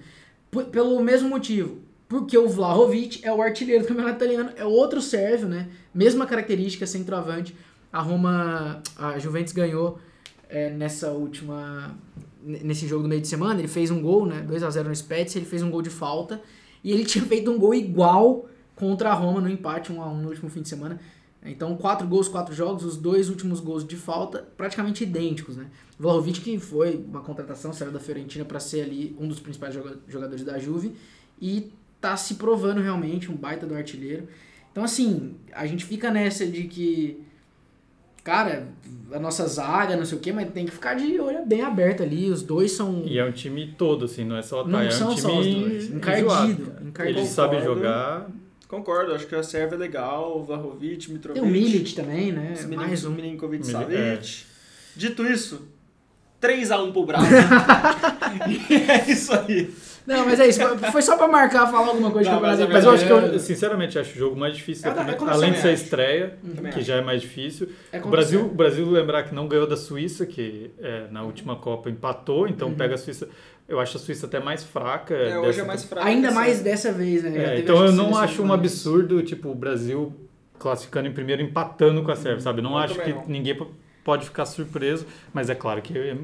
pelo 0.71 1.01
mesmo 1.01 1.29
motivo. 1.29 1.79
Porque 2.07 2.37
o 2.37 2.49
Vlahovic 2.49 3.25
é 3.25 3.31
o 3.31 3.41
artilheiro 3.41 3.83
do 3.83 3.87
campeonato 3.87 4.17
italiano, 4.17 4.49
é 4.57 4.65
outro 4.65 5.01
sérvio, 5.01 5.47
né? 5.47 5.69
Mesma 5.93 6.25
característica, 6.25 6.85
centroavante. 6.85 7.55
A 7.91 8.01
Roma, 8.01 8.81
a 8.97 9.17
Juventus 9.17 9.53
ganhou 9.53 9.97
é, 10.49 10.69
nessa 10.69 11.11
última, 11.11 11.97
nesse 12.43 12.85
jogo 12.85 13.03
do 13.03 13.09
meio 13.09 13.21
de 13.21 13.29
semana. 13.29 13.61
Ele 13.61 13.69
fez 13.69 13.89
um 13.91 14.01
gol, 14.01 14.25
né? 14.25 14.41
2 14.41 14.61
a 14.61 14.69
0 14.69 14.89
no 14.89 14.95
Spezia, 14.95 15.39
ele 15.39 15.45
fez 15.45 15.63
um 15.63 15.71
gol 15.71 15.81
de 15.81 15.89
falta. 15.89 16.41
E 16.83 16.91
ele 16.91 17.05
tinha 17.07 17.23
feito 17.23 17.49
um 17.49 17.57
gol 17.57 17.73
igual 17.73 18.49
contra 18.75 19.09
a 19.11 19.13
Roma 19.13 19.39
no 19.41 19.49
empate 19.49 19.91
1 19.91 20.01
a 20.01 20.09
1 20.09 20.17
no 20.21 20.29
último 20.29 20.49
fim 20.49 20.61
de 20.61 20.69
semana. 20.69 20.99
Então, 21.43 21.75
quatro 21.75 22.07
gols, 22.07 22.27
quatro 22.27 22.53
jogos, 22.53 22.83
os 22.85 22.95
dois 22.97 23.27
últimos 23.27 23.59
gols 23.59 23.83
de 23.85 23.95
falta 23.95 24.47
praticamente 24.55 25.03
idênticos, 25.03 25.57
né? 25.57 25.65
Vlahovic 25.97 26.39
que 26.39 26.59
foi 26.59 27.03
uma 27.07 27.21
contratação, 27.21 27.73
saiu 27.73 27.91
da 27.91 27.99
Fiorentina 27.99 28.45
para 28.45 28.59
ser 28.59 28.81
ali 28.81 29.15
um 29.19 29.27
dos 29.27 29.39
principais 29.39 29.73
joga- 29.73 29.97
jogadores 30.07 30.43
da 30.43 30.59
Juve 30.59 30.93
e 31.41 31.71
tá 31.99 32.15
se 32.15 32.35
provando 32.35 32.79
realmente 32.79 33.31
um 33.31 33.35
baita 33.35 33.65
do 33.65 33.73
artilheiro. 33.73 34.27
Então, 34.71 34.83
assim, 34.83 35.35
a 35.51 35.65
gente 35.65 35.83
fica 35.83 36.11
nessa 36.11 36.45
de 36.45 36.63
que, 36.65 37.21
cara, 38.23 38.67
a 39.11 39.19
nossa 39.19 39.47
zaga, 39.47 39.95
não 39.97 40.05
sei 40.05 40.17
o 40.17 40.21
quê, 40.21 40.31
mas 40.31 40.49
tem 40.51 40.65
que 40.65 40.71
ficar 40.71 40.93
de 40.93 41.19
olho 41.19 41.43
bem 41.45 41.61
aberto 41.61 42.03
ali. 42.03 42.29
Os 42.29 42.43
dois 42.43 42.71
são. 42.71 43.03
E 43.05 43.17
é 43.17 43.25
um 43.25 43.31
time 43.31 43.73
todo, 43.77 44.05
assim, 44.05 44.23
não 44.23 44.35
é 44.37 44.41
só 44.43 44.63
o 44.63 44.67
Não 44.67 44.79
é 44.79 44.87
um 44.87 44.91
são 44.91 45.09
time 45.09 45.21
só 45.21 45.39
os 45.39 45.45
dois. 45.47 45.89
Encardido, 45.91 46.73
encardido. 46.87 47.19
Eles 47.19 47.29
sabem 47.29 47.59
Concordo. 47.59 47.79
jogar. 47.81 48.29
Concordo, 48.71 49.13
acho 49.13 49.27
que 49.27 49.35
a 49.35 49.43
Sérvia 49.43 49.75
é 49.75 49.77
legal, 49.77 50.39
o 50.39 50.45
Vlahovic, 50.45 51.11
Mitrovic. 51.11 51.41
Tem 51.41 51.49
o 51.49 51.51
Milit 51.51 51.93
também, 51.93 52.31
né? 52.31 52.53
esse 52.53 52.65
Mais 52.67 53.03
um. 53.03 53.11
Milinkovic 53.11 53.65
Mili- 53.65 53.73
Savic. 53.73 54.45
Dito 54.95 55.25
isso, 55.25 55.67
3x1 56.41 56.93
pro 56.93 57.05
Bravo. 57.05 57.25
e 58.47 58.73
é 58.89 59.11
isso 59.11 59.33
aí. 59.33 59.73
Não, 60.05 60.25
mas 60.25 60.39
é 60.39 60.47
isso. 60.47 60.59
Foi 60.91 61.01
só 61.01 61.15
pra 61.15 61.27
marcar, 61.27 61.67
falar 61.67 61.87
alguma 61.89 62.09
coisa 62.11 62.29
Não, 62.31 62.37
de 62.37 62.43
campeonato. 62.43 62.73
mas 62.73 62.83
Mas 62.83 62.85
eu 62.85 62.91
acho 62.91 63.05
que 63.29 63.35
eu, 63.35 63.39
sinceramente, 63.39 63.99
acho 63.99 64.11
o 64.11 64.17
jogo 64.17 64.35
mais 64.35 64.55
difícil. 64.55 64.89
É, 64.89 64.93
da 64.93 65.01
é 65.03 65.17
além 65.29 65.51
de 65.53 65.59
ser 65.59 65.67
a 65.69 65.73
estreia, 65.73 66.37
Também 66.55 66.71
que 66.71 66.81
já 66.81 66.95
é 66.95 67.01
mais 67.01 67.21
difícil. 67.21 67.69
É 67.91 67.99
o, 67.99 68.07
Brasil, 68.07 68.45
o 68.45 68.49
Brasil, 68.49 68.89
lembrar 68.89 69.23
que 69.23 69.33
não 69.35 69.47
ganhou 69.47 69.67
da 69.67 69.77
Suíça, 69.77 70.25
que 70.25 70.71
é, 70.79 71.05
na 71.11 71.23
última 71.23 71.55
Copa 71.55 71.89
empatou, 71.89 72.47
então 72.47 72.69
Uhum. 72.69 72.75
pega 72.75 72.95
a 72.95 72.97
Suíça. 72.97 73.29
Eu 73.69 73.79
acho 73.79 73.95
a 73.95 73.99
Suíça 73.99 74.25
até 74.25 74.39
mais 74.39 74.63
fraca. 74.63 75.13
É, 75.13 75.37
hoje 75.37 75.47
dessa- 75.47 75.61
é 75.61 75.65
mais 75.65 75.83
fraco. 75.83 76.07
Ainda 76.07 76.31
mais 76.31 76.59
dessa 76.61 76.91
vez, 76.91 77.23
né? 77.23 77.55
É, 77.55 77.59
então 77.59 77.85
eu 77.85 77.91
não 77.91 78.17
acho 78.17 78.41
um 78.41 78.47
mais- 78.47 78.59
absurdo, 78.59 79.21
tipo, 79.23 79.49
o 79.49 79.55
Brasil 79.55 80.13
classificando 80.59 81.07
em 81.07 81.13
primeiro 81.13 81.41
empatando 81.41 82.03
com 82.03 82.11
a 82.11 82.15
Sérvia, 82.15 82.41
sabe? 82.41 82.61
Não 82.61 82.71
Eu 82.71 82.77
acho 82.79 82.99
que 82.99 83.13
não. 83.13 83.23
ninguém 83.27 83.55
po- 83.55 83.71
pode 84.03 84.25
ficar 84.25 84.45
surpreso, 84.45 85.05
mas 85.33 85.49
é 85.49 85.55
claro 85.55 85.81
que 85.81 85.97
é- 85.97 86.15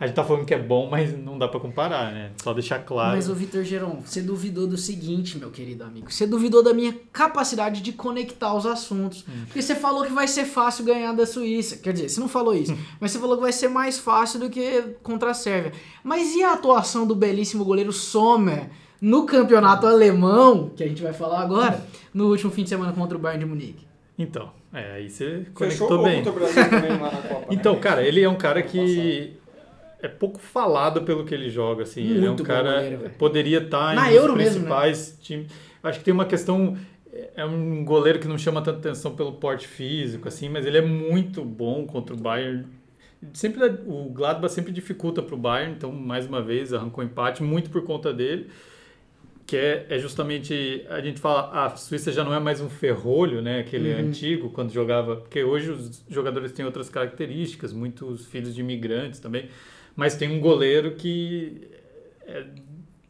a 0.00 0.06
gente 0.06 0.14
tá 0.14 0.22
falando 0.22 0.44
que 0.44 0.54
é 0.54 0.58
bom, 0.58 0.88
mas 0.88 1.16
não 1.18 1.36
dá 1.36 1.48
pra 1.48 1.58
comparar, 1.58 2.12
né? 2.12 2.30
Só 2.42 2.54
deixar 2.54 2.78
claro. 2.78 3.16
Mas, 3.16 3.28
ô 3.28 3.34
Vitor 3.34 3.64
Geron, 3.64 4.00
você 4.04 4.20
duvidou 4.22 4.66
do 4.66 4.76
seguinte, 4.76 5.36
meu 5.36 5.50
querido 5.50 5.82
amigo. 5.82 6.10
Você 6.10 6.24
duvidou 6.24 6.62
da 6.62 6.72
minha 6.72 6.94
capacidade 7.12 7.80
de 7.80 7.92
conectar 7.92 8.54
os 8.54 8.64
assuntos. 8.64 9.24
Hum. 9.28 9.44
Porque 9.46 9.60
você 9.60 9.74
falou 9.74 10.04
que 10.04 10.12
vai 10.12 10.28
ser 10.28 10.44
fácil 10.44 10.84
ganhar 10.84 11.12
da 11.12 11.26
Suíça. 11.26 11.78
Quer 11.78 11.92
dizer, 11.92 12.08
você 12.08 12.20
não 12.20 12.28
falou 12.28 12.54
isso. 12.54 12.76
mas 13.00 13.10
você 13.10 13.18
falou 13.18 13.36
que 13.36 13.42
vai 13.42 13.52
ser 13.52 13.68
mais 13.68 13.98
fácil 13.98 14.38
do 14.38 14.48
que 14.48 14.82
contra 15.02 15.32
a 15.32 15.34
Sérvia. 15.34 15.72
Mas 16.04 16.32
e 16.34 16.44
a 16.44 16.52
atuação 16.52 17.04
do 17.04 17.16
belíssimo 17.16 17.64
goleiro 17.64 17.92
Sommer 17.92 18.70
no 19.00 19.26
campeonato 19.26 19.86
alemão, 19.86 20.70
que 20.76 20.84
a 20.84 20.88
gente 20.88 21.02
vai 21.02 21.12
falar 21.12 21.40
agora, 21.40 21.84
no 22.14 22.28
último 22.28 22.50
fim 22.50 22.62
de 22.62 22.68
semana 22.68 22.92
contra 22.92 23.16
o 23.16 23.20
Bayern 23.20 23.44
de 23.44 23.50
Munique? 23.50 23.86
Então, 24.16 24.50
é, 24.72 24.94
aí 24.94 25.08
você 25.08 25.46
Fechou 25.56 25.88
conectou 25.88 25.92
o 25.92 25.96
gol 25.96 26.04
bem. 26.04 26.28
o 26.28 26.32
Brasil 26.32 26.70
também 26.70 26.90
lá 26.98 27.10
na 27.10 27.22
Copa. 27.22 27.46
Então, 27.50 27.74
né? 27.74 27.80
cara, 27.80 28.02
ele 28.02 28.20
é 28.20 28.28
um 28.28 28.36
cara 28.36 28.62
que 28.62 29.37
é 30.00 30.08
pouco 30.08 30.38
falado 30.38 31.02
pelo 31.02 31.24
que 31.24 31.34
ele 31.34 31.48
joga, 31.50 31.82
assim. 31.82 32.02
ele 32.02 32.18
é 32.20 32.22
um 32.22 32.26
Muito 32.28 32.44
cara 32.44 32.74
goleiro, 32.74 33.10
poderia 33.18 33.58
estar 33.58 33.94
Na 33.94 34.10
em 34.12 34.14
Euro 34.14 34.34
dos 34.34 34.36
mesmo, 34.36 34.60
né? 34.60 34.66
principais 34.66 35.18
times. 35.20 35.50
Acho 35.82 35.98
que 35.98 36.04
tem 36.04 36.14
uma 36.14 36.24
questão 36.26 36.76
é 37.34 37.44
um 37.44 37.84
goleiro 37.84 38.18
que 38.18 38.28
não 38.28 38.38
chama 38.38 38.60
tanta 38.62 38.78
atenção 38.78 39.16
pelo 39.16 39.32
porte 39.32 39.66
físico, 39.66 40.28
assim, 40.28 40.48
mas 40.48 40.64
ele 40.66 40.78
é 40.78 40.82
muito 40.82 41.44
bom 41.44 41.84
contra 41.86 42.14
o 42.14 42.18
Bayern. 42.18 42.64
Sempre 43.32 43.64
o 43.86 44.08
Gladbach 44.10 44.52
sempre 44.52 44.70
dificulta 44.70 45.20
para 45.20 45.34
o 45.34 45.38
Bayern, 45.38 45.74
então 45.74 45.90
mais 45.90 46.26
uma 46.26 46.40
vez 46.40 46.72
arrancou 46.72 47.02
empate 47.02 47.42
muito 47.42 47.70
por 47.70 47.82
conta 47.82 48.12
dele 48.12 48.48
que 49.44 49.56
é, 49.56 49.86
é 49.88 49.98
justamente 49.98 50.84
a 50.90 51.00
gente 51.00 51.18
fala 51.18 51.50
a 51.64 51.74
Suíça 51.74 52.12
já 52.12 52.22
não 52.22 52.34
é 52.34 52.38
mais 52.38 52.60
um 52.60 52.68
ferrolho 52.68 53.40
né 53.40 53.60
aquele 53.60 53.94
Uhum. 53.94 54.00
antigo 54.00 54.50
quando 54.50 54.70
jogava 54.70 55.16
porque 55.16 55.42
hoje 55.42 55.70
os 55.70 56.04
jogadores 56.06 56.52
têm 56.52 56.66
outras 56.66 56.90
características 56.90 57.72
muitos 57.72 58.26
filhos 58.26 58.54
de 58.54 58.60
imigrantes 58.60 59.18
também 59.20 59.48
mas 59.98 60.14
tem 60.14 60.30
um 60.30 60.40
goleiro 60.40 60.92
que 60.92 61.68
é 62.24 62.44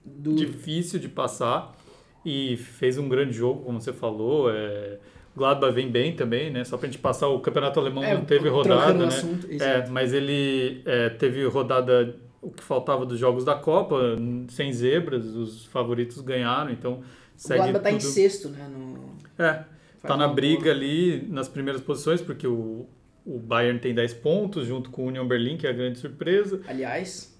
Do... 0.04 0.34
difícil 0.34 0.98
de 0.98 1.08
passar 1.08 1.76
e 2.24 2.56
fez 2.56 2.96
um 2.96 3.08
grande 3.08 3.34
jogo 3.34 3.62
como 3.62 3.78
você 3.78 3.92
falou 3.92 4.50
é, 4.50 4.98
o 5.36 5.38
Gladbach 5.38 5.74
vem 5.74 5.90
bem 5.90 6.16
também 6.16 6.50
né 6.50 6.64
só 6.64 6.78
para 6.78 6.88
a 6.88 6.90
gente 6.90 7.00
passar 7.00 7.28
o 7.28 7.40
campeonato 7.40 7.78
alemão 7.78 8.02
É, 8.02 8.14
não 8.14 8.24
teve 8.24 8.48
rodada 8.48 8.94
o 8.94 8.98
né 8.98 9.06
assunto, 9.06 9.46
é, 9.50 9.54
exato. 9.54 9.92
mas 9.92 10.14
ele 10.14 10.82
é, 10.86 11.10
teve 11.10 11.44
rodada 11.44 12.16
o 12.40 12.50
que 12.50 12.62
faltava 12.62 13.04
dos 13.04 13.18
jogos 13.18 13.44
da 13.44 13.56
Copa, 13.56 14.16
sem 14.48 14.72
zebras, 14.72 15.26
os 15.26 15.64
favoritos 15.66 16.20
ganharam, 16.20 16.70
então 16.70 17.00
O 17.00 17.02
segue 17.36 17.58
Gladbach 17.58 17.82
tá 17.82 17.90
em 17.90 18.00
sexto, 18.00 18.48
né? 18.48 18.68
No... 18.68 19.16
É, 19.36 19.52
Faz 19.54 19.66
tá 20.02 20.16
na 20.16 20.28
briga 20.28 20.62
boa. 20.62 20.74
ali 20.74 21.26
nas 21.28 21.48
primeiras 21.48 21.82
posições, 21.82 22.20
porque 22.20 22.46
o, 22.46 22.86
o 23.34 23.38
Bayern 23.38 23.78
tem 23.78 23.94
10 23.94 24.14
pontos, 24.14 24.66
junto 24.66 24.90
com 24.90 25.04
o 25.04 25.06
Union 25.08 25.26
Berlin, 25.26 25.56
que 25.56 25.66
é 25.66 25.70
a 25.70 25.72
grande 25.72 25.98
surpresa. 25.98 26.60
Aliás... 26.66 27.36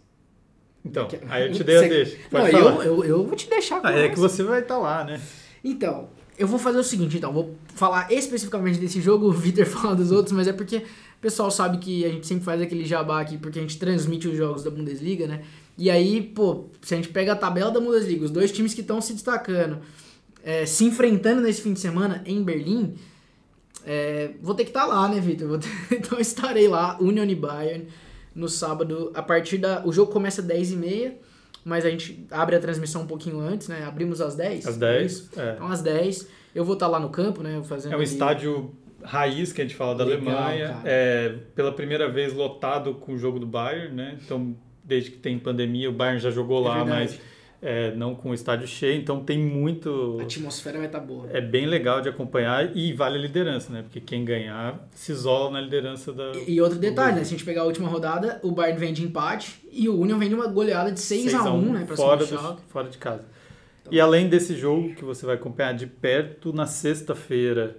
Então, 0.85 1.07
Que- 1.09 1.19
aí 1.29 1.47
eu 1.49 1.53
te 1.53 1.63
dei 1.65 1.77
a 1.77 1.81
Você- 1.81 1.89
deixa. 1.89 2.17
Não, 2.31 2.41
Pode 2.41 2.55
eu, 2.57 2.63
falar. 2.63 2.85
eu, 2.87 3.05
eu 3.05 3.27
vou 3.27 3.37
te 3.37 3.49
deixar 3.51 3.81
com 3.81 3.87
Ah, 3.87 3.93
é 3.93 4.09
que 4.09 4.19
você 4.19 4.43
vai 4.43 4.61
estar 4.61 4.79
lá, 4.79 5.05
né? 5.05 5.21
Então, 5.63 6.09
eu 6.39 6.47
vou 6.47 6.59
fazer 6.59 6.79
o 6.79 6.85
seguinte, 6.85 7.17
então, 7.17 7.33
vou 7.33 7.57
falar 7.75 8.11
especificamente 8.13 8.79
desse 8.79 9.01
jogo, 9.01 9.27
o 9.27 9.33
Vitor 9.33 9.67
fala 9.67 9.97
dos 9.97 10.13
outros, 10.13 10.33
mas 10.33 10.47
é 10.47 10.53
porque 10.53 10.77
o 10.79 11.21
pessoal 11.21 11.51
sabe 11.51 11.79
que 11.79 12.05
a 12.05 12.09
gente 12.09 12.27
sempre 12.27 12.45
faz 12.45 12.61
aquele 12.63 12.85
jabá 12.85 13.21
aqui, 13.21 13.37
porque 13.37 13.59
a 13.59 13.63
gente 13.63 13.77
transmite 13.79 14.29
os 14.29 14.37
jogos 14.37 14.63
da 14.63 14.71
Bundesliga, 14.71 15.27
né? 15.27 15.43
E 15.77 15.91
aí, 15.91 16.23
pô, 16.23 16.67
se 16.81 16.95
a 16.95 16.97
gente 16.97 17.09
pega 17.09 17.33
a 17.33 17.37
tabela 17.37 17.71
da 17.71 17.81
Bundesliga, 17.81 18.25
os 18.25 18.31
dois 18.31 18.53
times 18.53 18.73
que 18.73 18.81
estão 18.81 19.01
se 19.01 19.13
destacando, 19.13 19.81
é, 20.45 20.65
se 20.65 20.85
enfrentando 20.85 21.41
nesse 21.41 21.61
fim 21.61 21.73
de 21.73 21.81
semana 21.81 22.23
em 22.25 22.43
Berlim, 22.43 22.95
é, 23.85 24.31
vou 24.43 24.55
ter 24.55 24.65
que 24.65 24.71
estar 24.71 24.87
lá, 24.87 25.09
né, 25.09 25.21
Vitor? 25.21 25.59
Então 25.91 26.19
estarei 26.21 26.69
lá, 26.69 26.97
Union 27.01 27.25
e 27.25 27.35
Bayern, 27.35 27.87
no 28.35 28.49
sábado, 28.49 29.11
a 29.15 29.23
partir 29.23 29.59
da... 29.59 29.83
O 29.87 29.93
jogo 29.93 30.13
começa 30.13 30.41
às 30.41 30.47
10h30, 30.47 31.13
mas 31.65 31.85
a 31.85 31.91
gente 31.91 32.27
abre 32.31 32.57
a 32.57 32.61
transmissão 32.61 33.03
um 33.03 33.07
pouquinho 33.07 33.41
antes, 33.41 33.69
né? 33.69 33.85
Abrimos 33.87 34.21
às 34.21 34.35
10. 34.37 34.67
Às 34.67 34.81
é 34.83 35.03
isso? 35.03 35.31
10. 35.35 35.47
É. 35.49 35.53
Então, 35.55 35.69
às 35.69 35.83
10, 35.83 36.29
eu 36.55 36.65
vou 36.65 36.75
estar 36.75 36.87
lá 36.87 36.99
no 37.01 37.09
campo, 37.11 37.43
né? 37.43 37.61
Fazendo 37.65 37.93
É 37.93 37.97
um 37.97 38.01
ali- 38.01 38.09
estádio 38.09 38.73
raiz 39.03 39.53
que 39.53 39.61
a 39.61 39.65
gente 39.65 39.77
fala 39.77 39.95
da 39.95 40.05
Legal, 40.05 40.37
Alemanha. 40.37 40.69
cara. 40.69 40.81
É, 40.85 41.35
pela 41.55 41.73
primeira 41.73 42.09
vez 42.11 42.33
lotado 42.33 42.95
com 42.95 43.13
o 43.15 43.19
jogo 43.19 43.39
do 43.39 43.47
Bayern, 43.47 43.95
né? 43.95 44.19
Então, 44.25 44.57
desde 44.85 45.11
que 45.11 45.19
tem 45.19 45.39
pandemia, 45.39 45.91
o 45.91 45.93
Bayern 45.93 46.19
já 46.21 46.31
jogou 46.31 46.65
É 46.65 46.69
lá, 46.69 46.75
verdade. 46.85 46.91
mas 47.13 47.21
é, 47.61 47.95
não 47.95 48.15
com 48.15 48.31
o 48.31 48.35
estádio 48.35 48.67
cheio. 48.67 49.01
Então, 49.01 49.23
tem 49.23 49.39
muito. 49.39 50.19
A 50.21 50.23
atmosfera 50.23 50.79
vai 50.79 50.87
estar 50.87 51.01
boa. 51.01 51.29
É 51.33 51.41
bem 51.41 51.67
legal 51.67 52.01
de 52.01 52.09
acompanhar 52.09 52.77
e 52.77 52.93
vale 52.93 53.19
a 53.19 53.21
liderança, 53.21 53.73
né? 53.73 53.83
Porque 53.83 54.01
quem 54.01 54.25
ganhar 54.25 54.89
se 54.95 55.13
isola 55.13 55.51
na 55.51 55.61
liderança 55.61 56.13
da. 56.13 56.33
E, 56.33 56.55
e 56.55 56.61
outro 56.61 56.79
detalhe, 56.79 57.17
né? 57.17 57.25
Se 57.25 57.35
a 57.35 57.37
gente 57.37 57.45
pegar 57.45 57.63
a 57.63 57.65
última 57.65 57.89
rodada, 57.89 58.41
o 58.43 58.53
Bayern 58.53 58.79
vem 58.79 58.93
de 58.93 59.05
empate 59.05 59.61
e 59.73 59.89
o 59.89 59.99
Union 59.99 60.19
vem 60.19 60.29
de 60.29 60.35
uma 60.35 60.47
goleada 60.47 60.93
de 60.93 61.01
6 61.01 61.35
a 61.35 61.53
1 61.53 61.73
né? 61.73 61.85
Pra 61.85 61.97
fora, 61.97 62.25
cima 62.25 62.53
do 62.53 62.63
fora 62.69 62.89
de 62.89 62.99
casa. 62.99 63.25
E 63.91 64.01
além 64.01 64.29
desse 64.29 64.55
jogo 64.55 64.95
que 64.95 65.05
você 65.05 65.25
vai 65.25 65.37
acompanhar 65.37 65.73
de 65.73 65.87
perto, 65.87 66.53
na 66.53 66.67
sexta-feira, 66.67 67.77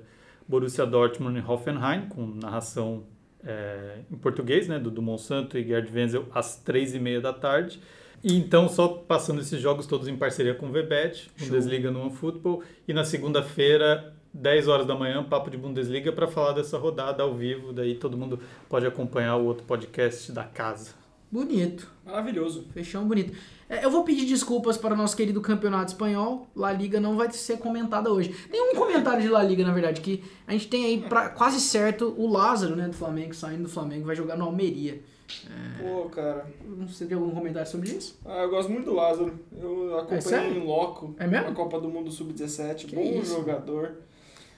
Borussia 0.47 0.85
Dortmund 0.85 1.37
e 1.37 1.43
Hoffenheim, 1.43 2.07
com 2.09 2.25
narração 2.25 3.03
é, 3.45 3.99
em 4.11 4.17
português, 4.17 4.67
né, 4.67 4.79
do, 4.79 4.89
do 4.89 5.01
Monsanto 5.01 5.57
e 5.57 5.63
Gerd 5.63 5.91
Wenzel, 5.93 6.25
às 6.33 6.57
três 6.57 6.95
e 6.95 6.99
meia 6.99 7.21
da 7.21 7.31
tarde. 7.31 7.79
E 8.23 8.35
então, 8.35 8.67
só 8.67 8.87
passando 8.87 9.41
esses 9.41 9.61
jogos 9.61 9.85
todos 9.85 10.07
em 10.07 10.15
parceria 10.15 10.53
com 10.53 10.67
o 10.67 10.73
Show. 10.73 11.25
Bundesliga 11.39 11.89
no 11.91 12.01
OneFootball. 12.01 12.63
E 12.87 12.93
na 12.93 13.03
segunda-feira, 13.03 14.13
10 14.33 14.67
horas 14.67 14.85
da 14.85 14.95
manhã, 14.95 15.23
papo 15.23 15.49
de 15.49 15.57
Bundesliga 15.57 16.11
para 16.11 16.27
falar 16.27 16.53
dessa 16.53 16.77
rodada 16.77 17.23
ao 17.23 17.33
vivo. 17.33 17.71
Daí 17.73 17.95
todo 17.95 18.17
mundo 18.17 18.39
pode 18.67 18.85
acompanhar 18.85 19.37
o 19.37 19.45
outro 19.45 19.63
podcast 19.63 20.31
da 20.31 20.43
casa. 20.43 20.91
Bonito. 21.31 21.87
Maravilhoso. 22.05 22.65
Fechão 22.73 23.07
bonito. 23.07 23.37
É, 23.69 23.85
eu 23.85 23.91
vou 23.91 24.03
pedir 24.03 24.25
desculpas 24.25 24.77
para 24.77 24.95
o 24.95 24.97
nosso 24.97 25.15
querido 25.15 25.39
campeonato 25.41 25.91
espanhol. 25.91 26.47
La 26.55 26.73
Liga 26.73 26.99
não 26.99 27.15
vai 27.15 27.31
ser 27.31 27.57
comentada 27.57 28.11
hoje. 28.11 28.35
Tem 28.49 28.59
um 28.59 28.75
comentário 28.75 29.21
de 29.21 29.29
La 29.29 29.43
Liga, 29.43 29.63
na 29.63 29.71
verdade, 29.71 30.01
que 30.01 30.23
a 30.47 30.53
gente 30.53 30.67
tem 30.67 30.85
aí 30.85 31.01
pra, 31.01 31.29
quase 31.29 31.59
certo 31.59 32.15
o 32.17 32.27
Lázaro, 32.27 32.75
né, 32.75 32.87
do 32.87 32.95
Flamengo, 32.95 33.35
saindo 33.35 33.63
do 33.63 33.69
Flamengo, 33.69 34.07
vai 34.07 34.15
jogar 34.15 34.35
no 34.35 34.45
Almeria. 34.45 35.01
Pô, 35.81 36.09
cara. 36.09 36.45
Não 36.65 36.87
sei 36.87 36.95
se 36.95 37.05
tem 37.07 37.17
algum 37.17 37.31
comentário 37.31 37.69
sobre 37.69 37.89
isso. 37.89 38.19
Ah, 38.25 38.43
eu 38.43 38.49
gosto 38.49 38.71
muito 38.71 38.85
do 38.85 38.93
Lázaro. 38.93 39.33
Eu 39.59 39.95
É 39.95 39.99
acompanhei 39.99 40.21
sério? 40.21 40.53
em 40.57 40.65
loco 40.65 41.15
É 41.19 41.27
mesmo? 41.27 41.47
a 41.47 41.51
Copa 41.51 41.79
do 41.79 41.87
Mundo 41.89 42.11
Sub-17. 42.11 42.85
Que 42.87 42.95
Bom 42.95 43.01
isso? 43.01 43.35
jogador. 43.35 43.93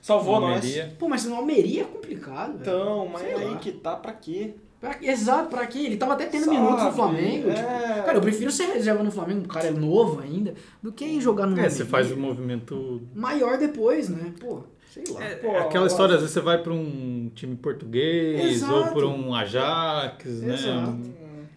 Salvou 0.01 0.39
nós. 0.39 0.55
Almeria. 0.63 0.95
Pô, 0.97 1.07
mas 1.07 1.25
no 1.25 1.35
Almeria 1.35 1.81
é 1.83 1.85
complicado. 1.85 2.57
velho. 2.57 2.61
Então, 2.61 3.07
mas 3.07 3.21
Sei 3.21 3.33
aí 3.35 3.49
lá. 3.51 3.57
que 3.57 3.71
tá 3.71 3.95
pra 3.95 4.13
quê? 4.13 4.53
Pra- 4.79 4.97
exato, 4.99 5.47
pra 5.49 5.67
quê? 5.67 5.77
Ele 5.79 5.97
tava 5.97 6.13
até 6.13 6.25
tendo 6.25 6.45
Sabe? 6.45 6.57
minutos 6.57 6.83
no 6.85 6.91
Flamengo. 6.91 7.49
tipo, 7.49 7.59
É. 7.59 8.01
cara, 8.03 8.17
eu 8.17 8.21
prefiro 8.21 8.49
ser 8.51 8.65
reserva 8.65 9.03
no 9.03 9.11
Flamengo, 9.11 9.45
o 9.45 9.47
cara 9.47 9.67
é 9.67 9.71
novo 9.71 10.19
ainda, 10.21 10.55
do 10.81 10.91
que 10.91 11.21
jogar 11.21 11.45
no 11.45 11.53
É, 11.59 11.69
você 11.69 11.83
Almeria. 11.83 11.85
faz 11.85 12.11
o 12.11 12.17
movimento 12.17 12.99
Maior 13.13 13.59
depois, 13.59 14.09
né? 14.09 14.33
Pô, 14.39 14.63
sei 14.93 15.03
lá. 15.09 15.23
É, 15.23 15.35
Pô, 15.35 15.47
é 15.47 15.59
aquela 15.59 15.87
história, 15.87 16.15
às 16.15 16.21
vezes 16.21 16.33
você 16.33 16.41
vai 16.41 16.61
para 16.61 16.73
um 16.73 17.31
time 17.33 17.55
português 17.55 18.55
Exato. 18.57 18.73
ou 18.73 18.87
para 18.87 19.07
um 19.07 19.33
Ajax, 19.33 20.25
né? 20.41 20.53
Exato. 20.53 20.91
Hum, 20.91 21.13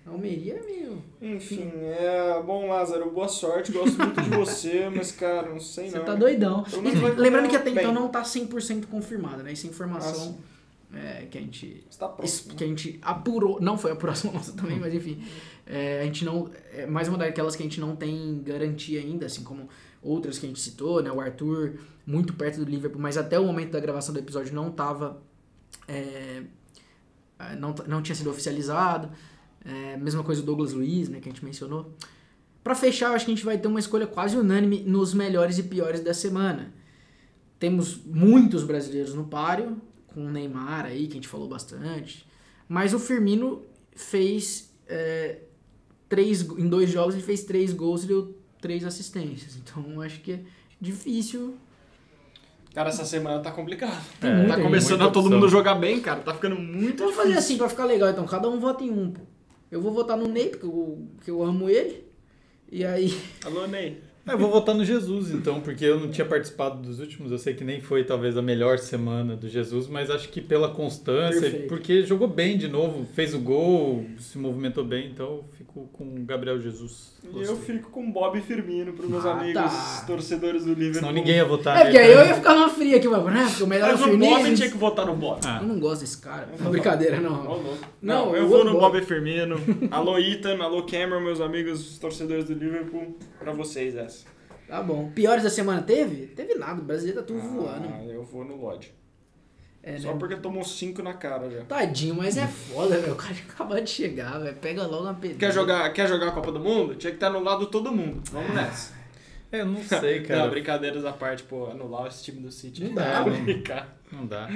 Almeria 0.07 0.55
é 0.55 0.63
meio. 0.63 1.03
Enfim, 1.21 1.71
é. 1.75 2.43
Bom, 2.45 2.69
Lázaro, 2.69 3.11
boa 3.11 3.29
sorte. 3.29 3.73
Gosto 3.73 3.97
muito 3.97 4.21
de 4.21 4.31
você, 4.31 4.89
mas, 4.95 5.11
cara, 5.11 5.49
não 5.49 5.59
sei 5.59 5.89
Você 5.89 5.99
não. 5.99 6.05
tá 6.05 6.15
doidão. 6.15 6.65
E 6.73 7.21
lembrando 7.21 7.49
que 7.49 7.57
até 7.57 7.71
então 7.71 7.85
bem. 7.93 7.95
não 7.95 8.09
tá 8.09 8.23
100% 8.23 8.87
confirmada, 8.87 9.43
né? 9.43 9.53
Isso 9.53 9.67
é 9.67 9.71
informação 9.71 10.39
Ah, 10.93 10.99
é, 10.99 11.27
que 11.31 11.39
a 11.39 11.41
gente 11.41 11.83
Você 11.89 11.99
tá 11.99 12.07
próximo. 12.09 12.55
que 12.55 12.63
a 12.63 12.67
gente 12.67 12.99
apurou, 13.03 13.59
não 13.61 13.77
foi 13.79 13.91
a 13.91 13.95
apuração 13.95 14.33
nossa 14.33 14.53
também, 14.57 14.79
mas 14.79 14.93
enfim, 14.95 15.25
é, 15.67 16.01
a 16.03 16.05
gente 16.05 16.25
não, 16.25 16.51
é 16.73 16.87
mais 16.87 17.09
uma 17.09 17.17
daquelas 17.19 17.57
que 17.57 17.63
a 17.63 17.67
gente 17.67 17.81
não 17.81 17.97
tem 17.97 18.43
garantia 18.45 19.01
ainda, 19.01 19.27
assim 19.27 19.43
como 19.43 19.69
outras 20.05 20.39
que 20.39 20.47
a 20.47 20.49
gente 20.49 20.61
citou, 20.61 21.03
né, 21.03 21.11
o 21.11 21.21
Arthur 21.21 21.79
muito 22.07 22.35
perto 22.35 22.63
do 22.63 22.71
Liverpool, 22.71 23.01
mas 23.01 23.17
até 23.17 23.39
o 23.39 23.45
momento 23.45 23.73
da 23.73 23.81
gravação 23.81 24.13
do 24.13 24.21
episódio 24.21 24.55
não 24.55 24.71
tava, 24.71 25.23
é, 25.89 26.43
não, 27.59 27.73
t- 27.73 27.89
não 27.89 28.03
tinha 28.03 28.15
sido 28.15 28.31
oficializado, 28.31 29.11
é, 29.65 29.97
mesma 29.97 30.23
coisa 30.23 30.43
o 30.43 30.45
Douglas 30.45 30.73
Luiz, 30.73 31.09
né, 31.09 31.21
que 31.21 31.29
a 31.29 31.33
gente 31.33 31.45
mencionou. 31.45 31.93
Pra 32.63 32.75
fechar, 32.75 33.09
eu 33.09 33.15
acho 33.15 33.25
que 33.25 33.33
a 33.33 33.35
gente 33.35 33.45
vai 33.45 33.59
ter 33.59 33.67
uma 33.69 33.81
escolha 33.81 34.07
quase 34.07 34.37
unânime 34.37 34.81
nos 34.81 35.13
melhores 35.15 35.59
e 35.59 35.63
piores 35.63 36.01
da 36.01 36.15
semana. 36.15 36.73
Temos 37.59 37.99
muitos 38.05 38.63
brasileiros 38.65 39.15
no 39.15 39.25
páreo, 39.25 39.81
com 40.09 40.27
o 40.27 40.31
Neymar 40.31 40.85
aí, 40.87 41.07
que 41.07 41.13
a 41.13 41.17
gente 41.17 41.29
falou 41.29 41.49
bastante. 41.49 42.27
Mas 42.69 42.95
o 42.95 42.99
Firmino 42.99 43.63
fez 43.95 44.71
é, 44.87 45.41
três 46.09 46.43
em 46.43 46.69
dois 46.69 46.91
jogos 46.91 47.15
ele 47.15 47.23
fez 47.23 47.45
três 47.45 47.73
gols 47.73 48.05
e 48.05 48.07
deu 48.07 48.37
três 48.65 48.83
assistências. 48.83 49.57
Então 49.57 50.01
acho 50.01 50.21
que 50.21 50.33
é 50.33 50.41
difícil. 50.81 51.55
Cara, 52.75 52.89
essa 52.89 53.05
semana 53.05 53.41
tá 53.41 53.51
complicado. 53.53 54.03
É, 54.23 54.47
Tá 54.49 54.59
começando 54.59 55.03
a 55.03 55.11
todo 55.11 55.27
opção. 55.27 55.39
mundo 55.39 55.51
jogar 55.51 55.75
bem, 55.75 56.01
cara. 56.01 56.21
Tá 56.21 56.33
ficando 56.33 56.57
muito 56.57 57.01
vamos 57.03 57.15
fazer 57.15 57.35
assim 57.35 57.59
pra 57.59 57.69
ficar 57.69 57.85
legal. 57.85 58.09
Então 58.09 58.25
cada 58.25 58.49
um 58.49 58.59
vota 58.59 58.83
em 58.83 58.91
um. 58.91 59.11
pô. 59.11 59.21
Eu 59.71 59.83
vou 59.83 59.93
votar 59.93 60.17
no 60.17 60.27
Ney 60.27 60.49
porque 60.49 60.65
eu, 60.65 61.07
que 61.23 61.31
eu 61.31 61.43
amo 61.43 61.69
ele. 61.69 62.05
E 62.73 62.83
aí 62.87 63.21
Alô, 63.45 63.67
Ney. 63.67 64.01
Eu 64.27 64.39
vou 64.39 64.51
votar 64.51 64.75
no 64.75 64.83
Jesus, 64.85 65.31
então, 65.31 65.61
porque 65.61 65.85
eu 65.85 66.01
não 66.01 66.09
tinha 66.11 66.25
participado 66.25 66.81
dos 66.81 66.99
últimos. 66.99 67.31
Eu 67.31 67.37
sei 67.39 67.53
que 67.53 67.63
nem 67.63 67.81
foi 67.81 68.05
talvez 68.05 68.37
a 68.39 68.43
melhor 68.43 68.79
semana 68.79 69.37
do 69.37 69.49
Jesus, 69.49 69.87
mas 69.87 70.11
acho 70.11 70.31
que 70.31 70.41
pela 70.41 70.69
constância, 70.71 71.43
Perfeito. 71.43 71.69
porque 71.69 72.03
jogou 72.05 72.27
bem 72.27 72.57
de 72.57 72.67
novo, 72.67 73.07
fez 73.15 73.35
o 73.35 73.39
gol, 73.39 74.05
se 74.19 74.39
movimentou 74.39 74.83
bem, 74.83 75.11
então 75.11 75.27
eu 75.27 75.45
fico 75.59 75.89
com 75.93 76.05
o 76.05 76.25
Gabriel 76.25 76.59
Jesus. 76.59 77.13
E 77.35 77.43
eu 77.43 77.57
fico 77.57 77.91
com 77.91 78.11
Bob 78.11 78.41
Firmino 78.41 78.93
pros 78.93 79.09
meus 79.11 79.25
Ah, 79.27 79.33
amigos 79.33 79.63
tá. 79.63 80.05
torcedores 80.07 80.65
do 80.65 80.71
Liverpool. 80.73 80.95
Senão 81.01 81.13
ninguém 81.13 81.37
ia 81.37 81.45
votar. 81.45 81.77
É 81.79 81.85
porque 81.85 81.99
aí 81.99 82.09
nele, 82.09 82.15
eu 82.21 82.25
né? 82.25 82.29
ia 82.31 82.35
ficar 82.37 82.55
numa 82.55 82.69
fria 82.69 82.97
aqui, 82.97 83.09
mano. 83.09 83.31
Né? 83.31 83.45
Porque 83.49 83.63
o 83.63 83.67
melhor 83.67 83.91
é 83.91 83.95
o 83.95 83.97
Mas 83.97 84.01
o 84.01 84.05
Firmino. 84.11 84.37
Bob 84.37 84.55
tinha 84.55 84.71
que 84.71 84.77
votar 84.77 85.07
no 85.07 85.17
Bob. 85.17 85.41
Ah. 85.45 85.59
Eu 85.63 85.69
não 85.69 85.79
gosto 85.81 86.01
desse 86.03 86.19
cara. 86.19 86.49
Não, 86.61 86.71
brincadeira, 86.71 87.21
não. 87.21 87.45
Não, 87.45 87.63
não. 87.63 87.75
Não, 88.03 88.29
eu 88.37 88.43
eu 88.43 88.49
vou 88.49 88.65
no 88.65 88.73
Bob 88.79 89.01
Firmino. 89.03 89.57
Alô, 89.91 90.19
Ethan. 90.19 90.63
Alô, 90.63 90.83
Cameron, 90.83 91.21
meus 91.21 91.41
amigos 91.41 91.99
torcedores 91.99 92.45
do 92.45 92.53
Liverpool. 92.55 93.17
Pra 93.45 93.53
vocês 93.53 93.95
essa. 93.95 94.25
Tá 94.67 94.83
bom. 94.83 95.11
Piores 95.15 95.43
da 95.45 95.51
semana 95.51 95.83
teve? 95.83 96.29
Teve 96.29 96.55
nada. 96.55 96.81
O 96.81 96.85
brasileiro 96.85 97.21
tá 97.21 97.27
tudo 97.27 97.41
voando. 97.41 97.89
Ah, 97.93 98.03
eu 98.05 98.25
vou 98.25 98.45
no 98.45 98.57
Lodge. 98.57 98.93
É, 99.83 99.99
Só 99.99 100.13
né? 100.13 100.17
porque 100.19 100.37
tomou 100.37 100.65
5 100.65 101.03
na 101.03 101.13
cara 101.13 101.51
já. 101.51 101.63
Tadinho, 101.65 102.15
mas 102.15 102.39
é 102.39 102.47
foda, 102.47 102.97
velho. 102.99 103.13
O 103.13 103.17
cara 103.17 103.35
acabou 103.47 103.79
de 103.79 103.91
chegar, 103.91 104.39
velho. 104.39 104.57
Pega 104.57 104.87
logo 104.87 105.05
uma 105.05 105.13
pedra. 105.13 105.37
Quer 105.37 105.53
jogar, 105.53 105.93
quer 105.93 106.09
jogar 106.09 106.29
a 106.29 106.33
Copa 106.33 106.51
do 106.51 106.59
Mundo? 106.59 106.95
Tinha 106.95 107.11
que 107.11 107.17
estar 107.19 107.29
no 107.29 107.41
lado 107.41 107.67
de 107.67 107.71
todo 107.71 107.93
mundo. 107.93 108.23
Vamos 108.33 108.55
nessa. 108.55 108.95
É, 109.53 109.61
eu 109.61 109.67
não 109.67 109.83
sei, 109.85 110.21
Não, 110.25 110.27
cara. 110.27 110.49
brincadeiras 110.49 111.05
à 111.05 111.13
parte, 111.13 111.43
pô, 111.43 111.67
anular 111.67 112.07
esse 112.07 112.25
time 112.25 112.41
do 112.41 112.51
City. 112.51 112.83
Não 112.85 112.95
dá. 112.95 113.25
Não 114.11 114.27
dá. 114.27 114.49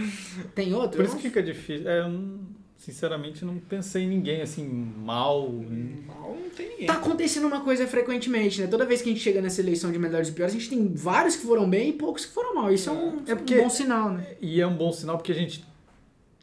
Tem 0.54 0.72
outro? 0.72 0.96
Por 0.96 1.04
isso 1.04 1.14
não- 1.14 1.20
que 1.20 1.28
fica 1.28 1.42
difícil. 1.42 1.86
É, 1.90 2.00
eu 2.00 2.08
não- 2.08 2.40
sinceramente 2.78 3.44
não 3.44 3.58
pensei 3.58 4.04
em 4.04 4.08
ninguém 4.08 4.40
assim 4.40 4.64
mal. 4.66 5.48
Mal 6.06 6.36
não 6.40 6.48
tem 6.50 6.68
ninguém. 6.70 6.86
Tá 6.86 6.94
acontecendo 6.94 7.46
uma 7.46 7.60
coisa 7.60 7.86
frequentemente, 7.86 8.60
né? 8.60 8.66
Toda 8.66 8.86
vez 8.86 9.02
que 9.02 9.10
a 9.10 9.12
gente 9.12 9.22
chega 9.22 9.42
nessa 9.42 9.60
eleição 9.60 9.92
de 9.92 9.98
melhores 9.98 10.28
e 10.28 10.32
piores, 10.32 10.54
a 10.54 10.58
gente 10.58 10.70
tem 10.70 10.88
vários 10.94 11.36
que 11.36 11.42
foram 11.44 11.68
bem 11.68 11.90
e 11.90 11.92
poucos 11.92 12.24
que 12.24 12.32
foram 12.32 12.54
mal. 12.54 12.72
Isso 12.72 12.88
é 12.88 12.92
um, 12.92 13.22
É 13.26 13.34
porque- 13.34 13.58
um 13.58 13.62
bom 13.64 13.70
sinal, 13.70 14.12
né? 14.12 14.26
E 14.40 14.60
é 14.60 14.66
um 14.66 14.74
bom 14.76 14.92
sinal 14.92 15.16
porque 15.18 15.32
a 15.32 15.34
gente 15.34 15.64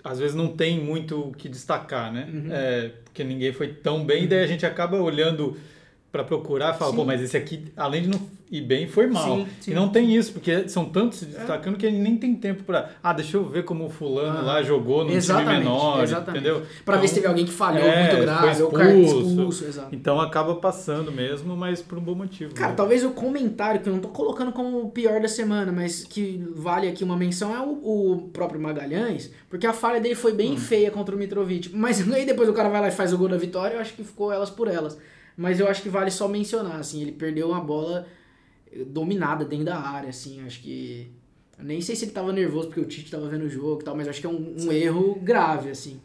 às 0.04 0.20
vezes 0.20 0.36
não 0.36 0.50
tem 0.56 0.80
muito 0.80 1.20
o 1.20 1.32
que 1.34 1.50
destacar, 1.50 2.14
né? 2.14 2.30
Uhum. 2.32 2.48
É, 2.52 2.92
porque 3.06 3.24
ninguém 3.24 3.52
foi 3.52 3.70
tão 3.74 4.06
bem, 4.06 4.26
e 4.26 4.28
daí 4.28 4.44
a 4.44 4.48
gente 4.48 4.64
acaba 4.64 5.02
olhando 5.02 5.58
pra 6.12 6.24
procurar 6.24 6.76
e 6.76 6.78
fala, 6.78 6.92
Sim. 6.92 6.98
pô, 6.98 7.04
mas 7.06 7.22
esse 7.22 7.36
aqui, 7.36 7.66
além 7.76 8.04
de 8.04 8.10
não 8.10 8.22
ir 8.52 8.62
bem, 8.62 8.88
foi 8.88 9.08
mal. 9.08 9.38
Sim, 9.38 9.48
sim. 9.62 9.72
E 9.72 9.74
não 9.74 9.90
tem 9.90 10.16
isso, 10.16 10.32
porque 10.34 10.70
são 10.70 10.86
tantos 10.86 11.20
se 11.20 11.26
destacando 11.26 11.78
que 11.78 11.86
a 11.86 11.90
gente 11.90 12.02
nem 12.02 12.16
tem 12.18 12.36
tempo 12.36 12.64
pra. 12.64 12.92
Ah, 13.02 13.12
deixa 13.14 13.38
eu 13.38 13.46
ver 13.46 13.64
como 13.66 13.86
o 13.86 13.90
fulano 13.90 14.40
Ah. 14.40 14.42
lá 14.42 14.64
jogou 14.64 15.04
num 15.04 15.18
time 15.20 15.44
menor, 15.46 16.04
exatamente. 16.04 16.44
entendeu? 16.44 16.66
Pra 16.86 16.98
ver 16.98 17.08
se 17.08 17.14
Então, 17.14 17.22
teve 17.24 17.28
alguém 17.28 17.46
que 17.46 17.52
falhou 17.52 17.84
é, 17.88 18.04
muito 18.10 18.22
grave, 18.22 18.62
ou 18.62 18.70
o 18.70 18.72
cara 18.72 18.96
expulso. 18.96 19.28
expulso, 19.30 19.66
exato. 19.66 19.96
Então 19.96 20.22
acaba 20.22 20.56
passando 20.56 21.12
mesmo, 21.12 21.56
mas 21.58 21.82
por 21.82 21.98
um 21.98 22.02
bom 22.02 22.16
motivo. 22.16 22.54
Cara, 22.54 22.70
né? 22.72 22.76
talvez 22.76 23.04
o 23.04 23.12
comentário 23.12 23.82
que 23.82 23.90
eu 23.90 23.94
não 23.94 24.00
tô 24.00 24.10
colocando 24.10 24.52
como 24.52 24.80
o 24.82 24.90
pior 24.92 25.20
da 25.20 25.28
semana, 25.28 25.72
mas 25.72 26.04
que 26.04 26.44
vale 26.56 26.88
aqui 26.88 27.04
uma 27.04 27.18
menção 27.18 27.56
é 27.56 27.60
o, 27.60 27.72
o 28.14 28.30
próprio 28.32 28.60
Magalhães, 28.62 29.32
porque 29.50 29.66
a 29.68 29.74
falha 29.74 30.00
dele 30.00 30.16
foi 30.16 30.34
Hum. 30.34 30.36
bem 30.36 30.58
feia 30.58 30.92
contra 30.92 31.16
o 31.16 31.18
Mitrovic. 31.18 31.70
Mas 31.76 32.00
aí 32.14 32.26
depois 32.28 32.48
o 32.48 32.54
cara 32.54 32.70
vai 32.70 32.82
lá 32.82 32.88
e 32.88 32.92
faz 32.92 33.12
o 33.14 33.18
gol 33.18 33.28
da 33.30 33.38
vitória, 33.38 33.76
eu 33.76 33.80
acho 33.82 33.94
que 33.94 34.04
ficou 34.04 34.32
elas 34.32 34.50
por 34.50 34.68
elas. 34.68 34.98
Mas 35.38 35.60
eu 35.60 35.68
acho 35.68 35.82
que 35.82 35.90
vale 35.90 36.10
só 36.12 36.28
mencionar, 36.30 36.78
assim, 36.80 37.02
ele 37.02 37.12
perdeu 37.12 37.50
uma 37.50 37.60
bola 37.60 38.06
dominada 38.84 39.46
dentro 39.46 39.66
da 39.66 39.78
área, 39.80 40.10
assim, 40.10 40.46
acho 40.46 40.62
que. 40.62 41.12
Eu 41.58 41.64
nem 41.64 41.80
sei 41.80 41.96
se 41.96 42.04
ele 42.06 42.12
tava 42.12 42.34
nervoso 42.34 42.68
porque 42.68 42.82
o 42.82 42.86
Tite 42.86 43.10
tava 43.10 43.30
vendo 43.30 43.46
o 43.46 43.50
jogo 43.50 43.82
e 43.82 43.86
tal, 43.86 43.96
mas 43.96 44.08
acho 44.10 44.20
que 44.20 44.28
é 44.28 44.30
um, 44.30 44.56
um 44.60 44.72
erro 44.74 45.16
grave, 45.22 45.70
assim. 45.70 46.02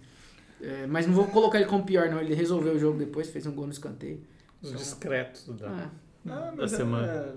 É, 0.62 0.86
mas 0.86 1.06
não 1.06 1.14
vou 1.14 1.26
colocar 1.26 1.58
ele 1.58 1.66
como 1.68 1.84
pior, 1.84 2.08
não. 2.08 2.20
Ele 2.20 2.34
resolveu 2.34 2.74
o 2.74 2.78
jogo 2.78 2.98
depois, 2.98 3.28
fez 3.28 3.46
um 3.46 3.52
gol 3.52 3.66
no 3.66 3.72
escanteio. 3.72 4.20
Os 4.62 4.72
discretos 4.76 5.48
da, 5.56 5.68
Ah, 5.68 5.90
Ah, 6.26 6.50
da 6.50 6.52
mas 6.56 6.72
é- 6.72 6.76
semana. 6.76 7.34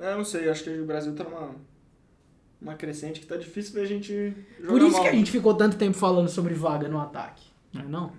É, 0.00 0.12
eu 0.12 0.16
não 0.16 0.24
sei, 0.24 0.48
acho 0.48 0.64
que 0.64 0.70
o 0.70 0.86
Brasil 0.86 1.14
tá 1.14 1.24
numa 1.24 1.54
uma 2.62 2.74
crescente 2.76 3.20
que 3.20 3.26
tá 3.26 3.36
difícil 3.36 3.74
da 3.74 3.84
gente 3.84 4.32
jogar 4.58 4.68
Por 4.72 4.80
isso 4.80 4.92
mal. 4.92 5.02
que 5.02 5.08
a 5.08 5.12
gente 5.12 5.30
ficou 5.30 5.52
tanto 5.54 5.76
tempo 5.76 5.94
falando 5.98 6.28
sobre 6.28 6.54
vaga 6.54 6.88
no 6.88 6.98
ataque, 6.98 7.44
não 7.72 7.82
é 7.82 7.84
não? 7.84 8.12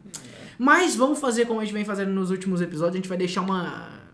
Mas 0.59 0.95
vamos 0.95 1.19
fazer 1.19 1.45
como 1.47 1.59
a 1.59 1.63
gente 1.65 1.73
vem 1.73 1.83
fazendo 1.83 2.11
nos 2.11 2.29
últimos 2.29 2.61
episódios, 2.61 2.93
a 2.93 2.97
gente 2.97 3.09
vai 3.09 3.17
deixar 3.17 3.41
uma 3.41 3.89
é, 3.89 4.04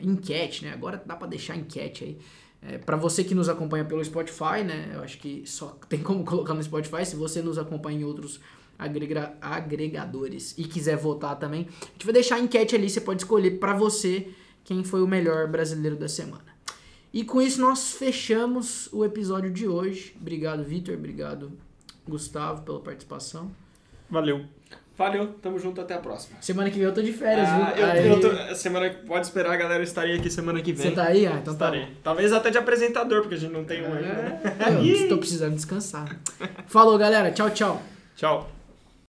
enquete, 0.00 0.64
né? 0.64 0.72
Agora 0.72 1.02
dá 1.04 1.14
pra 1.16 1.26
deixar 1.26 1.56
enquete 1.56 2.04
aí. 2.04 2.18
É, 2.60 2.78
para 2.78 2.96
você 2.96 3.22
que 3.22 3.34
nos 3.34 3.48
acompanha 3.48 3.84
pelo 3.84 4.04
Spotify, 4.04 4.64
né? 4.66 4.90
Eu 4.94 5.02
acho 5.02 5.18
que 5.18 5.44
só 5.46 5.78
tem 5.88 6.00
como 6.02 6.24
colocar 6.24 6.54
no 6.54 6.62
Spotify. 6.62 7.04
Se 7.06 7.14
você 7.16 7.40
nos 7.40 7.56
acompanha 7.58 8.00
em 8.00 8.04
outros 8.04 8.40
agrega- 8.78 9.36
agregadores 9.40 10.54
e 10.58 10.64
quiser 10.64 10.96
votar 10.96 11.38
também, 11.38 11.68
a 11.80 11.84
gente 11.92 12.04
vai 12.04 12.12
deixar 12.12 12.36
a 12.36 12.40
enquete 12.40 12.74
ali. 12.74 12.90
Você 12.90 13.00
pode 13.00 13.22
escolher 13.22 13.58
pra 13.58 13.74
você 13.74 14.28
quem 14.64 14.82
foi 14.84 15.02
o 15.02 15.06
melhor 15.06 15.46
brasileiro 15.48 15.96
da 15.96 16.08
semana. 16.08 16.46
E 17.12 17.24
com 17.24 17.40
isso 17.40 17.60
nós 17.60 17.92
fechamos 17.92 18.88
o 18.92 19.04
episódio 19.04 19.50
de 19.50 19.66
hoje. 19.66 20.14
Obrigado, 20.20 20.62
Vitor. 20.64 20.94
Obrigado, 20.94 21.52
Gustavo, 22.06 22.62
pela 22.62 22.80
participação. 22.80 23.50
Valeu. 24.10 24.44
Valeu, 24.98 25.28
tamo 25.40 25.58
junto, 25.60 25.80
até 25.80 25.94
a 25.94 25.98
próxima. 25.98 26.36
Semana 26.40 26.68
que 26.70 26.76
vem 26.76 26.84
eu 26.86 26.92
tô 26.92 27.00
de 27.00 27.12
férias, 27.12 27.48
Ah, 27.48 27.72
viu? 27.72 27.84
eu, 27.86 27.90
Aí- 27.92 28.08
eu 28.08 28.20
tô, 28.20 28.54
semana, 28.56 28.90
pode 29.06 29.24
esperar, 29.26 29.52
a 29.52 29.56
galera 29.56 29.82
estarei 29.84 30.16
aqui 30.18 30.28
semana 30.28 30.60
que 30.60 30.72
vem. 30.72 30.88
Você 30.90 30.90
tá 30.96 31.04
aí? 31.04 31.24
Ah, 31.24 31.38
então 31.40 31.54
tá 31.54 31.66
Estarei. 31.66 31.84
bom. 31.86 31.92
Talvez 32.02 32.32
até 32.32 32.50
de 32.50 32.58
apresentador, 32.58 33.20
porque 33.20 33.36
a 33.36 33.38
gente 33.38 33.52
não 33.52 33.62
tem 33.64 33.80
um 33.80 33.94
ainda, 33.94 34.08
né? 34.08 34.40
É, 34.58 35.02
eu 35.04 35.08
tô 35.08 35.18
precisando 35.18 35.54
descansar. 35.54 36.18
Falou, 36.66 36.98
galera. 36.98 37.30
Tchau, 37.30 37.48
tchau. 37.50 37.80
Tchau. 38.16 38.50